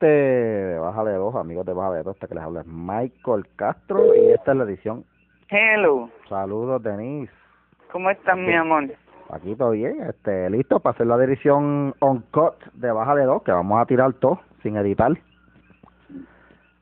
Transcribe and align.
gente 0.00 0.06
de 0.06 0.78
Baja 0.78 1.04
de 1.04 1.14
Dos, 1.14 1.34
amigos 1.34 1.66
de 1.66 1.72
Baja 1.72 1.94
de 1.94 2.02
Dos, 2.02 2.14
hasta 2.14 2.26
que 2.26 2.34
les 2.34 2.44
habla 2.44 2.62
Michael 2.66 3.46
Castro 3.56 4.14
y 4.14 4.32
esta 4.32 4.52
es 4.52 4.58
la 4.58 4.64
edición. 4.64 5.04
Hello, 5.48 6.10
Saludos, 6.28 6.82
Denise. 6.82 7.32
¿cómo 7.92 8.10
estás, 8.10 8.36
mi 8.36 8.52
amor? 8.52 8.84
Aquí 9.30 9.54
todo 9.54 9.70
bien, 9.70 10.02
este, 10.02 10.50
listo 10.50 10.80
para 10.80 10.94
hacer 10.94 11.06
la 11.06 11.16
edición 11.24 11.94
on 12.00 12.20
cut 12.30 12.54
de 12.74 12.90
Baja 12.92 13.14
de 13.14 13.24
Dos, 13.24 13.42
que 13.42 13.52
vamos 13.52 13.80
a 13.80 13.86
tirar 13.86 14.12
todo 14.14 14.40
sin 14.62 14.76
editar. 14.76 15.12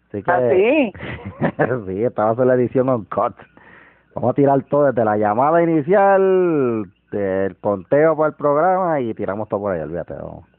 Así 0.09 0.23
que, 0.23 0.31
¿Ah, 0.31 0.51
sí? 0.51 0.93
sí, 1.87 2.05
esta 2.05 2.25
va 2.25 2.31
a 2.31 2.37
ser 2.37 2.47
la 2.47 2.55
edición 2.55 2.89
on 2.89 3.05
cut. 3.05 3.35
Vamos 4.15 4.31
a 4.31 4.35
tirar 4.35 4.63
todo 4.65 4.87
desde 4.87 5.05
la 5.05 5.17
llamada 5.17 5.63
inicial, 5.63 6.87
del 7.11 7.57
conteo 7.57 8.17
para 8.17 8.29
el 8.29 8.35
programa 8.35 9.01
y 9.01 9.15
tiramos 9.15 9.49
todo 9.49 9.61
por 9.61 9.73
ahí, 9.73 9.81
olvídate. 9.81 10.15
vamos. 10.15 10.54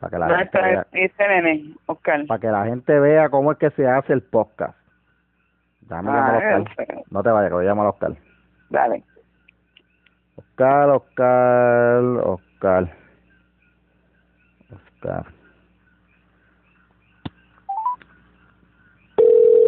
Para 0.00 0.10
que 0.10 0.18
la 0.18 0.26
¿Dónde 0.28 0.42
gente 0.44 0.62
vea, 0.62 0.86
este 0.92 1.28
nene, 1.28 1.74
Oscar? 1.86 2.26
para 2.26 2.40
que 2.40 2.48
la 2.48 2.64
gente 2.66 2.98
vea 3.00 3.28
cómo 3.30 3.52
es 3.52 3.58
que 3.58 3.70
se 3.70 3.86
hace 3.88 4.12
el 4.12 4.22
podcast. 4.22 4.76
Dame 5.82 6.10
Ah, 6.12 6.58
Oscar. 6.62 7.02
No 7.10 7.22
te 7.22 7.30
vayas, 7.30 7.48
que 7.50 7.54
voy 7.54 7.64
a 7.64 7.68
llamar 7.68 7.86
a 7.86 7.90
Oscar. 7.90 8.12
Dale. 8.70 9.02
Oscar, 10.36 10.90
Oscar, 10.90 12.02
Oscar. 12.24 12.92
Oscar. 14.74 15.26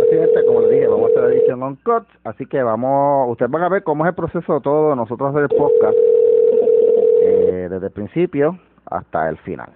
Presidente, 0.01 0.45
como 0.47 0.61
le 0.63 0.71
dije, 0.71 0.87
vamos 0.89 1.05
a 1.05 1.13
hacer 1.13 1.23
la 1.23 1.29
edición 1.37 1.63
on 1.63 1.77
cut, 1.77 2.07
así 2.25 2.47
que 2.47 2.63
vamos, 2.63 3.31
ustedes 3.31 3.51
van 3.51 3.63
a 3.63 3.69
ver 3.69 3.83
cómo 3.83 4.05
es 4.05 4.11
el 4.11 4.15
proceso 4.15 4.61
todo 4.61 4.91
de 4.91 4.97
nosotros 4.97 5.31
hacer 5.31 5.43
el 5.43 5.49
podcast, 5.57 5.97
eh, 7.23 7.69
desde 7.71 7.87
el 7.87 7.93
principio 7.93 8.59
hasta 8.87 9.29
el 9.29 9.37
final. 9.39 9.71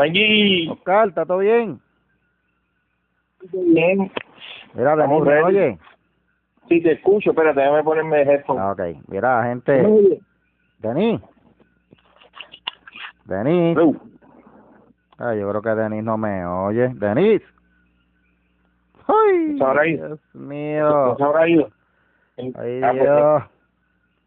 Allí. 0.00 0.68
Oscar, 0.70 1.08
¿está 1.08 1.24
todo 1.26 1.38
bien? 1.38 1.80
Bien. 3.52 4.10
Mira, 4.74 4.96
Denis, 4.96 5.22
¿me 5.22 5.42
oye? 5.42 5.78
Sí, 6.68 6.82
te 6.82 6.92
escucho. 6.92 7.30
Espérate, 7.30 7.60
déjame 7.60 7.82
ponerme 7.82 8.22
headphone. 8.22 8.58
Ah, 8.60 8.72
ok. 8.72 8.80
Mira, 9.08 9.42
gente, 9.44 9.72
Denis. 10.78 11.20
Denis. 13.24 13.76
Ah, 15.18 15.34
yo 15.34 15.48
creo 15.50 15.62
que 15.62 15.70
Denis 15.70 16.04
no 16.04 16.16
me 16.16 16.46
oye. 16.46 16.88
Denis. 16.94 17.42
Ay, 19.06 19.58
¿Se 19.58 19.64
habrá 19.64 19.86
ido? 19.88 20.06
Dios 20.08 20.34
mío. 20.34 21.16
¿Se 21.16 21.22
habrá 21.24 21.48
ido? 21.48 21.68
Ay, 22.38 22.80
Ah, 22.82 22.90
pues, 22.92 23.02
Dios. 23.02 23.42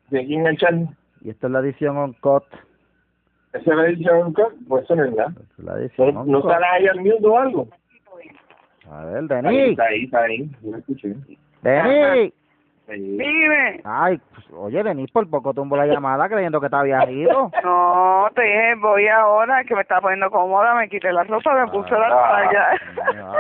De 0.10 0.20
aquí 0.20 0.36
enganchar. 0.36 0.74
Y 1.22 1.30
esta 1.30 1.48
es 1.48 1.54
la 1.54 1.60
edición 1.60 1.98
on 1.98 2.14
cut. 2.14 2.44
¿Esa 3.54 3.72
es 3.72 3.78
la 3.78 3.86
edición? 3.88 4.34
Pues 4.68 4.84
eso 4.84 4.96
no 4.96 5.06
es 5.06 5.16
nada. 5.16 5.34
Es 5.58 5.64
la 5.64 5.78
edición 5.80 6.14
¿No, 6.16 6.26
no 6.26 6.42
sale 6.42 6.66
ahí 6.66 6.88
al 6.88 7.00
mute 7.02 7.26
o 7.28 7.38
algo? 7.38 7.68
A 8.90 9.06
ver, 9.06 9.18
Ahí, 9.18 9.28
Denis. 9.28 9.70
está 9.72 9.84
ahí, 9.86 10.04
está 10.04 10.24
ahí. 10.24 10.52
Yo 10.62 10.72
lo 10.72 10.78
escuché. 10.78 11.16
Denis. 11.62 12.34
Dime. 12.88 13.82
Ay, 13.86 14.20
pues, 14.34 14.46
oye, 14.52 14.84
Denis, 14.84 15.10
por 15.12 15.28
poco 15.30 15.54
tumbó 15.54 15.78
la 15.78 15.86
llamada 15.86 16.28
creyendo 16.28 16.60
que 16.62 16.70
te 16.70 16.76
había 16.76 17.10
ido. 17.10 17.50
No, 17.64 18.28
te 18.36 18.42
dije, 18.42 18.76
voy 18.76 19.08
ahora, 19.08 19.64
que 19.64 19.74
me 19.76 19.82
estaba 19.82 20.02
poniendo 20.02 20.30
cómoda, 20.32 20.76
me 20.76 20.88
quité 20.90 21.12
la 21.12 21.24
ropa, 21.24 21.54
me 21.54 21.72
puse 21.72 21.92
la 21.92 22.10
toalla. 22.10 22.68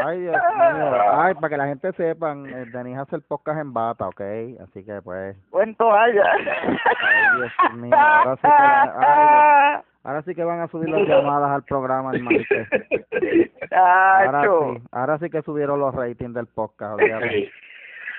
Ay, 0.06 0.22
Dios 0.22 0.36
mío. 0.36 1.02
Ay, 1.14 1.34
para 1.36 1.50
que 1.50 1.58
la 1.58 1.68
gente 1.68 1.92
sepan, 1.94 2.46
eh, 2.48 2.66
Denis 2.74 2.98
hace 2.98 3.16
el 3.18 3.22
podcast 3.22 3.60
en 3.60 3.74
bata, 3.74 4.08
¿ok? 4.08 4.22
Así 4.64 4.84
que, 4.86 5.02
pues, 5.04 5.36
O 5.52 5.62
en 5.62 5.76
toalla. 5.76 6.24
Ay, 6.34 7.38
Dios 7.38 7.74
mío, 7.76 7.96
ahora 7.96 8.36
sí 8.36 8.42
que 8.42 8.48
la- 8.48 8.96
ay, 9.00 9.82
ahora 10.04 10.22
sí 10.24 10.36
que 10.36 10.44
van 10.44 10.60
a 10.62 10.68
subir 10.68 10.90
las 10.90 11.08
llamadas 11.08 11.52
al 11.52 11.64
programa, 11.64 12.12
hermano. 12.14 12.40
Ahora 13.72 14.42
sí, 14.44 14.82
ahora 14.92 15.18
sí 15.18 15.30
que 15.30 15.42
subieron 15.42 15.80
los 15.80 15.96
ratings 15.96 16.34
del 16.36 16.46
podcast, 16.48 16.94
olvídate. 17.00 17.50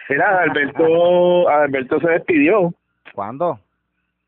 Mira, 0.08 0.42
Alberto, 0.42 1.48
Alberto 1.48 2.00
se 2.00 2.08
despidió. 2.10 2.72
¿Cuándo? 3.14 3.58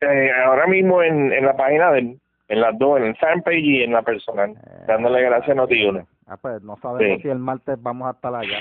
Eh, 0.01 0.31
ahora 0.45 0.67
mismo 0.67 1.01
en, 1.01 1.31
en 1.33 1.45
la 1.45 1.55
página 1.55 1.91
de 1.91 2.17
en 2.49 2.61
las 2.61 2.77
dos, 2.77 2.97
en 2.99 3.07
el 3.07 3.15
fanpage 3.17 3.59
y 3.59 3.83
en 3.83 3.91
la 3.91 4.01
personal, 4.03 4.53
dándole 4.87 5.21
gracias 5.21 5.57
a 5.57 5.61
Noti1. 5.61 6.05
Ah, 6.27 6.37
pues 6.41 6.61
no 6.61 6.77
sabemos 6.77 7.17
Sí. 7.17 7.23
si 7.23 7.29
el 7.29 7.39
martes 7.39 7.75
vamos 7.81 8.07
a 8.07 8.11
estar 8.11 8.33
allá. 8.33 8.59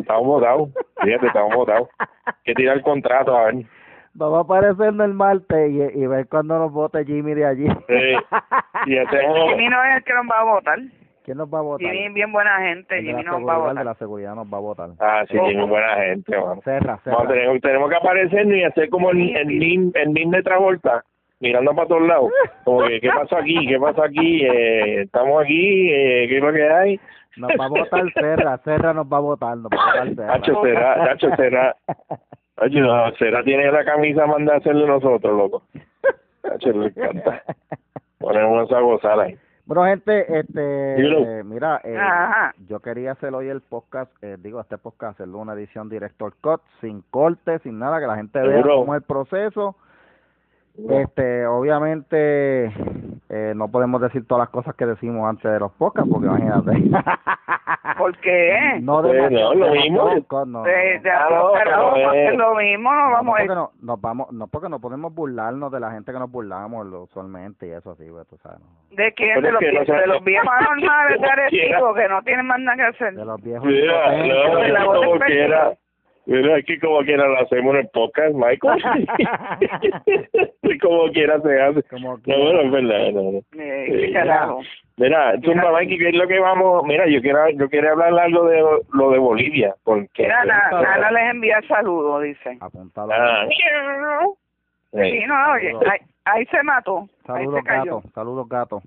Estamos 0.00 0.24
votados, 0.26 0.70
fíjate, 1.00 1.26
estamos 1.28 1.54
votados. 1.54 1.88
Hay 2.26 2.32
que 2.44 2.54
tirar 2.54 2.76
el 2.78 2.82
contrato, 2.82 3.36
a 3.36 3.44
ver. 3.44 3.66
Vamos 4.14 4.38
a 4.38 4.40
aparecernos 4.42 5.06
el 5.06 5.14
martes 5.14 5.70
y, 5.70 5.98
y 6.00 6.06
ver 6.08 6.26
cuándo 6.28 6.58
nos 6.58 6.72
vote 6.72 7.04
Jimmy 7.04 7.34
de 7.34 7.46
allí. 7.46 7.68
Sí. 7.88 8.16
Y 8.86 8.98
hacemos, 8.98 9.38
Jimmy 9.50 9.68
no 9.68 9.84
es 9.84 9.96
el 9.96 10.04
que 10.04 10.12
nos 10.14 10.26
va 10.26 10.40
a 10.40 10.44
votar. 10.44 10.78
¿Quién 11.24 11.38
nos 11.38 11.48
va 11.48 11.60
a 11.60 11.62
votar? 11.62 11.90
Jimmy 11.90 12.12
bien 12.12 12.30
buena 12.32 12.58
gente, 12.58 12.98
El 12.98 13.06
Jimmy 13.06 13.22
nos 13.22 13.36
va 13.36 13.54
a 13.54 13.56
seguridad, 13.56 13.70
el 13.70 13.76
de 13.76 13.82
votar. 13.82 13.84
la 13.86 13.94
seguridad 13.94 14.34
nos 14.34 14.46
va 14.46 14.56
a 14.56 14.60
votar. 14.60 14.90
ah, 15.00 15.24
sí, 15.26 15.38
tiene 15.38 15.64
buena 15.64 15.96
gente, 15.96 16.38
mano. 16.38 16.60
Cerra, 16.62 16.98
cerra. 17.02 17.16
Vamos, 17.16 17.32
tenemos, 17.32 17.60
tenemos 17.62 17.88
que 17.90 17.96
aparecernos 17.96 18.56
y 18.58 18.62
hacer 18.64 18.90
como 18.90 19.10
el, 19.10 19.34
el 19.34 19.48
nin, 19.58 19.90
el 19.94 20.12
nin 20.12 20.30
de 20.30 20.42
Travolta, 20.42 21.02
mirando 21.40 21.74
para 21.74 21.88
todos 21.88 22.02
lados. 22.02 22.30
Como 22.64 22.84
que, 22.84 23.00
¿qué 23.00 23.08
pasó 23.08 23.38
aquí? 23.38 23.66
¿Qué 23.66 23.80
pasó 23.80 24.02
aquí? 24.02 24.44
Eh, 24.44 25.02
estamos 25.02 25.42
aquí, 25.42 25.90
eh, 25.90 26.26
¿qué 26.28 26.36
es 26.36 26.42
lo 26.42 26.52
que 26.52 26.68
hay? 26.70 27.00
Nos 27.38 27.50
va 27.58 27.64
a 27.64 27.68
votar 27.68 28.12
Serra, 28.12 28.58
Serra 28.58 28.92
nos 28.92 29.06
va 29.06 29.16
a 29.16 29.20
votar, 29.20 29.56
nos 29.56 29.72
va 29.72 29.82
a 29.82 30.04
votar 30.04 30.14
Serra. 30.14 30.26
Nacho 30.26 30.62
será, 30.62 30.96
Nacho 30.96 31.36
será. 31.36 31.76
Oye, 32.58 32.80
no, 32.80 33.12
será 33.12 33.42
tiene 33.42 33.72
la 33.72 33.84
camisa 33.84 34.26
manda 34.26 34.54
a 34.54 34.58
hacerle 34.58 34.86
nosotros, 34.86 35.34
loco. 35.34 35.62
Nacho 36.42 36.70
le 36.70 36.88
encanta. 36.88 37.42
Ponemos 38.18 38.70
a 38.70 38.80
gozar 38.80 39.20
ahí. 39.20 39.38
Bueno, 39.66 39.84
gente, 39.86 40.40
este, 40.40 41.38
eh, 41.38 41.42
mira, 41.42 41.80
eh, 41.84 41.96
yo 42.68 42.80
quería 42.80 43.12
hacer 43.12 43.32
hoy 43.32 43.48
el 43.48 43.62
podcast, 43.62 44.12
eh, 44.22 44.36
digo, 44.38 44.60
este 44.60 44.76
podcast, 44.76 45.14
hacerlo 45.14 45.38
una 45.38 45.54
edición 45.54 45.88
director 45.88 46.34
cut, 46.42 46.60
sin 46.82 47.00
corte, 47.10 47.58
sin 47.60 47.78
nada, 47.78 47.98
que 47.98 48.06
la 48.06 48.16
gente 48.16 48.40
vea 48.40 48.62
cómo 48.62 48.94
es 48.94 49.00
el 49.00 49.06
proceso. 49.06 49.74
Este, 50.76 51.46
obviamente, 51.46 52.64
eh, 52.66 53.52
no 53.54 53.68
podemos 53.70 54.00
decir 54.00 54.26
todas 54.26 54.40
las 54.42 54.48
cosas 54.50 54.74
que 54.74 54.86
decimos 54.86 55.28
antes 55.28 55.50
de 55.50 55.60
los 55.60 55.70
podcasts, 55.72 56.10
porque 56.10 56.26
imagínate. 56.26 56.72
¿Por 57.98 58.16
qué? 58.18 58.80
no 58.82 59.00
Pues, 59.00 59.12
demasiado, 59.12 59.54
no, 59.54 59.66
lo 59.68 59.72
mismo. 59.72 60.10
no, 60.46 60.62
De, 60.64 60.98
de, 61.00 61.10
hacer 61.10 62.34
lo 62.34 62.54
mismo, 62.56 62.92
no 62.92 63.04
No, 63.06 63.12
vamos 63.12 63.34
a 63.34 63.38
porque 63.38 63.54
no, 63.54 63.70
nos 63.82 64.00
vamos, 64.00 64.32
no 64.32 64.46
porque 64.48 64.68
no 64.68 64.80
podemos 64.80 65.14
burlarnos 65.14 65.70
de 65.70 65.78
la 65.78 65.92
gente 65.92 66.12
que 66.12 66.18
nos 66.18 66.30
burlamos 66.30 66.86
lo- 66.86 67.02
usualmente 67.02 67.68
y 67.68 67.70
eso 67.70 67.92
así, 67.92 68.04
pues, 68.10 68.26
tú 68.26 68.36
sabes, 68.38 68.58
¿no? 68.58 68.66
¿De 68.96 69.12
quién? 69.12 69.40
De 69.42 69.48
es 69.48 69.52
los, 69.52 69.60
que 69.60 69.72
no 69.72 69.80
vie- 69.80 69.86
se- 69.86 69.92
de 69.92 70.06
los 70.08 70.24
viejos 70.24 70.50
de 71.20 71.26
Arecibo 71.30 71.94
que 71.94 72.08
no 72.08 72.22
tienen 72.22 72.46
más 72.46 72.58
nada 72.58 72.76
que 72.76 72.82
hacer. 72.82 73.14
de 73.14 73.24
los 73.24 73.40
viejos 73.40 73.66
Mira, 73.68 74.16
impotentes. 74.26 75.48
no, 75.50 75.74
es 76.26 76.32
voz 76.32 76.40
como 76.40 76.42
quiera. 76.42 76.42
Mira, 76.42 76.58
es 76.58 76.64
que 76.66 76.78
como 76.80 76.98
quiera 77.02 77.28
lo 77.28 77.38
hacemos 77.38 77.74
en 77.74 77.80
el 77.80 77.88
podcast, 77.88 78.34
Michael. 78.34 78.82
Como 80.82 81.08
quiera 81.12 81.40
se 81.40 81.60
hace. 81.62 81.82
Como 81.84 82.18
No, 82.26 82.38
bueno, 82.38 82.60
es 82.60 82.70
verdad. 82.70 83.10
No, 83.12 83.22
no. 83.32 83.38
Eh, 83.62 83.86
qué 83.88 84.12
carajo. 84.12 84.60
Mira, 84.96 85.34
Zumba, 85.42 85.72
Mikey, 85.72 85.98
¿qué 85.98 86.08
es 86.10 86.14
lo 86.14 86.26
que 86.28 86.38
vamos? 86.38 86.84
Mira, 86.84 87.06
yo 87.06 87.20
quiero, 87.20 87.48
yo 87.50 87.68
quiero 87.68 87.92
hablar 87.92 88.18
algo 88.18 88.44
de 88.46 88.62
lo 88.92 89.10
de 89.10 89.18
Bolivia, 89.18 89.74
porque... 89.84 90.22
Mira, 90.24 90.44
Na- 90.44 90.70
Nana 90.80 91.10
les 91.10 91.30
envía 91.30 91.60
saludos, 91.68 92.22
dice. 92.22 92.56
Apúntalo. 92.60 93.12
Ah, 93.12 93.46
Sí, 94.92 95.24
no, 95.26 95.52
oye, 95.52 95.72
ahí, 95.90 95.98
ahí 96.24 96.46
se 96.46 96.62
mató, 96.62 97.00
ahí 97.26 97.44
Saludos 97.44 97.60
se 97.60 97.64
cayó. 97.66 97.96
gatos, 97.96 98.12
saludos 98.12 98.48
gatos. 98.48 98.82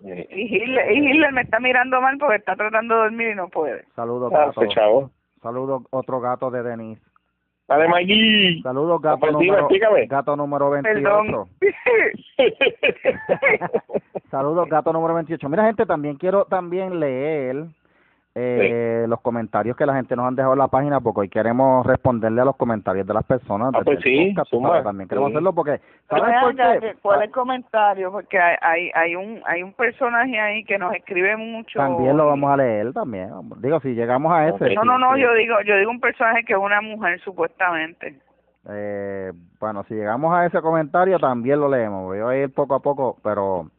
sí. 0.00 0.26
Y 0.30 0.56
Hitler, 0.56 0.90
y 0.92 1.10
Hitler 1.10 1.32
me 1.32 1.42
está 1.42 1.60
mirando 1.60 2.00
mal 2.00 2.16
porque 2.18 2.36
está 2.36 2.56
tratando 2.56 2.94
de 2.94 3.00
dormir 3.02 3.28
y 3.28 3.34
no 3.34 3.48
puede. 3.48 3.84
Saludos 3.94 4.32
Ah, 4.34 4.46
gatos. 4.46 4.64
ese 4.64 4.74
chavo. 4.74 5.10
Saludos 5.46 5.84
otro 5.90 6.20
gato 6.20 6.50
de 6.50 6.60
Denis. 6.60 6.98
Dale, 7.68 7.86
Mikey. 7.86 8.62
Saludos 8.62 9.00
gato 9.00 9.30
número 9.30 9.60
explícame. 9.60 10.06
gato 10.06 10.34
número 10.34 10.70
28. 10.70 11.04
Perdón. 11.04 11.48
Saludos 14.28 14.68
gato 14.68 14.92
número 14.92 15.14
28. 15.14 15.48
Mira 15.48 15.66
gente, 15.66 15.86
también 15.86 16.16
quiero 16.16 16.46
también 16.46 16.98
leer 16.98 17.66
eh, 18.38 19.06
los 19.08 19.22
comentarios 19.22 19.78
que 19.78 19.86
la 19.86 19.94
gente 19.94 20.14
nos 20.14 20.26
han 20.26 20.36
dejado 20.36 20.52
en 20.52 20.58
la 20.58 20.68
página 20.68 21.00
porque 21.00 21.20
hoy 21.20 21.28
queremos 21.30 21.86
responderle 21.86 22.42
a 22.42 22.44
los 22.44 22.56
comentarios 22.56 23.06
de 23.06 23.14
las 23.14 23.24
personas. 23.24 23.72
Ah, 23.74 23.80
pues 23.82 23.98
sí, 24.02 24.34
podcast, 24.50 24.84
También 24.84 25.08
queremos 25.08 25.30
Sí. 25.30 25.36
hacerlo 25.36 25.54
porque 25.54 25.80
¿sabes 26.10 26.34
por 26.42 26.54
qué? 26.54 26.94
¿Cuál 27.00 27.20
es 27.20 27.28
el 27.28 27.30
comentario? 27.32 28.12
Porque 28.12 28.38
hay, 28.38 28.56
hay, 28.60 28.90
hay 28.94 29.16
un 29.16 29.40
hay 29.46 29.62
un 29.62 29.72
personaje 29.72 30.38
ahí 30.38 30.64
que 30.64 30.76
nos 30.76 30.94
escribe 30.94 31.34
mucho. 31.38 31.78
También 31.78 32.14
lo 32.14 32.26
vamos 32.26 32.50
a 32.50 32.58
leer 32.58 32.92
también. 32.92 33.30
Digo, 33.62 33.80
si 33.80 33.94
llegamos 33.94 34.30
a 34.30 34.48
ese. 34.48 34.74
No, 34.74 34.82
sí, 34.82 34.86
no, 34.86 34.98
no, 34.98 35.14
sí. 35.14 35.22
yo 35.22 35.32
digo 35.32 35.54
yo 35.64 35.74
digo 35.78 35.90
un 35.90 36.00
personaje 36.00 36.44
que 36.44 36.52
es 36.52 36.58
una 36.58 36.82
mujer 36.82 37.18
supuestamente. 37.20 38.16
Eh, 38.68 39.32
bueno, 39.58 39.82
si 39.84 39.94
llegamos 39.94 40.34
a 40.34 40.44
ese 40.44 40.60
comentario 40.60 41.18
también 41.18 41.58
lo 41.58 41.70
leemos. 41.70 42.04
Voy 42.04 42.18
a 42.18 42.42
ir 42.42 42.52
poco 42.52 42.74
a 42.74 42.80
poco, 42.80 43.16
pero 43.22 43.70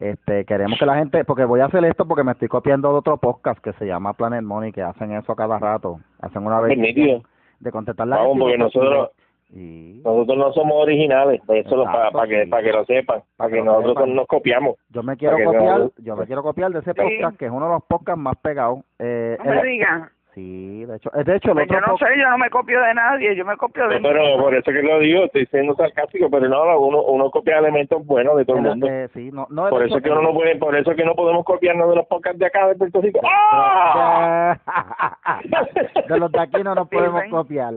este 0.00 0.44
queremos 0.44 0.78
que 0.78 0.86
la 0.86 0.96
gente, 0.96 1.24
porque 1.24 1.44
voy 1.44 1.60
a 1.60 1.66
hacer 1.66 1.84
esto 1.84 2.06
porque 2.06 2.24
me 2.24 2.32
estoy 2.32 2.48
copiando 2.48 2.90
de 2.92 2.98
otro 2.98 3.16
podcast 3.16 3.58
que 3.62 3.72
se 3.74 3.86
llama 3.86 4.12
Planet 4.12 4.42
Money, 4.42 4.72
que 4.72 4.82
hacen 4.82 5.12
eso 5.12 5.32
a 5.32 5.36
cada 5.36 5.58
rato. 5.58 5.98
Hacen 6.20 6.46
una 6.46 6.60
vez 6.60 6.78
de 6.78 7.70
contestar 7.72 8.06
la 8.06 8.18
Vamos, 8.18 8.38
porque 8.38 8.58
nosotros- 8.58 9.10
Y 9.50 10.02
Nosotros 10.04 10.36
no 10.36 10.52
somos 10.52 10.74
originales, 10.82 11.40
eso 11.48 11.82
para 11.84 12.08
Exacto, 12.08 12.28
que 12.28 12.44
sí. 12.44 12.50
para 12.50 12.62
que 12.62 12.70
lo 12.72 12.84
sepan, 12.84 13.22
para 13.38 13.50
que 13.50 13.62
nosotros 13.62 13.94
sepan. 13.94 14.14
nos 14.14 14.26
copiamos. 14.26 14.76
yo 14.90 15.02
me 15.02 15.16
quiero 15.16 15.36
Para 15.38 15.46
copiar, 15.46 15.78
no- 15.78 15.90
yo 15.96 16.16
me 16.16 16.26
quiero 16.26 16.42
copiar 16.42 16.70
de 16.70 16.80
ese 16.80 16.92
Sí. 16.92 17.00
podcast 17.00 17.38
que 17.38 17.46
es 17.46 17.50
uno 17.50 17.64
de 17.64 17.72
los 17.72 17.82
podcasts 17.84 18.20
más 18.20 18.36
pegados. 18.42 18.80
Eh, 18.98 19.38
No 19.42 19.50
me 19.50 19.60
el- 19.60 19.66
digan. 19.66 20.10
Sí, 20.38 20.84
de 20.84 20.96
hecho, 20.96 21.10
eh, 21.14 21.24
de 21.24 21.36
hecho 21.36 21.52
Pues 21.52 21.64
otro 21.66 21.80
yo 21.80 21.86
no 21.86 21.98
sé, 21.98 22.04
yo 22.18 22.30
no 22.30 22.38
me 22.38 22.50
copio 22.50 22.80
de 22.80 22.94
nadie, 22.94 23.34
yo 23.36 23.44
me 23.44 23.56
copio 23.56 23.88
de 23.88 24.00
pero 24.00 24.38
por 24.38 24.54
eso 24.54 24.70
que 24.70 24.82
lo 24.82 24.98
digo, 25.00 25.24
estoy 25.24 25.46
siendo 25.46 25.74
sarcástico, 25.74 26.30
pero 26.30 26.48
no, 26.48 26.78
uno, 26.78 27.02
uno 27.02 27.30
copia 27.30 27.58
elementos 27.58 28.04
buenos 28.06 28.36
de 28.36 28.44
todo 28.44 28.58
el 28.58 28.64
el- 28.64 28.70
mundo. 28.70 28.86
eh, 28.88 29.08
sí, 29.14 29.30
no, 29.32 29.46
no, 29.50 29.68
Por 29.68 29.82
hecho, 29.82 29.96
eso 29.96 30.02
que 30.02 30.10
uno 30.10 30.20
el- 30.20 30.26
no 30.26 30.34
puede, 30.34 30.56
por 30.56 30.76
eso 30.76 30.94
que 30.94 31.04
no 31.04 31.14
podemos 31.14 31.44
copiarnos 31.44 31.88
de 31.90 31.96
los 31.96 32.06
podcasts 32.06 32.38
de 32.38 32.46
acá 32.46 32.68
de 32.68 32.74
Puerto 32.76 33.00
Rico. 33.00 33.20
¡Ah! 33.24 34.56
de 36.08 36.18
los 36.18 36.30
de 36.32 36.40
aquí 36.40 36.62
no 36.62 36.74
nos 36.74 36.88
podemos 36.90 37.22
Dicen. 37.22 37.30
copiar. 37.30 37.74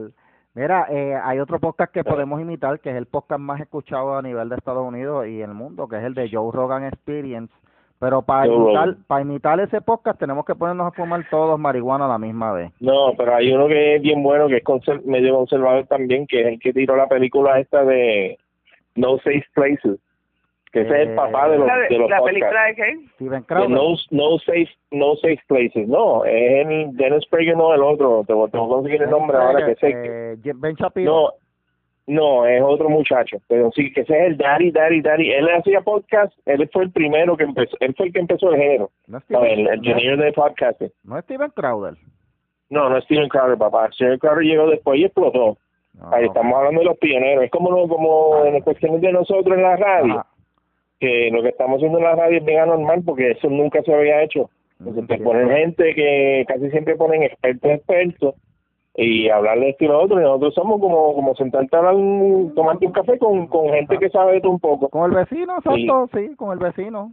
Mira, 0.54 0.86
eh, 0.90 1.14
hay 1.24 1.38
otro 1.38 1.58
podcast 1.58 1.92
que 1.94 2.04
podemos 2.04 2.38
imitar, 2.40 2.78
que 2.80 2.90
es 2.90 2.96
el 2.96 3.06
podcast 3.06 3.40
más 3.40 3.58
escuchado 3.60 4.16
a 4.18 4.22
nivel 4.22 4.50
de 4.50 4.56
Estados 4.56 4.86
Unidos 4.86 5.26
y 5.26 5.40
el 5.40 5.54
mundo, 5.54 5.88
que 5.88 5.96
es 5.96 6.04
el 6.04 6.12
de 6.12 6.28
Joe 6.30 6.50
Rogan 6.52 6.84
Experience. 6.84 7.52
Pero 8.02 8.20
para 8.20 8.46
Joe 8.46 8.56
imitar, 8.56 8.86
Rogan. 8.88 9.04
para 9.06 9.22
imitar 9.22 9.60
ese 9.60 9.80
podcast 9.80 10.18
tenemos 10.18 10.44
que 10.44 10.54
ponernos 10.56 10.88
a 10.88 10.90
fumar 10.90 11.24
todos 11.30 11.58
marihuana 11.58 12.04
a 12.06 12.08
la 12.08 12.18
misma 12.18 12.52
vez. 12.52 12.72
No, 12.80 13.14
pero 13.16 13.36
hay 13.36 13.52
uno 13.52 13.68
que 13.68 13.94
es 13.96 14.02
bien 14.02 14.22
bueno, 14.24 14.48
que 14.48 14.56
es 14.56 14.64
conser- 14.64 15.04
medio 15.04 15.36
conservador 15.36 15.86
también, 15.86 16.26
que 16.26 16.40
es 16.40 16.46
el 16.48 16.58
que 16.58 16.72
tiró 16.72 16.96
la 16.96 17.06
película 17.06 17.60
esta 17.60 17.84
de 17.84 18.38
No 18.96 19.18
Safe 19.18 19.44
Places, 19.54 20.00
que 20.72 20.80
ese 20.80 21.02
es 21.02 21.08
el 21.10 21.14
papá 21.14 21.48
de 21.48 21.58
los, 21.58 21.66
la, 21.68 21.76
de 21.78 21.98
los 21.98 22.10
la 22.10 22.16
podcasts. 22.18 22.26
película 22.26 22.64
de 22.64 22.74
qué? 22.74 23.06
Steven 23.14 23.40
De 23.40 23.46
Crowder. 23.46 23.70
no, 23.70 23.94
no 24.10 24.38
safe 24.38 24.68
no 24.90 25.14
safe 25.16 25.40
places 25.46 25.86
no 25.86 26.24
es 26.24 26.66
el 26.66 26.96
Dennis 26.96 27.26
Prager 27.26 27.56
no 27.56 27.72
el 27.74 27.82
otro 27.82 28.24
te 28.26 28.32
voy, 28.32 28.48
a 28.48 28.50
conseguir 28.50 29.02
el 29.02 29.10
nombre 29.10 29.36
ahora 29.36 29.64
que 29.66 29.74
sé 29.76 29.90
eh, 29.94 30.52
Ben 30.56 30.74
Shapiro. 30.74 31.12
no 31.12 31.28
no 32.12 32.46
es 32.46 32.62
otro 32.62 32.88
muchacho 32.88 33.38
pero 33.48 33.70
sí 33.72 33.92
que 33.92 34.02
ese 34.02 34.14
es 34.16 34.26
el 34.28 34.36
Daddy 34.36 34.70
Daddy 34.70 35.00
Daddy. 35.00 35.30
Él 35.32 35.48
hacía 35.50 35.80
podcast 35.80 36.32
él 36.46 36.68
fue 36.72 36.84
el 36.84 36.90
primero 36.92 37.36
que 37.36 37.44
empezó 37.44 37.76
él 37.80 37.94
fue 37.96 38.06
el 38.06 38.12
que 38.12 38.20
empezó 38.20 38.52
el 38.52 38.60
género. 38.60 38.90
No, 39.06 39.20
el, 39.44 39.66
el 39.68 39.80
no, 39.82 39.92
junior 39.94 40.16
de 40.18 40.32
podcasting. 40.32 40.90
no 41.04 41.18
es 41.18 41.24
Steven 41.24 41.50
Crowder. 41.50 41.94
no 42.70 42.88
no 42.88 42.96
es 42.98 43.04
Steven 43.04 43.28
Crowder 43.28 43.58
papá. 43.58 43.90
Steven 43.92 44.18
Crowder 44.18 44.44
llegó 44.44 44.66
después 44.68 44.98
y 45.00 45.04
explotó. 45.04 45.58
No. 45.94 46.12
Ahí 46.12 46.24
estamos 46.24 46.54
hablando 46.56 46.80
de 46.80 46.86
los 46.86 46.98
pioneros. 46.98 47.44
Es 47.44 47.50
como 47.50 47.70
lo- 47.70 47.86
como 47.88 48.44
en 48.46 48.54
las 48.54 48.62
cuestiones 48.64 49.00
de 49.02 49.12
nosotros 49.12 49.56
en 49.56 49.62
la 49.62 49.76
radio 49.76 50.24
que 51.00 51.30
lo 51.32 51.42
que 51.42 51.48
estamos 51.48 51.76
haciendo 51.76 51.98
en 51.98 52.04
la 52.04 52.14
radio 52.14 52.38
es 52.38 52.44
bien 52.44 52.60
anormal 52.60 53.02
porque 53.04 53.32
eso 53.32 53.48
nunca 53.50 53.82
se 53.82 53.92
había 53.94 54.22
hecho. 54.22 54.48
Entonces 54.78 55.06
te 55.06 55.18
ponen 55.18 55.48
gente 55.50 55.94
que 55.94 56.44
casi 56.48 56.70
siempre 56.70 56.96
ponen 56.96 57.22
expertos 57.24 57.70
expertos 57.72 58.34
y 58.94 59.28
hablar 59.30 59.58
de 59.58 59.70
esto 59.70 59.84
y 59.84 59.88
lo 59.88 60.02
otro 60.02 60.20
y 60.20 60.22
nosotros 60.22 60.54
somos 60.54 60.80
como 60.80 61.14
como 61.14 61.34
sentarte 61.34 61.74
a 61.74 61.78
hablar, 61.78 61.94
tomarte 62.54 62.86
un 62.86 62.92
café 62.92 63.18
con, 63.18 63.46
con 63.46 63.68
gente 63.70 63.98
que 63.98 64.10
sabe 64.10 64.40
todo 64.40 64.52
un 64.52 64.60
poco. 64.60 64.88
Con 64.88 65.10
el 65.10 65.16
vecino, 65.16 65.56
Sí. 65.62 65.68
exacto, 65.84 66.10
sí, 66.18 66.36
con 66.36 66.52
el 66.52 66.58
vecino. 66.58 67.12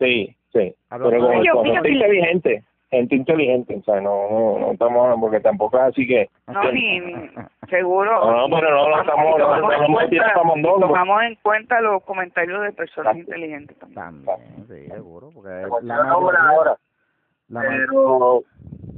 Sí, 0.00 0.34
sí. 0.52 0.74
Pero 0.90 1.04
con, 1.20 1.44
con 1.46 1.64
gente 1.66 1.90
inteligente, 1.90 2.64
gente 2.90 3.14
inteligente, 3.16 3.76
o 3.76 3.82
sea, 3.82 4.00
no, 4.00 4.28
no, 4.30 4.58
no 4.58 4.72
estamos 4.72 5.02
hablando 5.04 5.20
porque 5.26 5.40
tampoco 5.40 5.76
es 5.76 5.82
así 5.84 6.06
que... 6.06 6.28
No, 6.48 6.72
ni, 6.72 6.98
ni- 7.00 7.30
seguro. 7.68 8.10
No, 8.24 8.48
no, 8.48 8.56
pero 8.56 8.70
no, 8.70 8.88
no 8.88 9.00
estamos- 9.00 9.38
no, 9.38 9.44
Tomamos 9.44 9.60
no 9.62 9.72
en 9.74 9.80
vamos 9.80 10.02
a 10.02 10.08
tirar 10.08 10.26
cuenta- 10.32 10.40
pa' 10.40 10.46
mondongo. 10.46 10.80
Tomamos 10.80 11.22
en 11.22 11.34
cuenta 11.42 11.80
los 11.80 12.02
comentarios 12.04 12.62
de 12.62 12.72
personas 12.72 13.16
Exacto. 13.16 13.36
inteligentes 13.36 13.78
también. 13.78 14.24
También, 14.24 14.66
sí, 14.68 14.90
seguro, 14.90 15.30
porque 15.34 15.50
la 15.82 15.96
ahora. 16.10 16.76
la 17.48 17.60
ma- 17.60 17.66
pero 17.68 18.42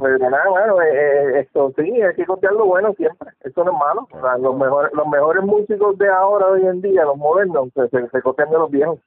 pero 0.01 0.19
nada 0.19 0.49
bueno 0.49 0.81
eh, 0.83 0.89
eh, 0.93 1.41
esto 1.41 1.73
sí 1.77 2.03
hay 2.03 2.15
que 2.15 2.27
copiar 2.27 2.53
lo 2.53 2.67
bueno 2.67 2.93
siempre 2.95 3.31
eso 3.43 3.65
no 3.65 3.73
es 3.73 3.79
malo 3.79 4.09
o 4.11 4.21
sea, 4.21 4.39
los 4.39 4.57
mejores 4.57 4.93
los 4.93 5.07
mejores 5.07 5.45
músicos 5.45 5.99
de 5.99 6.09
ahora 6.09 6.47
hoy 6.49 6.67
en 6.67 6.81
día 6.81 7.05
los 7.05 7.17
modernos 7.17 7.69
se, 7.75 7.89
se, 7.89 8.09
se 8.09 8.23
copian 8.23 8.51
de 8.51 8.59
los 8.59 8.71
viejos 8.71 8.99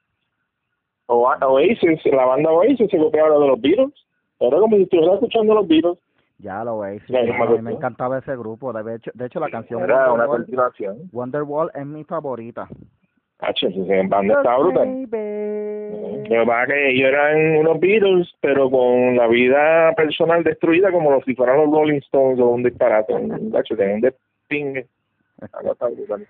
o 1.06 1.28
Oasis 1.28 2.04
la 2.06 2.24
banda 2.24 2.50
Oasis 2.50 2.90
se 2.90 2.98
copiaba 2.98 3.38
de 3.38 3.46
los 3.46 3.60
Beatles 3.60 3.92
era 4.40 4.58
como 4.58 4.76
si 4.76 4.82
estuviera 4.82 5.14
escuchando 5.14 5.54
los 5.54 5.68
Beatles 5.68 5.98
Ya 6.38 6.64
lo 6.64 6.80
veis, 6.80 7.02
sí, 7.06 7.16
a 7.16 7.22
mí 7.22 7.62
me 7.62 7.72
encantaba 7.72 8.18
ese 8.18 8.36
grupo. 8.36 8.72
De 8.72 8.96
hecho, 8.96 9.10
de 9.14 9.26
hecho 9.26 9.40
la 9.40 9.48
canción 9.48 9.82
era 9.82 10.12
una 10.12 10.26
Wonderwall, 10.26 10.36
continuación 10.38 11.10
Wonderwall 11.12 11.70
es 11.74 11.86
mi 11.86 12.04
favorita. 12.04 12.68
H 13.48 13.66
esa 13.66 14.08
banda 14.08 14.34
está 14.34 14.56
brutal. 14.56 15.06
Lo 16.28 16.40
que 16.40 16.46
pasa 16.46 16.62
es 16.62 16.68
que 16.68 16.90
ellos 16.90 17.08
eran 17.08 17.56
unos 17.56 17.80
Beatles, 17.80 18.32
pero 18.40 18.70
con 18.70 19.16
la 19.16 19.26
vida 19.26 19.92
personal 19.94 20.42
destruida 20.42 20.90
como 20.90 21.22
si 21.22 21.34
fueran 21.34 21.58
los 21.58 21.70
Rolling 21.70 21.98
Stones 21.98 22.40
o 22.40 22.48
un 22.48 22.62
disparate. 22.62 23.14
Hacho, 23.54 23.76
tenían 23.76 23.96
un 23.96 24.00
despingue. 24.00 24.86
Algo. 25.52 25.76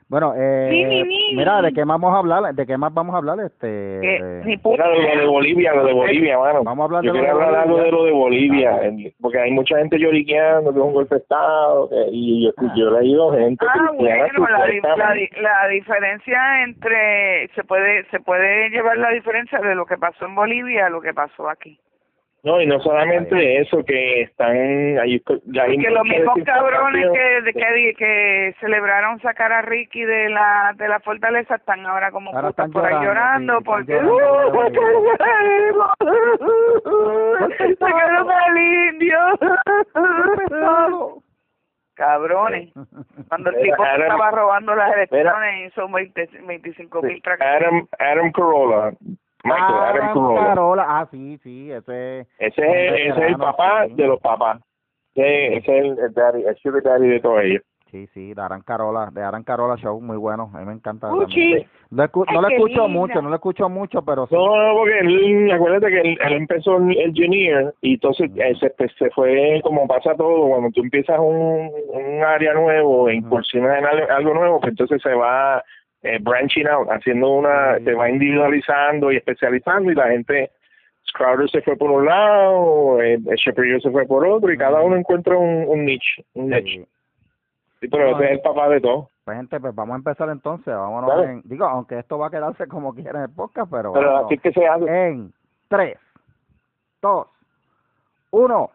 Bueno, 0.09 0.33
eh, 0.37 1.05
ni. 1.07 1.35
mira, 1.37 1.61
¿de 1.63 1.73
qué 1.73 1.85
más 1.85 2.01
vamos 2.01 2.15
a 2.17 2.19
hablar? 2.21 2.55
¿De 2.55 2.67
qué 2.67 2.77
más 2.79 2.93
vamos 2.93 3.15
a 3.15 3.19
hablar? 3.19 3.39
Este, 3.41 3.67
de- 3.67 4.59
puta 4.63 4.85
Era 4.87 4.95
lo 5.15 5.21
de 5.21 5.27
Bolivia, 5.27 5.75
lo 5.75 5.85
de 5.85 5.93
Bolivia, 5.93 6.39
mano. 6.39 6.65
Vamos 6.65 6.83
a 6.83 6.85
hablar 6.87 7.03
Yo 7.05 7.13
de 7.13 7.19
lo 7.19 7.25
de 7.25 7.31
hablar 7.31 7.55
algo 7.55 7.75
Bolivia. 7.77 7.85
de 7.85 7.93
lo 7.93 8.05
de 8.05 8.13
Bolivia, 8.13 8.79
el- 8.83 9.15
porque 9.21 9.39
hay 9.39 9.51
mucha 9.51 9.79
gente 9.79 9.99
lloriqueando 9.99 10.73
que 10.73 10.79
es 10.79 10.85
un 10.85 10.95
golpe 10.95 11.15
de 11.17 11.21
Estado, 11.21 11.89
y 12.11 12.47
yo, 12.47 12.53
yo 12.75 12.89
he 12.97 13.01
leído 13.03 13.33
gente 13.35 13.65
Ah, 13.69 13.91
bueno, 13.93 14.49
la, 14.49 14.67
di- 14.67 14.81
la, 14.81 15.13
di- 15.13 15.31
la 15.41 15.69
diferencia 15.69 16.63
entre 16.65 17.49
se 17.55 17.63
puede 17.65 18.05
se 18.11 18.21
puede 18.21 18.71
llevar 18.71 18.97
la 18.99 19.11
diferencia 19.11 19.59
de 19.61 19.75
lo 19.75 19.85
que 19.87 19.97
pasó 19.99 20.25
en 20.27 20.35
Bolivia 20.35 20.87
a 20.87 20.91
lo 20.91 21.01
que 21.01 21.13
pasó 21.15 21.49
aquí. 21.49 21.79
No, 22.45 22.61
y 22.61 22.67
no 22.67 22.79
solamente 22.81 23.61
eso, 23.61 23.83
que 23.85 24.21
están... 24.21 24.55
Hay 24.99 25.19
que 25.19 25.91
los 25.91 26.05
mismos 26.05 26.37
cabrones 26.45 27.07
que, 27.11 27.41
de- 27.41 27.53
que 27.55 27.73
di- 27.73 27.95
que 27.95 28.55
celebraron 28.61 29.19
sacar 29.21 29.51
a 29.51 29.63
Ricky 29.63 30.03
de 30.05 30.29
la 30.29 30.73
de 30.77 30.87
la 30.89 31.01
fortaleza 31.01 31.55
están 31.55 31.87
ahora 31.87 32.11
como 32.11 32.31
Ahora 32.35 32.49
putas 32.49 32.67
están 32.67 32.73
por 32.73 32.85
ahí 32.85 33.03
llorando, 33.03 33.59
sí, 33.59 33.65
porque 33.65 33.93
llorando, 33.95 35.91
¡Uh, 36.85 37.75
sacaron 37.79 38.31
al 38.31 38.59
indio. 38.59 39.19
Pesado. 40.37 41.23
cabrones 41.95 42.73
cuando 43.29 43.51
el 43.51 43.63
tipo 43.63 43.83
se 43.85 43.89
Adam- 43.89 44.03
estaba 44.03 44.31
robando 44.33 44.75
las 44.75 44.93
elecciones 44.95 45.69
hizo 45.73 45.89
20, 45.89 46.29
25 46.47 47.03
mil 47.03 47.23
Adam, 47.41 47.87
Adam 47.99 48.33
Carolla, 48.33 48.93
Michael, 49.45 50.01
Ah. 50.03 50.35
Carola. 50.47 50.85
Ah, 50.89 51.09
sí, 51.11 51.39
sí, 51.43 51.71
ese 51.71 52.21
Ese 52.39 52.63
es, 52.63 52.93
ese 52.93 53.09
es 53.09 53.19
el 53.31 53.37
papá 53.37 53.87
sí. 53.87 53.95
de 53.95 54.07
los 54.07 54.21
papás. 54.21 54.61
Ese 55.15 55.57
ese 55.59 55.79
es 55.79 55.85
el, 55.85 55.99
el 55.99 56.13
daddy, 56.15 56.43
el 56.45 56.57
sugar 56.57 56.83
daddy 56.83 57.07
de 57.09 57.21
todos 57.21 57.43
ellos. 57.43 57.63
Sí, 57.91 58.09
sí, 58.09 58.35
de 58.35 58.43
Aran 58.43 58.63
Carola, 58.63 59.09
de 59.13 59.23
Aran 59.23 59.45
Carola 59.45 59.77
Show, 59.77 60.01
muy 60.01 60.17
bueno, 60.17 60.51
a 60.53 60.59
mí 60.59 60.65
me 60.65 60.73
encanta. 60.73 61.15
Uchi. 61.15 61.65
No, 61.91 62.03
escu- 62.03 62.27
no 62.33 62.41
lo 62.43 62.49
escucho 62.49 62.89
linda. 62.89 62.89
mucho, 62.89 63.23
no 63.23 63.29
lo 63.29 63.35
escucho 63.37 63.69
mucho, 63.69 64.03
pero 64.03 64.27
sí. 64.27 64.35
No, 64.35 64.45
no, 64.47 64.75
porque 64.79 64.99
él, 64.99 65.49
acuérdate 65.53 65.87
que 65.93 66.01
él, 66.01 66.19
él 66.21 66.33
empezó 66.33 66.79
el, 66.79 67.13
junior 67.15 67.73
y 67.83 67.95
entonces 67.95 68.33
eh, 68.35 68.53
se, 68.59 68.71
pues, 68.71 68.91
se 68.99 69.11
fue 69.11 69.61
como 69.63 69.87
pasa 69.87 70.17
todo, 70.17 70.49
cuando 70.49 70.71
tú 70.73 70.81
empiezas 70.81 71.21
un, 71.21 71.71
un 71.93 72.25
área 72.25 72.53
nuevo 72.55 73.09
e 73.09 73.15
incursionas 73.15 73.79
en 73.79 73.85
algo, 73.87 74.07
algo 74.11 74.35
nuevo, 74.35 74.59
pues 74.61 74.71
entonces 74.73 75.01
se 75.01 75.15
va 75.15 75.63
eh, 76.05 76.19
branching 76.21 76.67
out, 76.69 76.89
haciendo 76.91 77.31
una, 77.31 77.79
Sí. 77.79 77.85
se 77.85 77.95
va 77.95 78.09
individualizando 78.11 79.11
y 79.11 79.17
especializando 79.17 79.91
y 79.91 79.95
la 79.95 80.09
gente, 80.09 80.51
Crowder 81.15 81.49
se 81.51 81.63
fue 81.63 81.77
por 81.77 81.91
un 81.91 82.05
lado, 82.07 83.01
eh, 83.03 83.19
se 83.43 83.53
fue 83.91 84.05
por 84.07 84.27
otro 84.27 84.53
y 84.53 84.57
cada 84.59 84.81
uno 84.81 84.97
encuentra 84.97 85.37
un, 85.37 85.65
un 85.69 85.85
niche, 85.85 86.25
un 86.35 86.49
niche. 86.51 86.87
Sí. 87.81 87.89
Pero 87.89 88.11
No, 88.11 88.17
ese 88.17 88.25
es 88.27 88.31
el 88.33 88.41
papá 88.41 88.69
de 88.69 88.81
todo. 88.81 89.11
Pues 89.25 89.37
gente, 89.37 89.59
pues 89.61 89.75
vamos 89.75 89.95
a 89.95 89.99
empezar 89.99 90.29
entonces, 90.31 90.75
vámonos 90.75 91.25
en, 91.25 91.43
digo, 91.45 91.65
aunque 91.67 91.99
esto 91.99 92.19
va 92.19 92.27
a 92.27 92.31
quedarse 92.31 92.67
como 92.67 92.95
quiera 92.95 93.19
en 93.21 93.25
el 93.25 93.31
podcast, 93.35 93.71
pero, 93.71 93.93
Pero 93.93 94.07
vámonos. 94.07 94.27
así 94.27 94.35
es 94.35 94.41
que 94.43 94.53
se 94.53 94.67
hace. 94.67 95.07
en 95.09 95.33
3, 95.69 95.97
2, 97.01 97.27
1. 98.31 98.71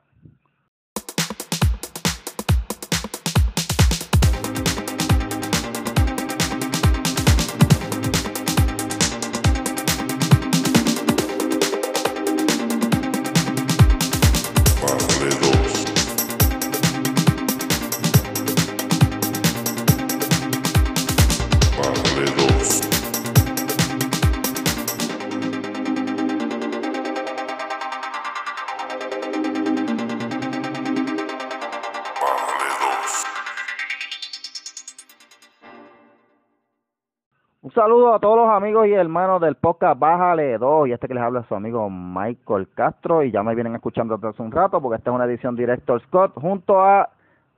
Saludo 37.79 38.13
a 38.13 38.19
todos 38.19 38.35
los 38.37 38.49
amigos 38.49 38.87
y 38.87 38.93
hermanos 38.93 39.39
del 39.39 39.55
podcast 39.55 39.97
Bájale 39.97 40.57
2 40.57 40.89
y 40.89 40.91
este 40.91 41.07
que 41.07 41.13
les 41.13 41.23
habla 41.23 41.39
es 41.39 41.45
su 41.47 41.55
amigo 41.55 41.89
Michael 41.89 42.67
Castro 42.75 43.23
y 43.23 43.31
ya 43.31 43.41
me 43.41 43.55
vienen 43.55 43.73
escuchando 43.75 44.17
desde 44.17 44.27
hace 44.29 44.41
un 44.41 44.51
rato 44.51 44.81
porque 44.81 44.97
esta 44.97 45.11
es 45.11 45.15
una 45.15 45.23
edición 45.23 45.55
Director 45.55 46.01
Scott 46.01 46.33
junto 46.35 46.81
a 46.83 47.07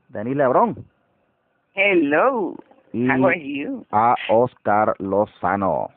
Denis 0.09 0.35
Lebron. 0.35 0.75
hello 1.73 2.53
y 2.93 3.09
How 3.09 3.25
are 3.27 3.41
you? 3.41 3.83
a 3.91 4.13
Oscar 4.29 4.93
Lozano. 4.99 5.87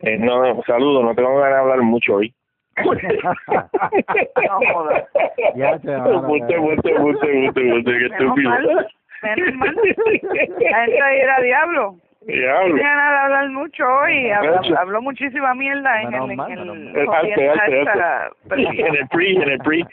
Eh, 0.00 0.18
no, 0.18 0.60
saludos, 0.66 1.04
no 1.04 1.14
tengo 1.14 1.28
ganas 1.38 1.50
de 1.54 1.60
hablar 1.60 1.82
mucho 1.82 2.14
hoy. 2.16 2.34
No 2.76 4.58
jodas. 4.74 5.04
Ya, 5.54 5.78
mano, 5.98 6.22
Buste, 6.22 6.58
buste, 6.58 6.98
buste, 6.98 7.32
buste, 7.32 7.70
buste, 7.70 7.92
qué 7.92 8.08
Menos 8.08 8.12
estúpido. 8.12 8.50
mal, 8.50 8.86
menos 9.22 9.54
mal. 9.54 9.74
La 10.60 10.84
gente 10.84 11.20
era 11.22 11.40
diablo. 11.40 11.96
Diablo. 12.26 12.74
tenía 12.74 12.94
nada 12.96 13.24
hablar 13.24 13.50
mucho 13.50 13.84
hoy, 13.86 14.30
habló, 14.30 14.60
habló 14.78 15.02
muchísima 15.02 15.54
mierda 15.54 16.02
en 16.02 16.14
el, 16.14 16.22
en 16.30 16.30
el 16.30 17.06
mal. 17.06 17.16
Arte, 17.26 17.48
arte, 17.50 17.80
esta- 17.82 18.24
arte. 18.26 18.80
En 18.88 18.94
el 18.96 19.08
pre, 19.08 19.32
en 19.32 19.42
el 19.50 19.58
pre. 19.60 19.86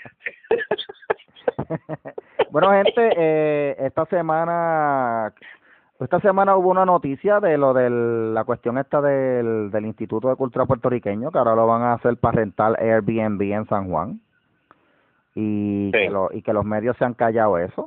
bueno, 2.51 2.71
gente, 2.71 3.09
eh, 3.17 3.75
esta 3.79 4.05
semana 4.05 5.33
esta 5.99 6.19
semana 6.19 6.55
hubo 6.57 6.69
una 6.71 6.85
noticia 6.85 7.39
de 7.39 7.57
lo 7.57 7.73
de 7.73 7.89
la 7.89 8.43
cuestión 8.43 8.77
esta 8.77 8.99
del, 9.01 9.71
del 9.71 9.85
Instituto 9.85 10.27
de 10.29 10.35
Cultura 10.35 10.65
Puertorriqueño, 10.65 11.31
que 11.31 11.37
ahora 11.37 11.55
lo 11.55 11.65
van 11.67 11.81
a 11.83 11.93
hacer 11.93 12.17
para 12.17 12.37
rentar 12.39 12.75
Airbnb 12.81 13.41
en 13.41 13.65
San 13.67 13.89
Juan. 13.89 14.19
Y, 15.35 15.91
Sí. 15.93 15.99
que 15.99 16.09
lo, 16.09 16.29
y 16.31 16.41
que 16.41 16.51
los 16.53 16.65
medios 16.65 16.97
se 16.97 17.05
han 17.05 17.13
callado 17.13 17.57
eso. 17.57 17.82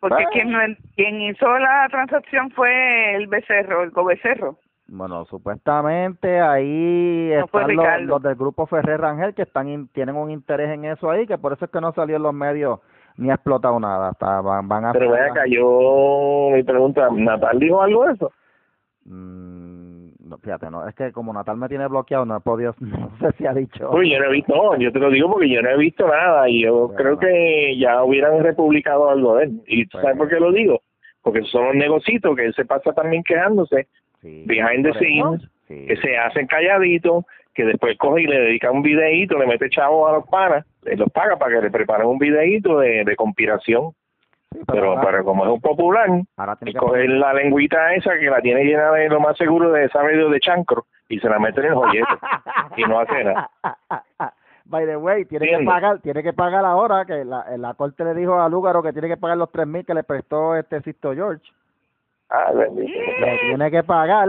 Porque 0.00 0.24
Ah. 0.24 0.28
quien, 0.32 0.52
quien 0.94 1.20
hizo 1.22 1.46
la 1.58 1.86
transacción 1.90 2.50
fue 2.50 3.14
el 3.16 3.26
becerro, 3.28 3.82
el 3.82 3.92
cobecerro. 3.92 4.58
Bueno, 4.88 5.24
supuestamente 5.24 6.40
ahí 6.40 7.30
No 7.36 7.44
están 7.46 7.74
los, 7.74 8.02
los 8.02 8.22
del 8.22 8.36
grupo 8.36 8.66
Ferrer 8.66 9.00
Rangel 9.00 9.34
que 9.34 9.42
están 9.42 9.68
in- 9.68 9.88
tienen 9.88 10.14
un 10.14 10.30
interés 10.30 10.70
en 10.70 10.84
eso 10.84 11.10
ahí, 11.10 11.26
que 11.26 11.38
por 11.38 11.52
eso 11.52 11.64
es 11.64 11.70
que 11.72 11.80
no 11.80 11.92
salió 11.92 12.16
en 12.16 12.22
los 12.22 12.34
medios 12.34 12.78
ni 13.16 13.30
ha 13.30 13.34
explotado 13.34 13.80
nada. 13.80 14.10
Hasta 14.10 14.40
van, 14.42 14.68
van 14.68 14.84
a 14.84 14.92
Pero 14.92 15.12
acá, 15.14 15.42
yo 15.48 16.50
mi 16.52 16.62
pregunta, 16.62 17.08
¿Natal 17.10 17.58
dijo 17.58 17.82
algo 17.82 18.04
de 18.06 18.12
eso? 18.12 18.30
Mm, 19.06 19.65
no, 20.28 20.38
fíjate, 20.38 20.70
no, 20.70 20.86
es 20.88 20.94
que 20.94 21.12
como 21.12 21.32
Natal 21.32 21.56
me 21.56 21.68
tiene 21.68 21.86
bloqueado, 21.88 22.24
no 22.24 22.36
he 22.36 22.40
podido, 22.40 22.74
no 22.80 23.10
sé 23.20 23.32
si 23.38 23.46
ha 23.46 23.54
dicho. 23.54 23.90
Uy, 23.90 24.10
yo 24.12 24.18
no 24.18 24.26
he 24.26 24.32
visto, 24.32 24.54
no, 24.54 24.76
yo 24.78 24.92
te 24.92 24.98
lo 24.98 25.10
digo 25.10 25.30
porque 25.30 25.48
yo 25.48 25.62
no 25.62 25.70
he 25.70 25.76
visto 25.76 26.06
nada 26.06 26.48
y 26.48 26.62
yo 26.64 26.88
Bueno. 26.88 26.94
creo 26.96 27.18
que 27.18 27.76
ya 27.78 28.02
hubieran 28.04 28.42
republicado 28.42 29.08
algo 29.10 29.36
de 29.36 29.44
él. 29.44 29.60
¿Y 29.66 29.86
tú 29.86 29.98
sabes 29.98 30.16
por 30.16 30.28
qué 30.28 30.40
lo 30.40 30.52
digo? 30.52 30.80
Porque 31.22 31.42
son 31.42 31.66
los 31.66 31.74
negocitos 31.74 32.36
que 32.36 32.44
él 32.46 32.54
se 32.54 32.64
pasa 32.64 32.92
también 32.92 33.22
quejándose, 33.24 33.86
Sí, 34.22 34.44
behind 34.46 34.84
the 34.84 34.92
scenes, 34.98 35.42
sí. 35.68 35.86
que 35.86 35.96
se 35.96 36.16
hacen 36.16 36.46
calladitos, 36.46 37.24
que 37.54 37.64
después 37.64 37.96
coge 37.98 38.22
y 38.22 38.26
le 38.26 38.38
dedica 38.40 38.70
un 38.70 38.82
videíto, 38.82 39.38
le 39.38 39.46
mete 39.46 39.68
chavos 39.70 40.08
a 40.08 40.12
los 40.14 40.26
panas, 40.28 40.64
los 40.82 41.10
paga 41.12 41.36
para 41.36 41.56
que 41.56 41.62
le 41.62 41.70
preparen 41.70 42.06
un 42.06 42.18
videíto 42.18 42.78
de, 42.78 43.04
de 43.04 43.16
conspiración. 43.16 43.90
Sí, 44.56 44.64
Pero, 44.66 44.90
ahora, 44.90 45.02
pero 45.02 45.24
como 45.24 45.44
es 45.44 45.52
un 45.52 45.60
popular, 45.60 46.08
ahora 46.36 46.56
tiene 46.56 46.70
y 46.70 46.74
que 46.74 46.80
coger 46.80 47.10
la 47.10 47.34
lengüita 47.34 47.94
esa 47.94 48.16
que 48.18 48.30
la 48.30 48.40
tiene 48.40 48.64
llena 48.64 48.90
de 48.92 49.08
lo 49.08 49.20
más 49.20 49.36
seguro 49.36 49.70
de 49.72 49.84
esa 49.84 50.02
medio 50.02 50.30
de 50.30 50.40
chancro 50.40 50.86
y 51.08 51.18
se 51.20 51.28
la 51.28 51.38
mete 51.38 51.60
en 51.60 51.66
el 51.66 51.74
joyete 51.74 52.14
y 52.76 52.82
no 52.84 53.00
hace 53.00 53.24
nada. 53.24 53.50
By 54.64 54.84
the 54.84 54.96
way, 54.96 55.24
tiene 55.26 55.46
que 55.46 55.64
pagar, 55.64 56.00
tiene 56.00 56.22
que 56.22 56.32
pagar 56.32 56.64
ahora 56.64 57.04
que 57.04 57.24
la, 57.24 57.44
la 57.56 57.74
corte 57.74 58.02
le 58.02 58.14
dijo 58.14 58.40
a 58.40 58.48
Lúgaro 58.48 58.82
que 58.82 58.92
tiene 58.92 59.08
que 59.08 59.16
pagar 59.16 59.36
los 59.36 59.52
tres 59.52 59.66
mil 59.66 59.84
que 59.84 59.94
le 59.94 60.02
prestó 60.02 60.56
este 60.56 60.80
Sisto 60.80 61.12
George. 61.14 61.44
Ah. 62.30 62.50
Le 62.52 62.70
tiene 62.70 63.70
que 63.70 63.82
pagar. 63.84 64.28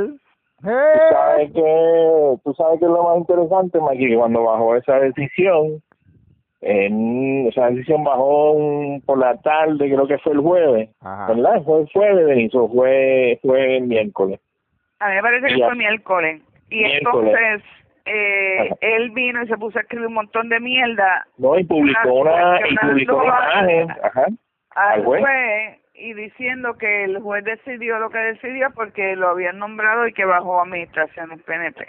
Tú 0.61 0.69
sabes 1.11 1.51
que, 1.53 2.37
tú 2.43 2.53
sabes 2.53 2.79
que 2.79 2.85
es 2.85 2.91
lo 2.91 3.03
más 3.03 3.17
interesante, 3.17 3.79
que 3.97 4.15
cuando 4.15 4.43
bajó 4.43 4.75
esa 4.75 4.99
decisión, 4.99 5.81
en, 6.61 7.47
esa 7.47 7.69
decisión 7.69 8.03
bajó 8.03 8.51
un- 8.53 9.01
por 9.01 9.17
la 9.19 9.35
tarde, 9.41 9.85
creo 9.89 10.07
que 10.07 10.17
fue 10.19 10.33
el 10.33 10.39
jueves, 10.39 10.89
Ajá. 11.01 11.27
¿verdad? 11.33 11.61
Fue 11.63 11.81
el 11.81 11.89
jueves, 11.91 12.25
Benicio, 12.25 12.67
fue, 12.69 13.39
fue 13.41 13.77
el 13.77 13.83
miércoles. 13.87 14.39
A 14.99 15.09
mí 15.09 15.15
me 15.15 15.21
parece 15.21 15.47
que 15.47 15.59
Ya. 15.59 15.65
fue 15.67 15.75
miércoles. 15.75 16.41
Y 16.69 16.79
Miércoles. 16.79 17.33
entonces 17.35 17.63
eh, 18.05 18.57
Ajá. 18.61 18.75
él 18.81 19.11
vino 19.11 19.43
y 19.43 19.47
se 19.47 19.57
puso 19.57 19.77
a 19.77 19.81
escribir 19.81 20.07
un 20.07 20.13
montón 20.15 20.49
de 20.49 20.59
mierda 20.59 21.27
No, 21.37 21.57
y 21.59 21.63
publicó 21.65 22.13
una, 22.13 22.59
y 22.69 22.75
publicó 22.77 23.17
una 23.17 23.25
imagen, 23.25 23.91
ajá, 24.03 24.25
al 24.71 24.99
Al 24.99 25.05
juez. 25.05 25.21
juez 25.21 25.79
y 25.99 26.13
diciendo 26.13 26.77
que 26.77 27.03
el 27.05 27.19
juez 27.19 27.43
decidió 27.43 27.97
lo 27.99 28.09
que 28.09 28.17
decidió 28.19 28.67
porque 28.75 29.15
lo 29.15 29.29
habían 29.29 29.57
nombrado 29.59 30.07
y 30.07 30.13
que 30.13 30.25
bajó 30.25 30.61
administraciones 30.61 31.41
PNP. 31.43 31.87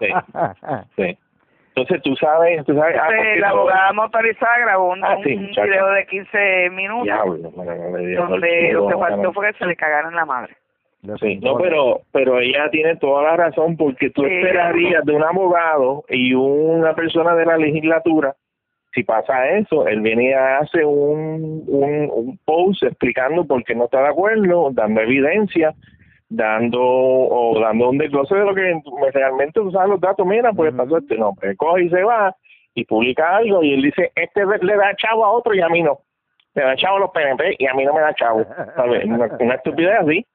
sí, 0.00 0.06
sí. 0.96 1.18
Entonces 1.76 2.02
tú 2.02 2.16
sabes, 2.16 2.64
tú 2.64 2.74
sabes, 2.74 2.96
ah, 2.98 3.04
porque 3.06 3.36
la 3.38 3.48
no- 3.50 3.54
abogada 3.56 3.92
motorizada 3.92 4.58
grabó 4.60 4.92
un, 4.92 5.04
Ah, 5.04 5.18
sí, 5.22 5.34
un 5.34 5.42
muchacho. 5.48 5.68
video 5.68 5.88
de 5.90 6.06
15 6.06 6.70
minutos 6.70 7.04
Diablo, 7.04 7.36
donde 8.16 8.72
lo 8.72 8.88
que 8.88 8.94
faltó 8.96 9.32
fue 9.34 9.52
que 9.52 9.58
se 9.58 9.66
le 9.66 9.76
cagaran 9.76 10.14
la 10.14 10.24
madre. 10.24 10.56
Sí, 11.20 11.36
no, 11.36 11.58
pero, 11.58 12.00
pero 12.12 12.40
ella 12.40 12.70
tiene 12.70 12.96
toda 12.96 13.22
la 13.24 13.36
razón 13.36 13.76
porque 13.76 14.08
tú 14.08 14.22
Sí. 14.24 14.32
esperarías 14.32 15.04
de 15.04 15.12
un 15.14 15.22
abogado 15.22 16.02
y 16.08 16.32
una 16.32 16.94
persona 16.94 17.34
de 17.36 17.44
la 17.44 17.58
legislatura, 17.58 18.34
si 18.94 19.04
pasa 19.04 19.46
eso, 19.50 19.86
él 19.86 20.00
viene 20.00 20.30
y 20.30 20.32
hace 20.32 20.82
un, 20.82 21.62
un, 21.68 22.10
un 22.10 22.38
post 22.46 22.82
explicando 22.84 23.44
por 23.46 23.62
qué 23.64 23.74
no 23.74 23.84
está 23.84 24.00
de 24.00 24.08
acuerdo, 24.08 24.70
dando 24.72 25.02
evidencia, 25.02 25.74
dando 26.28 26.80
o 26.82 27.58
dando 27.60 27.90
un 27.90 27.98
desglose 27.98 28.34
de 28.34 28.44
lo 28.44 28.54
que 28.54 28.74
realmente 29.12 29.60
tú 29.60 29.70
sabes 29.70 29.90
los 29.90 30.00
datos, 30.00 30.26
mira, 30.26 30.52
pues 30.52 30.74
pasó 30.74 30.98
este, 30.98 31.16
no, 31.16 31.32
pues 31.34 31.56
coge 31.56 31.84
y 31.84 31.88
se 31.90 32.02
va 32.02 32.34
y 32.74 32.84
publica 32.84 33.36
algo 33.36 33.62
y 33.62 33.72
él 33.74 33.82
dice, 33.82 34.12
este 34.14 34.44
le 34.44 34.76
da 34.76 34.94
chavo 34.96 35.24
a 35.24 35.30
otro 35.32 35.54
y 35.54 35.60
a 35.60 35.68
mí 35.68 35.82
no. 35.82 35.98
Le 36.54 36.62
da 36.62 36.74
chavo 36.76 36.96
a 36.96 37.00
los 37.00 37.10
PNP 37.10 37.56
y 37.58 37.66
a 37.66 37.74
mí 37.74 37.84
no 37.84 37.92
me 37.94 38.00
da 38.00 38.14
chavo. 38.14 38.44
¿Sabes? 38.76 39.04
Una, 39.04 39.28
una 39.38 39.54
estupidez 39.54 39.98
así. 40.00 40.26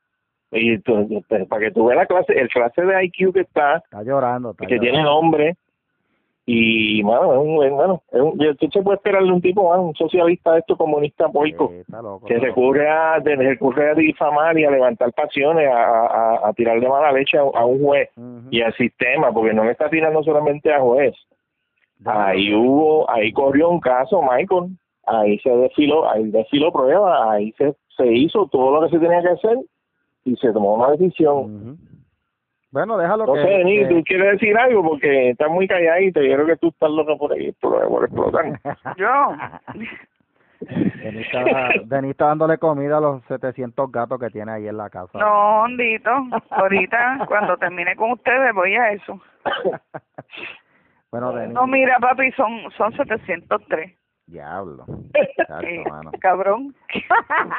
Y 0.52 0.80
tú- 0.80 1.24
pues, 1.30 1.48
para 1.48 1.62
que 1.62 1.72
tú 1.72 1.86
veas 1.86 1.98
la 1.98 2.06
clase, 2.06 2.34
el 2.40 2.50
clase 2.50 2.82
de 2.84 3.06
IQ 3.06 3.34
que 3.34 3.40
está, 3.42 3.78
Está 3.78 4.04
llorando. 4.04 4.52
Está 4.52 4.66
que 4.66 4.80
tiene 4.80 5.02
nombre, 5.04 5.56
y 6.54 7.02
bueno, 7.04 7.34
es 7.34 7.40
un, 7.40 7.64
es- 7.66 7.72
bueno, 7.72 8.02
es 8.12 8.22
un, 8.22 8.38
tú 8.58 8.68
se 8.72 8.82
puede 8.82 8.98
esperarle 8.98 9.32
un 9.32 9.42
tipo, 9.42 9.70
mano, 9.70 9.84
un 9.84 9.96
socialista 9.96 10.54
de 10.54 10.60
esto, 10.60 10.76
comunista 10.76 11.30
poico, 11.30 11.66
loco, 11.66 12.26
que 12.28 12.34
recurre 12.40 12.90
a, 12.90 13.20
de- 13.20 13.36
recurre 13.36 13.92
a 13.92 13.94
difamar 13.94 14.58
y 14.60 14.66
a 14.66 14.72
levantar 14.72 15.14
pasiones, 15.14 15.68
a, 15.70 16.06
a, 16.06 16.50
a 16.50 16.54
tirar 16.54 16.80
de 16.80 16.88
mala 16.90 17.12
leche 17.12 17.38
a, 17.38 17.42
a 17.42 17.66
un 17.66 17.82
juez 17.84 18.10
y 18.52 18.62
al 18.62 18.74
sistema, 18.76 19.32
porque 19.32 19.54
no 19.54 19.64
le 19.64 19.72
está 19.72 19.90
tirando 19.90 20.24
solamente 20.24 20.74
a 20.74 20.80
juez. 20.82 21.14
Ahí 22.06 22.54
hubo, 22.54 23.10
ahí 23.10 23.32
corrió 23.32 23.70
un 23.70 23.80
caso, 23.80 24.22
Michael, 24.22 24.72
ahí 25.06 25.38
se 25.40 25.50
desfiló, 25.56 26.10
ahí 26.10 26.30
desfiló 26.32 26.72
prueba, 26.72 27.32
ahí 27.32 27.52
se, 27.58 27.76
se 27.96 28.08
hizo 28.12 28.48
todo 28.48 28.72
lo 28.82 28.88
que 28.88 28.96
se 28.98 29.00
tenía 29.00 29.22
que 29.22 29.30
hacer 29.30 29.58
y 30.26 30.36
se 30.38 30.52
tomó 30.52 30.74
una 30.76 30.92
decisión. 30.92 31.78
Bueno, 32.72 32.98
déjalo 32.98 33.26
No 33.26 33.34
que... 33.34 33.42
sé, 33.42 33.48
Denis, 33.50 33.88
que- 33.88 33.94
tú 33.94 34.04
quieres 34.06 34.32
decir 34.40 34.58
algo 34.58 34.82
porque 34.84 35.32
estás 35.32 35.50
muy 35.50 35.68
calladito. 35.68 36.22
Yo 36.22 36.34
creo 36.36 36.46
que 36.48 36.56
tú 36.58 36.70
estás 36.70 36.90
loco 36.90 37.18
por 37.18 37.34
ahí, 37.34 37.52
por, 37.54 37.88
por 37.88 38.04
explotar. 38.06 38.46
Yo, 38.98 39.36
Denis 40.62 41.26
está, 41.26 41.44
Denis 41.86 42.12
está 42.12 42.26
dándole 42.28 42.58
comida 42.60 42.98
a 42.98 43.02
los 43.02 43.24
700 43.26 43.92
gatos 43.92 44.20
que 44.20 44.30
tiene 44.30 44.52
ahí 44.52 44.68
en 44.68 44.78
la 44.78 44.90
casa. 44.92 45.18
no, 45.18 45.64
hondito, 45.64 46.12
ahorita 46.52 47.26
cuando 47.28 47.58
termine 47.58 47.96
con 47.96 48.12
ustedes 48.12 48.54
voy 48.54 48.76
a 48.76 48.92
eso. 48.92 49.20
bueno, 51.12 51.34
Denis, 51.34 51.54
No, 51.54 51.66
mira, 51.68 51.98
papi, 52.00 52.32
son 52.34 52.50
son 52.78 52.94
703. 52.96 53.92
diablo. 54.28 54.86
Eh, 55.16 55.30
Chacho, 55.48 55.68
mano. 55.90 56.12
cabrón. 56.22 56.76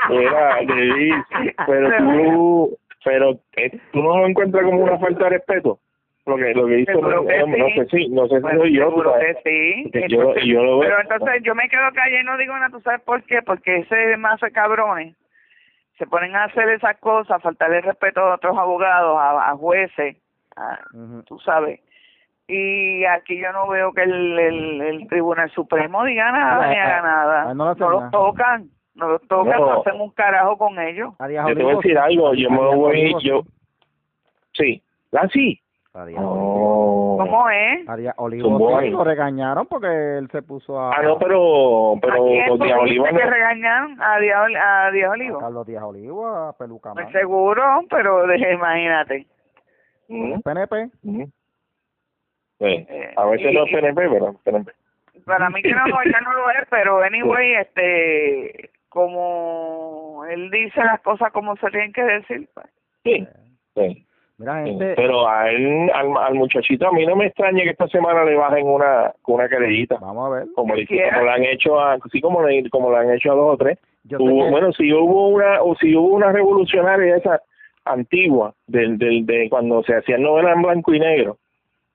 Mira, 0.09 0.57
Denis, 0.66 1.14
pero 1.66 1.97
tú, 1.99 2.78
pero 3.04 3.38
eh, 3.56 3.71
tú 3.92 4.02
no 4.02 4.18
lo 4.18 4.26
encuentras 4.26 4.64
como 4.64 4.82
una 4.82 4.99
falta 4.99 5.25
de 5.25 5.30
respeto. 5.30 5.78
Lo 6.25 6.37
que, 6.37 6.54
lo 6.54 6.66
que 6.68 6.78
hizo, 6.80 6.92
no, 7.00 7.26
que 7.26 7.38
no 7.59 7.66
sí. 7.66 7.73
sé 7.75 7.87
si, 7.87 8.09
no 8.11 8.28
sé 8.28 8.37
si 8.37 8.42
Bueno, 8.42 8.61
soy 8.61 8.76
yo, 8.76 8.94
pero 8.94 9.14
que 9.18 9.35
sí. 9.42 9.82
porque 9.82 10.06
yo, 10.09 10.21
Entonces- 10.21 10.44
yo 10.44 10.62
lo 10.62 10.78
veo. 10.78 10.88
Pero 10.88 11.00
entonces 11.02 11.42
yo 11.42 11.54
me 11.56 11.68
quedo 11.68 11.82
callada 11.92 12.21
y 12.21 12.25
no 12.25 12.37
digo 12.37 12.54
nada, 12.54 12.68
¿tú 12.71 12.80
sabes 12.80 13.00
por 13.00 13.23
qué? 13.25 13.42
Porque 13.42 13.78
ese 13.78 14.16
mazo 14.18 14.47
de 14.47 14.52
cabrones 14.52 15.16
se 15.99 16.06
ponen 16.06 16.37
a 16.37 16.44
hacer 16.44 16.68
esas 16.68 16.97
cosas, 16.99 17.32
a 17.37 17.40
faltarle 17.40 17.80
respeto 17.80 18.21
a 18.21 18.35
otros 18.37 18.56
abogados, 18.56 19.18
a, 19.18 19.50
a 19.50 19.56
jueces, 19.56 20.16
a- 20.54 20.78
tú 21.26 21.38
sabes. 21.40 21.80
Y 22.47 23.04
aquí 23.04 23.40
yo 23.40 23.50
no 23.52 23.66
veo 23.68 23.92
que 23.92 24.02
el, 24.02 24.38
el, 24.38 24.80
el 24.80 25.09
Tribunal 25.09 25.50
Supremo 25.50 26.04
diga 26.04 26.30
nada 26.30 26.68
ni 26.68 26.76
haga 26.76 27.02
nada. 27.02 27.54
no 27.54 27.75
nada. 27.75 28.11
tocan, 28.11 28.68
no 28.95 29.09
los 29.09 29.23
tocan, 29.29 29.59
no. 29.61 29.67
No. 29.67 29.81
hacen 29.81 30.01
un 30.01 30.11
carajo 30.11 30.57
con 30.59 30.79
ellos. 30.79 31.15
A 31.19 31.27
Díaz 31.29 31.47
Yo 31.49 31.55
te 31.57 31.63
voy 31.63 31.73
a 31.73 31.77
Olivos, 31.77 31.83
decir 31.85 31.99
algo, 31.99 32.35
yo 32.35 32.51
me 32.51 32.57
a 32.57 32.61
voy, 32.75 33.01
Olivos, 33.01 33.23
yo, 33.23 33.43
sí, 34.53 34.83
¿ah, 35.13 35.29
sí? 35.33 35.59
A 35.95 36.05
Díaz 36.07 36.21
Olivos. 36.23 36.39
Oh. 36.59 37.17
¿Cómo 37.19 37.51
es? 37.51 37.89
A 37.89 37.97
Díaz 37.97 38.15
Olivos 38.19 38.49
Tumbó 38.49 38.69
sí, 38.79 38.85
ahí. 38.87 38.91
lo 38.91 39.05
regañaron 39.05 39.67
porque 39.67 40.19
él 40.19 40.29
se 40.31 40.43
puso 40.43 40.79
a... 40.81 40.91
Ah, 40.97 41.03
no, 41.03 41.19
pero, 41.19 41.95
pero 42.01 42.15
¿A 42.15 42.27
quién 42.27 42.49
los 42.49 42.59
Díaz 42.61 42.79
Oliva 42.81 43.09
que 43.11 43.27
regañaron 43.27 44.03
a 44.03 44.19
Díaz, 44.19 44.41
a 44.63 44.91
Díaz 44.91 45.09
a 45.09 45.13
Olivo? 45.13 45.39
Carlos 45.39 45.67
Díaz 45.67 45.83
Olivos, 45.85 46.37
a 46.37 46.53
Peluca 46.59 46.93
Pues 46.95 47.11
seguro, 47.13 47.63
pero 47.91 48.27
de- 48.27 48.53
imagínate. 48.55 49.27
Mm, 50.09 50.41
PNP. 50.41 50.89
mm. 51.03 51.23
Sí. 52.59 52.87
Eh, 52.89 53.13
A 53.17 53.25
veces 53.27 53.51
y- 53.53 53.55
no 53.55 53.65
es 53.65 53.73
PNP, 53.73 54.09
pero 54.09 54.35
PNP. 54.45 54.73
Para 55.27 55.51
mí 55.51 55.63
que 55.63 55.73
no, 55.73 55.85
ya 56.11 56.21
no 56.23 56.33
lo 56.33 56.51
es, 56.51 56.67
pero 56.71 57.01
anyway, 57.03 57.55
este, 57.55 58.71
como 58.93 60.25
él 60.31 60.51
dice 60.51 60.83
las 60.85 61.01
cosas 61.01 61.33
como 61.33 61.57
se 61.57 61.69
tienen 61.71 61.93
que 61.93 62.03
decir, 62.03 62.49
pues. 62.55 62.67
Sí, 63.05 63.27
sí. 63.75 64.07
Mira, 64.39 64.65
sí. 64.65 64.71
gente, 64.71 64.95
Pero 64.97 65.29
a 65.29 65.51
él, 65.51 65.91
al, 65.95 66.17
al 66.17 66.35
muchachito, 66.35 66.89
a 66.89 66.93
mí 66.93 67.05
no 67.07 67.15
me 67.17 67.27
extraña 67.27 67.63
que 67.63 67.71
esta 67.71 67.87
semana 67.89 68.25
le 68.25 68.35
bajen 68.35 68.67
una, 68.67 69.13
con 69.23 69.37
una 69.37 69.49
querellita. 69.49 69.99
vamos 70.01 70.27
a 70.27 70.35
ver. 70.37 70.47
Como 70.55 70.75
le, 70.75 70.87
como 70.87 71.23
le 71.25 71.31
han 71.31 71.45
hecho 71.45 71.79
a, 71.81 71.99
sí, 72.11 72.21
como 72.21 72.43
le, 72.43 72.69
como 72.71 72.91
le 72.91 72.97
han 72.99 73.11
hecho 73.13 73.33
a 73.33 73.35
dos 73.37 73.55
o 73.55 73.57
tres. 73.57 73.79
Yo 74.05 74.19
Hubo- 74.19 74.51
bueno, 74.51 74.73
si 74.73 74.93
hubo 74.93 75.29
una, 75.29 75.63
o 75.63 75.77
si 75.77 75.95
hubo 75.95 76.09
una 76.15 76.33
revolucionaria 76.33 77.17
esa 77.17 77.41
antigua, 77.85 78.55
del, 78.67 78.99
del, 78.99 79.27
de 79.27 79.49
cuando 79.49 79.83
se 79.85 79.95
hacían 79.95 80.23
novelas 80.23 80.57
en 80.57 80.63
blanco 80.63 80.93
y 80.95 80.99
negro, 81.01 81.37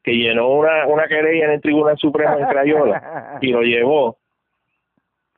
que 0.03 0.11
llenó 0.13 0.47
una, 0.49 0.87
una 0.87 1.07
querella 1.07 1.45
en 1.45 1.51
el 1.51 1.61
Tribunal 1.61 1.97
Supremo 1.97 2.37
en 2.37 2.45
Crayola 2.45 3.37
y 3.41 3.47
lo 3.51 3.61
llevó 3.61 4.17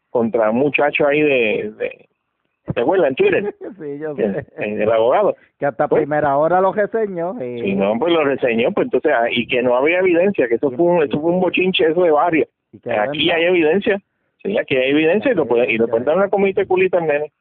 contra 0.10 0.50
un 0.51 0.58
muchacho 0.58 1.08
ahí 1.08 1.22
de, 1.22 1.72
de 1.78 2.06
¿te 2.74 2.82
acuerdas? 2.82 3.10
En 3.10 3.16
Twitter, 3.16 3.56
sí, 3.80 4.00
yo 4.00 4.12
el, 4.18 4.34
sé. 4.36 4.46
el 4.58 4.92
abogado. 4.92 5.36
Que 5.58 5.66
hasta 5.66 5.88
Pues- 5.88 6.01
primera 6.01 6.38
hora 6.38 6.62
lo 6.62 6.72
reseño. 6.74 7.36
Y... 7.44 7.62
Si 7.62 7.75
no, 7.75 7.94
pues 8.00 8.13
lo 8.13 8.24
reseñó, 8.24 8.72
pues 8.72 8.86
entonces, 8.86 9.12
ah, 9.16 9.28
y 9.30 9.48
que 9.48 9.62
no 9.62 9.75
había 9.75 10.00
evidencia, 10.00 10.48
que 10.48 10.56
eso 10.56 10.72
fue 10.72 10.86
un, 10.86 11.04
eso 11.04 11.20
fue 11.20 11.32
un 11.32 11.39
bochinche 11.39 11.86
eso 11.89 12.04
de 12.04 12.12
que 12.84 12.92
Aquí 12.92 13.32
hay 13.32 13.46
evidencia, 13.46 14.00
sí, 14.44 14.58
aquí 14.58 14.75
hay 14.75 14.92
evidencia 14.92 15.32
y 15.32 15.36
lo 15.36 15.46
pueden, 15.48 15.70
y 15.70 15.78
le 15.78 15.88
pueden 15.88 16.06
dar 16.06 16.18
una 16.18 16.30
comida 16.30 16.62
de 16.62 16.68
culito 16.68 16.98
al 16.98 17.08
nene. 17.08 17.32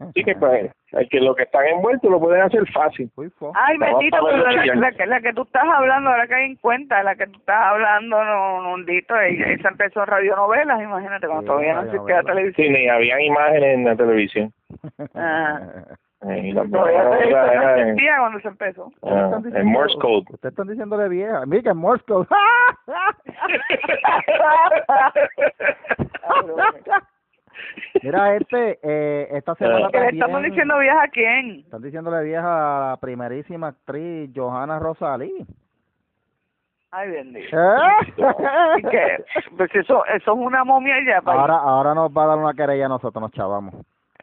Así 0.00 0.24
que, 0.24 0.34
pues, 0.36 0.70
el 0.92 1.08
que 1.08 1.20
los 1.20 1.36
que 1.36 1.42
están 1.44 1.66
envueltos 1.66 2.10
lo 2.10 2.20
pueden 2.20 2.42
hacer 2.42 2.66
fácil. 2.72 3.10
Ay, 3.54 3.78
bendito, 3.78 4.18
pero 4.24 4.36
la, 4.38 4.74
la 4.74 4.92
que, 4.92 5.06
la 5.06 5.20
que 5.20 5.32
tú 5.32 5.42
estás 5.42 5.64
hablando, 5.64 6.10
ahora 6.10 6.26
que 6.26 6.34
hay 6.34 6.46
en 6.50 6.56
cuenta, 6.56 7.02
la 7.02 7.14
que 7.16 7.26
tú 7.26 7.38
estás 7.38 7.62
hablando, 7.64 8.22
no, 8.24 8.62
nondito, 8.62 9.18
ella, 9.20 9.46
esa 9.48 9.68
empezó 9.68 10.00
en 10.00 10.06
radionovelas, 10.06 10.82
imagínate, 10.82 11.26
cuando 11.26 11.42
Sí, 11.42 11.46
todavía 11.48 11.74
no 11.74 11.82
existía 11.82 12.16
la 12.16 12.22
televisión. 12.22 12.66
Sí, 12.66 12.72
ni 12.72 12.88
habían 12.88 13.20
imágenes 13.20 13.74
en 13.74 13.84
la 13.84 13.96
televisión. 13.96 14.52
Ah. 15.14 15.60
Eh, 16.26 16.52
la 16.54 16.64
Todavía 16.64 17.04
la 17.04 17.54
la 17.54 17.78
existía 17.80 18.16
cuando 18.18 18.40
se 18.40 18.48
empezó. 18.48 18.90
ah, 19.02 19.24
Están 19.24 19.34
en 19.34 19.42
diciendo- 19.42 19.70
Morse 19.70 19.98
Code. 19.98 20.24
Ustedes 20.30 20.52
están 20.52 20.68
diciéndole 20.68 21.08
vieja. 21.10 21.44
Mira 21.46 21.62
que 21.62 21.68
en 21.68 21.76
Morse 21.76 22.04
Code. 22.06 22.26
Mira, 28.02 28.36
este, 28.36 28.78
eh, 28.82 29.28
esta 29.32 29.54
semana 29.54 29.88
¿Que 29.90 29.98
le 29.98 30.04
también... 30.06 30.14
estamos 30.14 30.42
diciendo 30.42 30.78
vieja 30.78 31.02
a 31.02 31.08
quién? 31.08 31.50
Están 31.60 31.82
diciéndole 31.82 32.24
vieja 32.24 32.86
a 32.86 32.90
la 32.90 32.96
primerísima 32.98 33.68
actriz 33.68 34.30
Johanna 34.34 34.78
Rosalí. 34.78 35.46
Ay, 36.90 37.10
bendito. 37.10 37.56
¿Eh? 37.56 38.12
¿Y 38.78 38.82
qué? 38.82 39.24
Pues 39.56 39.74
eso, 39.74 40.04
eso 40.06 40.32
es 40.32 40.38
una 40.38 40.62
momia 40.62 40.94
ya, 41.04 41.20
para 41.22 41.40
Ahora, 41.40 41.54
ahora 41.56 41.94
nos 41.94 42.10
va 42.10 42.24
a 42.24 42.26
dar 42.28 42.38
una 42.38 42.54
querella 42.54 42.86
a 42.86 42.88
nosotros, 42.88 43.20
nos 43.20 43.32
chavamos. 43.32 43.74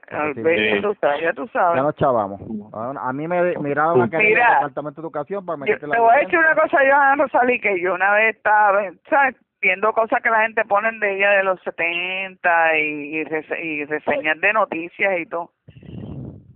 Ay, 0.10 0.34
sí. 0.34 0.42
ya 0.42 0.82
tú 0.82 0.96
sabes, 1.00 1.22
ya 1.22 1.34
tú 1.34 1.48
sabes. 1.48 1.76
Ya 1.78 1.84
nos 1.84 1.96
chavamos. 1.96 2.42
A 2.74 3.14
mí 3.14 3.28
me 3.28 3.56
miraron 3.58 3.98
una 3.98 4.10
querella 4.10 4.30
Mira, 4.30 4.46
del 4.46 4.56
Departamento 4.56 5.02
de 5.02 5.06
Educación 5.06 5.46
para 5.46 5.58
Yo, 5.58 5.60
meterte 5.62 5.88
te 5.88 6.00
voy 6.00 6.16
a 6.16 6.20
decir 6.20 6.40
una 6.40 6.56
cosa, 6.56 6.78
Johanna 6.78 7.24
Rosalí, 7.24 7.60
que 7.60 7.82
yo 7.82 7.94
una 7.94 8.12
vez 8.14 8.36
estaba, 8.36 8.84
¿sabes? 9.10 9.36
Viendo 9.62 9.94
cosas 9.94 10.22
que 10.24 10.30
la 10.30 10.42
gente 10.42 10.66
ponen 10.66 11.00
de 11.00 11.16
ella 11.18 11.32
de 11.32 11.44
los 11.44 11.62
70 11.62 12.78
y, 12.80 13.18
y, 13.18 13.24
rese- 13.26 13.60
y 13.64 13.86
reseñas 13.86 14.40
de 14.42 14.54
noticias 14.54 15.20
y 15.20 15.26
todo. 15.28 15.52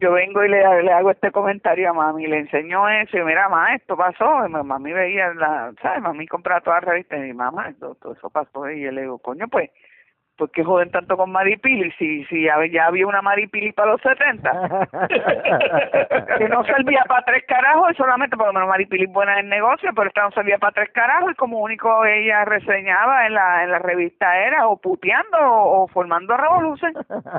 Yo 0.01 0.11
vengo 0.11 0.43
y 0.43 0.49
le, 0.49 0.83
le 0.83 0.91
hago 0.91 1.11
este 1.11 1.31
comentario 1.31 1.89
a 1.89 1.93
mami, 1.93 2.27
le 2.27 2.39
enseño 2.39 2.89
eso 2.89 3.17
y 3.17 3.23
mira, 3.23 3.47
mamá, 3.47 3.75
esto 3.75 3.95
pasó. 3.95 4.45
Y 4.45 4.51
mi- 4.51 4.63
mami 4.63 4.91
veía, 4.91 5.33
la, 5.35 5.71
¿sabes? 5.81 6.01
Mami 6.01 6.27
compraba 6.27 6.61
todas 6.61 6.81
las 6.83 6.89
revistas 6.91 7.19
y 7.19 7.23
mi 7.23 7.33
mamá, 7.33 7.73
todo 7.79 8.13
eso 8.13 8.29
pasó. 8.29 8.69
Y 8.69 8.81
yo 8.81 8.91
le 8.91 9.01
digo, 9.01 9.19
coño, 9.19 9.47
pues, 9.47 9.69
¿por 10.37 10.51
qué 10.51 10.63
joden 10.63 10.91
tanto 10.91 11.15
con 11.17 11.31
Maripili 11.31 11.91
si, 11.97 12.25
si 12.25 12.43
ya, 12.43 12.55
ya 12.71 12.87
había 12.87 13.07
una 13.07 13.21
Maripili 13.21 13.71
para 13.71 13.91
los 13.93 14.01
70? 14.01 14.87
que 16.37 16.49
no 16.49 16.63
servía 16.65 17.03
para 17.07 17.23
tres 17.25 17.43
carajos 17.47 17.91
y 17.91 17.95
solamente 17.95 18.35
por 18.37 18.47
lo 18.47 18.53
menos 18.53 18.67
Maripili 18.69 19.05
es 19.05 19.11
buena 19.11 19.39
en 19.39 19.49
negocio 19.49 19.91
pero 19.95 20.07
esta 20.07 20.23
no 20.23 20.31
servía 20.31 20.57
para 20.57 20.73
tres 20.73 20.89
carajos 20.91 21.31
y 21.31 21.35
como 21.35 21.59
único 21.59 22.05
ella 22.05 22.45
reseñaba 22.45 23.25
en 23.27 23.33
la 23.33 23.63
en 23.63 23.71
la 23.71 23.79
revista 23.79 24.37
era 24.45 24.67
o 24.67 24.77
puteando 24.77 25.37
o, 25.37 25.83
o 25.83 25.87
formando 25.87 26.35
revolución. 26.37 26.93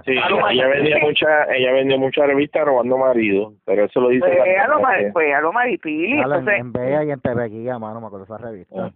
Sí, 0.04 0.12
ella 0.50 0.68
vendía 0.68 0.98
mucha, 1.00 1.44
ella 1.54 1.72
vendió 1.72 1.98
muchas 1.98 2.26
revistas 2.26 2.64
robando 2.64 2.96
marido, 2.98 3.52
pero 3.64 3.84
eso 3.84 4.00
lo 4.00 4.08
dice 4.08 4.26
pues 4.26 4.38
la- 4.56 4.64
a 4.64 4.68
lo, 4.68 5.12
pues 5.12 5.34
a 5.34 5.40
lo 5.40 5.52
Maripili 5.52 6.12
en, 6.12 6.18
entonces 6.18 6.58
en 6.58 6.72
Bea 6.72 7.04
y 7.04 7.10
en 7.10 7.20
TV 7.20 7.48
Guía, 7.48 7.78
mano, 7.78 8.00
me 8.00 8.06
acuerdo 8.06 8.24
esa 8.24 8.38
revista. 8.38 8.90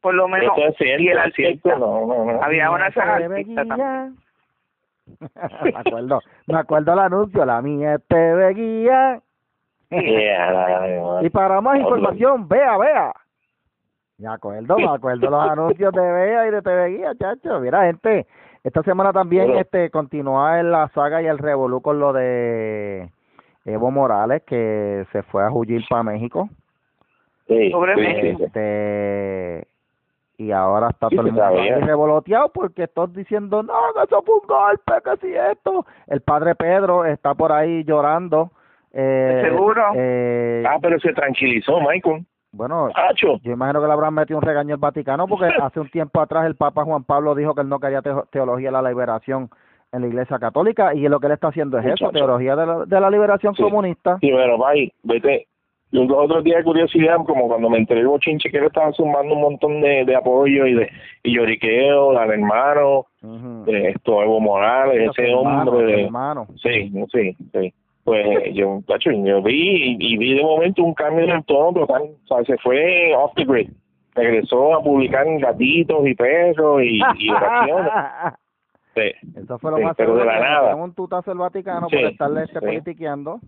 Por 0.00 0.14
lo 0.14 0.28
menos 0.28 0.56
Eso 0.56 0.68
es 0.68 0.76
cierto, 0.76 1.02
y 1.02 1.08
el 1.08 1.18
es 1.18 1.24
artista 1.24 1.76
no, 1.76 2.06
no, 2.06 2.24
no. 2.32 2.42
había 2.42 2.70
una 2.70 2.86
artista 2.86 3.64
también 3.64 4.16
me 5.64 5.72
acuerdo, 5.74 6.20
me 6.46 6.58
acuerdo 6.58 6.92
el 6.92 6.98
anuncio, 6.98 7.44
la 7.44 7.62
mía 7.62 7.94
es 7.94 8.06
TV 8.08 8.54
Guía. 8.54 9.20
Yeah, 9.90 11.22
Y 11.22 11.30
para 11.30 11.62
más 11.62 11.78
información, 11.80 12.46
vea, 12.46 12.76
vea. 12.76 13.12
Me 14.18 14.28
acuerdo, 14.28 14.76
me 14.76 14.84
acuerdo 14.88 15.30
los 15.30 15.42
anuncios 15.50 15.92
de 15.94 16.00
Vea 16.02 16.48
y 16.48 16.50
de 16.50 16.60
TV 16.60 16.88
Guía, 16.88 17.12
chacho. 17.18 17.58
Mira, 17.60 17.84
gente, 17.86 18.26
esta 18.64 18.82
semana 18.82 19.12
también 19.14 19.46
Bueno. 19.46 19.60
este 19.62 19.88
continúa 19.90 20.60
en 20.60 20.70
la 20.72 20.88
saga 20.88 21.22
y 21.22 21.26
el 21.26 21.38
revolú 21.38 21.80
con 21.80 21.98
lo 22.00 22.12
de 22.12 23.08
Evo 23.64 23.90
Morales, 23.90 24.42
que 24.44 25.06
se 25.12 25.22
fue 25.22 25.42
a 25.44 25.50
huir 25.50 25.82
para 25.88 26.02
México. 26.02 26.50
sí, 27.46 27.70
Pobre 27.70 27.94
sí, 27.94 28.00
México. 28.00 28.26
sí, 28.26 28.36
sí. 28.36 28.44
Este, 28.44 29.66
y 30.38 30.52
ahora 30.52 30.88
está 30.90 31.08
Sí, 31.10 31.16
todo 31.16 31.26
el 31.26 31.32
mundo 31.32 31.86
revoloteado 31.86 32.48
porque 32.52 32.86
todos 32.88 33.12
diciendo, 33.12 33.62
no, 33.62 33.74
que 33.94 34.04
eso 34.04 34.22
fue 34.22 34.36
un 34.36 34.46
golpe, 34.46 34.92
que 35.04 35.26
si 35.26 35.34
esto. 35.34 35.84
El 36.06 36.20
padre 36.22 36.54
Pedro 36.54 37.04
está 37.04 37.34
por 37.34 37.52
ahí 37.52 37.82
llorando. 37.84 38.52
Eh, 38.92 39.42
Seguro. 39.44 39.82
Eh, 39.94 40.64
Ah, 40.66 40.78
pero 40.80 40.98
se 41.00 41.12
tranquilizó, 41.12 41.80
Michael. 41.80 42.24
bueno, 42.52 42.88
yo 43.20 43.38
imagino 43.52 43.80
que 43.80 43.86
le 43.86 43.92
habrán 43.92 44.14
metido 44.14 44.38
un 44.38 44.44
regaño 44.44 44.74
al 44.74 44.80
Vaticano 44.80 45.26
porque 45.26 45.46
hace 45.62 45.80
un 45.80 45.90
tiempo 45.90 46.20
atrás 46.20 46.46
el 46.46 46.54
Papa 46.56 46.84
Juan 46.84 47.04
Pablo 47.04 47.34
dijo 47.34 47.54
que 47.54 47.60
él 47.62 47.68
no 47.68 47.80
quería 47.80 48.00
teo- 48.00 48.26
teología 48.30 48.68
de 48.68 48.72
la 48.80 48.88
liberación 48.88 49.50
en 49.92 50.02
la 50.02 50.06
Iglesia 50.06 50.38
Católica 50.38 50.94
y 50.94 51.08
lo 51.08 51.18
que 51.18 51.26
él 51.26 51.32
está 51.32 51.48
haciendo 51.48 51.78
es 51.78 51.86
eso, 51.86 52.10
teología 52.10 52.54
de 52.54 52.66
la, 52.66 52.84
de 52.84 53.00
la 53.00 53.10
liberación 53.10 53.54
Sí. 53.54 53.62
comunista. 53.62 54.18
Sí, 54.20 54.30
pero 54.30 54.56
bye, 54.58 54.92
vete. 55.02 55.46
Yo 55.90 56.04
los 56.04 56.18
otros 56.18 56.44
días 56.44 56.58
de 56.58 56.64
curiosidad, 56.64 57.16
como 57.26 57.48
cuando 57.48 57.70
me 57.70 57.78
enteré 57.78 58.04
bochinche 58.04 58.50
que 58.50 58.60
le 58.60 58.66
estaban 58.66 58.92
sumando 58.92 59.34
un 59.34 59.40
montón 59.40 59.80
de, 59.80 60.04
de 60.04 60.14
apoyo 60.16 60.66
y 60.66 60.74
de 60.74 60.90
y 61.22 61.34
lloriqueo 61.34 62.16
al 62.18 62.30
hermano, 62.30 63.06
de 63.22 63.90
esto, 63.90 64.22
Evo 64.22 64.38
Morales, 64.40 65.10
ese 65.10 65.32
hombre 65.34 65.84
de... 65.86 66.04
hermanos. 66.04 66.48
Sí, 66.62 66.92
sí, 67.12 67.36
sí. 67.52 67.74
Pues 68.04 68.54
yo, 68.54 68.80
tacho, 68.86 69.10
yo 69.12 69.42
vi 69.42 69.96
y, 69.98 70.14
y 70.14 70.16
vi 70.18 70.34
de 70.34 70.42
momento 70.42 70.82
un 70.82 70.94
cambio 70.94 71.24
en 71.24 71.30
el 71.30 71.44
tono 71.44 71.80
total. 71.80 72.02
O 72.02 72.26
sea, 72.26 72.44
se 72.44 72.56
fue 72.58 73.14
off 73.16 73.32
the 73.36 73.44
grid. 73.44 73.70
Regresó 74.14 74.74
a 74.74 74.82
publicar 74.82 75.26
gatitos 75.38 76.06
y 76.06 76.14
perros 76.14 76.82
y, 76.82 77.00
y 77.18 77.30
oraciones. 77.30 77.92
Sí. 78.94 79.12
Eso 79.36 79.58
fue 79.60 79.70
lo 79.70 79.76
Sí, 79.76 79.84
más 79.84 79.96
pero 79.96 80.16
de 80.16 80.24
la 80.24 80.40
nada. 80.40 80.74
un 80.74 80.92
tutazo 80.92 81.30
al 81.30 81.38
Vaticano 81.38 81.86
Sí, 81.88 81.94
por 81.94 82.04
estarle 82.06 82.42
este 82.44 82.58
politiqueando. 82.60 83.38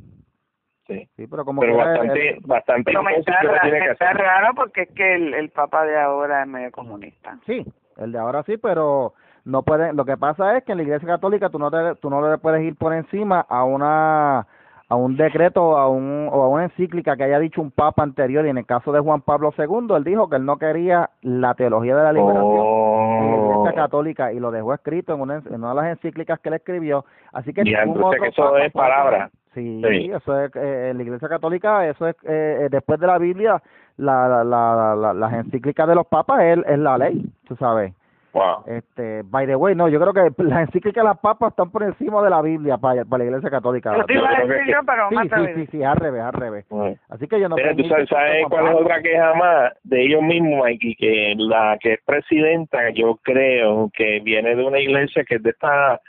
Sí. 0.91 1.09
Sí, 1.17 1.27
pero 1.27 1.45
como 1.45 1.61
Pero 1.61 1.77
bastante, 1.77 2.29
él- 2.31 2.39
bastante 2.45 2.83
pero 2.85 3.03
me 3.03 3.17
intenso 3.17 3.41
está, 3.53 3.61
tiene 3.63 3.81
que 3.81 4.13
raro 4.13 4.55
porque 4.55 4.83
es 4.83 4.89
que 4.91 5.15
el, 5.15 5.35
el 5.35 5.51
papa 5.51 5.85
de 5.85 5.99
ahora 5.99 6.43
es 6.43 6.49
medio 6.49 6.71
comunista 6.73 7.39
Sí, 7.47 7.65
el 7.97 8.13
de 8.13 8.19
ahora 8.19 8.43
sí, 8.45 8.57
pero 8.57 9.15
no 9.45 9.63
puede. 9.63 9.93
Lo 9.95 10.05
que 10.05 10.17
pasa 10.17 10.57
es 10.57 10.65
que 10.65 10.73
en 10.73 10.79
la 10.79 10.85
Iglesia 10.85 11.09
Católica 11.09 11.49
tú 11.49 11.59
no 11.59 11.71
te, 11.71 11.95
tú 12.01 12.11
no 12.11 12.29
le 12.29 12.39
puedes 12.39 12.63
ir 12.63 12.77
por 12.77 12.93
encima 12.93 13.41
a 13.49 13.65
una 13.65 14.47
a 14.93 14.97
un 14.97 15.17
decreto 15.17 15.79
a 15.79 15.89
un, 15.89 16.29
o 16.33 16.43
a 16.43 16.49
una 16.49 16.65
encíclica 16.65 17.17
que 17.17 17.23
haya 17.23 17.39
dicho 17.39 17.61
un 17.63 17.71
papa 17.71 18.03
anterior 18.03 18.45
y 18.45 18.49
en 18.49 18.59
el 18.59 18.67
caso 18.67 18.91
de 18.91 18.99
Juan 18.99 19.21
Pablo 19.21 19.55
II 19.57 19.95
él 19.97 20.03
dijo 20.03 20.29
que 20.29 20.35
él 20.35 20.45
no 20.45 20.59
quería 20.59 21.11
la 21.23 21.55
teología 21.55 21.95
de 21.95 22.03
la 22.03 22.13
liberación 22.13 22.51
en 22.51 22.57
la 22.57 22.61
Oh. 22.65 23.63
Iglesia 23.63 23.81
Católica 23.83 24.33
y 24.33 24.41
lo 24.41 24.51
dejó 24.51 24.75
escrito 24.75 25.15
en 25.15 25.21
una, 25.21 25.37
en 25.37 25.55
una 25.55 25.69
de 25.69 25.75
las 25.77 25.87
encíclicas 25.91 26.41
que 26.41 26.49
él 26.49 26.57
escribió 26.57 27.05
así 27.33 27.53
que 27.53 27.63
Ya, 27.65 27.85
ningún 27.85 27.99
entonces 27.99 28.21
otro 28.21 28.23
que 28.23 28.29
eso 28.31 28.43
papa 28.43 28.65
es 28.65 28.73
palabra. 28.73 29.31
Sí, 29.55 29.83
Sí. 29.89 30.11
eso 30.15 30.41
es 30.41 30.55
eh, 30.57 30.89
en 30.91 30.97
la 30.99 31.03
Iglesia 31.03 31.29
Católica, 31.29 31.89
eso 31.89 32.07
es 32.07 32.17
eh, 32.25 32.69
después 32.71 33.01
de 33.01 33.07
la 33.09 33.19
Biblia, 33.19 33.61
la, 33.97 34.29
la, 34.29 34.45
la, 34.45 34.95
la- 34.95 35.15
las 35.15 35.33
encíclicas 35.33 35.89
de 35.89 35.95
los 35.97 36.07
papas 36.07 36.41
es, 36.43 36.59
es 36.67 36.79
la 36.79 36.97
ley, 36.99 37.25
tú 37.49 37.57
sabes. 37.57 37.93
Wow. 38.33 38.63
Este, 38.67 39.23
by 39.25 39.45
the 39.49 39.57
way, 39.57 39.75
no, 39.75 39.89
yo 39.89 39.99
creo 40.01 40.13
que 40.13 40.43
las 40.45 40.61
encíclicas 40.61 41.03
de 41.03 41.09
las 41.09 41.19
papas 41.19 41.51
están 41.51 41.69
por 41.73 41.83
encima 41.83 42.23
de 42.23 42.31
la 42.31 42.41
Biblia 42.43 42.79
para, 42.79 43.05
para 43.05 43.25
la 43.25 43.31
Iglesia 43.31 43.51
Católica. 43.51 43.93
Yo 43.97 44.05
te 44.05 44.15
iba 44.15 44.29
a 44.31 44.35
creo 44.37 44.47
que 44.47 44.53
decir 44.53 44.67
sí. 44.67 44.73
yo, 44.73 44.79
pero 44.87 45.09
Sí, 45.09 45.15
más 45.17 45.25
sí, 45.25 45.29
tarde. 45.31 45.55
sí, 45.57 45.67
sí, 45.73 45.83
al 45.83 45.97
revés, 45.97 46.23
al 46.23 46.33
revés. 46.35 46.65
Bueno. 46.71 46.97
Así 47.09 47.27
que 47.27 47.41
yo 47.41 47.49
no 47.49 47.57
tú 47.57 47.63
permito 47.63 47.89
sabes, 47.89 48.09
¿sabes 48.09 48.47
cuál 48.49 48.69
es 48.69 48.75
otra 48.75 49.03
queja 49.03 49.35
más 49.35 49.73
de 49.83 50.03
ellos 50.05 50.23
mismos, 50.23 50.63
Mikey? 50.65 50.95
Que 50.95 51.35
la 51.39 51.77
que 51.81 51.95
es 51.95 52.01
presidenta, 52.07 52.91
yo 52.91 53.17
creo 53.25 53.91
que 53.93 54.21
viene 54.21 54.55
de 54.55 54.65
una 54.65 54.79
iglesia 54.79 55.25
que 55.25 55.35
es 55.35 55.43
de 55.43 55.51
esta 55.51 56.01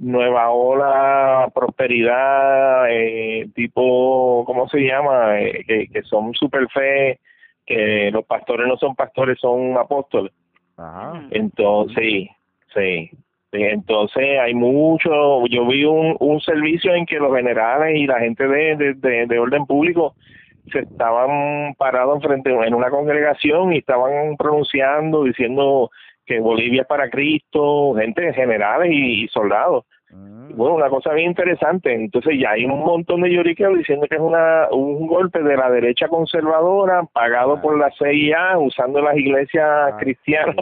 nueva 0.00 0.50
ola, 0.50 1.50
prosperidad, 1.54 2.90
eh, 2.90 3.48
tipo, 3.54 4.44
¿cómo 4.46 4.68
se 4.68 4.80
llama? 4.80 5.40
Eh, 5.40 5.62
que, 5.66 5.88
que 5.88 6.02
son 6.02 6.34
super 6.34 6.66
fe, 6.68 7.20
que 7.66 8.10
los 8.10 8.24
pastores 8.24 8.66
no 8.66 8.76
son 8.76 8.96
pastores, 8.96 9.38
son 9.38 9.76
apóstoles. 9.76 10.32
Ajá. 10.76 11.22
Entonces, 11.30 11.96
sí, 11.96 12.30
sí. 12.74 13.10
Entonces 13.52 14.38
hay 14.40 14.54
mucho, 14.54 15.44
yo 15.46 15.66
vi 15.66 15.84
un, 15.84 16.16
un 16.20 16.40
servicio 16.40 16.94
en 16.94 17.04
que 17.04 17.18
los 17.18 17.34
generales 17.34 17.96
y 17.96 18.06
la 18.06 18.20
gente 18.20 18.46
de, 18.46 18.76
de, 18.76 18.94
de, 18.94 19.26
de 19.26 19.38
orden 19.38 19.66
público 19.66 20.14
se 20.70 20.80
estaban 20.80 21.74
parados 21.74 22.22
frente 22.22 22.50
en 22.50 22.74
una 22.74 22.90
congregación 22.90 23.72
y 23.72 23.78
estaban 23.78 24.36
pronunciando, 24.36 25.24
diciendo 25.24 25.90
que 26.30 26.38
Bolivia 26.40 26.82
es 26.82 26.86
para 26.86 27.10
Cristo, 27.10 27.94
gente 27.96 28.32
generales 28.32 28.92
y, 28.92 29.24
y 29.24 29.28
soldados. 29.28 29.84
Mm. 30.10 30.54
Bueno, 30.56 30.76
una 30.76 30.88
cosa 30.88 31.12
bien 31.12 31.30
interesante. 31.30 31.92
Entonces 31.92 32.38
ya 32.40 32.50
hay 32.52 32.64
un 32.64 32.80
montón 32.84 33.22
de 33.22 33.30
lloriqueos 33.30 33.76
diciendo 33.78 34.06
que 34.08 34.14
es 34.14 34.20
una 34.20 34.68
un 34.70 35.06
golpe 35.08 35.42
de 35.42 35.56
la 35.56 35.68
derecha 35.70 36.06
conservadora 36.08 37.02
pagado 37.12 37.54
Ah. 37.56 37.60
por 37.60 37.76
la 37.78 37.90
CIA 37.98 38.58
usando 38.58 39.00
las 39.00 39.16
iglesias 39.16 39.92
Ay, 39.92 39.92
cristianas. 39.98 40.56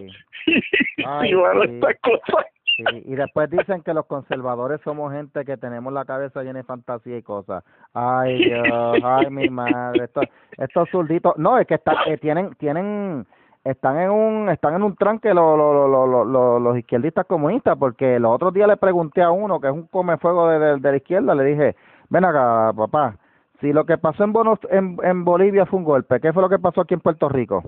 Ay, 1.05 1.31
y 1.31 1.35
bueno, 1.35 1.63
sí. 1.65 1.75
estas 1.75 1.97
cosas. 2.01 2.47
Sí, 2.77 2.85
y 3.07 3.15
después 3.17 3.51
dicen 3.51 3.83
que 3.83 3.93
los 3.93 4.07
conservadores 4.07 4.81
somos 4.83 5.13
gente 5.13 5.45
que 5.45 5.57
tenemos 5.57 5.93
la 5.93 6.05
cabeza 6.05 6.43
llena 6.45 6.61
de 6.61 6.65
fantasía 6.65 7.17
y 7.19 7.23
cosas. 7.23 7.65
Ay, 7.93 8.39
Dios, 8.45 8.99
ay, 9.03 9.27
mi 9.31 9.49
madre, 9.49 10.05
estos, 10.05 10.25
estos 10.57 10.89
zurditos, 10.91 11.37
no, 11.39 11.59
es 11.59 11.67
que 11.67 11.75
están, 11.75 11.97
eh, 12.07 12.17
tienen, 12.19 12.55
tienen, 12.55 13.27
están 13.71 14.01
en 14.01 14.11
un, 14.11 14.49
están 14.49 14.75
en 14.75 14.83
un 14.83 14.97
tranque 14.97 15.35
los, 15.35 15.59
los, 15.59 16.27
los, 16.27 16.63
los, 16.63 16.79
izquierdistas 16.79 17.27
comunistas, 17.27 17.77
porque 17.79 18.19
los 18.19 18.35
otros 18.35 18.55
días 18.55 18.69
le 18.69 18.77
pregunté 18.77 19.23
a 19.23 19.31
uno 19.31 19.61
que 19.61 19.69
es 19.69 19.73
un 19.73 19.87
comefuego 19.87 20.49
de, 20.49 20.79
de, 20.79 20.91
la 20.91 20.97
izquierda, 20.97 21.35
le 21.35 21.45
dije, 21.45 21.77
ven 22.09 22.25
acá, 22.25 22.73
papá, 22.75 23.17
si 23.61 23.73
lo 23.73 23.85
que 23.85 23.99
pasó 23.99 24.25
en, 24.25 24.33
en, 24.71 24.99
en 25.03 25.25
Bolivia 25.25 25.67
fue 25.67 25.79
un 25.79 25.85
golpe, 25.85 26.21
¿qué 26.21 26.33
fue 26.33 26.43
lo 26.43 26.49
que 26.49 26.59
pasó 26.59 26.81
aquí 26.81 26.95
en 26.95 27.01
Puerto 27.01 27.29
Rico? 27.29 27.63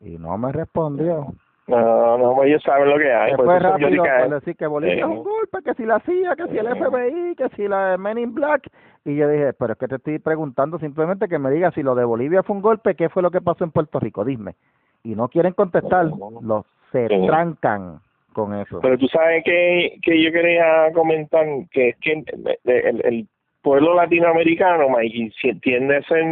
Y 0.00 0.18
no 0.18 0.36
me 0.36 0.52
respondió. 0.52 1.28
No, 1.66 2.18
no, 2.18 2.34
pues 2.34 2.48
ellos 2.48 2.62
saben 2.62 2.90
lo 2.90 2.98
que 2.98 3.10
hay. 3.12 3.34
Por 3.34 3.46
fue 3.46 3.58
rápido 3.58 3.88
lloriqueos. 3.88 4.22
por 4.28 4.34
decir 4.40 4.56
que 4.56 4.66
Bolivia 4.66 4.94
Eh, 4.96 4.98
es 4.98 5.04
un 5.06 5.22
golpe, 5.24 5.58
que 5.64 5.74
si 5.74 5.84
la 5.86 5.98
CIA, 6.00 6.36
que 6.36 6.46
si 6.48 6.58
el 6.58 6.66
eh. 6.66 6.74
FBI, 6.74 7.34
que 7.36 7.48
si 7.56 7.66
la 7.68 7.96
Men 7.96 8.18
in 8.18 8.34
Black. 8.34 8.68
Y 9.06 9.16
yo 9.16 9.28
dije, 9.28 9.52
pero 9.54 9.72
es 9.72 9.78
que 9.78 9.88
te 9.88 9.96
estoy 9.96 10.18
preguntando 10.18 10.78
simplemente 10.78 11.28
que 11.28 11.38
me 11.38 11.50
digas 11.50 11.72
si 11.74 11.82
lo 11.82 11.94
de 11.94 12.04
Bolivia 12.04 12.42
fue 12.42 12.56
un 12.56 12.62
golpe, 12.62 12.94
¿qué 12.94 13.08
fue 13.08 13.22
lo 13.22 13.30
que 13.30 13.40
pasó 13.40 13.64
en 13.64 13.70
Puerto 13.70 13.98
Rico? 13.98 14.24
Dime. 14.24 14.54
Y 15.02 15.14
no 15.14 15.28
quieren 15.28 15.52
contestar, 15.54 16.06
los 16.42 16.64
se 16.92 17.08
Sí. 17.08 17.26
trancan 17.26 17.98
con 18.32 18.54
eso. 18.54 18.80
Pero 18.80 18.98
tú 18.98 19.06
sabes 19.08 19.42
que, 19.44 19.96
que 20.02 20.22
yo 20.22 20.32
quería 20.32 20.90
comentar 20.92 21.44
que 21.70 21.90
es 21.90 21.96
que 21.98 22.24
el, 22.64 23.00
el 23.04 23.28
pueblo 23.64 23.94
latinoamericano, 23.94 24.88
Mike, 24.90 25.32
si- 25.40 25.54
tiende 25.60 25.96
a 25.96 26.02
ser 26.02 26.22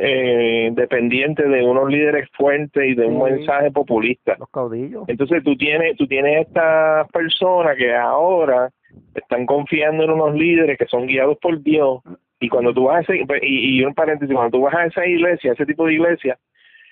eh, 0.00 0.70
dependiente 0.72 1.42
de 1.48 1.64
unos 1.64 1.90
líderes 1.90 2.28
fuertes 2.36 2.84
y 2.86 2.94
de 2.94 3.06
un 3.06 3.24
Sí. 3.26 3.32
mensaje 3.32 3.70
populista. 3.72 4.36
Los 4.38 4.50
caudillos. 4.50 5.04
Entonces 5.08 5.42
tú 5.42 5.56
tienes, 5.56 5.96
tú 5.96 6.06
tienes 6.06 6.46
estas 6.46 7.08
personas 7.10 7.76
que 7.76 7.92
ahora 7.94 8.70
están 9.14 9.46
confiando 9.46 10.04
en 10.04 10.10
unos 10.10 10.34
líderes 10.34 10.78
que 10.78 10.86
son 10.86 11.06
guiados 11.06 11.38
por 11.38 11.60
Dios 11.62 12.00
y 12.38 12.48
cuando 12.48 12.72
tú 12.74 12.84
vas 12.84 12.98
a 12.98 13.00
ese, 13.14 13.24
y, 13.42 13.78
y 13.80 13.84
un 13.84 13.94
paréntesis, 13.94 14.34
cuando 14.34 14.58
tú 14.58 14.62
vas 14.64 14.74
a 14.74 14.84
esa 14.86 15.06
iglesia, 15.06 15.52
ese 15.52 15.66
tipo 15.66 15.86
de 15.86 15.94
iglesia, 15.94 16.38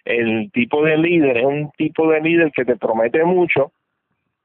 el 0.05 0.51
tipo 0.53 0.83
de 0.85 0.97
líder 0.97 1.37
es 1.39 1.45
un 1.45 1.71
tipo 1.77 2.11
de 2.11 2.21
líder 2.21 2.51
que 2.53 2.65
te 2.65 2.77
promete 2.77 3.23
mucho, 3.25 3.71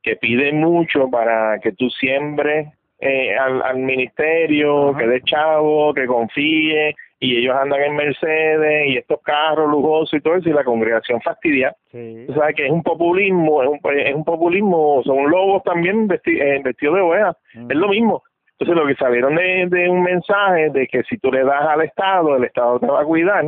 que 0.03 0.15
pide 0.17 0.51
mucho 0.51 1.09
para 1.09 1.57
que 1.59 1.71
tú 1.71 1.89
siembres 1.89 2.67
eh, 2.99 3.35
al, 3.37 3.61
al 3.61 3.77
ministerio, 3.77 4.89
Ajá. 4.89 4.99
que 4.99 5.07
des 5.07 5.23
chavo, 5.23 5.93
que 5.93 6.05
confíe, 6.07 6.95
y 7.19 7.37
ellos 7.39 7.55
andan 7.55 7.81
en 7.81 7.95
Mercedes 7.95 8.87
y 8.89 8.97
estos 8.97 9.21
carros 9.23 9.69
lujosos 9.69 10.13
y 10.13 10.21
todo 10.21 10.35
eso, 10.35 10.49
y 10.49 10.53
la 10.53 10.63
congregación 10.63 11.19
fastidia. 11.21 11.75
Sí. 11.91 12.27
Sabes 12.35 12.55
que 12.55 12.65
es 12.65 12.71
un 12.71 12.83
populismo, 12.83 13.63
es 13.63 13.69
un, 13.69 13.79
es 13.97 14.13
un 14.15 14.23
populismo, 14.23 15.01
son 15.03 15.29
lobos 15.29 15.63
también 15.63 16.07
vesti- 16.07 16.39
eh, 16.41 16.61
vestidos 16.63 16.95
de 16.95 17.01
oveja, 17.01 17.33
Mm. 17.55 17.71
es 17.71 17.77
lo 17.77 17.87
mismo. 17.87 18.23
Entonces 18.59 18.75
lo 18.75 18.87
que 18.87 18.95
salieron 18.95 19.35
de, 19.35 19.67
de 19.67 19.89
un 19.89 20.01
mensaje 20.01 20.69
de 20.71 20.87
que 20.87 21.03
si 21.03 21.17
tú 21.19 21.31
le 21.31 21.43
das 21.43 21.63
al 21.67 21.81
Estado, 21.81 22.35
el 22.35 22.43
Estado 22.43 22.79
te 22.79 22.87
va 22.87 23.01
a 23.01 23.05
cuidar, 23.05 23.45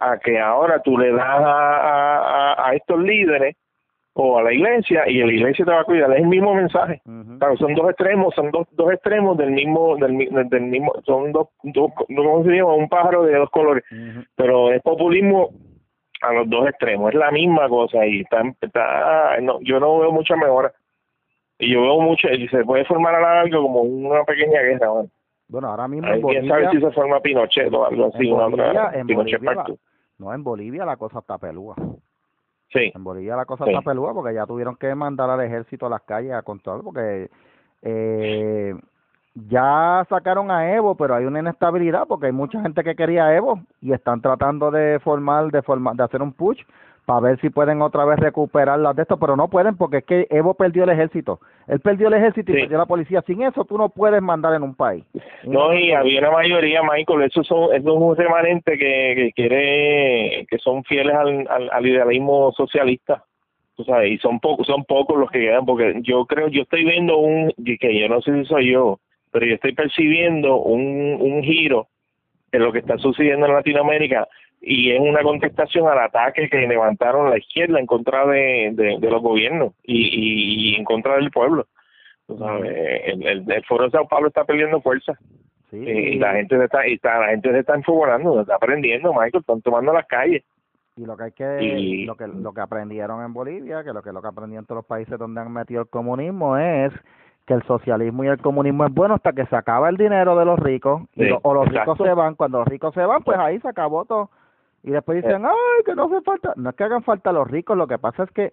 a 0.00 0.18
que 0.18 0.38
ahora 0.40 0.80
tú 0.82 0.96
le 0.98 1.12
das 1.12 1.24
a, 1.40 1.76
a- 2.54 2.68
a 2.68 2.74
estos 2.74 3.00
líderes 3.00 3.54
o 4.14 4.38
a 4.38 4.42
la 4.42 4.52
iglesia 4.52 5.08
y 5.08 5.18
la 5.18 5.32
iglesia 5.32 5.64
te 5.64 5.70
va 5.70 5.80
a 5.80 5.84
cuidar, 5.84 6.10
es 6.12 6.18
el 6.20 6.26
mismo 6.26 6.54
mensaje. 6.54 7.00
Claro, 7.38 7.56
son 7.56 7.74
dos 7.74 7.90
extremos, 7.90 8.34
son 8.34 8.50
dos, 8.50 8.66
dos 8.72 8.92
extremos 8.92 9.36
del 9.38 9.52
mismo, 9.52 9.96
del, 9.96 10.48
del 10.48 10.62
mismo, 10.62 10.92
son 11.04 11.32
dos, 11.32 11.48
dos, 11.62 11.92
¿cómo 11.96 12.44
se 12.44 12.50
llama? 12.50 12.74
Un 12.74 12.88
pájaro 12.88 13.24
de 13.24 13.36
dos 13.36 13.50
colores 13.50 13.84
pero 14.36 14.72
es 14.72 14.82
populismo 14.82 15.50
a 16.22 16.32
los 16.32 16.50
dos 16.50 16.68
extremos, 16.68 17.12
es 17.12 17.18
la 17.18 17.30
misma 17.30 17.68
cosa 17.68 18.04
y 18.04 18.20
está, 18.20 18.42
está 18.60 19.38
no, 19.40 19.58
yo 19.62 19.80
no 19.80 20.00
veo 20.00 20.12
mucha 20.12 20.36
mejora 20.36 20.72
y 21.58 21.72
yo 21.72 21.82
veo 21.82 22.00
mucho, 22.00 22.28
y 22.28 22.48
se 22.48 22.64
puede 22.64 22.84
formar 22.86 23.14
a 23.14 23.20
la 23.20 23.34
larga 23.34 23.58
como 23.58 23.82
una 23.82 24.24
pequeña 24.24 24.60
guerra, 24.62 24.88
bueno. 24.88 25.10
Bueno, 25.48 25.68
ahora 25.68 25.88
mismo 25.88 26.08
en 26.08 26.22
quién 26.22 26.48
sabe 26.48 26.66
Bolivia, 26.66 26.80
si 26.80 26.86
se 26.86 26.92
forma 26.92 27.20
Pinochet 27.20 27.72
o 27.74 27.84
algo 27.84 28.06
así, 28.06 28.30
una 28.30 28.44
Bolivia, 28.44 28.70
otra 28.70 29.04
Pinochet 29.04 29.42
Bolivia, 29.42 29.64
two. 29.64 29.78
no, 30.18 30.32
en 30.32 30.44
Bolivia 30.44 30.84
la 30.84 30.96
cosa 30.96 31.18
está 31.18 31.38
pelúa. 31.38 31.74
Sí, 32.72 32.92
En 32.94 33.02
Bolivia 33.02 33.36
la 33.36 33.44
cosa 33.44 33.64
Sí. 33.64 33.70
está 33.70 33.82
pelúa 33.82 34.14
porque 34.14 34.34
ya 34.34 34.46
tuvieron 34.46 34.76
que 34.76 34.94
mandar 34.94 35.28
al 35.28 35.40
ejército 35.40 35.86
a 35.86 35.90
las 35.90 36.02
calles 36.02 36.32
a 36.32 36.42
controlar 36.42 36.82
porque 36.84 37.28
eh, 37.82 38.74
ya 39.34 40.06
sacaron 40.08 40.50
a 40.50 40.72
Evo, 40.72 40.94
pero 40.94 41.14
hay 41.14 41.24
una 41.24 41.40
inestabilidad 41.40 42.06
porque 42.06 42.26
hay 42.26 42.32
mucha 42.32 42.60
gente 42.60 42.84
que 42.84 42.94
quería 42.94 43.26
a 43.26 43.34
Evo 43.36 43.60
y 43.80 43.92
están 43.92 44.20
tratando 44.20 44.70
de 44.70 45.00
formar, 45.00 45.50
de 45.50 45.62
formar, 45.62 45.96
de 45.96 46.04
hacer 46.04 46.22
un 46.22 46.32
push 46.32 46.60
para 47.04 47.20
ver 47.20 47.40
si 47.40 47.50
pueden 47.50 47.82
otra 47.82 48.04
vez 48.04 48.18
recuperar 48.18 48.78
las 48.78 48.94
de 48.94 49.02
esto, 49.02 49.18
pero 49.18 49.36
no 49.36 49.48
pueden 49.48 49.76
porque 49.76 49.98
es 49.98 50.04
que 50.04 50.26
Evo 50.30 50.54
perdió 50.54 50.84
el 50.84 50.90
ejército. 50.90 51.40
Él 51.66 51.80
perdió 51.80 52.08
el 52.08 52.14
ejército 52.14 52.52
y 52.52 52.62
perdió 52.62 52.78
la 52.78 52.86
policía. 52.86 53.22
Sin 53.22 53.42
eso 53.42 53.64
tú 53.64 53.78
no 53.78 53.88
puedes 53.88 54.22
mandar 54.22 54.54
en 54.54 54.62
un 54.62 54.74
país. 54.74 55.04
no, 55.44 55.74
y 55.74 55.92
había 55.92 56.20
una 56.20 56.30
mayoría, 56.30 56.82
Michael, 56.82 57.22
esos 57.22 57.46
son, 57.46 57.74
eso 57.74 57.88
es 57.88 57.96
un 57.96 58.16
remanente 58.16 58.78
que, 58.78 59.14
que 59.16 59.32
quiere, 59.34 60.46
que 60.48 60.58
son 60.58 60.84
fieles 60.84 61.14
al, 61.14 61.46
al, 61.48 61.70
al 61.70 61.86
idealismo 61.86 62.52
socialista. 62.52 63.24
Tú 63.76 63.84
sabes, 63.84 64.12
y 64.12 64.18
son 64.18 64.40
pocos, 64.40 64.66
son 64.66 64.84
pocos 64.84 65.18
los 65.18 65.30
que 65.30 65.40
quedan, 65.40 65.64
porque 65.64 66.00
yo 66.02 66.26
creo, 66.26 66.48
yo 66.48 66.62
estoy 66.62 66.84
viendo 66.84 67.16
un, 67.16 67.52
que 67.64 67.98
yo 67.98 68.08
no 68.08 68.20
sé 68.20 68.34
si 68.34 68.44
soy 68.44 68.72
yo, 68.72 69.00
pero 69.30 69.46
yo 69.46 69.54
estoy 69.54 69.72
percibiendo 69.72 70.56
un, 70.56 71.16
un 71.18 71.42
giro 71.42 71.88
en 72.52 72.62
lo 72.62 72.72
que 72.72 72.80
está 72.80 72.98
sucediendo 72.98 73.46
en 73.46 73.54
Latinoamérica 73.54 74.28
y 74.60 74.90
es 74.92 75.00
una 75.00 75.22
contestación 75.22 75.88
al 75.88 75.98
ataque 75.98 76.48
que 76.50 76.58
levantaron 76.66 77.30
la 77.30 77.38
izquierda 77.38 77.78
en 77.80 77.86
contra 77.86 78.26
de, 78.26 78.70
de, 78.74 78.98
de 79.00 79.10
los 79.10 79.22
gobiernos 79.22 79.72
y, 79.82 80.00
y, 80.02 80.70
y 80.72 80.74
en 80.76 80.84
contra 80.84 81.16
del 81.16 81.30
pueblo. 81.30 81.66
El, 82.28 83.26
el, 83.26 83.50
el 83.50 83.64
Foro 83.64 83.84
de 83.84 83.90
Sao 83.90 84.06
Paulo 84.06 84.28
está 84.28 84.44
perdiendo 84.44 84.80
fuerza 84.80 85.14
Sí, 85.70 85.76
y 85.76 86.18
la 86.18 86.32
gente 86.34 86.58
se 86.58 86.64
está, 86.64 86.86
y 86.86 86.94
está, 86.94 87.20
la 87.20 87.28
gente 87.28 87.50
se 87.52 87.58
está 87.60 87.74
enfogonando, 87.76 88.34
se 88.34 88.40
está 88.40 88.56
aprendiendo, 88.56 89.12
Michael, 89.12 89.36
están 89.40 89.62
tomando 89.62 89.92
las 89.92 90.04
calles. 90.06 90.42
y 90.96 91.04
lo 91.06 91.16
que 91.16 91.22
hay 91.24 91.32
que 91.32 91.62
y- 91.62 92.04
lo 92.06 92.16
que 92.16 92.26
lo 92.26 92.52
que 92.52 92.60
aprendieron 92.60 93.24
en 93.24 93.32
Bolivia 93.32 93.84
que 93.84 93.92
lo 93.92 94.02
que 94.02 94.10
lo 94.12 94.20
que 94.20 94.26
aprendieron 94.28 94.64
en 94.64 94.66
todos 94.66 94.78
los 94.80 94.86
países 94.86 95.16
donde 95.16 95.40
han 95.40 95.52
metido 95.52 95.82
el 95.82 95.88
comunismo 95.88 96.56
es 96.58 96.92
que 97.46 97.54
el 97.54 97.62
socialismo 97.62 98.24
y 98.24 98.26
el 98.28 98.38
comunismo 98.38 98.84
es 98.84 98.92
bueno 98.92 99.14
hasta 99.14 99.32
que 99.32 99.46
se 99.46 99.54
acaba 99.54 99.88
el 99.88 99.96
dinero 99.96 100.36
de 100.36 100.44
los 100.44 100.58
ricos 100.58 101.02
y 101.14 101.26
lo- 101.26 101.38
o 101.42 101.54
los 101.54 101.68
exacto. 101.68 101.92
ricos 101.94 102.08
se 102.08 102.14
van 102.14 102.34
cuando 102.34 102.58
los 102.58 102.68
ricos 102.68 102.92
se 102.92 103.04
van 103.04 103.22
pues 103.22 103.38
ahí 103.38 103.60
se 103.60 103.68
acabó 103.68 104.04
todo 104.04 104.28
y 104.82 104.90
después 104.90 105.22
dicen 105.22 105.44
ay 105.44 105.84
que 105.84 105.94
no 105.94 106.04
hace 106.04 106.20
falta 106.22 106.52
no 106.56 106.70
es 106.70 106.76
que 106.76 106.84
hagan 106.84 107.02
falta 107.02 107.32
los 107.32 107.48
ricos 107.50 107.76
lo 107.76 107.86
que 107.86 107.98
pasa 107.98 108.24
es 108.24 108.30
que 108.30 108.52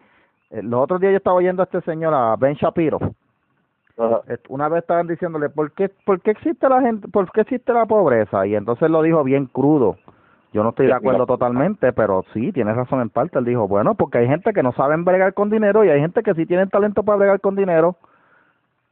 eh, 0.51 0.61
los 0.63 0.81
otros 0.83 0.99
días 1.01 1.11
yo 1.11 1.17
estaba 1.17 1.35
oyendo 1.37 1.61
a 1.61 1.65
este 1.65 1.81
señor 1.81 2.13
a 2.13 2.35
Ben 2.37 2.53
Shapiro. 2.55 2.99
Ajá. 3.97 4.21
eh, 4.27 4.37
una 4.49 4.69
vez 4.69 4.81
estaban 4.83 5.07
diciéndole 5.07 5.49
por 5.49 5.71
qué 5.71 5.89
por 6.05 6.21
qué 6.21 6.31
existe 6.31 6.69
la 6.69 6.81
gente 6.81 7.07
por 7.07 7.31
qué 7.31 7.41
existe 7.41 7.73
la 7.73 7.85
pobreza 7.85 8.45
y 8.45 8.55
entonces 8.55 8.89
lo 8.89 9.01
dijo 9.01 9.23
bien 9.23 9.45
crudo. 9.47 9.97
Yo 10.53 10.63
no 10.63 10.69
estoy 10.69 10.85
de 10.87 10.93
acuerdo 10.93 11.25
totalmente 11.25 11.91
pero 11.93 12.23
sí 12.33 12.51
tiene 12.51 12.73
razón 12.73 13.01
en 13.01 13.09
parte. 13.09 13.39
Él 13.39 13.45
dijo 13.45 13.67
bueno 13.67 13.95
porque 13.95 14.19
hay 14.19 14.27
gente 14.27 14.53
que 14.53 14.63
no 14.63 14.71
saben 14.73 15.03
bregar 15.03 15.33
con 15.33 15.49
dinero 15.49 15.83
y 15.83 15.89
hay 15.89 15.99
gente 15.99 16.23
que 16.23 16.33
sí 16.35 16.45
tienen 16.45 16.69
talento 16.69 17.03
para 17.03 17.17
bregar 17.17 17.41
con 17.41 17.55
dinero 17.55 17.95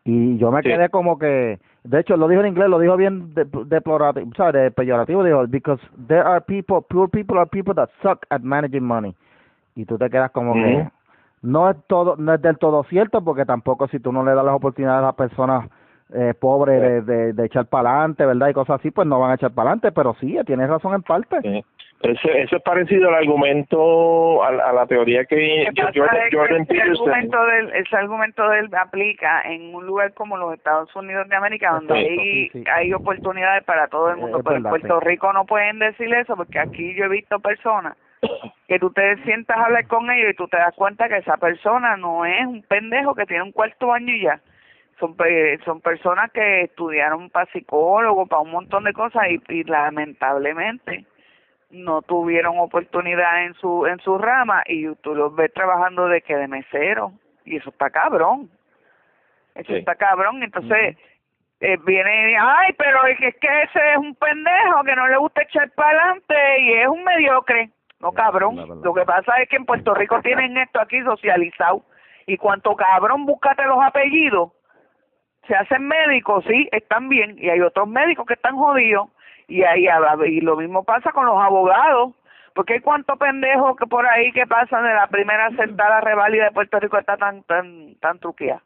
y 0.03 0.37
yo 0.37 0.51
me 0.51 0.61
Sí. 0.61 0.69
quedé 0.69 0.89
como 0.89 1.17
que 1.19 1.59
de 1.85 1.99
hecho 1.99 2.17
lo 2.17 2.27
dijo 2.27 2.41
en 2.41 2.47
inglés 2.47 2.69
lo 2.69 2.79
dijo 2.79 2.97
bien 2.97 3.33
de, 3.33 3.45
deplorativo 3.65 4.31
peyorativo 4.75 5.23
dijo 5.23 5.47
because 5.47 5.81
there 6.07 6.21
are 6.21 6.41
people 6.41 6.81
poor 6.81 7.09
people 7.09 7.37
are 7.37 7.49
people 7.49 7.73
that 7.73 7.89
suck 8.01 8.25
at 8.29 8.41
managing 8.41 8.83
money. 8.83 9.15
Y 9.75 9.85
tú 9.85 9.97
te 9.97 10.09
quedas 10.09 10.31
como 10.31 10.53
que 10.53 10.89
no 11.41 11.69
es 11.69 11.77
todo 11.87 12.15
no 12.17 12.33
es 12.33 12.41
del 12.41 12.57
todo 12.57 12.83
cierto 12.85 13.23
porque 13.23 13.45
tampoco 13.45 13.87
si 13.87 13.99
tú 13.99 14.11
no 14.11 14.23
le 14.23 14.33
das 14.33 14.45
las 14.45 14.55
oportunidades 14.55 15.03
a 15.03 15.07
las 15.07 15.15
personas 15.15 15.69
eh, 16.13 16.33
pobres 16.39 16.81
de, 16.81 17.01
de, 17.01 17.33
de 17.33 17.45
echar 17.45 17.65
para 17.65 17.91
adelante 17.91 18.25
verdad 18.25 18.49
y 18.49 18.53
cosas 18.53 18.79
así 18.79 18.91
pues 18.91 19.07
no 19.07 19.19
van 19.19 19.31
a 19.31 19.35
echar 19.35 19.51
para 19.51 19.69
adelante 19.69 19.91
pero 19.91 20.15
sí 20.19 20.37
tienes 20.45 20.69
razón 20.69 20.93
en 20.93 21.03
parte. 21.03 21.41
Sí. 21.41 21.63
Eso, 22.01 22.29
eso 22.29 22.58
es 22.58 22.62
parecido 22.62 23.08
al 23.10 23.15
argumento, 23.15 24.43
a, 24.43 24.49
a 24.49 24.73
la 24.73 24.86
teoría 24.86 25.25
que 25.25 25.65
Jordan, 25.75 26.19
Jordan 26.31 26.62
ese 26.62 26.73
Peterson. 26.73 27.10
argumento 27.10 27.45
del 27.45 27.73
ese 27.73 27.95
argumento 27.95 28.49
de 28.49 28.60
él 28.60 28.69
aplica 28.79 29.41
en 29.43 29.73
un 29.73 29.86
lugar 29.88 30.13
como 30.13 30.38
los 30.38 30.53
Estados 30.53 30.93
Unidos 30.95 31.27
de 31.29 31.36
América 31.36 31.71
donde 31.71 31.93
hay 31.95 32.17
sí, 32.17 32.49
sí. 32.53 32.63
hay 32.71 32.93
oportunidades 32.93 33.63
para 33.63 33.88
todo 33.88 34.10
el 34.12 34.17
Eh, 34.17 34.21
mundo 34.21 34.41
pero 34.43 34.58
en 34.58 34.63
Puerto 34.63 34.99
sí. 34.99 35.05
Rico 35.08 35.34
no 35.34 35.45
pueden 35.45 35.79
decir 35.79 36.13
eso 36.13 36.36
porque 36.36 36.60
aquí 36.60 36.93
yo 36.93 37.05
he 37.05 37.10
visto 37.10 37.39
personas 37.39 37.95
que 38.67 38.77
tú 38.77 38.91
te 38.91 39.15
sientas 39.23 39.58
a 39.58 39.65
hablar 39.65 39.88
con 39.88 40.10
ellos 40.12 40.31
y 40.31 40.36
tú 40.36 40.47
te 40.47 40.58
das 40.58 40.75
cuenta 40.75 41.08
que 41.10 41.17
esa 41.17 41.38
persona 41.38 41.95
no 41.97 42.25
es 42.25 42.45
un 42.45 42.62
pendejo 42.63 43.15
que 43.15 43.25
tiene 43.25 43.43
un 43.43 43.51
cuarto 43.51 43.91
año 43.93 44.13
y 44.13 44.21
ya 44.23 44.39
son 44.99 45.15
pe- 45.15 45.58
son 45.65 45.81
personas 45.81 46.31
que 46.31 46.62
estudiaron 46.63 47.29
para 47.29 47.49
psicólogo, 47.51 48.27
para 48.27 48.41
un 48.41 48.51
montón 48.51 48.84
de 48.84 48.93
cosas 48.93 49.23
y, 49.29 49.41
y 49.53 49.63
lamentablemente 49.63 51.05
no 51.69 52.01
tuvieron 52.04 52.58
oportunidad 52.60 53.45
en 53.45 53.54
su 53.56 53.86
en 53.86 53.99
su 53.99 54.17
rama 54.17 54.63
y 54.67 54.93
tú 54.97 55.15
los 55.15 55.36
ves 55.36 55.51
trabajando 55.54 56.08
de 56.08 56.21
que 56.21 56.36
de 56.36 56.47
mesero. 56.47 57.12
Y 57.43 57.58
eso 57.58 57.69
está 57.69 57.89
cabrón. 57.89 58.49
Eso 59.56 59.71
Sí. 59.73 59.80
está 59.80 59.95
cabrón, 59.95 60.43
entonces 60.43 60.97
eh, 61.62 61.78
viene 61.86 62.32
y 62.32 62.36
ay, 62.39 62.73
pero 62.78 63.06
es 63.06 63.17
que, 63.17 63.28
es 63.30 63.36
que 63.38 63.47
ese 63.63 63.91
es 63.93 63.97
un 63.97 64.13
pendejo 64.15 64.84
que 64.84 64.95
no 64.95 65.08
le 65.08 65.17
gusta 65.17 65.43
echar 65.43 65.71
para 65.71 65.89
adelante 65.89 66.36
y 66.60 66.73
es 66.73 66.88
un 66.88 67.04
mediocre. 67.04 67.69
No, 68.01 68.12
cabrón. 68.12 68.82
Lo 68.84 68.93
que 68.93 69.06
pasa 69.06 69.38
es 69.41 69.47
que 69.49 69.56
en 69.56 69.65
Puerto 69.65 69.93
Rico 69.93 70.21
tienen 70.21 70.58
esto 70.58 70.82
aquí 70.82 71.01
socializado. 71.01 71.84
Y 72.28 72.38
cuanto 72.38 72.75
cabrón 72.75 73.25
búscate 73.25 73.63
los 73.65 73.82
apellidos, 73.82 74.51
se 75.47 75.56
hacen 75.56 75.88
médicos, 75.88 76.43
sí, 76.45 76.67
están 76.71 77.08
bien, 77.08 77.36
y 77.38 77.49
hay 77.49 77.62
otros 77.62 77.88
médicos 77.88 78.25
que 78.25 78.34
están 78.34 78.56
jodidos, 78.56 79.10
y 79.47 79.63
ahí 79.63 79.88
y 80.25 80.41
lo 80.41 80.55
mismo 80.55 80.84
pasa 80.84 81.12
con 81.12 81.25
los 81.25 81.39
abogados, 81.41 82.13
porque 82.53 82.73
hay 82.73 82.79
cuántos 82.79 83.17
pendejos 83.19 83.75
que 83.77 83.86
por 83.86 84.05
ahí 84.08 84.31
que 84.31 84.47
pasan 84.47 84.84
de 84.84 84.93
la 84.93 85.08
primera 85.08 85.49
sentada 85.51 86.01
reválida 86.01 86.45
de 86.45 86.51
Puerto 86.51 86.79
Rico 86.79 86.97
está 86.97 87.17
tan 87.17 87.43
tan 87.43 87.95
tan 87.99 88.19
truqueada. 88.19 88.62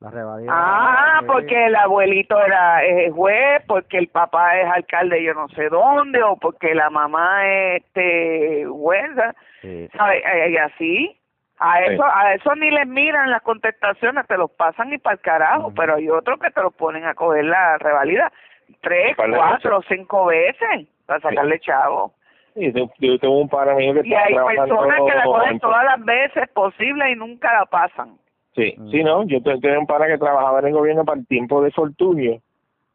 La 0.00 0.10
revalida. 0.10 0.52
Ah, 0.54 1.22
porque 1.26 1.66
el 1.66 1.76
abuelito 1.76 2.38
era 2.38 2.84
eh, 2.84 3.10
juez, 3.10 3.62
porque 3.66 3.96
el 3.96 4.08
papá 4.08 4.58
es 4.58 4.70
alcalde 4.70 5.22
yo 5.22 5.32
no 5.34 5.48
sé 5.48 5.68
dónde, 5.70 6.22
o 6.22 6.36
porque 6.36 6.74
la 6.74 6.90
mamá 6.90 7.46
es 7.48 7.82
este 7.84 8.66
jueza, 8.68 9.34
Sí. 9.62 9.88
¿sabes? 9.96 10.22
Eh, 10.26 10.50
Y 10.50 10.56
así, 10.58 11.20
a 11.58 11.78
Sí. 11.78 11.84
eso, 11.94 12.04
a 12.04 12.34
eso 12.34 12.54
ni 12.56 12.70
les 12.70 12.86
miran 12.86 13.30
las 13.30 13.40
contestaciones, 13.42 14.26
te 14.26 14.36
los 14.36 14.50
pasan 14.50 14.92
y 14.92 14.98
para 14.98 15.14
el 15.14 15.20
carajo, 15.20 15.72
pero 15.74 15.94
hay 15.94 16.08
otros 16.10 16.38
que 16.38 16.50
te 16.50 16.60
los 16.60 16.74
ponen 16.74 17.06
a 17.06 17.14
coger 17.14 17.46
la 17.46 17.78
revalida 17.78 18.30
tres, 18.80 19.16
de 19.16 19.36
cuatro, 19.36 19.80
cinco 19.88 20.26
veces 20.26 20.86
para 21.06 21.20
sacarle 21.20 21.58
chavo. 21.60 22.12
Y 22.56 22.72
yo, 22.72 22.88
yo 23.00 23.18
tengo 23.18 23.40
un 23.40 23.48
par 23.48 23.74
mío 23.74 23.94
que 23.94 24.00
Y 24.04 24.12
está 24.14 24.24
hay 24.26 24.34
personas 24.56 25.00
que 25.06 25.14
la 25.16 25.24
cogen 25.24 25.52
en- 25.54 25.60
todas 25.60 25.84
las 25.84 26.04
veces 26.04 26.48
posibles 26.54 27.08
y 27.10 27.16
nunca 27.16 27.52
la 27.52 27.66
pasan. 27.66 28.16
Sí, 28.54 28.76
sí, 28.90 29.02
no, 29.02 29.24
yo 29.24 29.42
te- 29.42 29.58
tenía 29.58 29.80
un 29.80 29.86
pana 29.86 30.06
que 30.06 30.16
trabajaba 30.18 30.60
en 30.60 30.66
el 30.68 30.72
gobierno 30.74 31.04
para 31.04 31.18
el 31.18 31.26
tiempo 31.26 31.60
de 31.62 31.72
Fortunio 31.72 32.40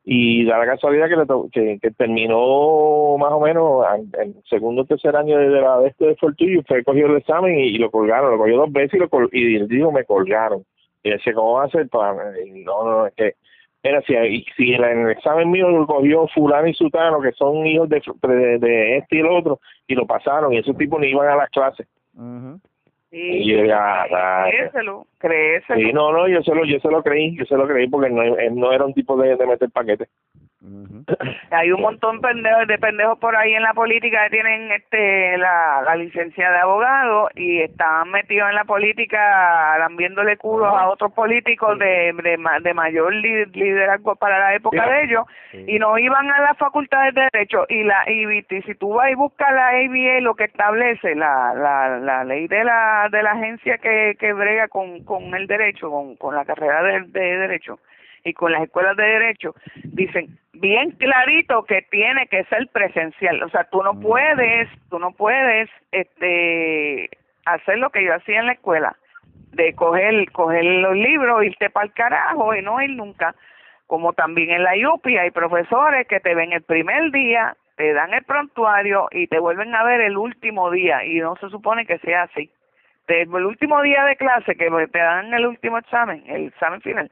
y 0.05 0.45
da 0.45 0.57
la 0.57 0.65
casualidad 0.65 1.09
que, 1.09 1.17
le 1.17 1.25
to- 1.25 1.49
que, 1.51 1.77
que 1.81 1.91
terminó 1.91 3.17
más 3.17 3.31
o 3.33 3.39
menos 3.41 3.85
en 3.93 4.09
el 4.19 4.35
segundo 4.49 4.83
o 4.83 4.85
tercer 4.85 5.15
año 5.15 5.37
de 5.37 5.49
la 5.49 5.79
de 5.79 5.87
este 5.89 6.05
de 6.07 6.15
Fortunio, 6.15 6.63
fue 6.65 6.83
cogió 6.83 7.07
el 7.07 7.17
examen 7.17 7.59
y, 7.59 7.63
y 7.63 7.77
lo 7.77 7.91
colgaron, 7.91 8.31
lo 8.31 8.37
cogió 8.37 8.57
dos 8.57 8.71
veces 8.71 8.93
y 8.93 8.97
lo 8.99 9.09
col- 9.09 9.29
y 9.33 9.55
él 9.57 9.67
dijo 9.67 9.91
me 9.91 10.05
colgaron. 10.05 10.63
Y 11.03 11.11
decía, 11.11 11.33
¿cómo 11.33 11.53
va 11.53 11.65
a 11.65 11.69
ser? 11.69 11.89
para 11.89 12.13
Y 12.39 12.63
no, 12.63 12.83
no, 12.85 13.07
es 13.07 13.13
que 13.15 13.33
era 13.89 14.02
si, 14.02 14.45
si 14.56 14.73
en 14.73 14.84
el 14.84 15.12
examen 15.12 15.49
mío 15.52 15.69
lo 15.69 15.86
cogió 15.86 16.28
fulano 16.28 16.67
y 16.67 16.73
sutano, 16.73 17.21
que 17.21 17.32
son 17.34 17.65
hijos 17.65 17.89
de, 17.89 18.02
de, 18.28 18.60
de 18.60 18.97
este 18.97 19.17
y 19.17 19.19
el 19.19 19.28
otro, 19.28 19.60
y 19.88 19.95
lo 19.95 20.06
pasaron, 20.06 20.54
y 20.54 20.58
esos 20.58 20.78
tipos 20.78 20.99
ni 20.99 21.08
iban 21.08 21.28
a 21.28 21.36
las 21.36 21.49
clases. 21.49 21.88
Ujú. 22.15 22.60
Y 23.12 23.17
Y 23.17 23.52
yo 23.52 23.63
créeselo, 23.63 25.08
créeselo. 25.17 25.80
Sí, 25.80 25.93
no, 25.93 26.12
no, 26.12 26.28
yo 26.28 26.43
se 26.43 26.54
lo, 26.54 26.63
yo 26.63 26.80
se 26.80 26.91
lo 26.91 27.02
creí, 27.02 27.36
yo 27.36 27.45
se 27.45 27.56
lo 27.56 27.67
creí 27.67 27.88
porque 27.88 28.10
no, 28.10 28.21
él 28.21 28.56
no 28.56 28.71
era 28.71 28.86
un 28.86 28.93
tipo 28.93 29.17
de, 29.17 29.36
de 29.36 29.47
meter 29.47 29.69
Hay 31.52 31.72
un 31.72 31.82
montón 31.82 32.19
pendejos, 32.19 32.67
de 32.67 32.78
pendejos 32.78 33.17
por 33.19 33.36
ahí 33.36 33.54
en 33.54 33.63
la 33.63 33.74
política 33.74 34.26
que 34.26 34.32
tienen 34.32 34.72
este 34.74 35.38
la, 35.38 35.82
la 35.86 35.95
licencia 35.95 36.52
de 36.52 36.58
abogado 36.58 37.30
y 37.36 37.62
están 37.62 38.12
metidos 38.12 38.50
en 38.50 38.56
la 38.56 38.65
política 38.65 39.78
lambiéndole 39.80 40.36
culos 40.38 40.74
a 40.74 40.89
otros 40.89 41.13
políticos 41.13 41.80
de, 41.80 42.13
de, 42.24 42.38
ma- 42.38 42.60
de 42.60 42.74
mayor 42.74 43.13
li- 43.13 43.45
liderazgo 43.45 44.15
para 44.17 44.38
la 44.38 44.56
época 44.56 44.84
Sí. 44.84 44.89
de 44.91 45.04
ellos 45.04 45.26
Sí. 45.52 45.65
y 45.67 45.80
no 45.80 45.98
iban 45.98 46.30
a 46.30 46.41
las 46.41 46.58
facultades 46.58 47.15
de 47.15 47.28
derecho 47.34 47.65
y 47.69 47.84
la 47.84 48.04
y, 48.08 48.26
viste, 48.28 48.62
si 48.63 48.76
tú 48.76 48.93
vas 48.93 49.10
y 49.10 49.15
buscas 49.15 49.52
la 49.52 49.69
ABA 49.69 50.19
lo 50.22 50.36
que 50.36 50.43
establece 50.43 51.15
la 51.15 51.54
la, 51.56 51.98
la 52.00 52.24
ley 52.24 52.48
de 52.48 52.63
la 52.63 53.08
de 53.12 53.24
la 53.24 53.32
agencia 53.32 53.78
que, 53.80 54.15
que 54.19 54.34
brega 54.34 54.67
con, 54.67 55.04
con 55.06 55.34
el 55.34 55.48
derecho 55.48 55.89
con, 55.89 56.17
con 56.17 56.36
la 56.36 56.45
carrera 56.45 56.84
de, 56.84 57.02
de 57.08 57.38
derecho 57.38 57.80
y 58.23 58.34
con 58.34 58.51
las 58.51 58.63
escuelas 58.63 58.95
de 58.97 59.03
derecho 59.03 59.55
dicen 59.84 60.38
bien 60.53 60.91
clarito 60.91 61.63
que 61.63 61.82
tiene 61.89 62.27
que 62.27 62.43
ser 62.45 62.67
presencial. 62.67 63.41
O 63.43 63.49
sea 63.49 63.63
tú 63.65 63.82
no 63.84 63.93
Mm. 63.93 64.01
puedes 64.01 64.69
tú 64.89 64.99
no 64.99 65.12
puedes 65.12 65.69
este 65.91 67.10
hacer 67.45 67.77
lo 67.79 67.89
que 67.89 68.03
yo 68.03 68.13
hacía 68.15 68.39
en 68.39 68.47
la 68.47 68.53
escuela 68.53 68.95
de 69.53 69.73
coger 69.73 70.32
coger 70.32 70.63
los 70.65 70.95
libros 70.95 71.43
irte 71.45 71.69
para 71.69 71.86
el 71.88 71.93
carajo 71.93 72.53
y 72.55 72.62
no 72.62 72.82
ir 72.82 72.91
nunca. 72.91 73.36
Como 73.88 74.13
también 74.13 74.51
en 74.51 74.63
la 74.63 74.75
IUPI 74.77 75.17
hay 75.17 75.32
profesores 75.32 76.08
que 76.08 76.19
te 76.19 76.36
ven 76.36 76.53
el 76.53 76.62
primer 76.62 77.12
día 77.12 77.55
te 77.75 77.93
dan 77.93 78.13
el 78.13 78.23
prontuario 78.25 79.08
y 79.12 79.27
te 79.27 79.39
vuelven 79.39 79.73
a 79.73 79.84
ver 79.86 80.01
el 80.01 80.17
último 80.17 80.69
día 80.69 81.05
y 81.05 81.19
no 81.19 81.38
se 81.38 81.49
supone 81.49 81.86
que 81.86 81.97
sea 81.99 82.23
así. 82.23 82.51
Te- 83.05 83.21
el 83.21 83.45
último 83.45 83.82
día 83.82 84.03
de 84.03 84.17
clase 84.17 84.55
que 84.55 84.69
te 84.91 84.99
dan 84.99 85.34
el 85.34 85.47
último 85.47 85.77
examen 85.77 86.21
el 86.27 86.47
examen 86.47 86.82
final 86.82 87.10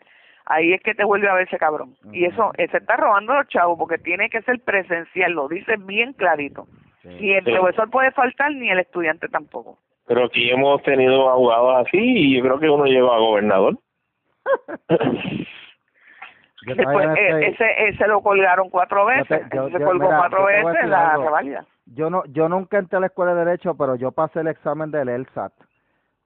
ahí 0.47 0.73
es 0.73 0.81
que 0.81 0.93
te 0.95 1.03
vuelve 1.03 1.29
a 1.29 1.33
ver 1.35 1.47
ese 1.47 1.57
cabrón. 1.57 1.95
Y 2.11 2.25
eso, 2.25 2.51
se 2.55 2.63
está 2.77 2.95
robando 2.97 3.33
los 3.35 3.47
chavos 3.47 3.77
porque 3.77 3.97
tiene 3.97 4.29
que 4.29 4.41
ser 4.41 4.59
presencial, 4.61 5.31
lo 5.33 5.47
dice 5.47 5.75
bien 5.77 6.13
clarito. 6.13 6.67
Ni 7.03 7.31
el 7.33 7.45
Sí. 7.45 7.51
profesor 7.53 7.89
puede 7.89 8.11
faltar 8.11 8.51
ni 8.51 8.69
el 8.69 8.79
estudiante 8.79 9.27
tampoco. 9.29 9.77
Pero 10.07 10.25
aquí 10.25 10.49
hemos 10.49 10.81
tenido 10.83 11.29
abogados 11.29 11.85
así 11.87 11.97
y 11.99 12.37
yo 12.37 12.43
creo 12.43 12.59
que 12.59 12.69
uno 12.69 12.85
llegó 12.85 13.13
a 13.13 13.19
gobernador. 13.19 13.77
Después, 16.65 17.07
no 17.07 17.15
eh, 17.15 17.47
ese, 17.47 17.87
ese 17.89 18.07
lo 18.07 18.21
colgaron 18.21 18.69
cuatro 18.69 19.05
Yo 19.17 19.23
te- 19.25 19.35
veces, 19.35 19.49
yo- 19.53 19.67
se 19.69 19.79
yo- 19.79 19.85
colgó 19.85 20.05
mira, 20.05 20.17
cuatro 20.17 20.45
veces 20.45 20.89
la 20.89 21.11
algo. 21.13 21.29
yo 21.85 22.09
no 22.09 22.23
yo 22.25 22.49
nunca 22.49 22.77
entré 22.77 22.97
a 22.97 22.99
la 22.99 23.07
escuela 23.07 23.33
de 23.35 23.45
derecho 23.45 23.75
pero 23.77 23.95
yo 23.95 24.11
pasé 24.11 24.41
el 24.41 24.47
examen 24.47 24.91
del 24.91 25.07
ELSAT 25.07 25.53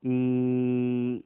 y 0.01 1.23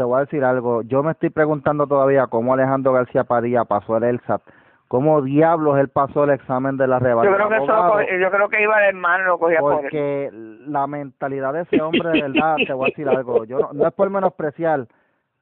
te 0.00 0.04
voy 0.04 0.16
a 0.16 0.20
decir 0.20 0.42
algo. 0.42 0.80
Yo 0.80 1.02
me 1.02 1.10
estoy 1.12 1.28
preguntando 1.28 1.86
todavía 1.86 2.26
cómo 2.26 2.54
Alejandro 2.54 2.94
García 2.94 3.24
Padilla 3.24 3.66
pasó 3.66 3.98
el 3.98 4.04
ELSAT 4.04 4.40
cómo 4.88 5.20
diablos 5.20 5.78
él 5.78 5.88
pasó 5.88 6.24
el 6.24 6.30
examen 6.30 6.76
de 6.78 6.86
la 6.88 6.98
Yo 6.98 7.04
revalida 7.04 7.34
creo 7.36 7.48
que 7.50 7.56
eso 7.58 7.66
lo 7.66 7.72
abogado, 7.74 7.92
co- 8.08 8.16
yo 8.18 8.30
creo 8.30 8.48
que 8.48 8.62
iba 8.62 8.78
el 8.82 8.88
hermano 8.96 9.24
lo 9.24 9.38
cogía 9.38 9.60
por 9.60 9.74
él. 9.74 9.78
porque 9.82 10.30
la 10.66 10.86
mentalidad 10.86 11.52
de 11.52 11.60
ese 11.60 11.80
hombre 11.82 12.08
de 12.08 12.22
verdad 12.22 12.56
te 12.66 12.72
voy 12.72 12.86
a 12.86 12.88
decir 12.88 13.08
algo. 13.08 13.44
Yo 13.44 13.60
no, 13.60 13.68
no 13.74 13.86
es 13.86 13.92
por 13.92 14.08
menospreciar 14.08 14.86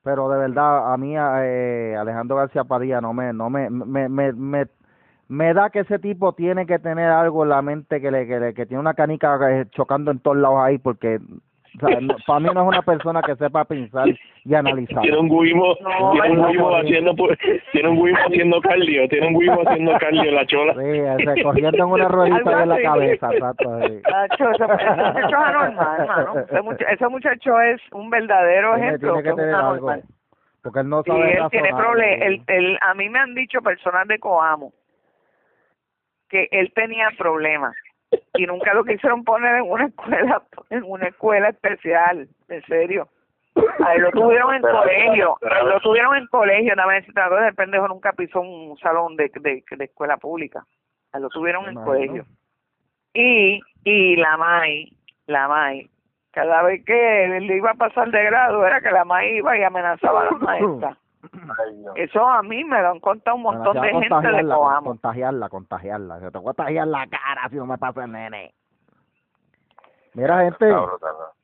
pero 0.03 0.29
de 0.29 0.39
verdad 0.39 0.93
a 0.93 0.97
mí 0.97 1.15
eh, 1.17 1.97
Alejandro 1.99 2.37
García 2.37 2.65
Padilla 2.65 3.01
no 3.01 3.13
me 3.15 3.33
no 3.33 3.49
me 3.49 3.71
me, 3.71 4.09
me, 4.09 4.33
me 4.33 4.67
me 5.29 5.55
da 5.55 5.71
que 5.71 5.81
ese 5.81 5.99
tipo 6.01 6.33
tiene 6.33 6.67
que 6.67 6.79
tener 6.81 7.09
algo 7.11 7.45
en 7.45 7.51
la 7.51 7.63
mente 7.63 8.01
que 8.01 8.11
le 8.11 8.27
que, 8.27 8.41
le- 8.41 8.55
que 8.55 8.67
tiene 8.67 8.81
una 8.81 8.95
canica 8.95 9.39
eh, 9.51 9.67
chocando 9.71 10.11
en 10.11 10.19
todos 10.19 10.37
lados 10.37 10.59
ahí 10.61 10.79
porque 10.79 11.21
o 11.81 11.89
sea, 11.89 12.01
no- 12.01 12.17
para 12.27 12.41
mí 12.41 12.49
no 12.55 12.61
es 12.63 12.67
una 12.69 12.83
persona 12.83 13.23
que 13.23 13.37
sepa 13.37 13.65
pensar 13.65 14.09
y 14.45 14.55
analizar 14.55 15.03
Tiene 15.03 15.19
un 15.19 15.29
guimo, 15.29 15.75
No, 15.81 16.13
tiene 16.13 16.31
un 16.41 16.47
guimo 16.53 16.77
haciendo, 16.77 17.15
tiene 17.73 17.89
un 17.89 18.05
guimo 18.05 18.19
haciendo 18.27 18.61
cardio, 18.61 19.09
tiene 19.09 19.27
un 19.29 19.39
guimo 19.39 19.61
haciendo 19.67 19.93
cardio 19.99 20.23
en 20.25 20.35
la 20.35 20.47
chola. 20.47 20.75
sí 20.75 20.81
ese, 21.29 21.43
corriendo 21.43 21.85
en 21.85 21.91
una 21.91 22.09
ruedita 22.09 22.63
en 22.63 22.69
la 22.69 22.83
cabeza 22.83 23.29
exacto 23.33 23.81
sí. 23.87 24.01
Ese, 24.05 24.45
muchacho 24.45 25.19
es 25.19 25.33
anormal, 25.35 26.01
hermano. 26.01 26.39
Ese, 26.41 26.63
mucha- 26.63 26.85
ese 26.91 27.09
muchacho 27.09 27.61
es 27.61 27.81
un 27.93 28.11
verdadero 28.11 28.75
Tiene- 28.75 28.89
ejemplo 28.89 29.13
tiene 29.15 29.29
que 29.31 29.35
tener 29.37 29.55
algo 29.55 29.93
porque 30.63 30.81
él 30.81 30.89
no 30.89 31.01
Y 31.01 31.09
sabe 31.11 31.33
él 31.39 31.45
tiene 31.51 31.69
problemas. 31.75 32.21
Él, 32.27 32.43
él- 32.49 32.79
a 32.83 32.93
mí 32.95 33.09
me 33.09 33.19
han 33.21 33.35
dicho 33.35 33.63
personas 33.63 34.07
de 34.09 34.19
Coamo 34.19 34.73
que 36.29 36.49
él 36.51 36.71
tenía 36.75 37.09
problemas 37.17 37.75
y 38.35 38.47
nunca 38.47 38.73
lo 38.75 38.85
quisieron 38.85 39.25
poner 39.25 39.57
en 39.57 39.71
una 39.71 39.87
escuela 39.87 40.43
en 40.71 40.83
una 40.85 41.07
escuela 41.09 41.49
especial, 41.51 42.29
en 42.49 42.63
serio. 42.67 43.09
A 43.85 43.95
él 43.95 44.03
lo 44.03 44.11
tuvieron 44.13 44.55
en 44.55 44.63
Pero- 44.63 44.79
colegio, 44.79 45.37
lo 45.65 45.81
tuvieron 45.81 46.17
en 46.17 46.27
colegio, 46.29 46.73
una 46.75 46.87
vez 46.87 47.05
el 47.09 47.55
pendejo 47.55 47.89
nunca 47.89 48.13
pisó 48.13 48.41
un 48.41 48.77
salón 48.79 49.17
de, 49.17 49.31
de, 49.41 49.65
de 49.69 49.85
escuela 49.85 50.17
pública, 50.17 50.65
a 51.13 51.17
él 51.17 51.25
lo 51.25 51.29
tuvieron 51.29 51.65
en 51.65 51.73
Imagino. 51.73 51.87
colegio. 51.93 52.25
Y, 53.15 53.61
y 53.85 54.17
la 54.17 54.37
MAI, 54.37 54.93
la 55.27 55.49
MAI, 55.49 55.91
cada 56.31 56.63
vez 56.63 56.85
que 56.85 57.25
él 57.37 57.51
iba 57.51 57.71
a 57.73 57.75
pasar 57.75 58.11
de 58.11 58.23
grado 58.25 58.65
era 58.65 58.81
que 58.81 58.93
la 58.93 59.05
MAI 59.05 59.39
iba 59.39 59.59
y 59.59 59.63
amenazaba 59.65 60.23
a 60.23 60.25
la 60.27 60.31
maestra. 60.39 60.97
Eso 61.97 62.27
a 62.27 62.43
mí 62.43 62.65
me 62.65 62.81
lo 62.81 62.91
han 62.91 63.01
contado 63.01 63.37
un 63.37 63.43
montón 63.43 63.81
de 63.81 63.89
gente 63.89 64.29
de 64.29 64.45
Coamo. 64.45 64.91
contagiarla, 64.91 65.49
contagiarla. 65.49 66.21
Se 66.21 66.31
te 66.31 66.39
voy 66.39 66.51
a 66.51 66.55
contagiar 66.55 66.89
la 66.89 67.07
cara 67.07 67.49
si 67.49 67.57
no 67.57 67.67
me 67.67 67.79
pasa 67.79 68.05
el 68.05 68.13
nene. 68.13 68.55
Mira, 70.15 70.43
gente, 70.45 70.69
Cabrón, 70.69 70.99
cabrón. 71.01 71.38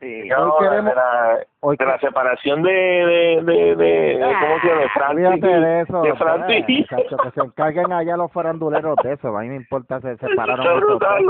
Sí. 0.00 0.28
No, 0.28 0.54
Hoy 0.54 0.64
de 0.64 0.70
queremos- 0.70 0.94
la, 0.94 1.38
hoy 1.60 1.76
de 1.76 1.84
la 1.86 1.98
separación 1.98 2.62
de, 2.62 2.70
de, 2.70 3.42
de, 3.42 3.76
de, 3.76 3.76
de- 3.76 4.20
¿cómo 4.20 4.60
se 4.60 4.68
llama? 4.68 4.80
De 4.82 4.88
Francis. 4.90 5.26
Olvídate 5.26 5.60
de 5.60 5.80
eso. 5.80 6.02
De 6.02 6.14
Francis. 6.14 6.92
eh, 6.92 7.06
que 7.24 7.30
se 7.32 7.40
encarguen 7.40 7.92
allá 7.92 8.16
los 8.16 8.32
faranduleros 8.32 8.96
de 9.02 9.12
eso. 9.14 9.36
A 9.36 9.40
mí 9.40 9.48
me 9.48 9.56
importa 9.56 10.00
se 10.00 10.16
separaron. 10.18 10.60
Estos 10.64 10.80
brutal. 10.80 11.24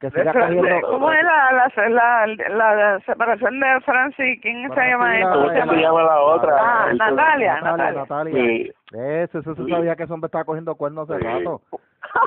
Que 0.00 0.10
De 0.10 0.18
siga 0.20 0.32
cogiendo. 0.32 0.62
de- 0.62 0.80
¿Cómo 0.82 1.10
es 1.12 1.24
la, 1.24 1.70
la, 1.88 2.26
la, 2.48 2.74
la, 2.74 3.00
separación 3.00 3.58
de 3.60 3.80
Francis? 3.84 4.38
¿Quién 4.42 4.62
se 4.68 4.74
Francis, 4.74 4.92
llama 4.92 5.08
la- 5.08 5.18
esto? 5.18 5.30
¿Cómo 5.32 5.42
¿Cómo 5.44 5.72
se 5.74 5.80
llama 5.80 6.02
la 6.04 6.20
otra? 6.20 6.56
Ah, 6.60 6.86
El- 6.90 6.98
Natalia, 6.98 7.54
Natalia, 7.60 7.62
Natalia. 7.62 8.00
Natalia. 8.00 8.34
Sí. 8.34 8.72
Eso, 8.96 9.38
eso, 9.40 9.52
eso 9.52 9.68
sabía 9.68 9.96
que 9.96 10.04
ese 10.04 10.12
hombre 10.12 10.26
estaba 10.26 10.44
cogiendo 10.44 10.76
cuernos 10.76 11.10
hace 11.10 11.20
Sí. 11.20 11.44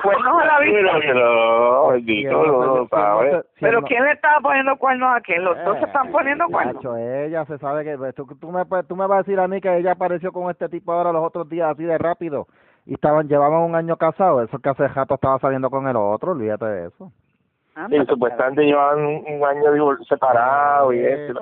Cuernos 0.02 0.42
a 0.42 0.44
la 0.46 0.58
vista. 0.60 0.90
Pero 1.00 1.88
bendito, 1.88 2.30
no 2.46 2.88
sabe. 2.88 3.42
¿quién 3.84 4.04
le 4.04 4.12
estaba 4.12 4.40
poniendo 4.40 4.76
cuernos 4.76 5.08
a 5.16 5.20
quién? 5.20 5.44
Los 5.44 5.56
dos 5.64 5.76
se 5.78 5.84
Eh, 5.84 5.86
están 5.86 6.10
poniendo 6.12 6.46
cuernos. 6.48 6.84
Ella 6.98 7.44
se 7.46 7.58
sabe 7.58 7.84
que 7.84 7.96
pues, 7.96 8.14
tú, 8.14 8.26
tú 8.40 8.50
me 8.50 8.64
puedes- 8.64 8.86
tú 8.86 8.96
me 8.96 9.06
vas 9.06 9.16
a 9.16 9.22
decir 9.22 9.40
a 9.40 9.48
mí 9.48 9.60
que 9.60 9.76
ella 9.76 9.92
apareció 9.92 10.32
con 10.32 10.50
este 10.50 10.68
tipo 10.68 10.92
ahora 10.92 11.12
los 11.12 11.24
otros 11.24 11.48
días 11.48 11.70
así 11.70 11.84
de 11.84 11.96
rápido 11.98 12.46
y 12.86 12.94
estaban 12.94 13.28
llevaban 13.28 13.60
un 13.62 13.74
año 13.74 13.96
casados, 13.96 14.48
eso 14.48 14.58
que 14.58 14.68
hace 14.68 14.88
rato 14.88 15.14
estaba 15.14 15.38
saliendo 15.38 15.70
con 15.70 15.86
el 15.88 15.96
otro, 15.96 16.32
olvídate 16.32 16.64
de 16.66 16.86
eso. 16.88 17.10
Anda, 17.74 17.96
Sí, 18.00 18.06
supuestamente 18.08 18.62
llevaban 18.64 19.04
un 19.04 19.44
año 19.44 19.72
divor- 19.72 20.04
separado 20.08 20.92
y 20.92 20.98
Eh, 20.98 21.26
eso. 21.26 21.38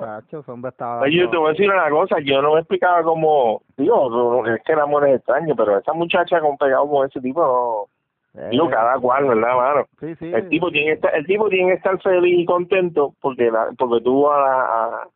Oye, 1.01 1.17
yo 1.17 1.29
te 1.31 1.37
voy 1.37 1.47
a 1.47 1.51
decir 1.51 1.67
una 1.71 1.89
cosa, 1.89 2.17
yo 2.23 2.41
no 2.43 2.53
me 2.53 2.59
explicaba 2.59 3.01
cómo, 3.01 3.61
digo, 3.75 4.45
es 4.45 4.61
que 4.63 4.73
el 4.73 4.79
amor 4.79 5.07
es 5.07 5.15
extraño, 5.15 5.55
pero 5.55 5.79
esa 5.79 5.93
muchacha 5.93 6.39
con 6.39 6.55
pegado 6.57 6.87
con 6.87 7.07
ese 7.07 7.19
tipo, 7.21 7.41
no, 7.41 7.96
digo, 8.49 8.69
cada 8.69 8.99
cual, 8.99 9.25
¿verdad, 9.27 9.55
mano? 9.55 9.85
Sí, 9.99 10.15
sí. 10.15 10.31
El 10.33 10.49
tipo 10.49 10.69
tiene 10.71 10.87
que 10.87 10.93
estar, 10.93 11.15
el 11.15 11.25
tipo 11.25 11.49
tiene 11.49 11.69
que 11.71 11.75
estar 11.77 11.99
feliz 12.01 12.39
y 12.39 12.45
contento 12.45 13.13
porque 13.21 13.49
la, 13.51 13.69
porque 13.77 14.03
tuvo 14.03 14.31
a 14.31 14.39
la, 14.39 14.61
a, 14.61 15.07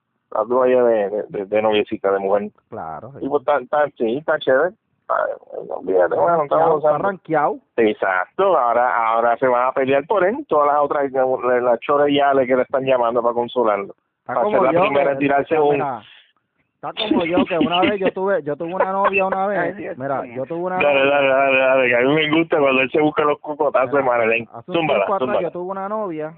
allá 0.63 0.83
de, 0.83 1.09
de, 1.09 1.23
de, 1.29 1.45
de 1.45 1.61
noviecita, 1.61 2.11
de 2.11 2.19
mujer. 2.19 2.49
Claro. 2.69 3.11
Sí. 3.13 3.19
tipo 3.19 3.39
está, 3.39 3.57
está, 3.59 3.85
sí, 3.97 4.17
está 4.17 4.39
chévere. 4.39 4.73
Olvídate, 5.69 6.15
bueno, 6.15 6.43
está 6.45 6.97
ranqueado. 6.97 7.57
Exacto, 7.75 8.57
ahora 8.57 8.95
ahora 9.07 9.35
se 9.37 9.47
van 9.47 9.67
a 9.67 9.71
pelear 9.73 10.05
por 10.07 10.23
él, 10.23 10.45
todas 10.47 10.67
las 10.67 10.77
otras, 10.81 11.11
las 11.11 11.79
choreyales 11.81 12.47
que 12.47 12.55
le 12.55 12.61
están 12.61 12.83
llamando 12.85 13.21
para 13.21 13.33
consolarlo. 13.33 13.93
Está 14.21 14.35
Para 14.35 14.49
ser 14.49 14.61
la 14.61 14.71
yo. 14.71 14.81
primera 14.81 15.11
en 15.11 15.17
tirarse 15.17 15.59
un- 15.59 15.71
mira, 15.73 16.01
Está 16.83 16.93
como 17.07 17.23
yo, 17.25 17.45
que 17.45 17.59
una 17.59 17.79
vez 17.81 17.99
yo 17.99 18.11
tuve 18.11 18.41
yo 18.41 18.55
tuve 18.55 18.73
una 18.73 18.91
novia 18.91 19.27
una 19.27 19.45
vez. 19.45 19.75
Mira, 19.99 20.25
yo 20.25 20.45
tuve 20.47 20.61
una 20.65 20.77
Dale, 20.77 21.05
dale, 21.05 21.27
dale, 21.27 21.57
dale, 21.59 21.87
que 21.87 21.95
a 21.95 21.99
mí 22.01 22.15
me 22.15 22.29
gusta 22.39 22.57
cuando 22.57 22.81
él 22.81 22.89
se 22.89 22.99
busca 22.99 23.23
los 23.23 23.37
cocotazos 23.39 23.91
de 23.91 24.01
Marilyn. 24.01 24.49
Hace 24.51 24.71
un 24.71 24.77
Túmbala, 24.77 24.99
tiempo 25.05 25.13
atrás 25.13 25.19
túmbala. 25.19 25.41
yo 25.41 25.51
tuve 25.51 25.71
una 25.71 25.87
novia 25.89 26.33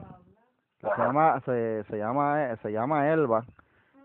que 0.82 0.88
se 0.90 1.02
llama 1.02 1.40
se, 1.46 1.84
se 1.86 1.98
llama 1.98 2.56
se 2.62 2.72
llama 2.74 3.10
Elba 3.10 3.46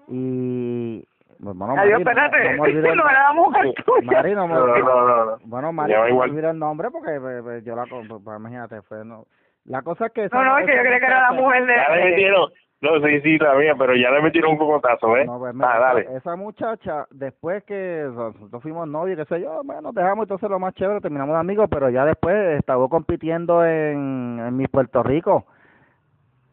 y 0.07 1.05
bueno, 1.41 1.65
Adiós, 1.77 1.77
Mari, 1.77 1.91
no- 1.91 1.99
espérate. 1.99 2.57
no 2.57 2.65
el- 2.67 2.83
No 2.97 3.09
era 3.11 3.23
la 3.25 3.33
mujer 3.33 3.75
tuya. 3.85 4.03
Mari, 4.13 4.35
no 4.37 4.47
No, 4.47 4.67
no, 4.67 4.77
no, 4.79 5.25
no. 5.27 5.39
bueno 5.43 5.73
Mari 5.73 5.93
Llama 5.93 6.03
no 6.03 6.07
me 6.09 6.11
igual. 6.15 6.31
olvidé 6.31 6.51
el 6.51 6.59
nombre 6.61 6.91
porque 6.93 7.19
pues, 7.21 7.65
yo 7.65 7.75
la 7.75 7.85
pues, 7.87 8.05
imagínate 8.39 8.81
fue 8.83 9.05
no 9.05 9.25
la 9.65 9.83
cosa 9.83 10.07
es 10.07 10.13
que 10.13 10.29
No, 10.33 10.45
no, 10.45 10.57
es 10.59 10.67
que 10.67 10.77
yo 10.77 10.83
creía 10.83 11.01
que 11.01 11.07
era 11.07 11.21
la 11.33 11.33
mujer 11.33 11.67
de... 11.67 11.75
No, 12.81 12.91
sí, 13.05 13.21
sí, 13.23 13.39
todavía, 13.39 13.75
pero 13.77 13.97
ya 13.97 14.11
le 14.13 14.23
metieron 14.23 14.53
un 14.53 14.57
cocotazo, 14.59 15.17
¿eh? 15.17 15.25
No, 15.25 15.39
pues, 15.41 15.53
mira, 15.53 15.73
ah, 15.75 15.81
dale. 15.81 16.07
esa, 16.17 16.37
muchacha, 16.37 17.07
después 17.11 17.65
que 17.65 18.09
nosotros 18.15 18.63
fuimos 18.63 18.87
novios, 18.87 19.19
qué 19.19 19.25
sé 19.35 19.41
yo, 19.43 19.63
bueno, 19.65 19.83
nos 19.83 19.95
dejamos, 19.95 20.25
entonces 20.25 20.49
lo 20.49 20.61
más 20.61 20.75
chévere, 20.75 21.01
terminamos 21.01 21.35
de 21.35 21.41
amigos, 21.41 21.69
pero 21.71 21.91
ya 21.91 22.05
después 22.05 22.37
estaba 22.57 22.89
compitiendo 22.89 23.65
en, 23.65 24.39
en 24.47 24.57
mi 24.57 24.69
Puerto 24.69 25.03
Rico. 25.03 25.45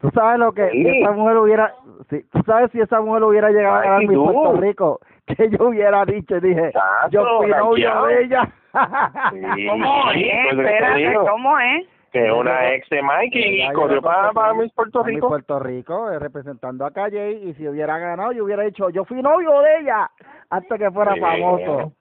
¿Tú 0.00 0.10
sabes 0.10 0.38
lo 0.40 0.52
que 0.52 0.68
Sí. 0.70 0.82
si 0.82 1.00
esa 1.00 1.12
mujer 1.12 1.36
hubiera, 1.38 1.74
si, 2.10 2.22
tú 2.24 2.42
sabes 2.44 2.70
si 2.72 2.80
esa 2.80 3.00
mujer 3.00 3.22
hubiera 3.22 3.50
llegado 3.50 3.76
Ay, 3.82 3.88
a 3.88 3.98
mi 4.08 4.14
tú. 4.14 4.24
Puerto 4.24 4.60
Rico, 4.60 5.00
que 5.26 5.48
yo 5.48 5.68
hubiera 5.68 6.04
dicho, 6.04 6.40
dije, 6.40 6.72
Chacho, 6.72 7.08
yo 7.10 7.38
fui 7.38 7.50
novio 7.50 8.04
de 8.06 8.22
ella. 8.24 8.48
Sí, 9.32 9.66
¿Cómo 9.68 10.10
es? 10.10 10.12
pues, 10.12 10.56
¿qué 10.56 10.56
te 10.56 10.74
Espérate? 10.74 11.14
¿cómo 11.30 11.58
es? 11.58 11.86
Que 12.24 12.32
una 12.32 12.72
ex 12.72 12.88
de 12.88 13.02
Mike 13.02 13.38
y 13.38 13.72
corrió 13.72 14.00
para, 14.00 14.32
para 14.32 14.54
Miss 14.54 14.72
Puerto 14.72 15.02
Rico. 15.02 15.28
Puerto 15.28 15.58
Rico, 15.58 16.10
eh, 16.10 16.18
representando 16.18 16.86
a 16.86 16.90
Calle, 16.90 17.32
y 17.32 17.52
si 17.54 17.68
hubiera 17.68 17.98
ganado, 17.98 18.32
yo 18.32 18.44
hubiera 18.44 18.62
dicho, 18.62 18.88
yo 18.90 19.04
fui 19.04 19.20
novio 19.20 19.60
de 19.60 19.80
ella, 19.80 20.10
antes 20.48 20.78
que 20.78 20.90
fuera 20.90 21.14
Sí. 21.14 21.20
famoso. 21.20 21.92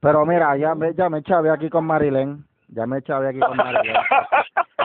Pero 0.00 0.26
mira, 0.26 0.56
ya 0.56 0.74
me, 0.74 0.92
ya 0.94 1.08
me 1.08 1.22
chavé 1.22 1.50
aquí 1.50 1.68
con 1.70 1.84
Marilén, 1.84 2.44
ya 2.68 2.86
me 2.86 3.00
chavé 3.02 3.28
aquí 3.28 3.38
con 3.40 3.56
Marilén. 3.56 3.96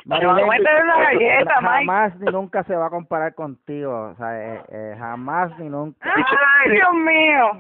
Meter 0.05 0.27
una 0.27 0.99
galleta, 0.99 1.61
Mike. 1.61 1.71
jamás 1.85 2.19
ni 2.19 2.31
nunca 2.31 2.63
se 2.63 2.75
va 2.75 2.87
a 2.87 2.89
comparar 2.89 3.33
contigo, 3.35 4.09
o 4.11 4.15
sea, 4.15 4.37
eh, 4.55 4.61
eh, 4.69 4.95
jamás 4.99 5.57
ni 5.59 5.69
nunca. 5.69 5.97
¡Ay, 6.13 6.71
Dios 6.71 6.93
mío! 6.93 7.51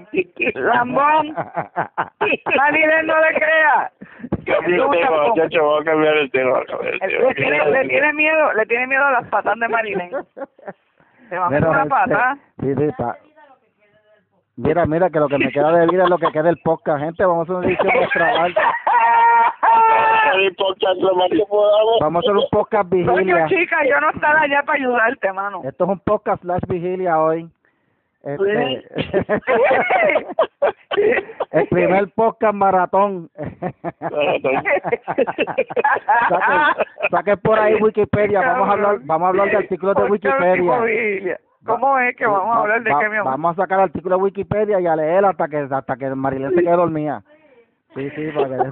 ¡Lambón! 0.55 1.33
Marilén, 2.57 3.07
no 3.07 3.15
le 3.21 3.33
crea. 3.35 3.91
Cambia 4.45 4.75
el 4.75 4.89
tema, 4.91 5.27
muchacho, 5.29 5.59
vamos 5.63 5.81
a 5.81 5.85
cambiar 5.85 6.17
el 6.17 6.31
tema. 6.31 6.59
Le 7.01 7.33
tiene, 7.35 7.65
le 7.71 7.87
tiene 7.87 8.13
miedo, 8.13 8.53
le 8.53 8.65
tiene 8.65 8.87
miedo 8.87 9.05
a 9.05 9.11
las 9.11 9.27
patas 9.29 9.57
de 9.59 9.67
Marilén. 9.69 10.11
Se 11.29 11.37
va 11.37 11.45
a 11.47 11.49
meter 11.49 11.69
Mira, 11.69 11.69
una 11.69 11.83
este, 11.83 11.89
pata. 11.89 12.37
sí, 12.59 12.75
sí, 12.75 12.87
pa- 12.97 13.17
Mira, 14.55 14.85
mira, 14.85 15.09
que 15.09 15.19
lo 15.19 15.27
que 15.29 15.39
me 15.39 15.51
queda 15.51 15.71
de 15.71 15.87
vida 15.87 16.03
es 16.03 16.09
lo 16.09 16.17
que 16.19 16.31
queda 16.31 16.43
del 16.43 16.59
podcast, 16.63 16.99
gente. 17.03 17.25
Vamos 17.25 17.49
a 17.49 17.53
hacer 17.53 17.55
una 17.55 17.65
edición 17.67 18.03
extra 18.03 18.33
larga. 18.33 18.75
El 20.35 20.55
podcast 20.55 20.99
lo 20.99 21.15
más 21.15 21.29
que 21.29 21.43
podamos. 21.47 21.97
Vamos 22.01 22.23
a 22.23 22.31
hacer 22.31 22.37
un 22.37 22.45
podcast 22.51 22.89
Coño, 22.89 23.13
vigilia. 23.15 23.45
chica, 23.47 23.77
yo 23.87 23.99
no 24.01 24.09
estaré 24.09 24.39
allá 24.39 24.63
para 24.63 24.79
ayudarte, 24.79 25.31
mano. 25.33 25.61
Esto 25.63 25.83
es 25.83 25.89
un 25.89 25.99
podcast 25.99 26.41
slash 26.41 26.61
vigilia 26.67 27.21
hoy. 27.21 27.47
Este, 28.23 28.83
el 31.51 31.67
primer 31.67 32.07
podcast 32.15 32.55
maratón. 32.55 33.29
Saquen, 33.99 34.63
saquen 37.11 37.37
por 37.39 37.59
ahí 37.59 37.75
Wikipedia. 37.75 38.41
Vamos 38.41 38.69
a 38.69 38.71
hablar, 38.71 38.97
vamos 39.03 39.25
a 39.25 39.29
hablar 39.29 39.49
de 39.51 39.57
artículos 39.57 39.95
de 39.95 40.03
Wikipedia. 40.03 41.39
¿Cómo 41.65 41.97
es 41.99 42.15
que 42.17 42.25
vamos 42.25 42.57
a 42.57 42.61
hablar 42.61 42.83
de 42.83 42.91
Va- 42.91 42.99
qué, 42.99 43.09
mi 43.09 43.17
amor? 43.17 43.31
Vamos 43.31 43.57
a 43.57 43.61
sacar 43.63 43.79
artículos 43.79 44.19
de 44.19 44.23
Wikipedia 44.23 44.79
y 44.81 44.87
a 44.87 44.95
leer 44.95 45.23
hasta 45.25 45.47
que 45.47 45.65
hasta 45.69 45.95
que 45.95 46.09
Marilén 46.09 46.51
se 46.53 46.61
quede 46.61 46.75
dormida. 46.75 47.23
Sí, 47.95 48.09
sí, 48.11 48.29
para 48.33 48.71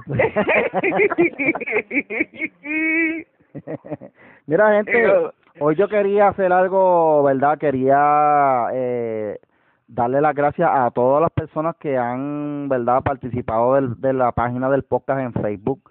Mira, 4.46 4.72
gente, 4.72 5.12
hoy 5.60 5.76
yo 5.76 5.88
quería 5.88 6.28
hacer 6.28 6.52
algo, 6.52 7.22
¿verdad? 7.22 7.58
Quería 7.58 8.68
eh, 8.72 9.38
darle 9.86 10.20
las 10.20 10.34
gracias 10.34 10.68
a 10.72 10.90
todas 10.90 11.20
las 11.20 11.30
personas 11.30 11.76
que 11.76 11.96
han, 11.96 12.68
¿verdad?, 12.68 13.02
participado 13.02 13.74
del, 13.74 14.00
de 14.00 14.12
la 14.12 14.32
página 14.32 14.68
del 14.70 14.82
podcast 14.84 15.20
en 15.20 15.32
Facebook, 15.34 15.82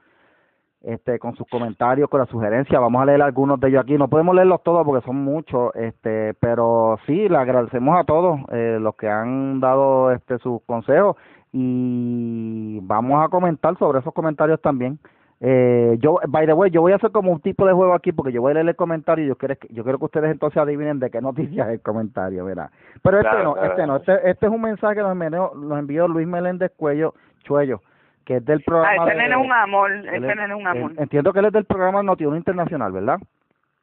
este, 0.82 1.20
con 1.20 1.36
sus 1.36 1.48
comentarios, 1.48 2.10
con 2.10 2.20
las 2.20 2.30
sugerencias. 2.30 2.82
Vamos 2.82 3.02
a 3.02 3.06
leer 3.06 3.22
algunos 3.22 3.60
de 3.60 3.70
ellos 3.70 3.84
aquí. 3.84 3.98
No 3.98 4.10
podemos 4.10 4.36
leerlos 4.36 4.64
todos 4.64 4.84
porque 4.86 5.06
son 5.06 5.18
muchos, 5.18 5.74
este, 5.76 6.34
pero 6.36 6.98
sí, 7.06 7.30
le 7.30 7.38
agradecemos 7.38 7.98
a 7.98 8.04
todos 8.04 8.40
eh, 8.52 8.78
los 8.82 8.96
que 8.96 9.08
han 9.08 9.60
dado 9.60 10.12
este 10.12 10.40
sus 10.40 10.62
consejos 10.64 11.16
y 11.54 12.80
vamos 12.82 13.24
a 13.24 13.30
comentar 13.30 13.78
sobre 13.78 14.00
esos 14.00 14.14
comentarios 14.14 14.62
también. 14.62 15.00
Eh, 15.44 15.98
yo, 16.00 16.20
by 16.28 16.46
the 16.46 16.54
way, 16.54 16.70
yo 16.70 16.82
voy 16.82 16.92
a 16.92 16.98
hacer 16.98 17.12
como 17.12 17.32
un 17.32 17.40
tipo 17.42 17.66
de 17.66 17.74
juego 17.74 17.94
aquí 17.96 18.12
porque 18.12 18.32
yo 18.32 18.42
voy 18.42 18.52
a 18.52 18.54
leer 18.56 18.70
el 18.70 18.76
comentario 18.76 19.26
y 19.26 19.28
yo 19.28 19.36
quiero, 19.38 19.56
que- 19.56 19.70
yo 19.74 19.84
quiero 19.84 19.98
que 19.98 20.06
ustedes 20.06 20.30
entonces 20.32 20.58
adivinen 20.62 21.00
de 21.00 21.10
qué 21.10 21.20
noticia 21.20 21.64
es 21.64 21.70
el 21.74 21.82
comentario, 21.82 22.46
¿verdad? 22.46 22.70
Pero 23.02 23.18
este 23.18 23.30
Claro, 23.30 23.44
no, 23.46 23.54
claro. 23.56 23.70
este 23.72 23.88
no, 23.88 23.96
este, 23.96 24.30
este 24.30 24.46
es 24.46 24.52
un 24.52 24.62
mensaje 24.62 24.96
que 24.96 25.02
nos 25.02 25.12
envió, 25.14 25.52
nos 25.56 25.80
envió 25.80 26.08
Luis 26.08 26.28
Meléndez 26.28 26.72
Cuello, 26.78 27.16
Chuello, 27.44 27.82
que 28.24 28.36
es 28.38 28.46
del 28.46 28.60
Ah, 28.60 28.64
programa 28.68 29.04
ese 29.08 29.16
de- 29.16 29.22
nene 29.24 29.36
es 29.42 29.46
un 29.46 29.52
amor, 29.52 29.92
ese 29.92 30.16
es- 30.16 30.22
nene 30.22 30.46
es 30.46 30.52
un 30.54 30.68
amor. 30.68 30.92
entiendo 30.98 31.34
que 31.34 31.40
él 31.40 31.46
es 31.46 31.54
del 31.54 31.66
programa 31.66 32.04
Notiuno 32.04 32.36
Internacional, 32.38 32.92
¿verdad? 32.92 33.18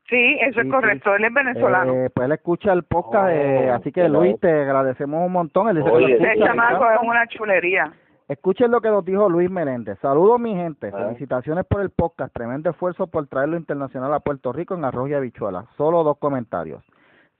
Sí, 0.08 0.38
eso 0.40 0.60
sí, 0.60 0.66
es 0.66 0.72
correcto, 0.72 1.14
él 1.14 1.24
es 1.24 1.34
venezolano. 1.34 1.92
Eh, 1.92 2.10
pues 2.10 2.24
él 2.26 2.32
escucha 2.32 2.72
el 2.72 2.82
podcast, 2.84 3.30
eh, 3.30 3.68
Oh, 3.70 3.74
así 3.74 3.92
que 3.92 4.08
Luis, 4.08 4.40
te 4.40 4.50
agradecemos 4.50 5.24
un 5.26 5.32
montón. 5.32 5.68
Él 5.68 5.76
dice 5.76 5.90
que 5.90 6.42
es 6.42 7.00
una 7.02 7.26
chulería. 7.26 7.92
Escuchen 8.28 8.70
lo 8.70 8.82
que 8.82 8.88
nos 8.90 9.04
dijo 9.06 9.28
Luis 9.28 9.50
Meléndez. 9.50 9.98
Saludos, 10.00 10.38
mi 10.38 10.54
gente. 10.54 10.90
Ah. 10.92 10.98
Felicitaciones 11.06 11.64
por 11.64 11.80
el 11.80 11.88
podcast. 11.90 12.32
Tremendo 12.34 12.68
esfuerzo 12.70 13.06
por 13.06 13.26
traerlo 13.26 13.56
internacional 13.56 14.12
a 14.12 14.20
Puerto 14.20 14.52
Rico 14.52 14.74
en 14.74 14.84
arroz 14.84 15.08
y 15.08 15.14
habichuela. 15.14 15.64
Solo 15.78 16.04
dos 16.04 16.18
comentarios. 16.18 16.84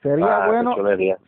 Sería 0.03 0.45
Ah, 0.45 0.47
bueno 0.47 0.77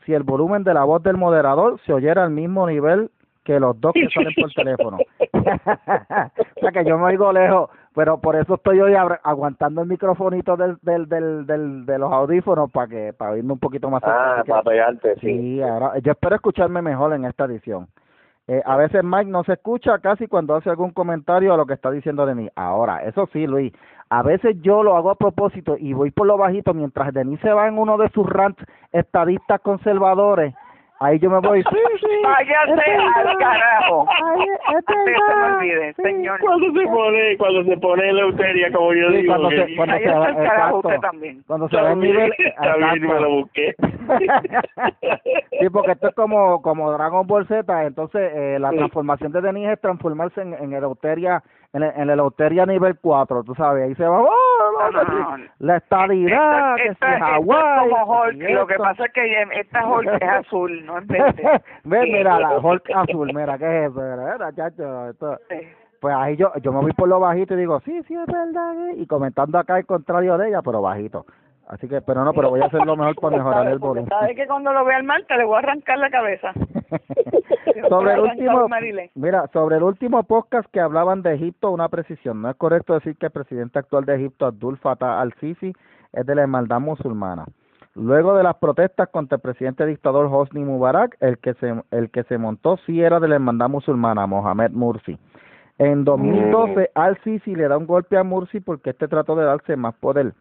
si 0.07 0.15
el 0.15 0.23
volumen 0.23 0.63
de 0.65 0.73
la 0.73 0.85
voz 0.85 1.03
del 1.03 1.17
moderador 1.17 1.79
se 1.85 1.93
oyera 1.93 2.23
al 2.25 2.31
mismo 2.31 2.67
nivel 2.67 3.11
que 3.45 3.59
los 3.59 3.79
dos 3.81 3.93
que 3.93 4.09
salen 4.11 4.33
por 4.35 4.51
teléfono. 4.53 4.99
o 6.57 6.61
sea 6.61 6.73
que 6.73 6.85
yo 6.85 6.97
me 6.97 7.05
oigo 7.05 7.33
lejos, 7.33 7.69
pero 7.95 8.21
por 8.21 8.37
eso 8.37 8.55
estoy 8.55 8.81
hoy 8.81 8.95
aguantando 8.95 9.83
el 9.83 9.89
microfonito 9.89 10.57
del, 10.57 10.77
del, 10.83 11.09
del, 11.09 11.47
del, 11.47 11.87
de 11.87 11.99
los 11.99 12.13
audífonos 12.13 12.71
para 12.71 12.87
que 12.87 13.13
para 13.13 13.33
oírme 13.33 13.53
un 13.53 13.59
poquito 13.59 13.91
más. 13.91 14.03
Ah, 14.05 14.43
para 14.47 14.63
pegarte, 14.63 15.15
sí. 15.17 15.27
Sí, 15.27 15.63
ahora 15.63 15.99
yo 15.99 16.13
espero 16.13 16.37
escucharme 16.37 16.83
mejor 16.83 17.13
en 17.15 17.25
esta 17.25 17.45
edición. 17.45 17.89
Eh, 18.47 18.63
a 18.65 18.77
veces 18.77 19.05
Mike 19.05 19.31
no 19.31 19.45
se 19.45 19.53
escucha 19.53 19.99
casi 19.99 20.27
cuando 20.27 20.57
hace 20.57 20.71
algún 20.71 20.91
comentario 20.91 21.55
a 21.55 21.57
lo 21.57 21.67
que 21.67 21.75
está 21.75 21.91
diciendo 21.91 22.27
Denis. 22.27 22.51
Ahora, 22.57 23.05
eso 23.05 23.29
sí, 23.33 23.47
Luis, 23.47 23.73
a 24.09 24.25
veces 24.25 24.57
yo 24.61 24.83
lo 24.83 24.97
hago 24.97 25.11
a 25.11 25.15
propósito 25.15 25.77
y 25.79 25.93
voy 25.93 26.11
por 26.11 26.27
lo 26.27 26.37
bajito 26.37 26.75
mientras 26.75 27.15
Denis 27.15 27.39
se 27.41 27.53
va 27.53 27.69
en 27.69 27.79
uno 27.79 27.97
de 27.97 28.09
sus 28.09 28.29
rants 28.29 28.61
estadistas 28.91 29.61
conservadores. 29.61 30.55
Ahí 31.03 31.19
yo 31.19 31.31
me 31.31 31.39
voy. 31.41 31.63
Sí, 31.63 31.77
sí. 31.99 32.07
Váyase 32.25 32.73
este 32.73 32.95
es 32.95 33.17
al 33.27 33.37
carajo. 33.39 34.07
Ay, 34.11 34.47
este 34.79 34.93
se 34.95 35.35
me 35.35 35.43
olvide, 35.45 35.95
Sí. 35.95 36.03
señor. 36.03 36.41
Cuando 36.41 36.67
se 36.79 36.87
pone, 36.89 37.37
cuando 37.39 37.65
se 37.65 37.77
pone 37.79 38.09
Eleuteria, 38.11 38.71
como 38.73 38.93
yo 38.93 39.09
Sí, 39.11 39.17
digo. 39.17 39.33
cuando 39.33 39.49
que- 39.49 39.67
se, 39.67 39.77
cuando 39.77 39.97
se 39.99 40.09
al 40.09 40.13
carajo 40.13 40.43
exacto. 40.43 40.77
usted 40.89 41.01
también. 41.01 41.43
Cuando 41.47 41.69
se 41.71 41.77
va 41.81 41.93
el 41.93 42.01
nivel, 42.01 42.33
Está 42.39 42.77
bien, 42.77 42.89
exacto. 43.05 43.15
me 43.15 43.21
lo 43.21 43.31
busqué. 43.31 43.75
sí, 45.61 45.69
porque 45.73 45.93
esto 45.93 46.09
es 46.09 46.15
como, 46.15 46.61
como 46.63 46.93
Dragon 46.93 47.27
Ball 47.27 47.47
Z, 47.47 47.87
entonces 47.87 48.31
eh, 48.35 48.59
la 48.61 48.71
Sí. 48.71 48.77
transformación 48.77 49.33
de 49.33 49.41
Denis 49.41 49.69
es 49.69 49.81
transformarse 49.81 50.43
en, 50.43 50.55
en 50.55 50.73
Eleuteria, 50.73 51.43
en, 51.73 51.83
el- 51.83 51.93
en 51.97 52.11
Eleuteria 52.11 52.67
nivel 52.67 52.99
4, 53.01 53.45
tú 53.45 53.55
sabes, 53.55 53.85
ahí 53.85 53.95
se 53.95 54.05
va, 54.07 54.21
¡oh, 54.21 54.29
No, 54.61 54.91
no, 54.91 55.03
no, 55.03 55.13
no, 55.21 55.37
no. 55.39 55.45
la 55.61 55.77
estadidad, 55.77 56.77
Esta, 56.79 56.83
que 56.83 56.89
esta, 56.89 57.07
si 57.09 57.13
esta 57.15 57.27
Hawái, 57.27 57.87
es 57.89 57.95
como 57.99 58.21
Hulk. 58.23 58.39
que 58.39 58.55
Lo 58.55 58.67
que 58.67 58.75
pasa 58.77 59.05
es 59.05 59.13
que 59.13 59.43
esta 59.61 59.87
Hulk 59.87 60.09
es 60.21 60.29
azul, 60.29 60.87
no 60.87 60.99
es 60.99 61.07
verde. 61.07 61.43
Ve, 61.85 62.01
mira, 62.03 62.39
la 62.41 62.59
Hulk 62.59 62.91
azul, 62.95 63.31
mira, 63.35 63.57
¿qué 63.59 63.85
es 63.85 63.91
eso? 63.91 64.01
Mira, 64.01 64.53
chacho, 64.55 65.09
esto- 65.11 65.39
Pues 66.01 66.15
ahí 66.17 66.37
yo, 66.37 66.53
yo 66.63 66.73
me 66.73 66.81
voy 66.81 66.93
por 66.93 67.09
lo 67.09 67.21
bajito 67.21 67.55
y 67.55 67.59
digo, 67.59 67.79
sí, 67.81 68.03
sí, 68.09 68.15
es 68.15 68.27
verdad, 68.27 68.89
eh", 68.91 68.95
y 68.97 69.07
comentando 69.07 69.59
acá 69.59 69.79
el 69.79 69.87
contrario 69.87 70.37
de 70.39 70.49
ella, 70.49 70.63
pero 70.63 70.81
bajito. 70.83 71.25
Así 71.69 71.89
que, 71.89 72.01
pero 72.01 72.25
no, 72.25 72.33
pero 72.33 72.51
voy 72.51 72.61
a 72.63 72.65
hacer 72.65 72.85
lo 72.85 72.97
mejor 72.97 73.15
para 73.17 73.37
mejorar 73.37 73.67
el 73.69 73.79
volumen. 73.79 74.09
Sabe 74.09 74.35
que 74.35 74.47
cuando 74.49 74.73
lo 74.73 74.85
vea 74.85 74.97
al 74.97 75.05
Marta 75.05 75.37
le 75.37 75.45
voy 75.45 75.55
a 75.57 75.59
arrancar 75.61 75.99
la 75.99 76.11
cabeza. 76.11 76.53
sobre 77.89 78.15
el 78.15 78.21
último 78.21 78.67
mira 79.15 79.47
sobre 79.53 79.77
el 79.77 79.83
último 79.83 80.23
podcast 80.25 80.69
que 80.71 80.81
hablaban 80.81 81.23
de 81.23 81.35
Egipto 81.35 81.71
una 81.71 81.89
precisión 81.89 82.43
no 82.43 82.51
es 82.51 82.57
correcto 82.57 82.95
decir 82.95 83.17
que 83.17 83.27
el 83.27 83.33
presidente 83.33 83.79
actual 83.79 84.05
de 84.05 84.17
Egipto 84.17 84.47
Abdul 84.47 84.79
Fattah 84.79 85.21
al-Sisi 85.21 85.73
es 86.13 86.27
de 86.27 86.35
la 86.35 86.43
hermandad 86.43 86.81
musulmana 86.81 87.47
luego 87.95 88.37
de 88.37 88.43
las 88.43 88.57
protestas 88.57 89.09
contra 89.09 89.37
el 89.37 89.43
presidente 89.43 89.87
dictador 89.87 90.29
Hosni 90.31 90.65
Mubarak 90.65 91.17
el 91.21 91.39
que 91.39 91.55
se 91.55 91.75
el 91.91 92.11
que 92.11 92.25
se 92.25 92.39
montó 92.39 92.79
sí 92.87 93.01
era 93.01 93.21
de 93.21 93.29
la 93.29 93.35
hermandad 93.37 93.69
musulmana 93.69 94.27
Mohamed 94.27 94.71
Mursi. 94.73 95.19
En 95.81 96.05
2012 96.05 96.91
al-Sisi 96.95 97.55
le 97.55 97.67
da 97.67 97.79
un 97.79 97.87
golpe 97.87 98.19
a 98.19 98.23
Mursi 98.23 98.61
porque 98.61 98.91
este 98.91 99.09
trató 99.09 99.35
de 99.35 99.47
darse 99.47 99.77
más 99.77 99.95
poder. 99.95 100.35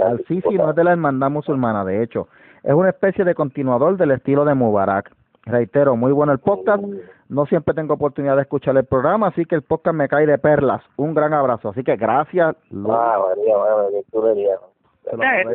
al-Sisi 0.00 0.54
no 0.54 0.70
es 0.70 0.76
de 0.76 0.84
la 0.84 0.92
hermandad 0.92 1.30
musulmana, 1.30 1.84
de 1.84 2.00
hecho, 2.00 2.28
es 2.62 2.72
una 2.72 2.90
especie 2.90 3.24
de 3.24 3.34
continuador 3.34 3.96
del 3.96 4.12
estilo 4.12 4.44
de 4.44 4.54
Mubarak. 4.54 5.12
Reitero, 5.44 5.96
muy 5.96 6.12
bueno 6.12 6.32
el 6.32 6.38
podcast. 6.38 6.82
No 7.28 7.46
siempre 7.46 7.74
tengo 7.74 7.94
oportunidad 7.94 8.36
de 8.36 8.42
escuchar 8.42 8.76
el 8.76 8.84
programa, 8.86 9.28
así 9.28 9.44
que 9.44 9.54
el 9.56 9.62
podcast 9.62 9.96
me 9.96 10.08
cae 10.08 10.26
de 10.26 10.38
perlas. 10.38 10.82
Un 10.96 11.14
gran 11.14 11.32
abrazo. 11.34 11.70
Así 11.70 11.82
que 11.82 11.96
gracias. 11.96 12.54
Luis. 12.70 12.94
Ah, 12.96 13.18
María, 13.26 13.54
qué 13.90 14.10
chulería. 14.12 14.54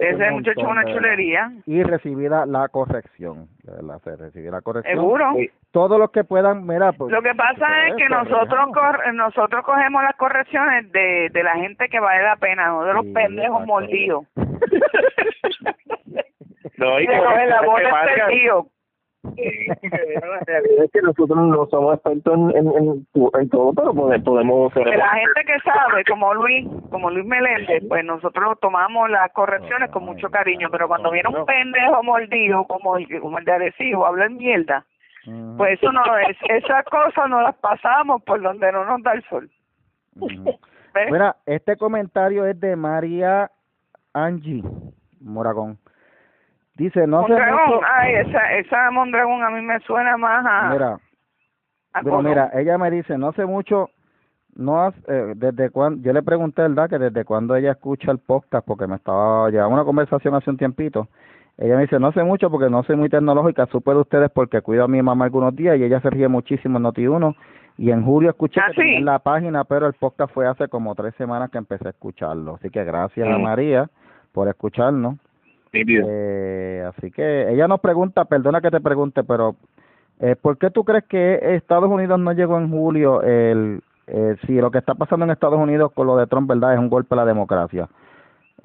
Ese 0.02 0.28
un 0.28 0.34
muchacho 0.36 0.60
es 0.60 0.68
una 0.68 0.84
chulería. 0.84 1.52
Y 1.66 1.82
recibida 1.84 2.46
la 2.46 2.68
corrección. 2.68 3.48
De 3.64 3.72
verdad, 3.72 4.00
se 4.04 4.16
recibí 4.18 4.50
la 4.50 4.60
corrección. 4.62 4.98
Seguro. 4.98 5.32
Todos 5.72 5.98
los 5.98 6.12
que 6.12 6.26
puedan, 6.26 6.66
mira. 6.68 6.92
Pues, 6.92 7.10
Lo 7.14 7.22
que 7.22 7.34
pasa 7.34 7.88
es 7.88 7.96
que 7.96 8.10
nosotros 8.10 8.60
cor- 8.74 9.14
nosotros 9.14 9.64
cogemos 9.64 10.04
las 10.04 10.16
correcciones 10.18 10.92
de, 10.92 11.30
de 11.32 11.44
la 11.44 11.54
gente 11.54 11.88
que 11.88 12.00
vale 12.00 12.24
la 12.24 12.36
pena, 12.36 12.68
no 12.68 12.84
de 12.84 12.94
los 12.94 13.06
Sí, 13.06 13.14
pendejos 13.14 13.66
mordidos. 13.66 14.26
No, 16.78 17.00
y 17.00 17.08
que, 17.08 17.12
la 17.14 17.62
bola 17.66 18.02
perdido. 18.06 18.68
Es 19.36 20.92
que 20.92 21.02
nosotros 21.02 21.38
no 21.38 21.66
somos 21.68 21.96
expertos 21.96 22.34
en, 22.34 22.50
en, 22.58 22.68
en, 22.74 23.08
en 23.40 23.50
todo, 23.50 23.74
pero 23.74 23.94
pode- 23.94 24.24
podemos... 24.24 24.74
De 24.74 24.86
la 24.98 25.10
gente 25.10 25.42
que 25.46 25.60
sabe, 25.60 26.04
como 26.06 26.34
Luis, 26.34 26.68
como 26.90 27.10
Luis 27.12 27.26
Meléndez, 27.26 27.84
pues 27.88 28.04
nosotros 28.06 28.58
tomamos 28.62 29.10
las 29.10 29.32
correcciones 29.34 29.90
con 29.92 30.06
mucho 30.06 30.30
cariño, 30.30 30.70
pero 30.72 30.88
cuando 30.88 31.12
viene 31.12 31.30
un 31.30 31.46
pendejo 31.46 32.04
mordido 32.04 32.66
como 32.66 32.98
el, 32.98 33.20
como 33.22 33.38
el 33.40 33.46
de 33.46 33.52
Arecibo, 33.52 34.06
habla 34.06 34.26
en 34.26 34.38
mierda, 34.38 34.86
pues 35.58 35.74
eso 35.82 35.92
no 35.92 36.04
es, 36.20 36.38
esas 36.50 36.86
cosas 36.86 37.30
no 37.30 37.42
las 37.42 37.56
pasamos 37.56 38.24
por 38.24 38.42
donde 38.42 38.72
no 38.72 38.86
nos 38.86 39.04
da 39.04 39.12
el 39.14 39.24
sol. 39.26 39.50
Mira, 41.12 41.36
este 41.46 41.76
comentario 41.76 42.46
es 42.46 42.60
de 42.60 42.76
María 42.76 43.52
Angie 44.14 44.64
Moragón. 45.20 45.78
Dice, 46.78 47.08
no 47.08 47.24
sé 47.24 47.30
Mondragón, 47.30 47.66
mucho... 47.68 47.82
ay, 47.92 48.14
esa, 48.16 48.54
esa 48.54 48.92
Mondragón 48.92 49.44
a 49.44 49.50
mí 49.50 49.62
me 49.62 49.80
suena 49.80 50.16
más 50.18 50.46
a, 50.46 50.70
Mira, 50.72 51.00
a 51.94 52.02
pero 52.02 52.18
Colón. 52.18 52.26
mira, 52.26 52.52
ella 52.54 52.78
me 52.78 52.92
dice, 52.92 53.18
no 53.18 53.32
sé 53.34 53.46
mucho, 53.46 53.90
no 54.56 54.90
eh, 55.08 55.34
desde 55.36 55.72
cuándo, 55.72 56.04
yo 56.04 56.14
le 56.14 56.22
pregunté, 56.22 56.62
¿verdad? 56.62 56.90
Que 56.90 57.00
desde 57.00 57.26
cuándo 57.26 57.56
ella 57.56 57.72
escucha 57.72 58.12
el 58.12 58.20
podcast, 58.20 58.66
porque 58.66 58.86
me 58.88 58.96
estaba, 58.96 59.50
llevaba 59.50 59.74
una 59.74 59.84
conversación 59.84 60.36
hace 60.36 60.50
un 60.50 60.58
tiempito. 60.58 61.08
Ella 61.58 61.76
me 61.76 61.82
dice, 61.82 62.00
no 62.00 62.12
sé 62.12 62.24
mucho 62.24 62.52
porque 62.52 62.70
no 62.70 62.84
soy 62.84 62.96
muy 62.96 63.10
tecnológica, 63.10 63.66
supe 63.72 63.90
de 63.92 63.98
ustedes 63.98 64.30
porque 64.30 64.62
cuido 64.62 64.84
a 64.84 64.88
mi 64.88 65.02
mamá 65.02 65.26
algunos 65.26 65.56
días 65.56 65.78
y 65.80 65.84
ella 65.84 66.00
se 66.02 66.12
ríe 66.12 66.28
muchísimo 66.28 66.78
en 66.78 66.84
Noti1 66.84 67.36
y 67.78 67.90
en 67.90 68.06
julio 68.06 68.30
escuché 68.30 68.60
¿Ah, 68.60 68.72
sí? 68.76 69.00
la 69.02 69.18
página, 69.20 69.64
pero 69.64 69.88
el 69.88 69.94
podcast 69.94 70.32
fue 70.34 70.48
hace 70.48 70.68
como 70.68 70.94
tres 70.94 71.16
semanas 71.16 71.50
que 71.50 71.58
empecé 71.58 71.88
a 71.88 71.92
escucharlo. 71.92 72.56
Así 72.56 72.70
que 72.70 72.84
gracias 72.84 73.28
a. 73.28 73.38
María 73.40 73.90
por 74.32 74.48
escucharnos. 74.48 75.16
Eh, 76.08 76.86
así 76.88 77.12
que 77.12 77.52
ella 77.52 77.68
nos 77.68 77.80
pregunta, 77.80 78.26
perdona 78.26 78.62
que 78.62 78.72
te 78.72 78.82
pregunte, 78.82 79.24
pero 79.24 79.56
eh, 80.20 80.36
¿por 80.36 80.58
qué 80.58 80.70
tú 80.70 80.84
crees 80.84 81.06
que 81.06 81.56
Estados 81.56 81.90
Unidos 81.90 82.20
no 82.20 82.32
llegó 82.34 82.58
en 82.58 82.70
julio? 82.70 83.22
El, 83.22 83.82
eh, 84.08 84.36
si 84.46 84.54
lo 84.56 84.72
que 84.72 84.80
está 84.80 84.96
pasando 84.96 85.26
en 85.26 85.32
Estados 85.32 85.60
Unidos 85.60 85.92
con 85.94 86.08
lo 86.08 86.18
de 86.18 86.28
Trump, 86.28 86.50
¿verdad? 86.50 86.74
Es 86.74 86.80
un 86.80 86.90
golpe 86.90 87.14
a 87.16 87.18
la 87.18 87.26
democracia. 87.26 87.88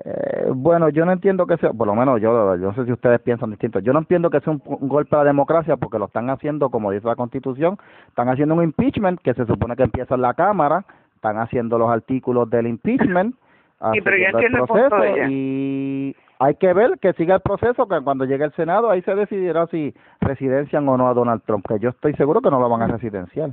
Eh, 0.05 0.47
bueno, 0.55 0.89
yo 0.89 1.05
no 1.05 1.13
entiendo 1.13 1.47
que 1.47 1.59
sea, 1.59 1.71
por 1.73 1.87
lo 1.87 1.95
menos 1.95 2.21
yo, 2.21 2.57
yo 2.57 2.69
no 2.69 2.75
sé 2.75 2.87
si 2.87 2.93
ustedes 2.93 3.21
piensan 3.21 3.51
distinto, 3.51 3.79
yo 3.81 3.93
no 3.93 3.99
entiendo 3.99 4.31
que 4.31 4.41
sea 4.41 4.53
un, 4.55 4.63
un 4.65 4.89
golpe 4.89 5.15
a 5.15 5.19
la 5.19 5.27
democracia 5.27 5.77
porque 5.77 5.99
lo 5.99 6.07
están 6.07 6.31
haciendo, 6.31 6.71
como 6.71 6.91
dice 6.91 7.07
la 7.07 7.15
Constitución, 7.15 7.79
están 8.09 8.31
haciendo 8.31 8.55
un 8.55 8.65
impeachment 8.65 9.21
que 9.21 9.35
se 9.35 9.45
supone 9.45 9.77
que 9.77 9.83
empieza 9.83 10.15
en 10.15 10.23
la 10.23 10.33
Cámara, 10.33 10.85
están 11.15 11.39
haciendo 11.39 11.79
los 11.79 11.91
artículos 11.91 12.49
del 12.49 12.69
impeachment, 12.69 13.37
Sí, 13.93 14.01
pero 14.01 14.17
yo 14.17 14.39
el 14.39 15.05
ella. 15.05 15.27
y 15.29 16.17
hay 16.45 16.57
que 16.57 16.73
ver 16.73 16.99
que 16.99 17.13
siga 17.13 17.37
el 17.37 17.41
proceso, 17.41 17.87
que 17.87 18.01
cuando 18.03 18.25
llegue 18.25 18.45
el 18.45 18.53
Senado 18.55 18.91
ahí 18.91 19.01
se 19.03 19.15
decidirá 19.15 19.67
si 19.69 19.95
residencian 20.21 20.89
o 20.89 20.97
no 20.97 21.09
a 21.09 21.15
Donald 21.15 21.43
Trump, 21.47 21.65
que 21.69 21.79
yo 21.79 21.91
estoy 21.91 22.15
seguro 22.15 22.41
que 22.41 22.51
no 22.51 22.59
lo 22.59 22.69
van 22.69 22.83
a 22.83 22.89
residenciar. 22.89 23.51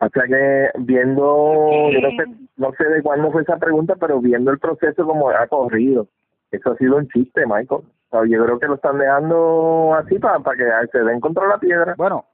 O 0.00 0.08
sea 0.08 0.22
que 0.28 0.70
viendo, 0.78 1.90
yo 1.90 2.00
no 2.00 2.10
sé, 2.10 2.24
no 2.56 2.70
sé 2.78 2.84
de 2.84 3.02
cuándo 3.02 3.32
fue 3.32 3.42
esa 3.42 3.56
pregunta, 3.56 3.96
pero 3.98 4.20
viendo 4.20 4.52
el 4.52 4.60
proceso 4.60 5.04
como 5.04 5.28
ha 5.30 5.46
corrido, 5.48 6.06
eso 6.52 6.70
ha 6.70 6.76
sido 6.76 6.96
un 6.96 7.08
chiste, 7.08 7.44
Michael. 7.44 7.82
O 8.10 8.10
sea, 8.10 8.20
yo 8.28 8.44
creo 8.44 8.58
que 8.60 8.68
lo 8.68 8.74
están 8.76 8.98
dejando 8.98 9.94
así 9.94 10.18
para, 10.20 10.38
para 10.38 10.56
que 10.56 10.64
se 10.92 10.98
den 11.00 11.18
contra 11.18 11.48
la 11.48 11.58
piedra, 11.58 11.94
Bueno, 11.98 12.24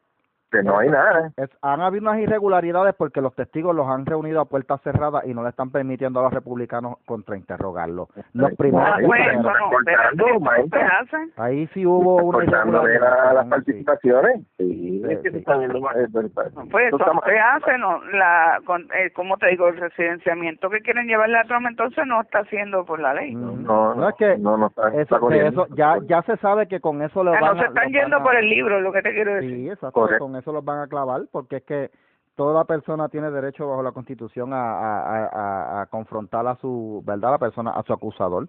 que 0.54 0.62
no 0.62 0.78
hay 0.78 0.88
nada. 0.88 1.30
es- 1.36 1.50
han 1.62 1.80
habido 1.80 2.02
unas 2.10 2.18
irregularidades 2.20 2.94
porque 2.94 3.20
los 3.20 3.34
testigos 3.34 3.74
los 3.74 3.88
han 3.88 4.06
reunido 4.06 4.40
a 4.40 4.44
puertas 4.44 4.80
cerradas 4.82 5.24
y 5.26 5.34
no 5.34 5.42
le 5.42 5.48
están 5.50 5.70
permitiendo 5.70 6.20
a 6.20 6.24
los 6.24 6.32
republicanos 6.34 6.96
contrainterrogarlos. 7.06 8.08
Los 8.32 8.52
primeros, 8.54 8.88
Ahí 8.94 9.04
está, 9.04 9.32
eso 9.32 10.14
no, 10.14 10.40
maestro. 10.40 10.78
¿qué 10.78 10.84
hacen? 10.84 11.32
ahí 11.36 11.66
sí 11.74 11.84
hubo 11.86 12.16
una 12.22 12.44
irregularidad. 12.44 13.34
las 13.34 13.44
sí. 13.44 13.50
participaciones. 13.50 14.40
Sí, 14.58 14.84
Sí, 15.04 15.12
es 15.12 15.18
que 15.18 15.28
sí. 15.28 15.30
se 15.32 15.38
está 15.38 15.56
viendo 15.56 15.80
más. 15.80 15.94
No, 15.96 16.66
Pues 16.70 16.86
eso 16.88 16.96
está 16.96 17.12
se 17.26 17.38
hace, 17.38 17.78
no, 17.78 18.02
la, 18.12 18.60
con, 18.64 18.82
eh, 18.94 19.10
¿cómo 19.14 19.36
te 19.38 19.48
digo? 19.48 19.68
El 19.68 19.76
residenciamiento 19.78 20.70
que 20.70 20.80
quieren 20.80 21.06
llevarle 21.06 21.38
a 21.38 21.44
Trump 21.44 21.66
entonces 21.68 22.04
no 22.06 22.20
está 22.22 22.40
haciendo 22.40 22.84
por 22.84 23.00
la 23.00 23.14
ley. 23.14 23.34
No, 23.34 23.94
No, 23.94 24.08
es 24.08 24.14
que 24.16 24.36
no, 24.38 24.56
no 24.56 24.66
está, 24.68 24.88
está 24.88 25.00
eso, 25.02 25.14
que 25.16 25.20
corriendo. 25.20 25.64
eso 25.66 25.74
ya 25.76 25.96
ya 26.06 26.22
se 26.22 26.36
sabe 26.38 26.66
que 26.68 26.80
con 26.80 27.02
eso 27.02 27.22
lo 27.24 27.32
Ah, 27.34 27.38
van 27.40 27.54
no 27.54 27.58
se 27.60 27.64
a- 27.64 27.68
están 27.68 27.90
yendo 27.92 28.16
a- 28.18 28.22
por 28.22 28.34
el 28.36 28.48
libro, 28.48 28.80
lo 28.80 28.92
que 28.92 29.02
te 29.02 29.12
quiero 29.14 29.34
decir. 29.34 29.50
Sí, 29.54 29.68
exacto. 29.70 30.08
Con 30.18 30.36
eso 30.36 30.43
los 30.52 30.64
van 30.64 30.80
a 30.80 30.86
clavar 30.86 31.22
porque 31.30 31.56
es 31.56 31.62
que 31.64 31.90
toda 32.36 32.64
persona 32.64 33.08
tiene 33.08 33.30
derecho 33.30 33.68
bajo 33.68 33.82
la 33.82 33.92
Constitución 33.92 34.52
a, 34.52 34.56
a, 34.58 34.98
a, 35.00 35.26
a- 35.26 35.80
a 35.82 35.86
confrontar 35.86 36.46
a 36.46 36.56
su, 36.56 37.02
¿verdad? 37.06 37.32
La 37.32 37.38
persona, 37.38 37.70
a 37.70 37.82
su 37.84 37.92
acusador. 37.92 38.48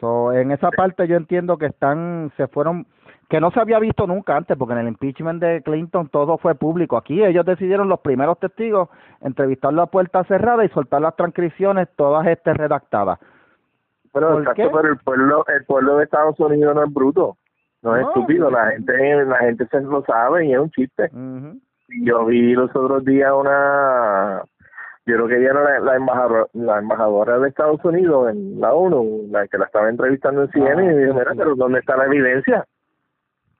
So, 0.00 0.32
en 0.32 0.52
esa 0.52 0.70
parte 0.70 1.06
yo 1.08 1.16
entiendo 1.16 1.58
que 1.58 1.66
están, 1.66 2.30
se 2.36 2.46
fueron, 2.46 2.86
que 3.28 3.40
no 3.40 3.50
se 3.50 3.60
había 3.60 3.78
visto 3.80 4.06
nunca 4.06 4.36
antes, 4.36 4.56
porque 4.56 4.74
en 4.74 4.80
el 4.80 4.88
impeachment 4.88 5.42
de 5.42 5.60
Clinton 5.62 6.08
todo 6.08 6.38
fue 6.38 6.54
público. 6.54 6.96
Aquí 6.96 7.22
ellos 7.22 7.44
decidieron 7.44 7.88
los 7.88 8.00
primeros 8.00 8.38
testigos 8.38 8.88
entrevistarlo 9.20 9.82
a 9.82 9.86
puerta 9.88 10.22
cerrada 10.24 10.64
y 10.64 10.68
soltar 10.68 11.02
las 11.02 11.16
transcripciones 11.16 11.88
todas 11.96 12.26
este 12.28 12.54
redactadas. 12.54 13.18
Pero, 14.12 14.30
¿Por 14.30 14.40
exacto, 14.42 14.70
pero 14.72 14.88
el 14.92 14.98
pueblo, 14.98 15.44
el 15.48 15.64
pueblo 15.66 15.96
de 15.96 16.04
Estados 16.04 16.38
Unidos 16.40 16.74
no 16.74 16.84
es 16.84 16.92
bruto, 16.94 17.36
no 17.82 17.96
es 17.96 18.02
No, 18.02 18.08
estúpido, 18.08 18.50
la 18.50 18.70
gente, 18.72 19.24
la 19.24 19.38
gente 19.38 19.66
se 19.66 19.80
lo 19.80 20.02
sabe 20.04 20.46
y 20.46 20.52
es 20.52 20.58
un 20.58 20.70
chiste. 20.70 21.10
Yo 22.04 22.26
vi 22.26 22.52
los 22.54 22.74
otros 22.74 23.04
días 23.04 23.32
una, 23.34 24.42
yo 25.06 25.14
creo 25.14 25.28
que 25.28 25.36
ella 25.38 25.50
era 25.50 25.62
la, 25.62 25.80
la 25.80 25.96
embajadora, 25.96 26.46
la 26.52 26.78
embajadora 26.78 27.38
de 27.38 27.48
Estados 27.48 27.82
Unidos 27.84 28.30
en 28.30 28.60
la 28.60 28.74
ONU, 28.74 29.28
la 29.30 29.46
que 29.48 29.56
la 29.56 29.64
estaba 29.64 29.88
entrevistando 29.88 30.42
en 30.42 30.50
CNN, 30.50 30.82
Ah, 30.82 30.92
y 30.92 30.96
dije, 30.96 31.12
mira, 31.12 31.32
pero 31.36 31.54
¿dónde 31.54 31.78
está 31.78 31.96
la 31.96 32.04
evidencia? 32.06 32.66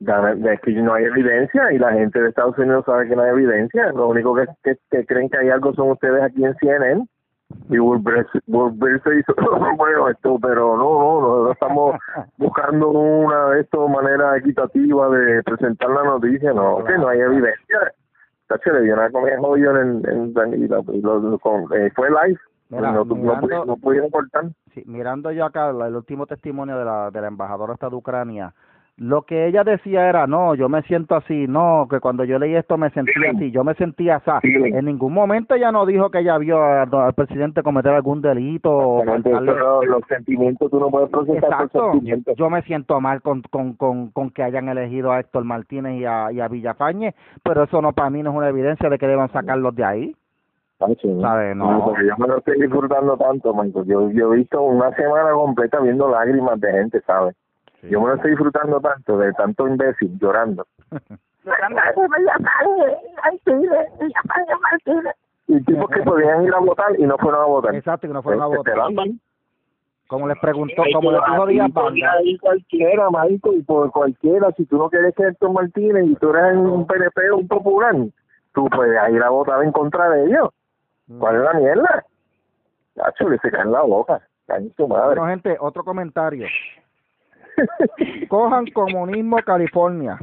Es 0.01 0.61
que 0.61 0.73
no 0.75 0.95
hay 0.95 1.05
evidencia 1.05 1.73
y 1.73 1.79
la 1.79 1.93
gente 1.93 2.21
de 2.21 2.29
Estados 2.29 2.57
Unidos 2.59 2.85
sabe 2.85 3.09
que 3.09 3.17
no 3.17 3.23
hay 3.23 3.31
evidencia. 3.31 3.91
Lo 3.93 4.09
único 4.09 4.35
que, 4.35 4.47
que, 4.63 4.77
que 4.91 5.07
creen 5.07 5.29
que 5.29 5.39
hay 5.39 5.49
algo 5.49 5.73
son 5.75 5.91
ustedes 5.91 6.23
aquí 6.23 6.45
en 6.45 6.55
CNN. 6.57 7.07
Y 7.71 7.79
volverse, 7.79 8.41
volverse 8.47 9.19
hizo, 9.21 9.35
bueno, 9.77 10.09
esto, 10.09 10.39
pero 10.41 10.77
no, 10.77 10.83
no, 10.85 11.21
nosotros 11.21 11.53
estamos 11.53 11.95
buscando 12.39 12.91
una 12.91 13.51
de 13.51 13.61
estas 13.63 13.89
manera 13.89 14.37
equitativa 14.37 15.09
de 15.11 15.43
presentar 15.43 15.91
la 15.91 16.05
noticia, 16.05 16.53
no, 16.53 16.85
que 16.85 16.97
no 16.99 17.09
hay 17.09 17.21
evidencia. 17.21 17.93
Tacho, 18.49 18.73
le 18.73 18.83
dio 18.83 18.95
una 18.95 19.11
comida 19.11 19.39
jodido 19.39 19.77
en, 19.81 20.03
en, 20.09 20.35
en- 20.37 20.69
lo- 20.69 21.39
con- 21.39 21.65
eh, 21.75 21.91
fue 21.95 22.09
live, 22.11 22.39
Mira, 22.71 22.93
no, 22.93 23.05
no, 23.05 23.15
mirando- 23.15 23.65
no 23.65 23.77
pudieron 23.77 24.11
cortar. 24.11 24.45
Sí, 24.75 24.83
mirando 24.87 25.31
yo 25.33 25.45
acá 25.47 25.71
el 25.71 25.97
último 25.97 26.27
testimonio 26.27 26.79
de 26.79 26.85
la, 26.85 27.11
de 27.11 27.21
la 27.21 27.29
embajadora 27.29 27.75
esta 27.75 27.89
de 27.91 27.97
Ucrania, 27.97 28.53
lo 28.99 29.23
que 29.23 29.47
ella 29.47 29.63
decía 29.63 30.09
era, 30.09 30.27
no, 30.27 30.57
yo 30.57 30.69
me 30.69 30.83
siento 30.83 31.15
así, 31.15 31.47
no, 31.47 31.87
que 31.89 32.01
cuando 32.01 32.25
yo 32.25 32.39
leí 32.39 32.57
esto 32.57 32.77
me 32.77 32.91
sentí 32.91 33.13
así, 33.33 33.51
yo 33.53 33.63
me 33.63 33.75
sentía 33.75 34.21
así. 34.25 34.49
En 34.53 34.87
ningún 34.87 35.15
momento 35.15 35.55
ella 35.55 35.71
no 35.71 35.87
dijo 35.87 36.11
que 36.11 36.19
ella 36.19 36.37
vio 36.39 36.61
al 36.61 37.15
presidente 37.15 37.63
cometer 37.63 37.93
algún 37.93 38.21
delito 38.21 38.71
o 38.77 39.05
faltarle- 39.05 39.87
los 39.87 40.03
sentimientos 40.09 40.69
tú 40.71 40.81
no 40.81 40.91
puedes 40.91 41.11
procesar 41.11 41.45
Exacto. 41.45 41.93
sentimientos. 41.93 42.35
Yo 42.37 42.51
me 42.51 42.63
siento 42.63 43.01
mal 43.01 43.23
con, 43.23 43.43
con, 43.43 43.75
con, 43.75 44.11
con 44.11 44.31
que 44.31 44.43
hayan 44.43 44.69
elegido 44.69 45.13
a 45.13 45.21
Héctor 45.21 45.45
Martínez 45.45 46.01
y 46.01 46.05
a, 46.05 46.33
y 46.33 46.41
a 46.41 46.49
Villafañe, 46.49 47.15
pero 47.45 47.63
eso 47.63 47.81
no 47.81 47.93
para 47.93 48.11
mí 48.11 48.23
no 48.23 48.31
es 48.31 48.37
una 48.37 48.49
evidencia 48.49 48.89
de 48.89 48.99
que 48.99 49.07
deban 49.07 49.31
sacarlos 49.31 49.77
de 49.77 49.85
ahí. 49.85 50.17
¿no? 51.55 51.85
Porque 51.85 52.07
yo 52.07 52.15
me 52.19 52.27
lo 52.29 52.39
estoy 52.39 52.61
disfrutando 52.61 53.17
tanto, 53.17 53.53
Michael. 53.55 53.87
Yo, 53.87 54.11
yo 54.11 54.33
he 54.33 54.37
visto 54.39 54.63
una 54.63 54.91
semana 54.93 55.31
completa 55.33 55.81
viendo 55.81 56.09
lágrimas 56.09 56.61
de 56.61 56.71
gente, 56.73 57.01
¿sabes? 57.03 57.35
Yo 57.83 58.01
me 58.01 58.09
lo 58.09 58.15
estoy 58.15 58.31
disfrutando 58.31 58.81
tanto, 58.81 59.19
de 59.19 59.33
tanto 59.35 59.67
imbécil 59.69 60.19
llorando. 60.19 60.67
Y 65.47 65.63
tipos 65.65 65.89
que 65.89 66.03
podían 66.03 66.45
ir 66.45 66.55
a 66.55 66.59
votar 66.59 66.99
y 66.99 67.05
no 67.05 67.17
fueron 67.17 67.41
a 67.41 67.47
votar. 67.47 67.75
Exacto, 67.75 68.07
que 68.07 68.13
no 68.13 68.23
fueron 68.23 68.43
a 68.43 68.47
Este, 68.47 68.57
votar. 68.75 69.07
Como 70.09 70.27
les 70.29 70.39
preguntó, 70.39 70.83
como 70.95 71.13
les 71.13 71.21
dijo 71.27 71.47
Díaz 71.47 71.73
Banda. 71.73 72.13
cualquiera, 72.41 73.09
Michael, 73.11 73.59
y 73.59 73.63
por 73.63 73.91
cualquiera. 73.93 74.51
Si 74.57 74.65
tú 74.67 74.79
no 74.79 74.89
quieres 74.89 75.15
ser 75.15 75.29
Héctor 75.29 75.53
Martínez 75.53 76.07
y 76.07 76.15
tú 76.17 76.31
eres 76.31 76.57
un 76.57 76.87
PNP 76.87 77.31
o 77.31 77.37
un 77.39 77.49
popular, 77.49 77.95
tú 78.55 78.69
puedes 78.71 78.99
ir 79.11 79.23
a 79.23 79.29
votar 79.31 79.63
en 79.63 79.73
contra 79.73 80.09
de 80.11 80.27
ellos. 80.27 80.51
¿Cuál 81.19 81.37
es 81.37 81.43
la 81.43 81.53
mierda? 81.55 82.05
Nacho, 82.97 83.29
le 83.29 83.39
se 83.39 83.51
caen 83.51 83.73
la 83.73 83.83
boca. 83.83 84.21
Caen 84.47 84.73
su 84.77 84.89
madre. 84.89 85.07
Bueno, 85.21 85.27
gente, 85.27 85.57
otro 85.61 85.85
comentario. 85.85 86.47
Cojan 88.29 88.67
comunismo 88.73 89.37
California. 89.45 90.19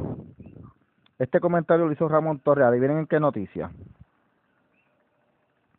Este 1.18 1.40
comentario 1.40 1.86
lo 1.86 1.92
hizo 1.92 2.08
Ramón 2.08 2.40
Torres. 2.40 2.66
Adivinen 2.66 2.98
en 2.98 3.06
qué 3.06 3.18
noticia. 3.20 3.70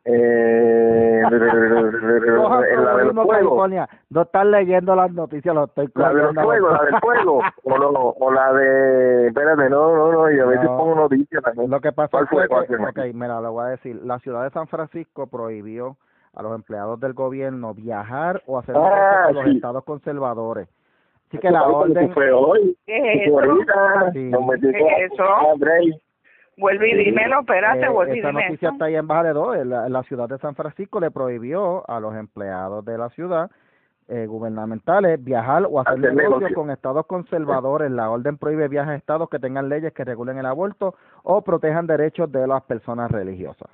eh, 0.06 1.22
en 1.26 2.84
la 2.84 2.96
del 2.98 3.12
fuego. 3.12 3.28
California. 3.28 3.90
No 4.10 4.22
están 4.22 4.52
leyendo 4.52 4.96
las 4.96 5.12
noticias, 5.12 5.54
lo 5.54 5.66
estoy 5.66 5.90
La 5.96 6.14
del 6.14 6.34
fuego, 6.34 6.70
la 6.70 6.84
del 6.86 7.00
fuego. 7.02 7.42
O, 7.64 7.78
no, 7.78 7.90
o 7.90 8.32
la 8.32 8.54
de. 8.54 9.28
Espérate, 9.28 9.70
no, 9.70 9.96
no, 9.96 10.12
no. 10.12 10.32
Y 10.32 10.40
a 10.40 10.46
veces 10.46 10.64
No. 10.66 10.78
pongo 10.78 10.96
noticias 10.96 11.44
también. 11.44 11.70
Lo 11.70 11.82
que 11.82 11.92
pasa 11.92 12.10
¿Cuál 12.12 12.28
fue? 12.28 12.48
fue 12.48 12.66
¿Cuál 12.68 12.94
que, 12.94 13.02
ok, 13.10 13.14
mira, 13.14 13.42
le 13.42 13.48
voy 13.50 13.66
a 13.66 13.70
decir, 13.70 14.00
la 14.04 14.20
ciudad 14.20 14.44
de 14.44 14.50
San 14.52 14.68
Francisco 14.68 15.28
prohibió 15.28 15.98
a 16.34 16.42
los 16.44 16.56
empleados 16.56 17.00
del 17.00 17.14
gobierno 17.14 17.74
viajar 17.74 18.42
o 18.46 18.60
hacer 18.60 18.76
Ah, 18.78 18.80
negocios 18.80 19.26
con 19.26 19.36
los 19.36 19.56
estados 19.56 19.84
conservadores. 19.84 20.68
Así 21.28 21.38
que 21.40 21.50
la 21.52 21.64
orden, 21.64 22.14
fue 22.14 22.32
hoy. 22.32 22.76
¿Qué 22.86 22.98
es 22.98 23.28
Eso 23.28 23.40
ahorita, 23.40 24.12
Sí. 24.14 24.32
¿Qué 24.62 25.06
es 25.06 25.12
eso? 25.12 25.24
Vuelve 26.58 26.90
y 26.90 27.06
dímelo, 27.06 27.42
espérate, 27.42 27.86
eh, 27.86 27.90
vuelve 27.90 28.16
y 28.16 28.20
esa 28.20 28.30
dime 28.30 28.44
noticia 28.46 28.70
está 28.70 28.86
ahí 28.86 28.96
en 28.96 29.06
Baja 29.08 29.24
de 29.26 29.34
Dos, 29.34 29.58
la, 29.64 29.90
la 29.90 30.04
ciudad 30.04 30.28
de 30.28 30.40
San 30.40 30.56
Francisco 30.56 31.00
le 31.00 31.12
prohibió 31.12 31.88
a 31.88 32.00
los 32.00 32.16
empleados 32.16 32.84
de 32.84 32.98
la 32.98 33.10
ciudad 33.10 33.52
eh, 34.08 34.26
gubernamentales 34.26 35.22
viajar 35.24 35.68
o 35.70 35.82
hacer 35.82 36.00
Hacer 36.00 36.16
negocios 36.16 36.40
negocio. 36.40 36.56
con 36.56 36.72
estados 36.72 37.06
conservadores. 37.06 37.92
La 37.92 38.10
orden 38.10 38.38
prohíbe 38.38 38.70
viajes 38.70 38.92
a 38.92 38.96
estados 38.96 39.30
que 39.30 39.38
tengan 39.38 39.68
leyes 39.68 39.94
que 39.94 40.06
regulen 40.06 40.38
el 40.38 40.46
aborto 40.46 40.96
o 41.24 41.42
protejan 41.42 41.88
derechos 41.88 42.32
de 42.32 42.48
las 42.48 42.64
personas 42.64 43.12
religiosas. 43.12 43.70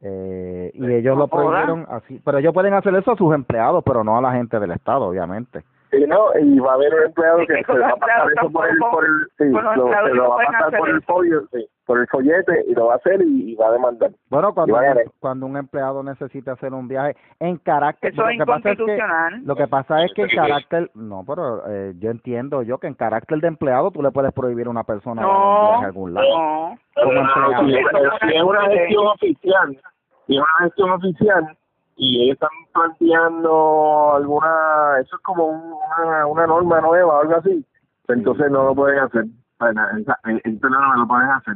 Eh, 0.00 0.70
y 0.72 0.92
ellos 0.92 1.16
lo 1.18 1.28
prohibieron 1.28 1.86
así, 1.90 2.20
pero 2.24 2.38
ellos 2.38 2.54
pueden 2.54 2.72
hacer 2.72 2.94
eso 2.94 3.12
a 3.12 3.16
sus 3.16 3.34
empleados, 3.34 3.84
pero 3.84 4.02
no 4.02 4.16
a 4.16 4.22
la 4.22 4.32
gente 4.32 4.58
del 4.58 4.70
estado, 4.70 5.04
obviamente. 5.04 5.62
Sí, 5.90 6.04
no, 6.06 6.26
y 6.40 6.58
va 6.60 6.72
a 6.72 6.74
haber 6.74 6.94
un 6.94 7.02
empleado 7.06 7.38
que 7.46 7.64
se 7.64 7.78
va 7.78 7.88
a 7.88 7.96
pasar 7.96 8.28
eso 8.36 8.50
por 8.50 8.68
el, 8.68 8.78
por 8.78 9.04
el, 9.04 9.10
sí, 9.38 9.44
lo, 9.48 9.58
empleados 9.72 10.10
se 10.10 10.16
no 10.16 10.22
lo 10.22 10.28
va 10.30 10.34
a 10.42 10.46
pasar 10.46 10.78
por 10.78 10.88
el 10.88 11.02
folio, 11.02 11.42
sí, 11.52 11.66
por 11.84 11.98
el 11.98 12.06
follete 12.06 12.64
y 12.68 12.74
lo 12.74 12.86
va 12.86 12.92
a 12.92 12.96
hacer 12.96 13.20
y, 13.22 13.50
y 13.52 13.54
va 13.56 13.68
a 13.68 13.72
demandar. 13.72 14.10
Bueno, 14.28 14.54
cuando, 14.54 14.78
de- 14.78 15.10
cuando 15.18 15.46
un 15.46 15.56
empleado 15.56 16.02
necesita 16.04 16.52
hacer 16.52 16.72
un 16.72 16.86
viaje 16.86 17.16
en 17.40 17.56
carácter, 17.58 18.12
Eso 18.12 18.22
lo 18.22 18.28
es 18.28 18.38
que 18.38 18.46
pasa 18.46 18.70
es 18.70 18.78
que. 18.78 18.98
Lo 19.44 19.56
que 19.56 19.66
pasa 19.66 20.04
es 20.04 20.12
que 20.14 20.22
en 20.22 20.28
carácter, 20.28 20.90
no, 20.94 21.24
pero 21.26 21.66
eh, 21.68 21.92
yo 21.98 22.10
entiendo 22.12 22.62
yo 22.62 22.78
que 22.78 22.86
en 22.86 22.94
carácter 22.94 23.38
de 23.40 23.48
empleado 23.48 23.90
tú 23.90 24.00
le 24.00 24.12
puedes 24.12 24.32
prohibir 24.32 24.68
a 24.68 24.70
una 24.70 24.84
persona 24.84 25.22
un 25.22 25.32
No, 25.32 25.68
viaje 25.70 25.84
a 25.84 25.86
algún 25.88 26.14
lado. 26.14 26.28
no. 26.28 26.78
Como 26.94 27.12
empleado. 27.20 27.64
Si 27.66 27.74
es, 27.74 27.86
si 28.30 28.36
es 28.36 28.42
una 28.44 28.62
gestión 28.68 29.06
oficial, 29.08 29.80
si 30.28 30.36
es 30.36 30.40
una 30.40 30.58
gestión 30.66 30.90
oficial 30.92 31.56
y 32.02 32.22
ellos 32.22 32.34
están 32.34 32.48
planteando 32.72 34.14
alguna, 34.16 34.98
eso 35.00 35.16
es 35.16 35.22
como 35.22 35.46
un- 35.46 35.74
una, 35.98 36.26
una 36.26 36.46
norma 36.46 36.80
nueva 36.80 37.18
o 37.18 37.20
algo 37.20 37.36
así, 37.36 37.64
pues 38.06 38.18
entonces 38.18 38.50
no 38.50 38.64
lo 38.64 38.74
pueden 38.74 38.98
hacer. 39.00 39.24
Bueno, 39.58 39.82
esa- 39.98 40.18
en, 40.24 40.40
en 40.44 40.58
pleno 40.58 40.80
no 40.80 41.02
lo 41.02 41.06
pueden 41.06 41.28
hacer. 41.30 41.54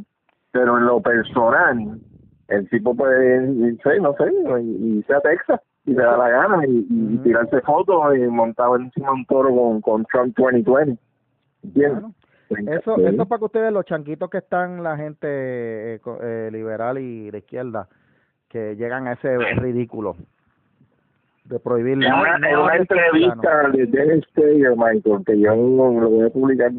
Pero 0.52 0.78
en 0.78 0.86
lo 0.86 1.00
personal, 1.00 1.98
el 2.48 2.68
tipo 2.68 2.94
puede 2.94 3.46
irse, 3.68 3.98
no 4.00 4.12
sé, 4.14 4.30
irse 4.62 5.14
a 5.14 5.20
Texas 5.20 5.60
y 5.86 5.92
le 5.94 6.02
da 6.02 6.16
la 6.16 6.28
gana 6.28 6.66
y, 6.66 7.18
tirarse 7.22 7.60
fotos 7.62 8.14
y 8.16 8.20
montado 8.28 8.76
encima 8.76 9.12
un 9.12 9.24
toro 9.26 9.48
con, 9.54 9.80
con 9.80 10.04
Trump 10.04 10.36
2020. 10.36 10.98
¿Entiendes? 11.64 12.04
Bueno, 12.50 12.72
Eso, 12.72 12.96
eso 12.98 13.22
es 13.22 13.28
para 13.28 13.38
que 13.38 13.44
ustedes, 13.46 13.72
los 13.72 13.84
chanquitos 13.86 14.28
que 14.28 14.38
están, 14.38 14.82
la 14.82 14.96
gente 14.98 15.26
eh, 15.94 16.00
eh, 16.20 16.50
liberal 16.52 16.98
y 16.98 17.30
de 17.30 17.38
izquierda, 17.38 17.88
que 18.48 18.76
llegan 18.76 19.08
a 19.08 19.14
ese 19.14 19.36
ridículo 19.56 20.14
de 21.44 21.58
prohibir 21.60 21.92
En 21.94 22.12
una, 22.12 22.36
en 22.48 22.56
una 22.58 22.76
entrevista 22.76 23.68
de 23.70 23.86
Dennis 23.86 24.24
Prager, 24.34 24.72
Michael, 24.76 25.22
que 25.26 25.38
yo 25.38 25.54
lo, 25.54 26.00
lo 26.00 26.08
voy 26.10 26.26
a 26.26 26.30
publicar 26.30 26.70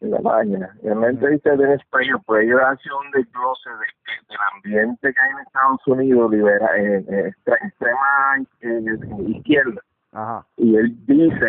en 0.00 0.10
la 0.10 0.18
página, 0.20 0.70
en 0.82 0.98
una 0.98 1.08
entrevista 1.08 1.50
de 1.56 1.66
Dennis 1.66 1.82
Prager, 1.90 2.16
Prager 2.26 2.60
hace 2.60 2.88
un 2.92 3.10
desglose 3.10 3.68
de, 3.70 3.76
de- 3.76 4.26
del 4.28 4.38
ambiente 4.54 5.12
que 5.12 5.20
hay 5.22 5.30
en 5.32 5.38
Estados 5.40 5.86
Unidos, 5.86 6.30
libera, 6.30 6.66
eh, 6.78 7.04
eh, 7.08 7.32
extre- 7.32 7.66
extrema 7.66 8.36
eh, 8.60 9.28
izquierda, 9.28 9.80
Ajá. 10.12 10.46
y 10.56 10.76
él 10.76 10.94
dice, 11.06 11.48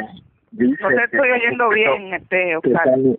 dice 0.51 0.81
No 0.83 0.89
te 0.89 1.03
estoy 1.03 1.29
oyendo 1.31 1.69
bien, 1.69 2.13
este, 2.15 2.57
Oscar. 2.57 2.71
están- 2.73 3.17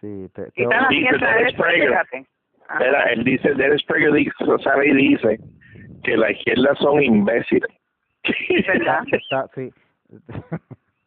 Sí, 0.00 0.30
te, 0.34 0.42
te 0.44 0.52
Quita 0.52 0.82
la 0.82 0.88
Dice 0.88 1.16
Dennis. 1.16 2.28
Ah. 2.68 2.78
Él 3.10 3.24
dice, 3.24 3.54
Dennis 3.54 3.82
Prager 3.84 4.12
dice, 4.12 4.32
sabe 4.62 4.88
y 4.88 4.94
dice 5.08 5.38
que 6.04 6.16
la 6.16 6.30
izquierda 6.30 6.74
son 6.76 7.02
imbéciles. 7.02 7.70
¿Verdad? 8.66 9.00
está, 9.12 9.46
sí. 9.54 9.70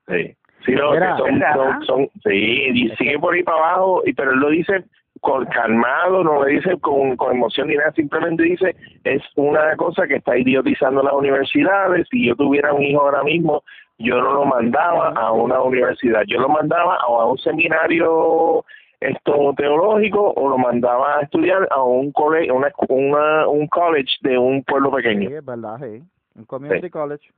Sí, 0.08 0.36
sí 0.66 0.72
no, 0.74 0.92
Mira. 0.92 1.16
que 1.16 1.22
son, 1.22 1.42
son, 1.56 1.86
son- 1.86 2.10
sí, 2.24 2.70
y 2.74 2.90
sigue 2.98 3.18
por 3.20 3.34
ahí 3.34 3.44
para 3.44 3.58
abajo, 3.58 4.04
y 4.06 4.14
pero 4.14 4.32
él 4.32 4.40
lo 4.40 4.50
dice 4.50 4.84
con 5.22 5.46
calmado, 5.46 6.24
no 6.24 6.36
lo 6.42 6.46
dice 6.46 6.78
con, 6.80 7.16
con 7.18 7.36
emoción 7.36 7.68
ni 7.70 7.76
nada, 7.76 7.92
simplemente 7.94 8.44
dice, 8.44 8.76
es 9.04 9.22
una 9.36 9.76
cosa 9.76 10.08
que 10.08 10.18
está 10.18 10.38
idiotizando 10.38 11.02
las 11.02 11.14
universidades, 11.14 12.08
si 12.12 12.28
yo 12.28 12.36
tuviera 12.36 12.74
un 12.74 12.84
hijo 12.84 13.02
ahora 13.02 13.24
mismo, 13.24 13.64
yo 13.98 14.22
no 14.22 14.32
lo 14.34 14.46
mandaba 14.46 15.10
a 15.10 15.32
una 15.32 15.60
universidad, 15.62 16.22
yo 16.28 16.40
lo 16.40 16.50
mandaba 16.50 16.96
a, 16.96 17.04
a 17.06 17.26
un 17.26 17.38
seminario 17.40 18.64
esto 19.00 19.54
teológico 19.56 20.32
o 20.36 20.50
lo 20.50 20.58
mandaba 20.58 21.18
a 21.20 21.22
estudiar 21.22 21.68
a 21.72 21.82
un 21.84 22.12
colegio, 22.12 22.56
una, 22.56 22.72
una, 22.90 23.48
un 23.48 23.68
college 23.68 24.16
de 24.22 24.38
un 24.38 24.64
pueblo 24.64 24.90
Sí, 24.90 24.96
pequeño, 24.98 25.30
es 25.38 25.46
verdad, 25.46 25.78
sí. 25.82 26.04
Un 26.36 26.46
community 26.46 26.82
Sí. 26.82 26.90
college. 26.90 27.30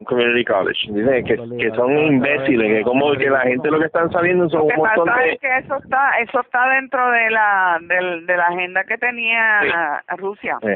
un 0.00 0.06
community 0.06 0.44
college. 0.44 0.80
Dice 0.92 1.24
que, 1.24 1.36
que 1.58 1.70
son 1.76 1.96
imbéciles, 1.96 2.72
que 2.78 2.82
como 2.82 3.12
que 3.14 3.30
la 3.30 3.40
gente 3.42 3.70
lo 3.70 3.78
que 3.78 3.86
están 3.86 4.10
sabiendo 4.10 4.48
son 4.50 4.62
un 4.62 4.72
montón 4.76 5.06
de... 5.16 5.32
es 5.32 5.38
que 5.40 5.58
eso 5.58 5.76
está, 5.76 6.18
eso 6.20 6.40
está 6.40 6.68
dentro 6.74 7.10
de 7.10 7.30
la, 7.30 7.78
del, 7.82 8.26
de 8.26 8.36
la 8.36 8.44
agenda 8.44 8.82
que 8.84 8.98
tenía 8.98 10.02
Rusia. 10.18 10.58
Sí, 10.62 10.68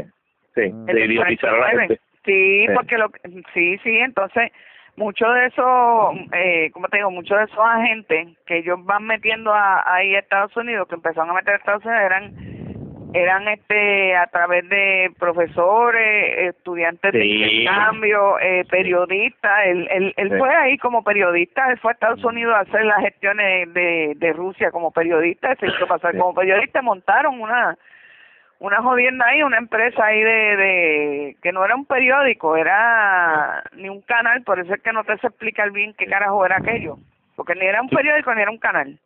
sí, 0.54 0.72
Mm. 0.72 0.84
de 0.86 0.92
El 0.92 1.10
idiotizar 1.12 1.50
a 1.50 1.58
la 1.58 1.58
49. 1.72 1.88
gente. 1.88 2.02
Sí, 2.24 2.66
Sí. 2.66 2.72
porque 2.74 2.98
lo 2.98 3.08
sí, 3.54 3.78
sí, 3.78 3.96
entonces 3.98 4.50
mucho 4.97 5.28
de 5.30 5.47
eso, 5.47 6.12
eh, 6.32 6.70
como 6.72 6.88
te 6.88 6.97
digo, 6.99 7.11
muchos 7.11 7.38
de 7.38 7.44
esos 7.44 7.59
agentes 7.59 8.28
que 8.47 8.59
ellos 8.59 8.78
van 8.84 9.05
metiendo 9.05 9.53
a, 9.53 9.82
ahí 9.86 10.14
a 10.14 10.20
Estados 10.20 10.57
Unidos, 10.57 10.88
que 10.88 10.94
empezaron 10.94 11.30
a 11.30 11.34
meter 11.34 11.55
a 11.55 11.57
Estados 11.59 11.84
Unidos, 11.84 12.03
eran 12.03 12.66
eran 13.14 13.49
este 13.49 14.14
a 14.14 14.26
través 14.26 14.68
de 14.68 15.11
profesores, 15.18 16.49
estudiantes 16.55 17.12
de 17.12 17.24
intercambio, 17.24 18.38
eh, 18.40 18.64
periodistas. 18.68 19.66
Él, 19.66 19.88
él, 19.90 20.14
él 20.16 20.30
Sí. 20.32 20.38
fue 20.38 20.55
ahí 20.55 20.76
como 20.78 21.03
periodista, 21.03 21.70
él 21.70 21.78
fue 21.78 21.92
a 21.92 21.94
Estados 21.94 22.22
Unidos 22.24 22.55
a 22.55 22.61
hacer 22.61 22.84
las 22.84 23.01
gestiones 23.01 23.72
de, 23.72 24.12
de 24.16 24.32
Rusia 24.34 24.70
como 24.70 24.90
periodista, 24.90 25.55
se 25.57 25.66
hizo 25.66 25.86
pasar 25.86 26.12
Sí. 26.12 26.18
como 26.18 26.34
periodista, 26.34 26.82
montaron 26.82 27.40
una 27.40 27.78
una 28.59 28.82
jodienda 28.82 29.26
ahí, 29.26 29.42
una 29.42 29.59
empresa 29.59 30.04
ahí 30.04 30.20
de, 30.22 30.57
de 30.57 31.36
que 31.42 31.52
no 31.52 31.64
era 31.64 31.74
un 31.74 31.84
periódico, 31.86 32.57
era 32.57 33.62
ni 33.74 33.88
un 33.88 34.00
canal, 34.02 34.42
por 34.42 34.59
eso 34.59 34.74
es 34.74 34.82
que 34.82 34.92
no 34.92 35.04
te 35.04 35.16
sé 35.18 35.26
explicar 35.28 35.70
bien 35.72 35.94
qué 35.98 36.07
carajo 36.07 36.44
era 36.46 36.57
aquello, 36.59 36.96
porque 37.36 37.54
ni 37.54 37.66
era 37.66 37.82
un 37.82 37.88
periódico 37.88 38.34
ni 38.34 38.42
era 38.42 38.50
un 38.50 38.59
canal. 38.59 38.98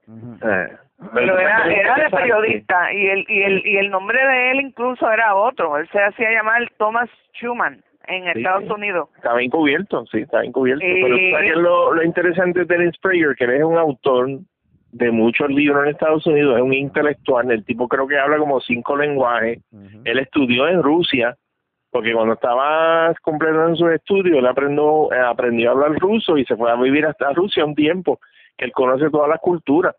Eh, 0.43 0.69
Pero 1.15 1.39
era, 1.39 1.65
era 1.67 1.95
de 1.97 2.11
periodista 2.11 2.93
y 2.93 3.07
el, 3.09 3.25
y 3.29 3.43
el 3.43 3.67
y 3.67 3.77
el 3.79 3.91
nombre 3.91 4.25
de 4.27 4.51
él 4.53 4.61
incluso 4.61 5.11
era 5.11 5.35
otro. 5.35 5.79
Él 5.79 5.89
se 5.91 6.01
hacía 6.03 6.31
llamar 6.31 6.63
Thomas 6.77 7.09
Schumann 7.35 7.83
en 8.07 8.25
Sí, 8.25 8.39
Estados 8.39 8.65
sí. 8.65 8.71
Unidos. 8.73 9.09
Estaba 9.17 9.41
encubierto, 9.43 10.05
sí, 10.07 10.21
estaba 10.21 10.45
encubierto. 10.45 10.85
Y- 10.85 11.03
Pero 11.03 11.17
¿sabes 11.17 11.43
qué 11.43 11.49
es 11.51 11.57
lo, 11.57 11.95
lo 11.95 12.03
interesante 12.03 12.61
de 12.61 12.65
Dennis 12.67 12.99
Prager, 12.99 13.35
que 13.37 13.45
él 13.45 13.51
es 13.53 13.63
un 13.65 13.79
autor 13.79 14.29
de 14.93 15.11
muchos 15.11 15.49
libros 15.51 15.85
en 15.85 15.91
Estados 15.91 16.27
Unidos, 16.27 16.57
es 16.57 16.63
un 16.63 16.73
intelectual, 16.75 17.51
el 17.51 17.65
tipo 17.65 17.87
creo 17.89 18.07
que 18.07 18.19
habla 18.19 18.39
como 18.39 18.61
cinco 18.61 18.97
lenguajes. 18.97 19.61
Él 20.05 20.19
estudió 20.19 20.67
en 20.69 20.83
Rusia, 20.83 21.37
porque 21.91 22.13
cuando 22.13 22.35
estaba 22.35 23.13
completando 23.23 23.77
sus 23.77 23.91
estudios, 23.91 24.39
él 24.39 24.47
aprendió, 24.47 25.13
eh, 25.13 25.21
aprendió 25.21 25.71
a 25.71 25.73
hablar 25.73 25.93
ruso 25.99 26.37
y 26.39 26.45
se 26.45 26.57
fue 26.57 26.71
a 26.71 26.77
vivir 26.77 27.07
hasta 27.07 27.33
Rusia 27.33 27.65
un 27.65 27.75
tiempo, 27.75 28.21
que 28.57 28.65
él 28.65 28.73
conoce 28.73 29.11
todas 29.11 29.29
las 29.29 29.41
culturas. 29.41 29.95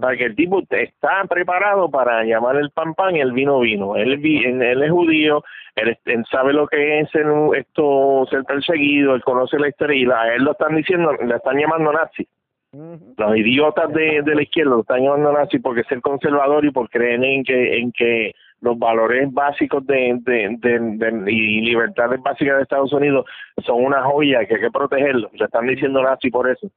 Para 0.00 0.16
que 0.16 0.24
el 0.24 0.36
tipo 0.36 0.62
está 0.70 1.24
preparado 1.28 1.90
para 1.90 2.22
llamar 2.24 2.56
el 2.56 2.70
pan 2.70 2.94
pan 2.94 3.16
y 3.16 3.20
el 3.20 3.32
vino 3.32 3.58
vino. 3.58 3.96
Él, 3.96 4.12
él, 4.24 4.82
es 4.82 4.90
judío, 4.90 5.42
él, 5.74 5.98
sabe 6.30 6.52
lo 6.52 6.66
que 6.68 7.00
es 7.00 7.14
un- 7.16 7.54
esto 7.54 8.24
ser 8.30 8.44
perseguido, 8.44 9.16
él 9.16 9.22
conoce 9.24 9.58
la 9.58 9.68
historia 9.68 9.96
y 9.96 10.10
a 10.10 10.34
él 10.36 10.44
lo 10.44 10.52
están 10.52 10.76
diciendo, 10.76 11.12
le 11.12 11.34
están 11.34 11.58
llamando 11.58 11.92
nazi. 11.92 12.26
Los 12.72 13.36
idiotas 13.36 13.92
de, 13.92 14.22
de 14.22 14.34
la 14.34 14.42
izquierda 14.42 14.70
lo 14.70 14.80
están 14.80 15.02
llamando 15.02 15.32
nazi 15.32 15.58
porque 15.58 15.82
ser 15.84 16.00
conservador 16.00 16.64
y 16.64 16.70
por 16.70 16.88
creer 16.88 17.22
en 17.22 17.44
que 17.44 17.78
en 17.78 17.92
que 17.92 18.32
los 18.62 18.78
valores 18.78 19.30
básicos 19.32 19.84
de, 19.86 20.16
de, 20.20 20.56
de, 20.58 20.78
de- 20.78 21.32
y 21.32 21.60
libertades 21.62 22.22
básicas 22.22 22.56
de 22.56 22.62
Estados 22.62 22.92
Unidos 22.92 23.26
son 23.64 23.84
una 23.84 24.02
joya 24.04 24.46
que 24.46 24.54
hay 24.54 24.60
que 24.60 24.70
protegerlos. 24.70 25.32
Le 25.34 25.44
están 25.44 25.66
diciendo 25.66 26.02
nazi 26.02 26.30
por 26.30 26.48
eso. 26.48 26.70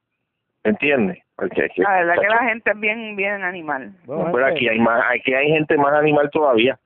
¿Entiendes? 0.64 1.18
Porque, 1.36 1.68
La 1.76 1.98
verdad 2.00 2.14
que 2.20 2.26
la 2.28 2.44
gente 2.48 2.70
es 2.72 2.80
bien 2.80 3.14
bien 3.16 3.42
animal. 3.44 3.92
Bueno, 4.04 4.30
pero 4.32 4.46
aquí 4.46 4.68
hay 4.68 4.80
más, 4.80 5.00
aquí 5.14 5.32
hay 5.32 5.48
gente 5.48 5.76
más 5.78 5.92
animal 5.94 6.28
todavía. 6.30 6.78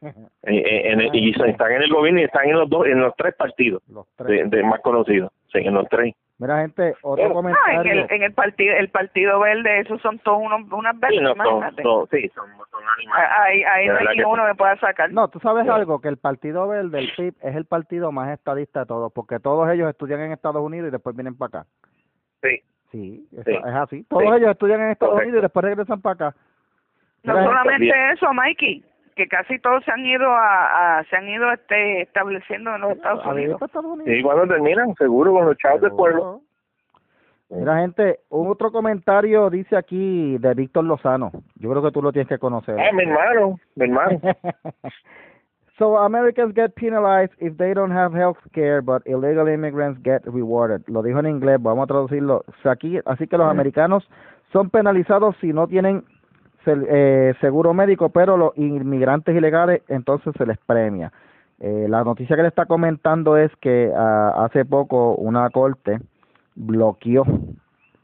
Eh, 0.46 0.58
eh, 0.58 0.92
en 0.92 1.00
el- 1.00 1.14
y 1.14 1.30
están 1.30 1.72
en 1.72 1.82
el 1.82 1.88
gobierno 1.90 2.20
y 2.20 2.24
están 2.24 2.46
en 2.46 2.58
los 2.58 2.68
dos, 2.68 2.86
en 2.86 3.00
los 3.00 3.14
tres 3.16 3.34
partidos 3.36 3.82
los 3.90 4.06
tres. 4.16 4.50
de, 4.50 4.58
de 4.58 4.62
más 4.62 4.80
conocidos, 4.80 5.32
sí, 5.50 5.60
en 5.60 5.72
los 5.72 5.88
tres. 5.88 6.14
Mira, 6.38 6.58
gente, 6.62 6.94
otro 7.02 7.26
en 7.26 7.32
comentario. 7.32 7.92
el, 7.92 8.06
en 8.10 8.22
el 8.24 8.32
partido 8.32 8.74
el 8.76 8.88
partido 8.90 9.38
verde 9.38 9.78
esos 9.80 10.02
son 10.02 10.18
todos 10.18 10.38
unos 10.42 10.62
unas 10.72 10.94
Sí, 10.94 11.00
verdes, 11.00 11.22
no, 11.22 11.28
son, 11.28 11.36
imagínate. 11.38 11.82
son- 11.84 12.08
sí, 12.10 12.28
son, 12.34 12.46
son 12.70 12.82
animales. 12.98 13.28
Ah, 13.30 13.42
Ahí, 13.44 13.62
ahí 13.62 13.86
no 13.86 13.92
hay 13.92 13.98
verdad 13.98 14.10
ni 14.10 14.16
que 14.18 14.24
uno 14.24 14.46
que 14.46 14.54
pueda 14.56 14.76
sacar. 14.78 15.12
No, 15.12 15.28
tú 15.28 15.38
sabes 15.38 15.64
Sí. 15.64 15.70
algo, 15.70 16.00
que 16.00 16.08
el 16.08 16.16
Partido 16.16 16.66
Verde, 16.66 16.98
el 16.98 17.12
PIB, 17.16 17.34
es 17.40 17.54
el 17.54 17.66
partido 17.66 18.10
más 18.10 18.30
estadista 18.30 18.80
de 18.80 18.86
todos, 18.86 19.12
porque 19.12 19.38
todos 19.38 19.70
ellos 19.70 19.88
estudian 19.88 20.20
en 20.22 20.32
Estados 20.32 20.60
Unidos 20.62 20.88
y 20.88 20.90
después 20.90 21.14
vienen 21.14 21.36
para 21.36 21.60
acá. 21.60 21.66
Sí. 22.42 22.60
Sí, 22.90 23.28
eso 23.32 23.42
Sí. 23.44 23.52
es 23.56 23.74
así. 23.74 24.04
Todos 24.04 24.22
Sí. 24.24 24.28
ellos 24.36 24.50
estudian 24.50 24.80
en 24.80 24.90
Estados 24.90 25.12
Correcto. 25.14 25.28
Unidos 25.28 25.40
y 25.40 25.42
después 25.44 25.64
regresan 25.64 26.00
para 26.02 26.14
acá. 26.14 26.36
No 27.22 27.32
Mira, 27.32 27.44
solamente 27.44 28.10
eso, 28.12 28.32
Mikey, 28.34 28.84
que 29.14 29.28
casi 29.28 29.58
todos 29.58 29.84
se 29.84 29.90
han 29.92 30.04
ido 30.04 30.26
a, 30.28 30.98
a- 30.98 31.04
se 31.04 31.16
han 31.16 31.28
ido 31.28 31.50
este 31.52 32.02
estableciendo 32.02 32.74
en 32.74 32.80
los 32.82 32.92
Estados 32.92 33.24
Unidos. 33.26 33.58
para 33.60 33.66
Estados 33.66 33.86
Unidos. 33.92 34.12
¿Y 34.18 34.22
cuando 34.22 34.46
terminan? 34.46 34.94
Seguro 34.96 35.32
con 35.32 35.46
los 35.46 35.56
chavos 35.58 35.80
del 35.80 35.92
pueblo. 35.92 36.40
Mira, 37.50 37.78
gente, 37.78 38.20
un 38.30 38.48
otro 38.48 38.72
comentario 38.72 39.48
dice 39.50 39.76
aquí 39.76 40.38
de 40.38 40.54
Víctor 40.54 40.84
Lozano. 40.84 41.30
Yo 41.56 41.70
creo 41.70 41.82
que 41.82 41.92
tú 41.92 42.02
lo 42.02 42.10
tienes 42.10 42.28
que 42.28 42.38
conocer. 42.38 42.76
Ah, 42.80 42.90
mi 42.92 43.04
hermano, 43.04 43.60
mi 43.76 43.84
hermano. 43.84 44.18
so 45.78 45.98
Americans 45.98 46.54
get 46.54 46.74
penalized 46.74 47.32
if 47.40 47.56
they 47.56 47.74
don't 47.74 47.92
have 47.92 48.12
health 48.16 48.38
care, 48.52 48.80
but 48.80 49.02
illegal 49.06 49.46
immigrants 49.48 50.00
get 50.02 50.22
rewarded. 50.24 50.82
Lo 50.88 51.02
dijo 51.02 51.18
en 51.20 51.26
inglés, 51.26 51.58
vamos 51.60 51.84
a 51.84 51.86
traducirlo. 51.86 52.44
O 52.48 52.52
sea, 52.62 52.72
aquí, 52.72 52.98
así 53.04 53.26
que 53.28 53.36
los 53.36 53.48
americanos 53.48 54.08
son 54.52 54.70
penalizados 54.70 55.36
si 55.40 55.52
no 55.52 55.66
tienen 55.68 56.04
eh, 56.66 57.34
seguro 57.40 57.74
médico, 57.74 58.08
pero 58.08 58.36
los 58.36 58.56
inmigrantes 58.56 59.36
ilegales 59.36 59.82
entonces 59.88 60.32
se 60.36 60.46
les 60.46 60.58
premia. 60.58 61.12
Eh, 61.60 61.86
la 61.88 62.02
noticia 62.02 62.36
que 62.36 62.42
le 62.42 62.48
está 62.48 62.66
comentando 62.66 63.36
es 63.36 63.50
que 63.60 63.92
ah, 63.96 64.44
hace 64.44 64.64
poco 64.64 65.14
una 65.14 65.48
corte 65.50 66.00
bloqueó 66.56 67.24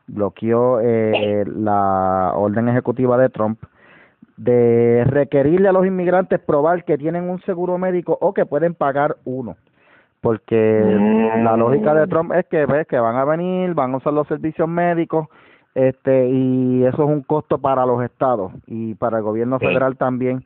bloqueó 0.06 0.80
eh, 0.80 1.44
la 1.46 2.32
orden 2.34 2.68
ejecutiva 2.68 3.16
de 3.18 3.28
Trump 3.28 3.60
de 4.36 5.04
requerirle 5.06 5.68
a 5.68 5.72
los 5.72 5.86
inmigrantes 5.86 6.40
probar 6.40 6.84
que 6.84 6.98
tienen 6.98 7.28
un 7.28 7.40
seguro 7.42 7.78
médico 7.78 8.16
o 8.20 8.32
que 8.32 8.46
pueden 8.46 8.74
pagar 8.74 9.16
uno 9.24 9.56
porque 10.20 10.82
Mm. 10.82 11.44
la 11.44 11.56
lógica 11.56 11.94
de 11.94 12.06
Trump 12.06 12.32
es 12.32 12.46
que 12.46 12.66
ves 12.66 12.86
que 12.86 12.98
van 12.98 13.16
a 13.16 13.24
venir 13.24 13.74
van 13.74 13.94
a 13.94 13.98
usar 13.98 14.12
los 14.12 14.26
servicios 14.26 14.68
médicos 14.68 15.28
este 15.88 16.28
y 16.28 16.84
eso 16.84 17.02
es 17.04 17.08
un 17.08 17.22
costo 17.22 17.58
para 17.58 17.86
los 17.86 18.02
estados 18.02 18.52
y 18.66 18.94
para 18.94 19.18
el 19.18 19.22
gobierno 19.22 19.58
Sí. 19.58 19.66
federal 19.66 19.96
también. 19.96 20.44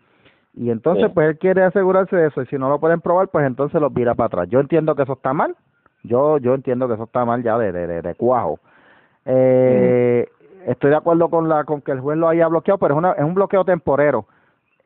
Y 0.55 0.71
entonces 0.71 1.07
Sí. 1.07 1.13
pues 1.15 1.29
él 1.31 1.39
quiere 1.39 1.63
asegurarse 1.63 2.15
de 2.17 2.29
eso 2.29 2.43
y 2.43 2.47
si 2.47 2.59
no 2.59 2.69
lo 2.69 2.79
pueden 2.79 3.01
probar 3.01 3.29
pues 3.29 3.47
entonces 3.47 3.81
los 3.81 3.93
vira 3.93 4.15
para 4.15 4.27
atrás. 4.27 4.49
Yo 4.49 4.61
entiendo 4.61 4.95
que 4.95 5.03
eso 5.03 5.15
está 5.15 5.33
mal. 5.33 5.57
Yo 6.03 6.39
yo 6.39 6.55
entiendo 6.55 6.87
que 6.89 6.95
eso 6.95 7.05
está 7.05 7.25
mal 7.25 7.43
ya 7.43 7.59
de 7.59 7.73
de, 7.73 8.03
de, 8.03 8.15
cuajo. 8.15 8.59
Eh, 9.25 10.29
estoy 10.67 10.91
de 10.91 10.97
acuerdo 10.97 11.29
con 11.29 11.49
la 11.49 11.65
con 11.65 11.81
que 11.81 11.93
el 11.93 12.01
juez 12.01 12.19
lo 12.19 12.29
haya 12.29 12.47
bloqueado 12.49 12.79
pero 12.79 12.95
es 12.95 12.99
una 12.99 13.13
es 13.13 13.25
un 13.25 13.35
bloqueo 13.35 13.65
temporero. 13.65 14.27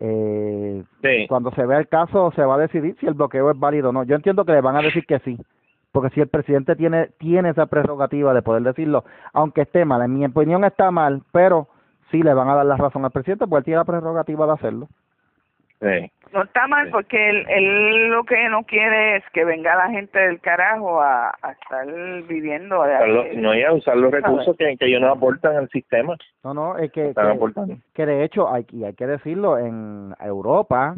Eh, 0.00 0.84
cuando 1.28 1.50
se 1.52 1.66
vea 1.66 1.78
el 1.78 1.88
caso 1.88 2.30
se 2.36 2.44
va 2.44 2.54
a 2.54 2.58
decidir 2.58 2.96
si 3.00 3.06
el 3.06 3.14
bloqueo 3.14 3.50
es 3.50 3.58
válido 3.58 3.88
o 3.88 3.92
no. 3.92 4.04
Yo 4.04 4.14
entiendo 4.14 4.44
que 4.44 4.52
le 4.52 4.60
van 4.60 4.76
a 4.76 4.82
decir 4.82 5.04
que 5.06 5.18
sí 5.20 5.36
porque 6.00 6.14
si 6.14 6.20
el 6.20 6.28
presidente 6.28 6.76
tiene 6.76 7.08
tiene 7.18 7.50
esa 7.50 7.66
prerrogativa 7.66 8.32
de 8.32 8.42
poder 8.42 8.62
decirlo 8.62 9.04
aunque 9.32 9.62
esté 9.62 9.84
mal 9.84 10.00
en 10.02 10.14
mi 10.16 10.24
opinión 10.24 10.62
está 10.64 10.90
mal 10.92 11.22
pero 11.32 11.66
sí 12.12 12.22
le 12.22 12.32
van 12.34 12.48
a 12.48 12.54
dar 12.54 12.66
la 12.66 12.76
razón 12.76 13.04
al 13.04 13.10
presidente 13.10 13.46
porque 13.48 13.58
él 13.58 13.64
tiene 13.64 13.78
la 13.78 13.84
prerrogativa 13.84 14.46
de 14.46 14.52
hacerlo 14.52 14.88
Sí. 15.80 16.10
No 16.32 16.42
está 16.42 16.66
mal 16.66 16.86
Sí. 16.86 16.90
porque 16.92 17.30
él, 17.30 17.46
él 17.48 18.08
lo 18.08 18.24
que 18.24 18.48
no 18.48 18.64
quiere 18.64 19.16
es 19.16 19.24
que 19.32 19.44
venga 19.44 19.76
la 19.76 19.88
gente 19.90 20.18
del 20.18 20.40
carajo 20.40 21.00
a, 21.00 21.28
a 21.40 21.52
estar 21.52 21.86
viviendo. 22.28 22.82
de- 22.82 23.36
no 23.36 23.52
hay 23.52 23.62
a 23.62 23.72
usar 23.72 23.96
los 23.96 24.10
recursos 24.10 24.56
que, 24.56 24.76
que 24.76 24.86
ellos 24.86 25.00
no 25.00 25.12
aportan 25.12 25.56
al 25.56 25.68
sistema. 25.68 26.16
no 26.42 26.52
no 26.52 26.76
es 26.78 26.90
que, 26.90 27.14
que 27.94 28.06
de 28.06 28.24
hecho 28.24 28.52
hay 28.52 28.66
y 28.72 28.82
hay 28.82 28.94
que 28.94 29.06
decirlo 29.06 29.56
en 29.56 30.14
Europa 30.18 30.96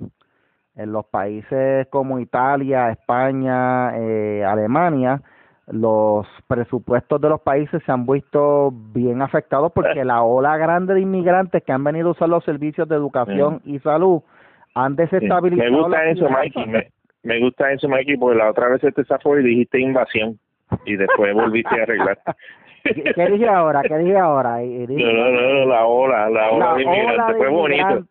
en 0.82 0.92
los 0.92 1.06
países 1.06 1.86
como 1.88 2.18
Italia 2.18 2.90
España 2.90 3.96
eh, 3.98 4.44
Alemania 4.44 5.20
los 5.66 6.26
presupuestos 6.48 7.20
de 7.20 7.28
los 7.28 7.40
países 7.42 7.82
se 7.84 7.92
han 7.92 8.04
visto 8.06 8.72
bien 8.72 9.22
afectados 9.22 9.70
porque 9.72 10.04
la 10.04 10.22
ola 10.22 10.56
grande 10.56 10.94
de 10.94 11.00
inmigrantes 11.00 11.62
que 11.62 11.72
han 11.72 11.84
venido 11.84 12.08
a 12.08 12.12
usar 12.12 12.28
los 12.28 12.44
servicios 12.44 12.88
de 12.88 12.96
educación 12.96 13.60
y 13.64 13.78
salud 13.78 14.20
han 14.74 14.96
Sí. 14.96 15.02
desestabilizado 15.02 15.70
Me 15.70 15.78
gusta 15.82 16.04
eso. 16.04 16.28
Mikey. 16.28 16.66
Me, 16.66 16.90
me 17.22 17.40
gusta 17.40 17.72
eso, 17.72 17.88
Mikey, 17.88 18.16
porque 18.16 18.38
la 18.38 18.50
otra 18.50 18.68
vez 18.68 18.80
te 18.80 19.04
zafó 19.04 19.38
y 19.38 19.44
dijiste 19.44 19.80
invasión. 19.80 20.38
Y 20.86 20.96
después 20.96 21.34
volviste 21.34 21.78
a 21.78 21.82
arreglar. 21.82 22.18
¿Qué, 22.84 23.04
qué 23.14 23.26
dije 23.26 23.48
ahora? 23.48 23.82
¿Qué 23.82 23.96
dije 23.98 24.16
ahora? 24.16 24.62
Y- 24.62 24.74
y 24.82 24.86
dije- 24.86 25.12
No, 25.12 25.30
no, 25.30 25.40
no, 25.40 25.66
la 25.66 25.84
ola, 25.86 26.30
la 26.30 26.50
ola 26.50 26.66
La 26.66 26.74
de 26.74 26.84
ola 26.86 26.96
inmigrantes. 26.96 27.26
de 27.34 27.38
Fue 27.38 27.48
bonito. 27.48 28.04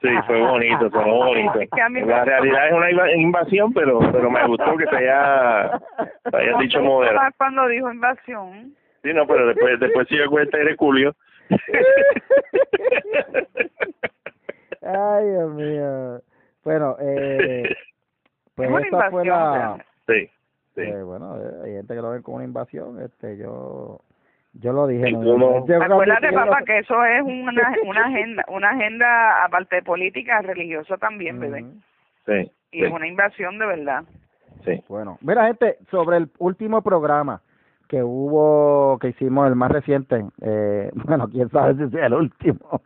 Sí, 0.00 0.08
fue 0.26 0.40
bonito, 0.40 0.90
fue 0.90 1.04
bonito. 1.10 1.60
Es 1.60 1.70
que 1.70 2.00
La 2.06 2.24
realidad 2.24 2.66
es 2.68 2.72
una 2.72 2.90
inva- 2.90 3.16
invasión, 3.16 3.72
pero 3.72 3.98
pero 4.12 4.30
me 4.30 4.46
gustó 4.46 4.76
que 4.76 4.86
te 4.86 4.96
haya, 4.96 5.78
te 6.30 6.36
hayas 6.36 6.58
dicho 6.60 6.80
moderado. 6.82 7.28
Cuando 7.36 7.66
dijo 7.68 7.92
invasión. 7.92 8.74
Sí, 9.02 9.12
no, 9.14 9.26
pero 9.26 9.46
después, 9.48 9.78
después 9.78 10.08
si 10.08 10.16
yo 10.16 10.28
cuenta 10.30 10.58
eres 10.58 10.76
Julio. 10.76 11.14
Ay, 14.82 15.24
Dios 15.30 15.50
mío. 15.54 16.20
Bueno, 16.64 16.96
eh, 17.00 17.74
pues 18.54 18.68
Es 18.68 18.74
una 18.74 18.84
esta 18.84 19.10
fue 19.10 19.24
la... 19.24 19.34
invasión, 19.34 19.82
Sí, 20.08 20.30
sí. 20.76 20.82
eh, 20.82 21.02
bueno, 21.02 21.36
eh, 21.36 21.50
hay 21.64 21.72
gente 21.72 21.94
que 21.94 22.00
lo 22.02 22.10
ve 22.10 22.22
como 22.22 22.36
una 22.36 22.44
invasión. 22.46 23.00
Este, 23.02 23.36
yo 23.38 24.00
yo 24.54 24.72
lo 24.72 24.86
dije. 24.86 25.06
Sí, 25.06 25.12
no, 25.12 25.20
tú 25.22 25.38
no- 25.38 25.66
yo- 25.66 25.66
yo 25.66 25.82
Acuérdate, 25.82 26.32
papá, 26.32 26.62
que 26.64 26.78
eso 26.78 27.04
es 27.04 27.22
una, 27.22 27.74
una 27.84 28.04
agenda, 28.06 28.44
una 28.48 28.70
agenda 28.70 29.44
aparte 29.44 29.76
de 29.76 29.82
política, 29.82 30.40
religiosa 30.42 30.96
también, 30.96 31.38
bebé. 31.40 31.62
Ujú. 31.64 31.72
Sí, 32.26 32.50
Y 32.72 32.78
sí, 32.80 32.84
es 32.84 32.92
una 32.92 33.06
invasión 33.06 33.58
de 33.58 33.66
verdad. 33.66 34.04
sí. 34.64 34.82
Bueno, 34.88 35.18
mira 35.20 35.46
gente, 35.46 35.76
sobre 35.90 36.16
el 36.18 36.30
último 36.38 36.80
programa 36.82 37.40
que 37.88 38.02
hubo, 38.02 38.98
que 38.98 39.08
hicimos 39.08 39.46
el 39.46 39.54
más 39.56 39.70
reciente, 39.70 40.24
eh, 40.40 40.90
bueno, 41.04 41.28
quién 41.28 41.48
sabe 41.50 41.74
si 41.74 41.90
sea 41.90 42.06
el 42.06 42.14
último. 42.14 42.80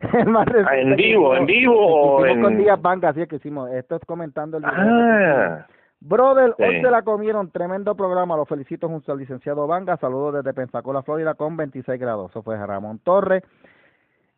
el 0.14 0.28
más 0.28 0.46
Ah, 0.48 0.52
reciente 0.52 0.80
¿En 0.82 0.96
que 0.96 1.02
vivo? 1.02 1.36
¿En 1.36 1.42
hicimos- 1.44 1.46
vivo 1.46 1.74
o 1.86 2.16
con 2.18 2.52
en...? 2.52 2.58
Díaz 2.58 2.80
Banca, 2.80 3.10
así 3.10 3.20
es 3.22 3.28
que 3.28 3.36
hicimos, 3.36 3.70
esto 3.72 3.96
es 3.96 4.04
comentando 4.06 4.56
el 4.56 4.64
video. 4.64 5.64
Brother, 6.00 6.54
Sí. 6.56 6.62
hoy 6.62 6.80
se 6.80 6.90
la 6.90 7.02
comieron, 7.02 7.50
tremendo 7.50 7.94
programa, 7.96 8.36
lo 8.36 8.44
felicito 8.46 8.88
junto 8.88 9.10
al 9.12 9.18
licenciado 9.18 9.66
Vanga, 9.66 9.96
saludos 9.96 10.34
desde 10.34 10.54
Pensacola, 10.54 11.02
Florida, 11.02 11.34
con 11.34 11.56
26 11.56 12.00
grados, 12.00 12.30
eso 12.30 12.42
fue 12.42 12.56
Ramón 12.56 13.00
Torres. 13.00 13.42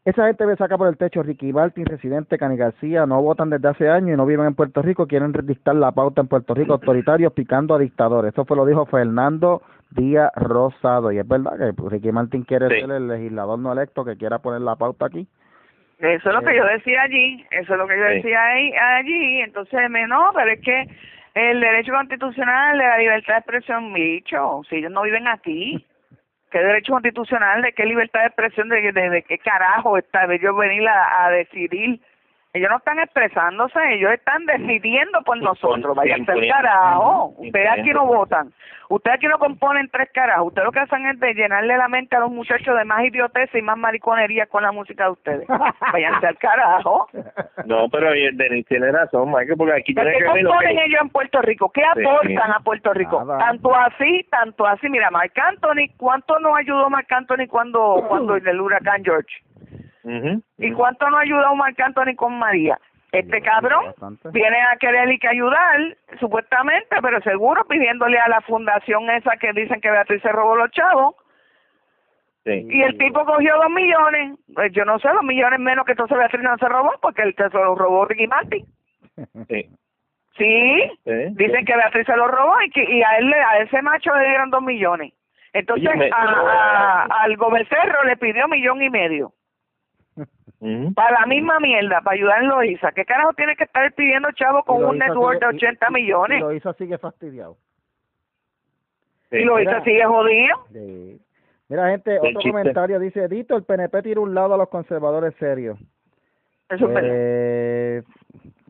Esa 0.02 0.26
gente 0.26 0.46
me 0.46 0.56
saca 0.56 0.78
por 0.78 0.88
el 0.88 0.96
techo, 0.96 1.22
Ricky 1.22 1.52
Martin, 1.52 1.84
residente, 1.84 2.38
Cani 2.38 2.56
García, 2.56 3.04
no 3.04 3.20
votan 3.20 3.50
desde 3.50 3.68
hace 3.68 3.90
años 3.90 4.14
y 4.14 4.16
no 4.16 4.24
viven 4.24 4.46
en 4.46 4.54
Puerto 4.54 4.80
Rico, 4.80 5.06
quieren 5.06 5.30
dictar 5.44 5.74
la 5.76 5.92
pauta 5.92 6.22
en 6.22 6.28
Puerto 6.28 6.54
Rico, 6.54 6.72
autoritarios 6.72 7.34
picando 7.34 7.74
a 7.74 7.78
dictadores. 7.78 8.32
Eso 8.32 8.46
fue 8.46 8.56
lo 8.56 8.64
dijo 8.64 8.86
Fernando 8.86 9.61
Díaz 9.90 10.32
Rosado, 10.36 11.12
y 11.12 11.18
es 11.18 11.28
verdad 11.28 11.58
que 11.58 11.74
Ricky 11.90 12.12
Martin 12.12 12.44
quiere 12.44 12.68
Sí. 12.70 12.80
ser 12.80 12.90
el 12.92 13.08
legislador 13.08 13.58
no 13.58 13.72
electo 13.72 14.02
que 14.06 14.16
quiera 14.16 14.38
poner 14.38 14.62
la 14.62 14.76
pauta 14.76 15.04
aquí. 15.04 15.26
Eso 15.98 16.28
es 16.30 16.34
lo 16.34 16.40
que 16.40 16.52
Eh. 16.52 16.56
yo 16.56 16.64
decía 16.64 17.02
allí, 17.02 17.44
eso 17.50 17.72
es 17.74 17.78
lo 17.78 17.86
que 17.86 17.98
yo 17.98 18.06
Sí. 18.06 18.14
decía 18.14 18.42
ahí, 18.42 18.72
allí, 18.72 19.40
entonces 19.42 19.90
me 19.90 20.06
no, 20.06 20.30
pero 20.34 20.50
es 20.52 20.61
que 20.62 20.88
el 21.35 21.61
derecho 21.61 21.93
constitucional 21.93 22.78
de 22.78 22.85
la 22.85 22.99
libertad 22.99 23.35
de 23.35 23.39
expresión, 23.39 23.93
bicho, 23.93 24.62
si 24.68 24.76
ellos 24.76 24.91
no 24.91 25.03
viven 25.03 25.28
aquí, 25.28 25.87
¿qué 26.51 26.59
derecho 26.59 26.93
constitucional, 26.93 27.62
de 27.62 27.72
qué 27.72 27.85
libertad 27.85 28.20
de 28.20 28.26
expresión, 28.26 28.68
de, 28.68 28.93
de, 28.93 29.22
qué 29.22 29.39
carajo 29.39 29.97
está 29.97 30.26
de 30.26 30.37
ellos 30.37 30.57
venir 30.57 30.87
a, 30.89 31.26
a 31.26 31.31
decidir? 31.31 32.01
Ellos 32.53 32.68
no 32.68 32.78
están 32.78 32.98
expresándose, 32.98 33.78
ellos 33.92 34.11
están 34.12 34.44
decidiendo 34.44 35.22
por 35.22 35.40
nosotros, 35.40 35.94
váyanse 35.94 36.32
al 36.32 36.48
carajo, 36.48 37.34
ustedes 37.38 37.68
aquí 37.70 37.90
no 37.92 38.07
votan, 38.07 38.53
ustedes 38.88 39.18
aquí 39.18 39.28
no 39.28 39.38
componen 39.38 39.88
tres 39.88 40.11
carajos, 40.12 40.48
ustedes 40.48 40.64
lo 40.66 40.72
que 40.72 40.80
hacen 40.80 41.07
es 41.07 41.20
de 41.20 41.32
llenarle 41.34 41.76
la 41.76 41.86
mente 41.86 42.16
a 42.16 42.18
los 42.20 42.30
muchachos 42.32 42.76
de 42.76 42.84
más 42.84 43.05
idiotez 43.05 43.55
y 43.55 43.62
más 43.62 43.76
mariconería 43.78 44.46
con 44.46 44.64
la 44.64 44.72
música 44.72 45.05
de 45.05 45.11
ustedes, 45.11 45.46
váyanse 45.92 46.26
al 46.26 46.38
carajo. 46.38 47.07
no, 47.66 47.88
pero 47.88 48.11
Denis 48.11 48.66
tiene 48.66 48.90
razón, 48.90 49.28
Michael, 49.30 49.55
porque 49.57 49.74
aquí 49.74 49.94
¿Pero 49.94 50.11
tiene 50.11 50.18
¿Qué 50.18 50.24
que 50.26 50.32
ver 50.32 50.44
componen 50.44 50.76
que... 50.76 50.84
ellos 50.86 51.01
en 51.03 51.09
Puerto 51.11 51.42
Rico? 51.42 51.70
¿Qué 51.70 51.82
Sí. 51.94 52.03
aportan 52.05 52.51
a 52.53 52.59
Puerto 52.64 52.92
Rico? 52.94 53.24
Nada. 53.24 53.38
Tanto 53.38 53.76
así, 53.76 54.26
tanto 54.28 54.66
así. 54.66 54.88
Mira, 54.88 55.09
Marc 55.12 55.38
Anthony, 55.38 55.86
¿cuánto 55.96 56.38
nos 56.40 56.57
ayudó 56.59 56.90
Marc 56.90 57.11
Anthony 57.12 57.46
cuando, 57.48 58.05
cuando 58.09 58.34
el 58.34 58.61
huracán 58.61 59.05
George? 59.05 59.36
Ujú. 60.05 60.42
¿Y 60.59 60.72
cuánto 60.72 61.09
nos 61.11 61.20
ayudó 61.20 61.55
Marc 61.55 61.78
Anthony 61.80 62.14
con 62.16 62.38
María? 62.38 62.78
Este 63.12 63.40
cabrón 63.42 63.86
Bastante. 63.86 64.30
viene 64.30 64.57
a 64.62 64.76
querer 64.76 65.11
y 65.11 65.18
que 65.18 65.26
ayudar, 65.28 65.96
supuestamente, 66.20 66.96
pero 67.03 67.20
seguro 67.22 67.64
pidiéndole 67.66 68.18
a 68.18 68.28
la 68.28 68.40
fundación 68.42 69.11
esa 69.11 69.36
que 69.36 69.53
dicen 69.53 69.80
que 69.80 69.90
Beatriz 69.90 70.22
se 70.22 70.30
robó 70.30 70.55
los 70.57 70.70
chavos. 70.70 71.16
Sí. 72.44 72.66
Y 72.70 72.82
el 72.82 72.96
tipo 72.96 73.24
cogió 73.26 73.57
dos 73.57 73.70
millones. 73.70 74.38
Pues 74.55 74.72
yo 74.72 74.84
no 74.84 74.98
sé, 75.01 75.09
dos 75.09 75.24
millones 75.24 75.59
menos 75.59 75.84
que 75.84 75.92
entonces 75.92 76.16
Beatriz 76.16 76.42
no 76.42 76.57
se 76.57 76.68
robó, 76.68 76.92
porque 77.03 77.22
que 77.34 77.48
se 77.51 77.55
lo 77.59 77.74
robó 77.74 78.05
Ricky 78.07 78.26
Martin. 78.28 78.64
Sí. 79.48 79.68
Sí, 80.38 80.90
Sí. 81.05 81.12
dicen 81.32 81.64
que 81.66 81.76
Beatriz 81.76 82.07
se 82.07 82.16
lo 82.16 82.28
robó 82.28 82.62
y 82.62 82.70
que 82.70 82.82
y 82.84 83.03
a 83.03 83.18
él 83.18 83.34
a 83.34 83.59
ese 83.59 83.82
macho 83.82 84.14
le 84.14 84.28
dieron 84.28 84.51
dos 84.51 84.62
millones. 84.62 85.12
Entonces 85.53 85.88
Oye, 85.88 85.98
me- 85.98 86.11
a, 86.11 86.22
a- 86.22 87.03
al 87.24 87.36
gobercerro 87.36 88.05
le 88.05 88.16
pidió 88.16 88.46
millón 88.48 88.80
y 88.80 88.88
medio 88.88 89.32
Para 90.94 91.20
la 91.20 91.26
misma 91.26 91.58
mierda, 91.58 92.02
para 92.02 92.14
ayudar 92.16 92.42
en 92.42 92.48
Loiza. 92.50 92.92
¿Qué 92.92 93.04
carajo 93.06 93.32
tiene 93.32 93.56
que 93.56 93.64
estar 93.64 93.90
pidiendo 93.94 94.28
chavo 94.32 94.62
con 94.62 94.84
un 94.84 94.98
network 94.98 95.40
de 95.40 95.46
sigue- 95.46 95.54
y- 95.54 95.56
80 95.56 95.86
y- 95.88 95.92
millones? 95.94 96.38
Y 96.38 96.40
lo 96.42 96.52
hizo 96.52 96.72
sigue 96.74 96.98
fastidiado. 96.98 97.56
Sí. 99.30 99.36
Y 99.38 99.44
Loiza 99.44 99.70
mira. 99.70 99.84
sigue 99.84 100.04
jodido. 100.04 100.56
Sí. 100.72 101.20
Mira, 101.68 101.88
gente, 101.90 102.18
otro 102.18 102.30
chiste. 102.32 102.50
comentario 102.50 102.98
dice, 102.98 103.28
Dito, 103.28 103.56
el 103.56 103.62
PNP 103.62 104.02
tira 104.02 104.20
un 104.20 104.34
lado 104.34 104.54
a 104.54 104.58
los 104.58 104.68
conservadores 104.68 105.34
serios. 105.38 105.78
Eso 106.68 106.88
es 106.88 106.94
verdad. 106.94 107.11
Eh, 107.12 108.02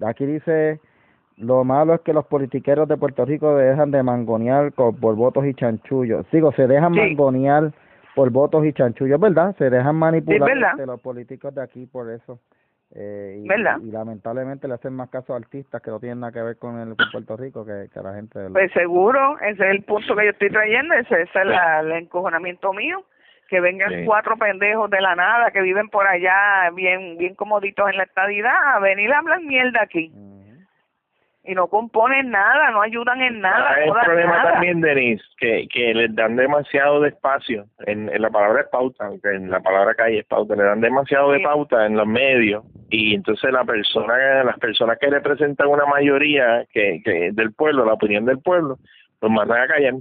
aquí 0.07 0.27
dice, 0.27 0.81
lo 1.39 1.65
malo 1.65 1.95
es 1.95 2.03
que 2.03 2.13
los 2.13 2.27
politiqueros 2.27 2.87
de 2.89 2.99
Puerto 2.99 3.25
Rico 3.25 3.57
dejan 3.57 3.91
de 3.91 4.03
mangonear 4.03 4.73
con- 4.75 4.95
por 4.97 5.15
votos 5.17 5.47
y 5.47 5.55
chanchullos. 5.55 6.27
Digo, 6.31 6.53
se 6.53 6.67
dejan 6.67 6.93
Sí. 6.95 7.01
mangonear 7.01 7.73
por 8.15 8.31
votos 8.31 8.65
y 8.67 8.73
chanchullos, 8.73 9.21
¿verdad? 9.21 9.55
Se 9.57 9.71
dejan 9.71 9.97
manipular 9.97 10.77
de 10.77 10.87
los 10.87 11.01
políticos 11.01 11.55
de 11.55 11.63
aquí 11.63 11.87
por 11.87 12.11
eso. 12.11 12.39
Eh, 12.93 13.43
y, 13.45 13.49
¿Verdad? 13.49 13.77
y 13.81 13.91
lamentablemente 13.93 14.67
le 14.67 14.75
hacen 14.75 14.95
más 14.95 15.09
caso 15.11 15.33
a 15.33 15.37
artistas 15.37 15.81
que 15.81 15.93
no 15.93 16.01
tienen 16.01 16.19
nada 16.19 16.33
que 16.33 16.43
ver 16.43 16.57
con 16.59 16.77
el 16.81 16.97
con 16.97 17.07
Puerto 17.13 17.37
Rico 17.37 17.65
que, 17.65 17.87
que 17.93 17.99
a 18.01 18.03
la 18.03 18.15
gente 18.15 18.37
del 18.41 18.53
Pues 18.53 18.73
seguro, 18.73 19.39
ese 19.39 19.63
es 19.65 19.71
el 19.77 19.85
punto 19.85 20.17
que 20.17 20.25
yo 20.25 20.31
estoy 20.31 20.51
trayendo, 20.51 20.95
ese, 20.95 21.23
ese 21.23 21.39
es 21.39 21.47
la- 21.47 21.81
el 21.81 21.93
encojonamiento 21.93 22.73
mío, 22.73 23.05
que 23.49 23.61
vengan 23.61 23.91
Sí. 23.91 24.05
cuatro 24.05 24.37
pendejos 24.37 24.91
de 24.91 25.01
la 25.01 25.15
nada 25.15 25.53
que 25.53 25.61
viven 25.63 25.89
por 25.89 26.05
allá 26.09 26.69
bien 26.75 27.17
bien 27.17 27.37
comoditos 27.37 27.89
en 27.91 27.97
la 27.97 28.03
estadidad 28.05 28.55
a 28.75 28.81
venir 28.81 29.13
a 29.13 29.19
hablar 29.19 29.41
mierda 29.41 29.83
aquí 29.83 30.11
Ujú. 30.13 30.30
Y 31.51 31.55
no 31.55 31.67
componen 31.67 32.31
nada, 32.31 32.71
no 32.71 32.81
ayudan 32.83 33.21
en 33.23 33.41
nada, 33.41 33.71
Ah, 33.77 33.83
el 33.85 33.93
problema 33.93 34.37
nada. 34.39 34.53
también, 34.53 34.81
Denis, 34.81 35.21
que, 35.39 35.67
que 35.69 35.93
les 35.95 36.15
dan 36.15 36.37
demasiado 36.37 37.01
de 37.01 37.09
espacio. 37.09 37.65
En, 37.87 38.09
en 38.09 38.23
la 38.23 38.31
palabra 38.31 38.61
es 38.63 38.69
pauta, 38.69 39.07
aunque 39.07 39.29
en 39.35 39.51
la 39.51 39.61
palabra 39.61 39.95
calle 39.95 40.21
es 40.21 40.27
pauta, 40.27 40.55
le 40.55 40.63
dan 40.63 40.81
demasiado 40.81 41.33
de 41.33 41.41
pauta 41.41 41.87
en 41.87 41.97
los 41.97 42.07
medios 42.07 42.65
y 42.89 43.15
entonces 43.15 43.51
la 43.53 43.65
persona, 43.65 44.45
las 44.45 44.59
personas 44.59 44.99
que 44.99 45.09
representan 45.11 45.69
una 45.69 45.87
mayoría 45.87 46.65
que, 46.73 47.01
que 47.05 47.31
del 47.33 47.53
pueblo, 47.53 47.85
la 47.85 47.95
opinión 47.95 48.25
del 48.25 48.39
pueblo, 48.39 48.77
los 49.23 49.31
mandan 49.31 49.61
a 49.63 49.67
callar 49.67 49.95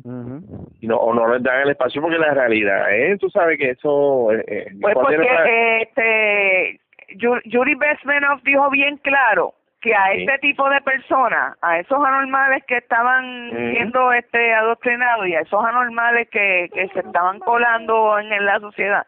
y 0.82 0.88
no, 0.88 0.96
o 0.98 1.14
no 1.14 1.28
les 1.34 1.44
dan 1.44 1.62
el 1.64 1.72
espacio 1.72 2.02
porque 2.02 2.18
la 2.18 2.34
realidad 2.34 2.94
es, 2.94 3.20
tú 3.20 3.30
sabes 3.30 3.58
que 3.58 3.72
eso... 3.72 4.32
eh, 4.32 4.44
eh, 4.48 4.68
Pues 4.80 4.94
¿cuál 4.94 5.06
porque 5.08 5.18
la- 5.18 5.46
eh, 5.50 5.82
este 5.82 6.80
Yu- 7.18 7.42
Yuri 7.46 7.76
Besmenov 7.76 8.42
dijo 8.44 8.70
bien 8.70 8.98
claro 8.98 9.54
que 9.82 9.96
a 9.96 10.12
Sí. 10.12 10.24
este 10.24 10.40
tipo 10.40 10.70
de 10.70 10.82
personas, 10.82 11.58
a 11.62 11.80
esos 11.80 11.98
anormales 12.04 12.64
que 12.66 12.78
estaban 12.78 13.50
siendo 13.72 14.12
este 14.14 14.54
adoctrinados 14.54 15.28
y 15.28 15.36
a 15.36 15.42
esos 15.42 15.64
anormales 15.64 16.28
que, 16.30 16.70
que 16.74 16.88
se 16.90 17.00
estaban 17.00 17.40
colando 17.40 18.20
en, 18.20 18.32
en 18.34 18.46
la 18.46 18.60
sociedad, 18.60 19.06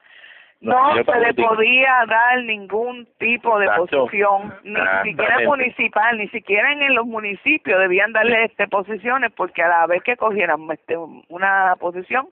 No, 0.62 0.94
se 1.04 1.20
le 1.20 1.34
podía 1.34 2.06
dar 2.08 2.44
ningún 2.44 3.08
tipo 3.18 3.58
de 3.60 3.66
Exacto. 3.66 4.06
posición, 4.06 4.54
ni 4.64 4.76
siquiera 4.76 5.02
Exactamente. 5.02 5.48
municipal, 5.48 6.18
ni 6.20 6.28
siquiera 6.30 6.72
en 6.72 6.94
los 6.96 7.06
municipios 7.08 7.80
debían 7.80 8.14
darle 8.14 8.46
este 8.46 8.68
posiciones 8.68 9.32
porque 9.34 9.64
a 9.64 9.68
la 9.68 9.88
vez 9.88 10.04
que 10.04 10.16
cogieran 10.16 10.68
este 10.72 10.96
una 11.30 11.76
posición 11.80 12.28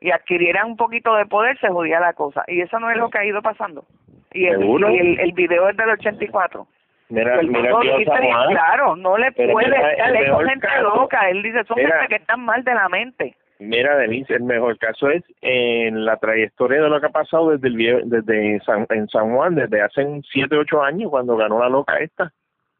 y 0.00 0.10
adquirieran 0.10 0.66
un 0.66 0.76
poquito 0.76 1.14
de 1.16 1.24
poder 1.26 1.58
se 1.58 1.68
jodía 1.68 1.98
la 2.00 2.12
cosa 2.12 2.44
y 2.46 2.60
eso 2.60 2.78
no 2.78 2.90
es 2.90 2.98
lo 2.98 3.08
que 3.08 3.18
ha 3.18 3.24
ido 3.24 3.40
pasando. 3.42 3.84
Y 4.32 4.46
el, 4.46 4.62
y 4.62 4.98
el, 4.98 5.20
el 5.20 5.32
video 5.32 5.68
es 5.70 5.76
del 5.76 5.88
84. 5.90 6.66
Mira, 7.14 7.40
El 7.40 7.48
mira 7.48 7.72
Juan. 7.72 8.50
claro, 8.50 8.96
no 8.96 9.16
le 9.16 9.30
puede, 9.32 9.54
mira, 9.54 9.96
son 10.04 10.12
mejor 10.12 10.48
gente 10.48 10.66
caso- 10.66 10.96
loca, 10.96 11.30
él 11.30 11.42
dice, 11.42 11.64
son 11.64 11.76
Mira. 11.76 12.00
gente 12.00 12.08
que 12.08 12.22
están 12.22 12.40
mal 12.44 12.62
de 12.64 12.74
la 12.74 12.88
mente. 12.88 13.36
Mira, 13.60 13.96
Denise, 13.96 14.34
el 14.34 14.42
mejor 14.42 14.76
caso 14.78 15.08
es 15.10 15.22
en 15.40 16.04
la 16.04 16.16
trayectoria 16.16 16.82
de 16.82 16.88
lo 16.88 17.00
que 17.00 17.06
ha 17.06 17.10
pasado 17.10 17.50
desde 17.50 17.68
el 17.68 17.76
vie- 17.76 18.02
desde 18.04 18.58
San, 18.64 18.86
en 18.90 19.08
San 19.08 19.34
Juan, 19.34 19.54
desde 19.54 19.80
hace 19.80 20.04
7, 20.32 20.56
8 20.56 20.82
años, 20.82 21.08
cuando 21.10 21.36
ganó 21.36 21.60
la 21.60 21.68
loca 21.68 21.96
esta. 21.98 22.32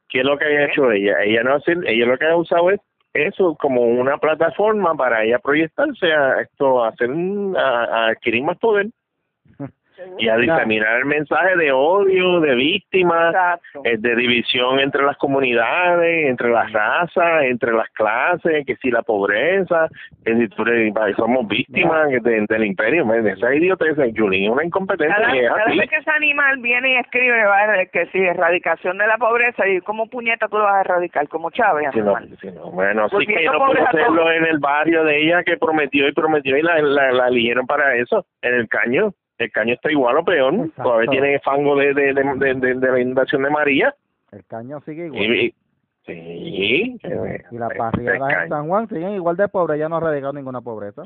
¿Qué 0.08 0.18
es 0.20 0.24
lo 0.24 0.36
que 0.36 0.44
ha 0.44 0.64
hecho 0.66 0.90
ella? 0.90 1.22
Ella 1.22 1.42
no 1.44 1.54
hace, 1.54 1.72
ella 1.86 2.06
lo 2.06 2.18
que 2.18 2.26
ha 2.26 2.36
usado 2.36 2.70
es 2.70 2.80
eso 3.14 3.56
como 3.60 3.82
una 3.82 4.18
plataforma 4.18 4.94
para 4.96 5.22
ella 5.22 5.38
proyectarse 5.38 6.12
a 6.12 6.40
esto, 6.40 6.82
a 6.84 6.88
hacer, 6.88 7.08
a, 7.56 7.84
a 7.84 8.06
adquirir 8.08 8.42
más 8.42 8.58
poder 8.58 8.86
y 10.18 10.28
a 10.28 10.36
diseminar 10.36 10.96
el 10.98 11.04
mensaje 11.06 11.56
de 11.56 11.72
odio, 11.72 12.40
de 12.40 12.54
víctimas, 12.54 13.34
eh, 13.84 13.96
de 13.98 14.16
división 14.16 14.80
entre 14.80 15.02
las 15.04 15.16
comunidades, 15.16 16.26
entre 16.28 16.50
las 16.50 16.70
razas, 16.72 17.42
entre 17.44 17.72
las 17.72 17.88
clases, 17.90 18.64
que 18.66 18.76
si 18.76 18.90
la 18.90 19.02
pobreza, 19.02 19.88
que 20.24 20.34
si 20.36 20.48
tú 20.48 20.62
eres- 20.62 20.92
somos 21.16 21.46
víctimas 21.48 22.08
de- 22.10 22.44
del 22.48 22.64
imperio, 22.64 23.04
man, 23.04 23.26
esa 23.26 23.54
idiotez, 23.54 23.96
Julín 24.16 24.44
es 24.44 24.50
una 24.50 24.64
incompetencia 24.64 25.14
Cada, 25.16 25.34
es 25.36 25.48
cada 25.48 25.64
vez 25.66 25.90
que 25.90 25.96
ese 25.96 26.10
animal 26.10 26.58
viene 26.58 26.92
y 26.92 26.96
escribe 26.96 27.44
va 27.44 27.62
a- 27.80 27.86
que 27.86 28.06
si 28.06 28.18
erradicación 28.18 28.98
de 28.98 29.06
la 29.06 29.16
pobreza 29.18 29.66
y 29.68 29.80
cómo 29.80 30.08
puñeta 30.08 30.48
tú 30.48 30.58
lo 30.58 30.64
vas 30.64 30.74
a 30.76 30.80
erradicar 30.80 31.28
como 31.28 31.50
Chávez 31.50 31.88
Si 31.92 32.00
no, 32.00 32.16
si 32.40 32.46
no, 32.50 32.70
bueno, 32.70 33.08
sí 33.08 33.14
Volviendo 33.16 33.52
que 33.52 33.58
no 33.58 33.64
pobreza 33.66 33.88
hacerlo 33.88 34.30
en 34.32 34.44
el 34.46 34.58
barrio 34.58 35.04
de 35.04 35.22
ella 35.22 35.42
que 35.44 35.56
prometió 35.56 36.08
y 36.08 36.12
prometió 36.12 36.56
y 36.56 36.62
la, 36.62 36.78
la, 36.80 37.12
la 37.12 37.28
eligieron 37.28 37.66
para 37.66 37.94
eso, 37.96 38.26
en 38.42 38.54
el 38.54 38.68
caño. 38.68 39.12
El 39.38 39.50
caño 39.50 39.74
está 39.74 39.90
igual 39.90 40.16
o 40.18 40.24
peor, 40.24 40.54
Exacto. 40.54 40.82
todavía 40.82 41.10
tiene 41.10 41.38
fango 41.40 41.76
de, 41.76 41.92
de, 41.92 42.14
de, 42.14 42.54
de, 42.54 42.74
de- 42.74 42.92
la 42.92 43.00
inundación 43.00 43.42
de 43.42 43.50
María. 43.50 43.94
El 44.30 44.44
caño 44.46 44.80
sigue 44.82 45.06
igual. 45.06 45.22
Y, 45.22 45.46
y- 45.46 45.54
sí, 46.06 46.98
y 47.50 47.58
las 47.58 47.70
el 47.72 47.78
barriadas 47.78 48.42
en. 48.44 48.48
San 48.48 48.68
Juan 48.68 48.88
siguen 48.88 49.10
igual 49.14 49.36
de 49.36 49.48
pobres, 49.48 49.78
ya 49.78 49.88
no 49.88 49.96
ha 49.96 50.00
radicado 50.00 50.32
ninguna 50.32 50.60
pobreza. 50.60 51.02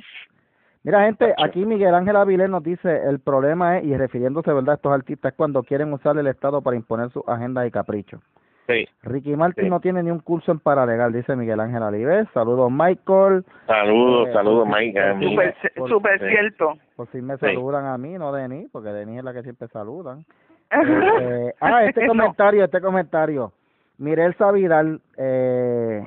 Mira, 0.85 1.05
gente, 1.05 1.35
aquí 1.39 1.65
Miguel 1.67 1.95
Ángel 1.95 2.17
Avilés 2.17 2.49
nos 2.49 2.63
dice, 2.63 3.03
el 3.09 3.19
problema 3.19 3.79
es, 3.79 3.85
y 3.85 3.97
refiriéndose, 3.97 4.53
¿verdad?, 4.53 4.73
a 4.73 4.77
estos 4.77 4.93
artistas, 4.93 5.33
es 5.33 5.37
cuando 5.37 5.63
quieren 5.63 5.93
usar 5.93 6.17
el 6.19 6.27
Estado 6.27 6.63
para 6.63 6.77
imponer 6.77 7.11
sus 7.11 7.27
agendas 7.27 7.67
y 7.67 7.71
caprichos. 7.71 8.21
Sí. 8.69 8.87
Ricky 9.03 9.35
Martin 9.35 9.65
Sí. 9.65 9.71
no 9.71 9.81
tiene 9.81 10.03
ni 10.03 10.11
un 10.11 10.19
curso 10.21 10.53
en 10.53 10.59
paralegal, 10.61 11.11
dice 11.13 11.35
Miguel 11.35 11.59
Ángel 11.59 11.83
Avilés. 11.83 12.29
Saludos, 12.35 12.71
Michael. 12.71 13.43
Saludos, 13.67 14.29
Eh, 14.29 14.33
saludos, 14.35 14.69
por- 14.69 15.75
por- 15.75 15.89
súper 15.89 16.21
sí. 16.21 16.27
cierto. 16.29 16.75
Por 16.95 17.07
fin 17.09 17.25
me 17.27 17.35
Sí. 17.39 17.47
saludan 17.47 17.87
a 17.87 17.97
mí, 17.97 18.19
no 18.19 18.31
Denis, 18.31 18.69
porque 18.71 18.91
Denis 18.91 19.19
es 19.19 19.25
la 19.25 19.33
que 19.33 19.43
siempre 19.43 19.69
saludan. 19.69 20.25
Eh, 21.23 21.55
ah, 21.63 21.85
este 21.85 22.03
No. 22.07 22.09
comentario, 22.09 22.65
este 22.65 22.81
comentario. 22.83 23.53
Mirelsa 23.97 24.53
Vidal, 24.53 25.01
eh, 25.17 26.07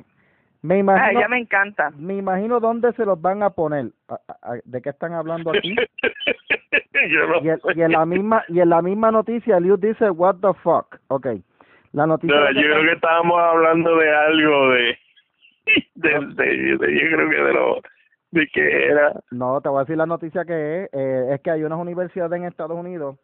me 0.62 0.74
Ah, 0.74 0.78
imagino, 0.78 1.18
ella 1.18 1.28
me 1.28 1.38
encanta. 1.38 1.90
me 1.98 2.14
imagino 2.14 2.60
dónde 2.60 2.92
se 2.92 3.04
los 3.04 3.20
van 3.20 3.42
a 3.42 3.50
poner. 3.50 3.86
A- 4.08 4.14
a- 4.28 4.52
a- 4.52 4.58
¿De 4.64 4.80
qué 4.80 4.90
están 4.90 5.12
hablando 5.14 5.50
aquí? 5.50 5.74
Yo 7.10 7.26
no 7.26 7.42
Y, 7.42 7.48
el- 7.48 7.60
y 7.74 7.82
en 7.82 7.92
la 7.92 8.06
misma 8.06 8.44
y 8.48 8.60
en 8.60 8.68
la 8.68 8.80
misma 8.82 9.10
noticia, 9.10 9.58
Liu 9.58 9.76
dice, 9.76 10.08
"What 10.10 10.36
the 10.40 10.54
fuck?" 10.62 10.96
Okay. 11.08 11.42
La 11.92 12.06
noticia. 12.06 12.34
No, 12.36 12.46
yo 12.52 12.60
que- 12.60 12.66
creo 12.68 12.82
que 12.82 12.92
estábamos 12.92 13.38
hablando 13.40 13.96
de 13.96 14.14
algo 14.14 14.70
de, 14.70 14.98
de, 15.94 16.10
de- 16.10 16.76
de- 16.78 17.00
yo 17.00 17.16
creo 17.16 17.30
que 17.30 17.42
de 17.42 17.52
lo 17.52 17.80
de 18.30 18.46
que 18.48 18.86
era 18.86 19.12
No, 19.30 19.60
te 19.60 19.68
voy 19.68 19.78
a 19.78 19.80
decir 19.82 19.96
la 19.98 20.06
noticia 20.06 20.44
que 20.44 20.84
es. 20.84 20.90
eh, 20.92 21.26
es 21.34 21.40
que 21.42 21.50
hay 21.50 21.64
unas 21.64 21.78
universidades 21.78 22.32
en 22.40 22.44
Estados 22.46 22.76
Unidos 22.78 23.16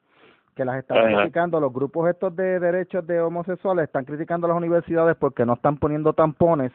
que 0.54 0.64
las 0.64 0.76
están 0.78 0.98
Ajá. 0.98 1.16
criticando. 1.22 1.60
Los 1.60 1.72
grupos 1.72 2.10
estos 2.10 2.34
de 2.36 2.58
derechos 2.60 3.06
de 3.06 3.20
homosexuales 3.20 3.84
están 3.84 4.04
criticando 4.04 4.46
a 4.46 4.50
las 4.50 4.56
universidades 4.58 5.16
porque 5.16 5.46
no 5.46 5.54
están 5.54 5.78
poniendo 5.78 6.12
tampones 6.12 6.72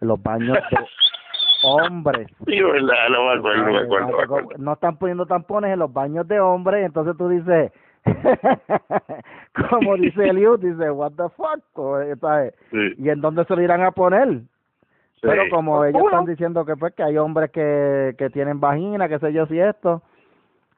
en 0.00 0.08
los 0.08 0.20
baños 0.22 0.56
de 0.70 0.76
hombres. 1.64 2.26
sí 2.46 2.60
verdad 2.60 3.08
no 3.10 3.24
me 3.26 3.38
acuerdo 3.38 3.64
no 3.66 3.72
me 3.72 3.78
acuerdo, 3.80 4.06
no 4.10 4.16
me 4.16 4.22
acuerdo. 4.24 4.48
No 4.58 4.72
están 4.72 4.96
poniendo 4.98 5.26
tampones 5.26 5.72
en 5.72 5.78
los 5.78 5.92
baños 5.92 6.26
de 6.28 6.40
hombres, 6.40 6.84
entonces 6.86 7.16
tú 7.16 7.28
dices, 7.28 7.72
como 9.70 9.96
dice 9.96 10.28
Eliud, 10.28 10.60
dice, 10.60 10.90
what 10.90 11.12
the 11.12 11.28
fuck, 11.36 12.02
eh, 12.02 12.14
¿sabes? 12.20 12.54
Sí, 12.70 12.94
¿y 12.98 13.08
en 13.10 13.20
dónde 13.20 13.44
se 13.44 13.56
lo 13.56 13.62
irán 13.62 13.82
a 13.82 13.90
poner? 13.90 14.28
sí. 14.28 15.22
Pero 15.22 15.44
como 15.50 15.84
ellos 15.84 16.00
Uno. 16.00 16.10
están 16.10 16.26
diciendo 16.26 16.64
que 16.64 16.76
pues 16.76 16.94
que 16.94 17.02
hay 17.02 17.16
hombres 17.16 17.50
que, 17.50 18.14
que 18.18 18.30
tienen 18.30 18.60
vagina, 18.60 19.08
que 19.08 19.18
sé 19.18 19.32
yo 19.32 19.46
si 19.46 19.58
esto, 19.58 20.02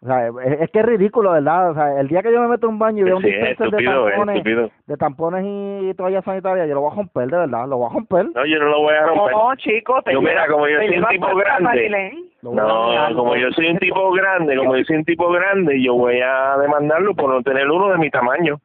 o 0.00 0.06
sea, 0.06 0.28
es, 0.28 0.60
es 0.60 0.70
que 0.70 0.78
es 0.78 0.86
ridículo, 0.86 1.32
¿verdad? 1.32 1.70
O 1.72 1.74
sea, 1.74 1.98
el 2.00 2.06
día 2.06 2.22
que 2.22 2.32
yo 2.32 2.40
me 2.40 2.48
meto 2.48 2.68
un 2.68 2.78
baño 2.78 3.00
y 3.00 3.04
veo 3.04 3.16
un 3.16 3.22
Sí, 3.22 3.30
dispenser 3.30 3.70
de 3.70 3.84
tampones, 3.84 4.44
de 4.86 4.96
tampones 4.96 5.44
y 5.44 5.94
toallas 5.94 6.24
sanitarias, 6.24 6.68
yo 6.68 6.74
lo 6.74 6.82
voy 6.82 6.92
a 6.92 6.96
romper, 6.96 7.28
de 7.28 7.36
verdad, 7.36 7.66
lo 7.68 7.78
voy 7.78 7.90
a 7.90 7.94
romper. 7.94 8.26
No, 8.32 8.46
yo 8.46 8.58
no 8.60 8.66
lo 8.66 8.80
voy 8.82 8.94
a 8.94 9.06
romper. 9.06 9.32
No, 9.32 9.56
chico, 9.56 10.00
te 10.02 10.12
Yo, 10.12 10.22
mira, 10.22 10.46
como 10.46 10.68
yo 10.68 10.76
soy 10.76 10.98
un 10.98 11.04
tipo 11.06 11.34
grande. 11.34 12.27
No, 12.42 13.14
como 13.16 13.34
yo 13.36 13.50
soy 13.52 13.68
un 13.68 13.78
tipo 13.78 14.12
grande, 14.12 14.56
como 14.56 14.76
yo 14.76 14.84
soy 14.84 14.96
un 14.96 15.04
tipo 15.04 15.28
grande, 15.30 15.82
yo 15.82 15.94
voy 15.94 16.20
a 16.20 16.56
demandarlo 16.58 17.14
por 17.14 17.30
no 17.30 17.42
tener 17.42 17.68
uno 17.68 17.90
de 17.90 17.98
mi 17.98 18.10
tamaño. 18.10 18.60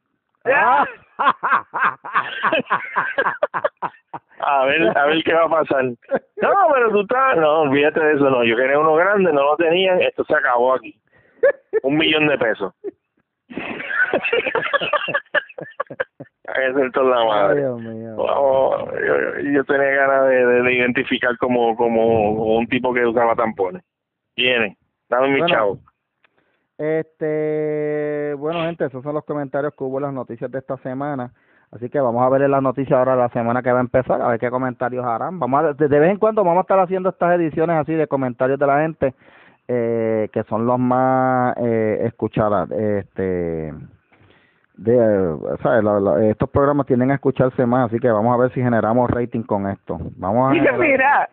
Ah. 0.46 0.86
A 4.46 4.66
ver, 4.66 4.98
a 4.98 5.06
ver 5.06 5.24
qué 5.24 5.34
va 5.34 5.46
a 5.46 5.50
pasar. 5.50 5.86
No, 5.86 6.54
pero 6.74 6.92
tú 6.92 7.02
estás, 7.02 7.38
no, 7.38 7.62
olvídate 7.62 8.00
de 8.04 8.14
eso, 8.16 8.30
no. 8.30 8.44
Yo 8.44 8.58
quería 8.58 8.78
uno 8.78 8.94
grande, 8.96 9.32
no 9.32 9.44
lo 9.44 9.56
tenían, 9.56 10.02
esto 10.02 10.26
se 10.26 10.36
acabó 10.36 10.74
aquí. 10.74 11.00
Un 11.84 11.98
millón 11.98 12.28
de 12.28 12.38
pesos. 12.38 12.74
Ser 16.46 16.92
toda 16.92 17.20
la 17.20 17.26
madre. 17.26 17.62
Dios 17.62 17.82
mío. 17.82 18.16
Yo, 18.18 19.40
yo 19.40 19.64
tenía 19.64 19.92
ganas 19.92 20.30
de, 20.30 20.46
de, 20.46 20.62
de 20.64 20.74
identificar 20.74 21.38
como, 21.38 21.76
como 21.76 22.58
un 22.58 22.68
tipo 22.68 22.94
que 22.94 23.06
usaba 23.06 23.36
tampones. 23.36 23.82
Viene, 24.36 24.78
dame 25.10 25.30
mi 25.30 25.40
Bueno, 25.40 25.48
chavo. 25.56 25.80
Este, 26.78 28.34
bueno, 28.38 28.64
gente, 28.64 28.86
esos 28.86 29.04
son 29.04 29.14
los 29.14 29.24
comentarios 29.24 29.74
que 29.78 29.84
hubo 29.84 30.00
en 30.00 30.04
las 30.04 30.14
noticias 30.14 30.52
de 30.52 30.60
esta 30.60 30.76
semana. 30.78 31.32
Así 31.72 31.90
que 31.90 32.00
vamos 32.00 32.22
a 32.24 32.30
ver 32.30 32.44
en 32.44 32.52
las 32.52 32.62
noticias 32.62 32.98
ahora 32.98 33.16
la 33.16 33.30
semana 33.30 33.64
que 33.64 33.72
va 33.72 33.80
a 33.80 33.82
empezar, 33.82 34.22
a 34.22 34.28
ver 34.28 34.40
qué 34.40 34.52
comentarios 34.52 35.06
harán. 35.06 35.40
Vamos 35.40 35.64
a, 35.64 35.74
de 35.74 35.88
de 35.88 36.00
vez 36.00 36.12
en 36.12 36.18
cuando 36.18 36.44
vamos 36.44 36.60
a 36.60 36.62
estar 36.62 36.80
haciendo 36.80 37.10
estas 37.10 37.40
ediciones 37.40 37.78
así 37.78 37.94
de 37.94 38.08
comentarios 38.08 38.60
de 38.60 38.68
la 38.68 38.82
gente, 38.82 39.14
eh, 39.68 40.30
que 40.32 40.44
son 40.44 40.68
los 40.68 40.78
más 40.78 41.56
eh, 41.58 42.02
escuchadas. 42.04 42.70
Este, 42.70 43.74
de, 44.76 44.96
eh, 44.96 45.38
¿sabes? 45.62 45.84
La- 45.84 46.00
la- 46.00 46.26
estos 46.26 46.50
programas 46.50 46.86
tienden 46.88 47.12
a 47.12 47.16
escucharse 47.16 47.66
más, 47.66 47.88
así 47.90 48.00
que 48.00 48.10
vamos 48.10 48.34
a 48.34 48.42
ver 48.42 48.52
si 48.54 48.62
generamos 48.62 49.10
rating 49.10 49.44
con 49.44 49.68
esto. 49.70 49.98
Vamos 50.18 50.50
a 50.50 50.54
Mira, 50.54 50.72
generar- 50.74 50.80
mira. 50.80 51.30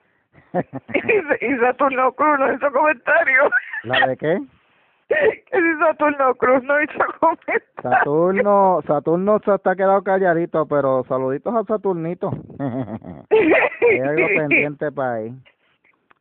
Y, 0.95 1.47
y 1.47 1.59
Saturno 1.59 2.13
Cruz 2.13 2.39
no 2.39 2.53
hizo 2.53 2.73
comentario. 2.73 3.43
¿La 3.85 4.07
de 4.09 4.17
qué? 4.17 4.41
que 5.09 5.45
si 5.61 5.79
Saturno 5.81 6.35
Cruz 6.37 6.63
no 6.65 6.83
hizo 6.83 6.99
comentario. 7.21 7.63
Saturno, 7.83 8.81
Saturno 8.87 9.39
se 9.45 9.55
está 9.55 9.75
quedado 9.77 10.03
calladito, 10.03 10.67
pero 10.67 11.05
saluditos 11.09 11.55
a 11.55 11.65
Saturnito. 11.65 12.31
Hay 13.31 13.99
algo 14.01 14.27
pendiente 14.37 14.91
para 14.93 15.21
él. 15.21 15.35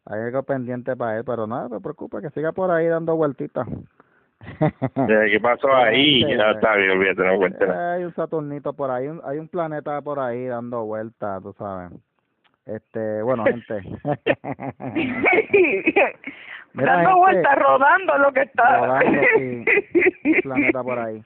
Hay 0.05 0.21
algo 0.21 0.43
pendiente 0.43 0.95
para 0.95 1.17
él, 1.17 1.23
pero 1.25 1.45
nada, 1.45 1.67
no 1.69 1.77
te 1.77 1.83
preocupes, 1.83 2.21
que 2.21 2.29
siga 2.31 2.51
por 2.51 2.71
ahí 2.71 2.87
dando 2.87 3.15
vueltitas. 3.15 3.67
Eh, 5.09 5.29
¿Qué 5.31 5.39
pasó 5.41 5.73
ahí? 5.73 6.23
Sí, 6.23 6.35
Ya 6.37 6.51
está 6.51 6.75
bien, 6.75 6.91
olvídate, 6.91 7.23
no 7.25 7.37
cuente 7.37 7.67
nada. 7.67 7.93
hay 7.93 8.03
un 8.05 8.13
Saturnito 8.15 8.73
por 8.73 8.89
ahí, 8.91 9.07
un- 9.07 9.21
hay 9.25 9.37
un 9.37 9.47
planeta 9.49 10.01
por 10.01 10.19
ahí 10.19 10.45
dando 10.45 10.85
vueltas, 10.85 11.41
tú 11.43 11.53
sabes. 11.57 11.91
Este, 12.65 13.21
bueno, 13.23 13.43
gente. 13.45 13.81
Mira, 16.73 16.93
Dando 16.97 17.17
vueltas, 17.17 17.55
rodando 17.57 18.17
lo 18.19 18.31
que 18.31 18.41
está. 18.43 18.77
rodando, 18.85 19.21
sí, 19.37 19.65
un 20.25 20.41
planeta 20.43 20.83
por 20.83 20.99
ahí. 20.99 21.21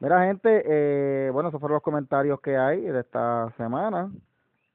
Mira, 0.00 0.24
gente, 0.26 0.62
eh, 0.66 1.30
bueno, 1.32 1.48
esos 1.50 1.60
fueron 1.60 1.74
los 1.76 1.82
comentarios 1.82 2.40
que 2.40 2.56
hay 2.56 2.80
de 2.80 3.00
esta 3.00 3.50
semana. 3.56 4.08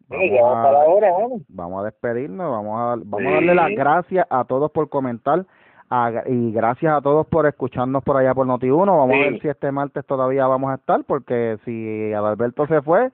Vamos 0.07 0.39
a- 0.41 1.43
vamos 1.49 1.81
a 1.81 1.85
despedirnos, 1.85 2.51
vamos 2.51 2.79
a, 2.79 3.01
vamos 3.05 3.31
a 3.31 3.35
darle 3.35 3.55
las 3.55 3.69
gracias 3.71 4.27
a 4.29 4.43
todos 4.45 4.69
por 4.71 4.89
comentar 4.89 5.45
a- 5.91 6.23
y 6.25 6.51
gracias 6.53 6.93
a 6.93 7.01
todos 7.01 7.27
por 7.27 7.45
escucharnos 7.45 8.03
por 8.03 8.15
allá 8.17 8.33
por 8.33 8.47
Noti1. 8.47 8.85
Vamos 8.97 9.13
a 9.15 9.19
ver 9.19 9.39
si 9.41 9.47
este 9.49 9.71
martes 9.71 10.05
todavía 10.05 10.47
vamos 10.47 10.71
a 10.71 10.75
estar, 10.75 11.03
porque 11.05 11.57
si 11.65 12.13
Adalberto 12.13 12.65
se 12.67 12.81
fue, 12.81 13.09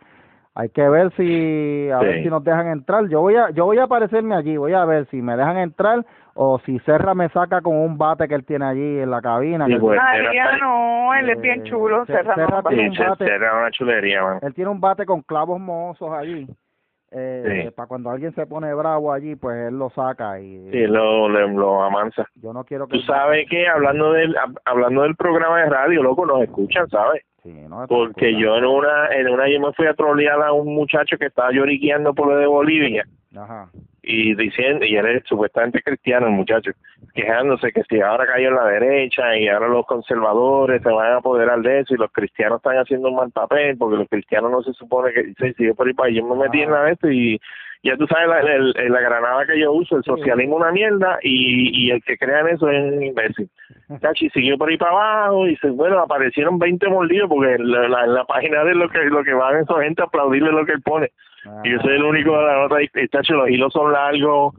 hay 0.53 0.69
que 0.69 0.87
ver 0.87 1.11
si 1.17 1.89
a 1.91 1.99
ver 1.99 2.23
si 2.23 2.29
nos 2.29 2.43
dejan 2.43 2.67
entrar. 2.67 3.07
Yo 3.09 3.21
voy 3.21 3.35
a 3.35 3.49
yo 3.49 3.65
voy 3.65 3.79
a 3.79 3.83
aparecerme 3.83 4.35
allí, 4.35 4.57
voy 4.57 4.73
a 4.73 4.85
ver 4.85 5.07
si 5.07 5.21
me 5.21 5.35
dejan 5.35 5.57
entrar 5.57 6.05
o 6.35 6.59
si 6.59 6.77
Serra 6.81 7.15
me 7.15 7.29
saca 7.29 7.61
con 7.61 7.75
un 7.75 7.97
bate 7.97 8.27
que 8.27 8.35
él 8.35 8.45
tiene 8.45 8.65
allí 8.65 8.99
en 8.99 9.09
la 9.09 9.21
cabina. 9.21 9.65
Sí, 9.65 9.75
pues. 9.79 9.97
María, 9.99 10.57
no, 10.57 11.13
él 11.15 11.29
es 11.31 11.41
bien 11.41 11.61
Eh, 11.61 11.63
chulo. 11.63 12.05
se- 12.05 12.13
Serra, 12.13 12.35
Serra 12.35 12.61
no, 12.61 12.69
tiene 12.69 12.89
un 12.89 12.95
bate. 12.95 13.25
una 13.37 13.71
chulería, 13.71 14.21
man. 14.23 14.39
él 14.43 14.53
tiene 14.53 14.69
un 14.69 14.79
bate 14.79 15.05
con 15.05 15.21
clavos 15.23 15.59
mohosos 15.59 16.11
allí. 16.13 16.47
Eh, 17.11 17.63
Sí. 17.65 17.71
Para 17.71 17.87
cuando 17.87 18.09
alguien 18.09 18.33
se 18.35 18.45
pone 18.45 18.73
bravo 18.73 19.13
allí, 19.13 19.35
pues 19.35 19.69
él 19.69 19.79
lo 19.79 19.89
saca 19.91 20.39
y 20.41 20.69
Sí, 20.71 20.87
lo, 20.87 21.29
lo, 21.29 21.47
lo 21.47 21.81
amansa. 21.83 22.27
yo 22.35 22.51
no 22.53 22.63
quiero 22.65 22.87
que... 22.87 22.97
Tú 22.97 23.03
sabes 23.03 23.47
que 23.49 23.67
hablando 23.67 24.11
del 24.11 24.35
hab- 24.35 24.59
hablando 24.65 25.03
del 25.03 25.15
programa 25.15 25.61
de 25.61 25.69
radio, 25.69 26.03
loco, 26.03 26.25
nos 26.25 26.41
escuchan, 26.43 26.87
¿sabes? 26.89 27.23
Sí, 27.43 27.53
no, 27.69 27.85
Porque 27.87 28.37
yo 28.37 28.57
en 28.57 28.65
una 28.65 29.07
en 29.15 29.29
una 29.29 29.47
yo 29.49 29.59
me 29.61 29.71
fui 29.73 29.87
a 29.87 29.93
trolear 29.93 30.41
a 30.41 30.51
un 30.51 30.73
muchacho 30.75 31.17
que 31.17 31.27
estaba 31.27 31.51
lloriqueando 31.51 32.13
por 32.13 32.27
lo 32.27 32.37
de 32.37 32.45
Bolivia 32.47 33.05
Ajá. 33.37 33.69
Y 34.09 34.33
diciendo 34.35 34.85
y 34.85 34.95
él 34.95 35.05
es 35.07 35.23
supuestamente 35.25 35.81
cristiano 35.83 36.27
el 36.27 36.33
muchacho 36.33 36.71
quejándose 37.13 37.73
que 37.73 37.83
si 37.89 37.99
ahora 37.99 38.25
cayó 38.25 38.47
en 38.47 38.55
la 38.55 38.65
derecha 38.65 39.37
y 39.37 39.49
ahora 39.49 39.67
los 39.67 39.85
conservadores 39.85 40.81
se 40.81 40.89
van 40.89 41.11
a 41.11 41.17
apoderar 41.17 41.59
de 41.59 41.81
eso 41.81 41.93
y 41.93 41.97
los 41.97 42.09
cristianos 42.13 42.57
están 42.57 42.77
haciendo 42.77 43.09
un 43.09 43.17
mal 43.17 43.31
papel 43.31 43.77
porque 43.77 43.97
los 43.97 44.07
cristianos 44.07 44.49
no 44.49 44.61
se 44.63 44.71
supone 44.73 45.11
que 45.11 45.33
se 45.33 45.53
sigue 45.53 45.73
por 45.73 45.87
ahí 45.87 45.93
para 45.93 46.09
yo 46.09 46.25
me 46.25 46.35
metí 46.35 46.61
en 46.61 46.71
la 46.71 46.83
de 46.83 46.91
esto 46.93 47.11
y 47.11 47.41
ya 47.83 47.95
tú 47.97 48.07
sabes 48.07 48.27
la, 48.27 48.39
el- 48.41 48.73
el- 48.77 48.91
la 48.91 49.01
granada 49.01 49.45
que 49.45 49.59
yo 49.59 49.71
uso 49.71 49.97
el 49.97 50.03
socialismo 50.03 50.55
es 50.57 50.61
una 50.61 50.71
mierda 50.71 51.19
y, 51.21 51.85
y 51.87 51.91
el 51.91 52.03
que 52.03 52.17
crea 52.17 52.41
en 52.41 52.47
eso 52.49 52.69
es 52.69 52.93
un 52.93 53.03
imbécil. 53.03 53.49
Cachi 54.01 54.29
siguió 54.31 54.57
por 54.57 54.69
ahí 54.69 54.77
para 54.77 54.91
abajo 54.91 55.45
y 55.45 55.51
dice, 55.51 55.69
bueno, 55.69 55.99
aparecieron 55.99 56.59
20 56.59 56.87
mordidos 56.89 57.29
porque 57.29 57.53
en 57.55 57.71
la, 57.71 57.87
la- 57.87 58.07
la 58.07 58.25
página 58.25 58.63
de 58.63 58.75
lo 58.75 58.89
que 58.89 58.99
lo 59.05 59.23
que 59.23 59.33
van 59.33 59.57
esa 59.61 59.81
gente 59.81 60.01
a 60.01 60.05
aplaudirle 60.05 60.51
lo 60.51 60.65
que 60.65 60.73
él 60.73 60.81
pone. 60.81 61.11
Y 61.63 61.71
yo 61.71 61.79
soy 61.79 61.93
el 61.95 62.03
único 62.03 62.37
de 62.37 62.43
la 62.45 62.57
nota 62.59 62.81
y 62.81 62.89
los 63.33 63.49
hilos 63.49 63.71
son 63.71 63.91
largos 63.93 64.53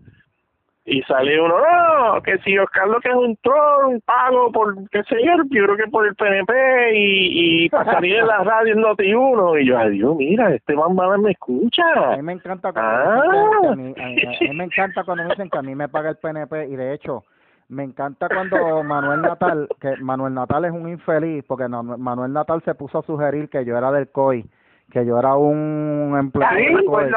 y 0.91 1.03
sale 1.03 1.41
uno, 1.41 1.55
no, 1.59 2.23
que 2.23 2.39
si 2.39 2.57
Oscar 2.59 2.89
lo 2.89 3.01
que 3.01 3.09
es 3.11 3.15
un 3.15 3.37
troll, 3.43 3.87
un 3.95 4.01
pago 4.01 4.51
por, 4.53 4.75
qué 4.91 5.03
sé 5.05 5.17
yo, 5.25 5.33
yo 5.51 5.65
creo 5.65 5.77
que 5.77 5.91
por 5.91 6.07
el 6.07 6.15
PNP 6.17 6.53
y, 6.95 7.65
y 7.65 7.69
para 7.69 7.93
salir 8.01 8.17
en 8.17 8.27
la 8.27 8.39
radio 8.39 8.73
en 8.75 8.81
Noti 8.81 9.13
uno 9.15 9.59
y 9.59 9.67
yo, 9.67 9.79
ay 9.79 9.91
Dios, 9.91 10.17
mira, 10.17 10.55
este 10.55 10.75
man 10.75 10.95
me 11.23 11.31
escucha. 11.33 11.83
A 12.13 12.17
mí 12.17 12.23
me 12.23 12.33
encanta 12.33 12.73
cuando 12.73 12.91
Ah. 12.91 13.75
me 13.77 13.89
dicen 13.89 13.95
que 13.95 14.03
a, 14.03 14.07
mí, 14.09 14.23
a- 14.25 14.31
a- 14.31 14.37
a 14.49 14.51
mí 14.53 14.57
me 14.57 14.65
encanta 14.65 15.05
cuando 15.05 15.25
me 15.25 15.31
dicen 15.31 15.51
que 15.51 15.59
a 15.59 15.63
mí 15.63 15.75
me 15.75 15.89
paga 15.89 16.11
el 16.11 16.17
PNP 16.17 16.69
y 16.69 16.77
de 16.77 16.95
hecho 16.95 17.25
me 17.69 17.85
encanta 17.85 18.29
cuando 18.29 18.83
Manuel 18.83 19.21
Natal, 19.21 19.69
que 19.81 19.95
Manuel 19.99 20.33
Natal 20.33 20.65
es 20.65 20.73
un 20.73 20.89
infeliz 20.89 21.45
porque 21.47 21.69
no- 21.69 21.83
Manuel 21.83 22.33
Natal 22.33 22.63
se 22.65 22.75
puso 22.75 22.99
a 22.99 23.03
sugerir 23.03 23.51
que 23.51 23.65
yo 23.67 23.77
era 23.77 23.93
del 23.93 24.09
COI, 24.09 24.45
que 24.91 25.05
yo 25.05 25.19
era 25.19 25.35
un 25.37 26.17
empleado 26.19 26.57
Ahí 26.57 26.75
del 26.75 26.85
COI. 26.87 27.11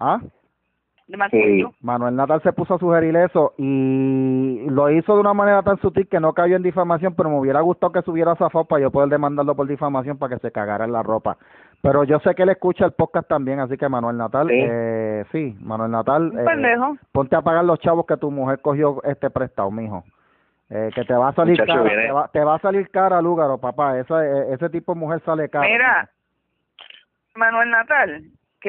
¿Ah? 0.00 0.20
Manuel 1.80 2.16
Natal 2.16 2.42
se 2.42 2.52
puso 2.52 2.74
a 2.74 2.78
sugerir 2.78 3.14
eso 3.16 3.54
y 3.58 4.66
lo 4.68 4.90
hizo 4.90 5.14
de 5.14 5.20
una 5.20 5.34
manera 5.34 5.62
tan 5.62 5.78
sutil 5.80 6.08
que 6.08 6.18
no 6.18 6.32
cayó 6.32 6.56
en 6.56 6.62
difamación, 6.64 7.14
pero 7.14 7.30
me 7.30 7.38
hubiera 7.38 7.60
gustado 7.60 7.92
que 7.92 8.02
subiera 8.02 8.34
zafado 8.34 8.64
para 8.64 8.82
yo 8.82 8.90
poder 8.90 9.08
demandarlo 9.10 9.54
por 9.54 9.68
difamación 9.68 10.18
para 10.18 10.34
que 10.34 10.40
se 10.40 10.50
cagara 10.50 10.84
en 10.84 10.92
la 10.92 11.04
ropa. 11.04 11.36
Pero 11.80 12.02
yo 12.04 12.18
sé 12.20 12.34
que 12.34 12.42
él 12.42 12.48
escucha 12.48 12.84
el 12.86 12.92
podcast 12.92 13.28
también, 13.28 13.60
así 13.60 13.76
que 13.76 13.88
Manuel 13.88 14.16
Natal, 14.16 14.48
Sí. 14.48 14.54
eh, 14.58 15.24
sí, 15.30 15.56
Manuel 15.60 15.92
Natal, 15.92 16.32
eh, 16.36 16.44
pendejo. 16.44 16.96
ponte 17.12 17.36
a 17.36 17.42
pagar 17.42 17.64
los 17.64 17.78
chavos 17.78 18.04
que 18.06 18.16
tu 18.16 18.30
mujer 18.32 18.60
cogió 18.60 19.00
este 19.04 19.30
prestado, 19.30 19.70
mijo. 19.70 20.02
Eh, 20.68 20.90
que 20.92 21.04
te 21.04 21.14
va 21.14 21.28
a 21.28 21.32
salir 21.34 21.60
Muchacho, 21.60 21.84
cara, 21.84 21.94
te, 22.02 22.10
va, 22.12 22.28
te 22.28 22.40
va 22.42 22.54
a 22.56 22.58
salir 22.58 22.90
cara, 22.90 23.22
Lúgaro, 23.22 23.58
papá. 23.58 23.96
Esa, 24.00 24.26
eh, 24.26 24.54
ese 24.54 24.68
tipo 24.70 24.94
de 24.94 24.98
mujer 24.98 25.20
sale 25.24 25.48
cara. 25.48 25.68
Mira, 25.68 26.10
Manuel 27.36 27.70
Natal, 27.70 28.24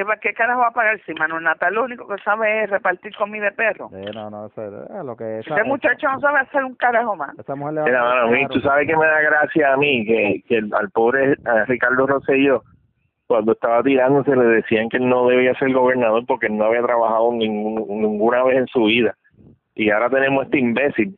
¿qué, 0.05 0.19
¿qué 0.21 0.33
carajo 0.33 0.61
va 0.61 0.67
a 0.67 0.71
pagar 0.71 0.99
si 1.05 1.13
Manuel 1.13 1.43
Natal 1.43 1.73
lo 1.73 1.83
único 1.85 2.07
que 2.07 2.21
sabe 2.23 2.63
es 2.63 2.69
repartir 2.69 3.15
comida 3.15 3.45
de 3.45 3.51
perro? 3.53 3.89
Eh, 3.93 4.11
no, 4.13 4.29
no, 4.29 4.45
eso 4.47 4.63
es 4.63 5.05
lo 5.05 5.15
que 5.15 5.39
esa, 5.39 5.55
Ese 5.55 5.63
muchacho 5.63 6.07
no 6.11 6.19
sabe 6.19 6.39
hacer 6.39 6.63
un 6.63 6.75
carajo 6.75 7.15
más. 7.15 7.37
esa 7.39 7.55
mujer 7.55 7.73
le 7.73 7.81
va 7.81 7.85
a 7.85 7.89
Mira, 7.89 7.99
salir 8.01 8.15
mano, 8.15 8.27
a 8.27 8.31
mí, 8.31 8.47
tú 8.49 8.59
sabes 8.61 8.87
que 8.87 8.95
me 8.95 9.05
da 9.05 9.21
gracia 9.21 9.73
a 9.73 9.77
mí, 9.77 10.05
que, 10.05 10.43
que 10.47 10.57
el- 10.57 10.73
al 10.73 10.89
pobre 10.91 11.35
a 11.45 11.65
Ricardo 11.65 12.05
Rosselló, 12.05 12.63
cuando 13.27 13.51
estaba 13.53 13.83
tirándose, 13.83 14.35
le 14.35 14.45
decían 14.45 14.87
que 14.89 14.97
él 14.97 15.09
no 15.09 15.27
debía 15.27 15.53
ser 15.55 15.73
gobernador 15.73 16.23
porque 16.27 16.45
él 16.47 16.57
no 16.57 16.65
había 16.65 16.81
trabajado 16.83 17.31
ningún- 17.33 17.85
ninguna 18.01 18.43
vez 18.43 18.57
en 18.57 18.67
su 18.67 18.85
vida. 18.85 19.15
Y 19.75 19.89
ahora 19.91 20.09
tenemos 20.09 20.45
este 20.45 20.59
imbécil 20.59 21.17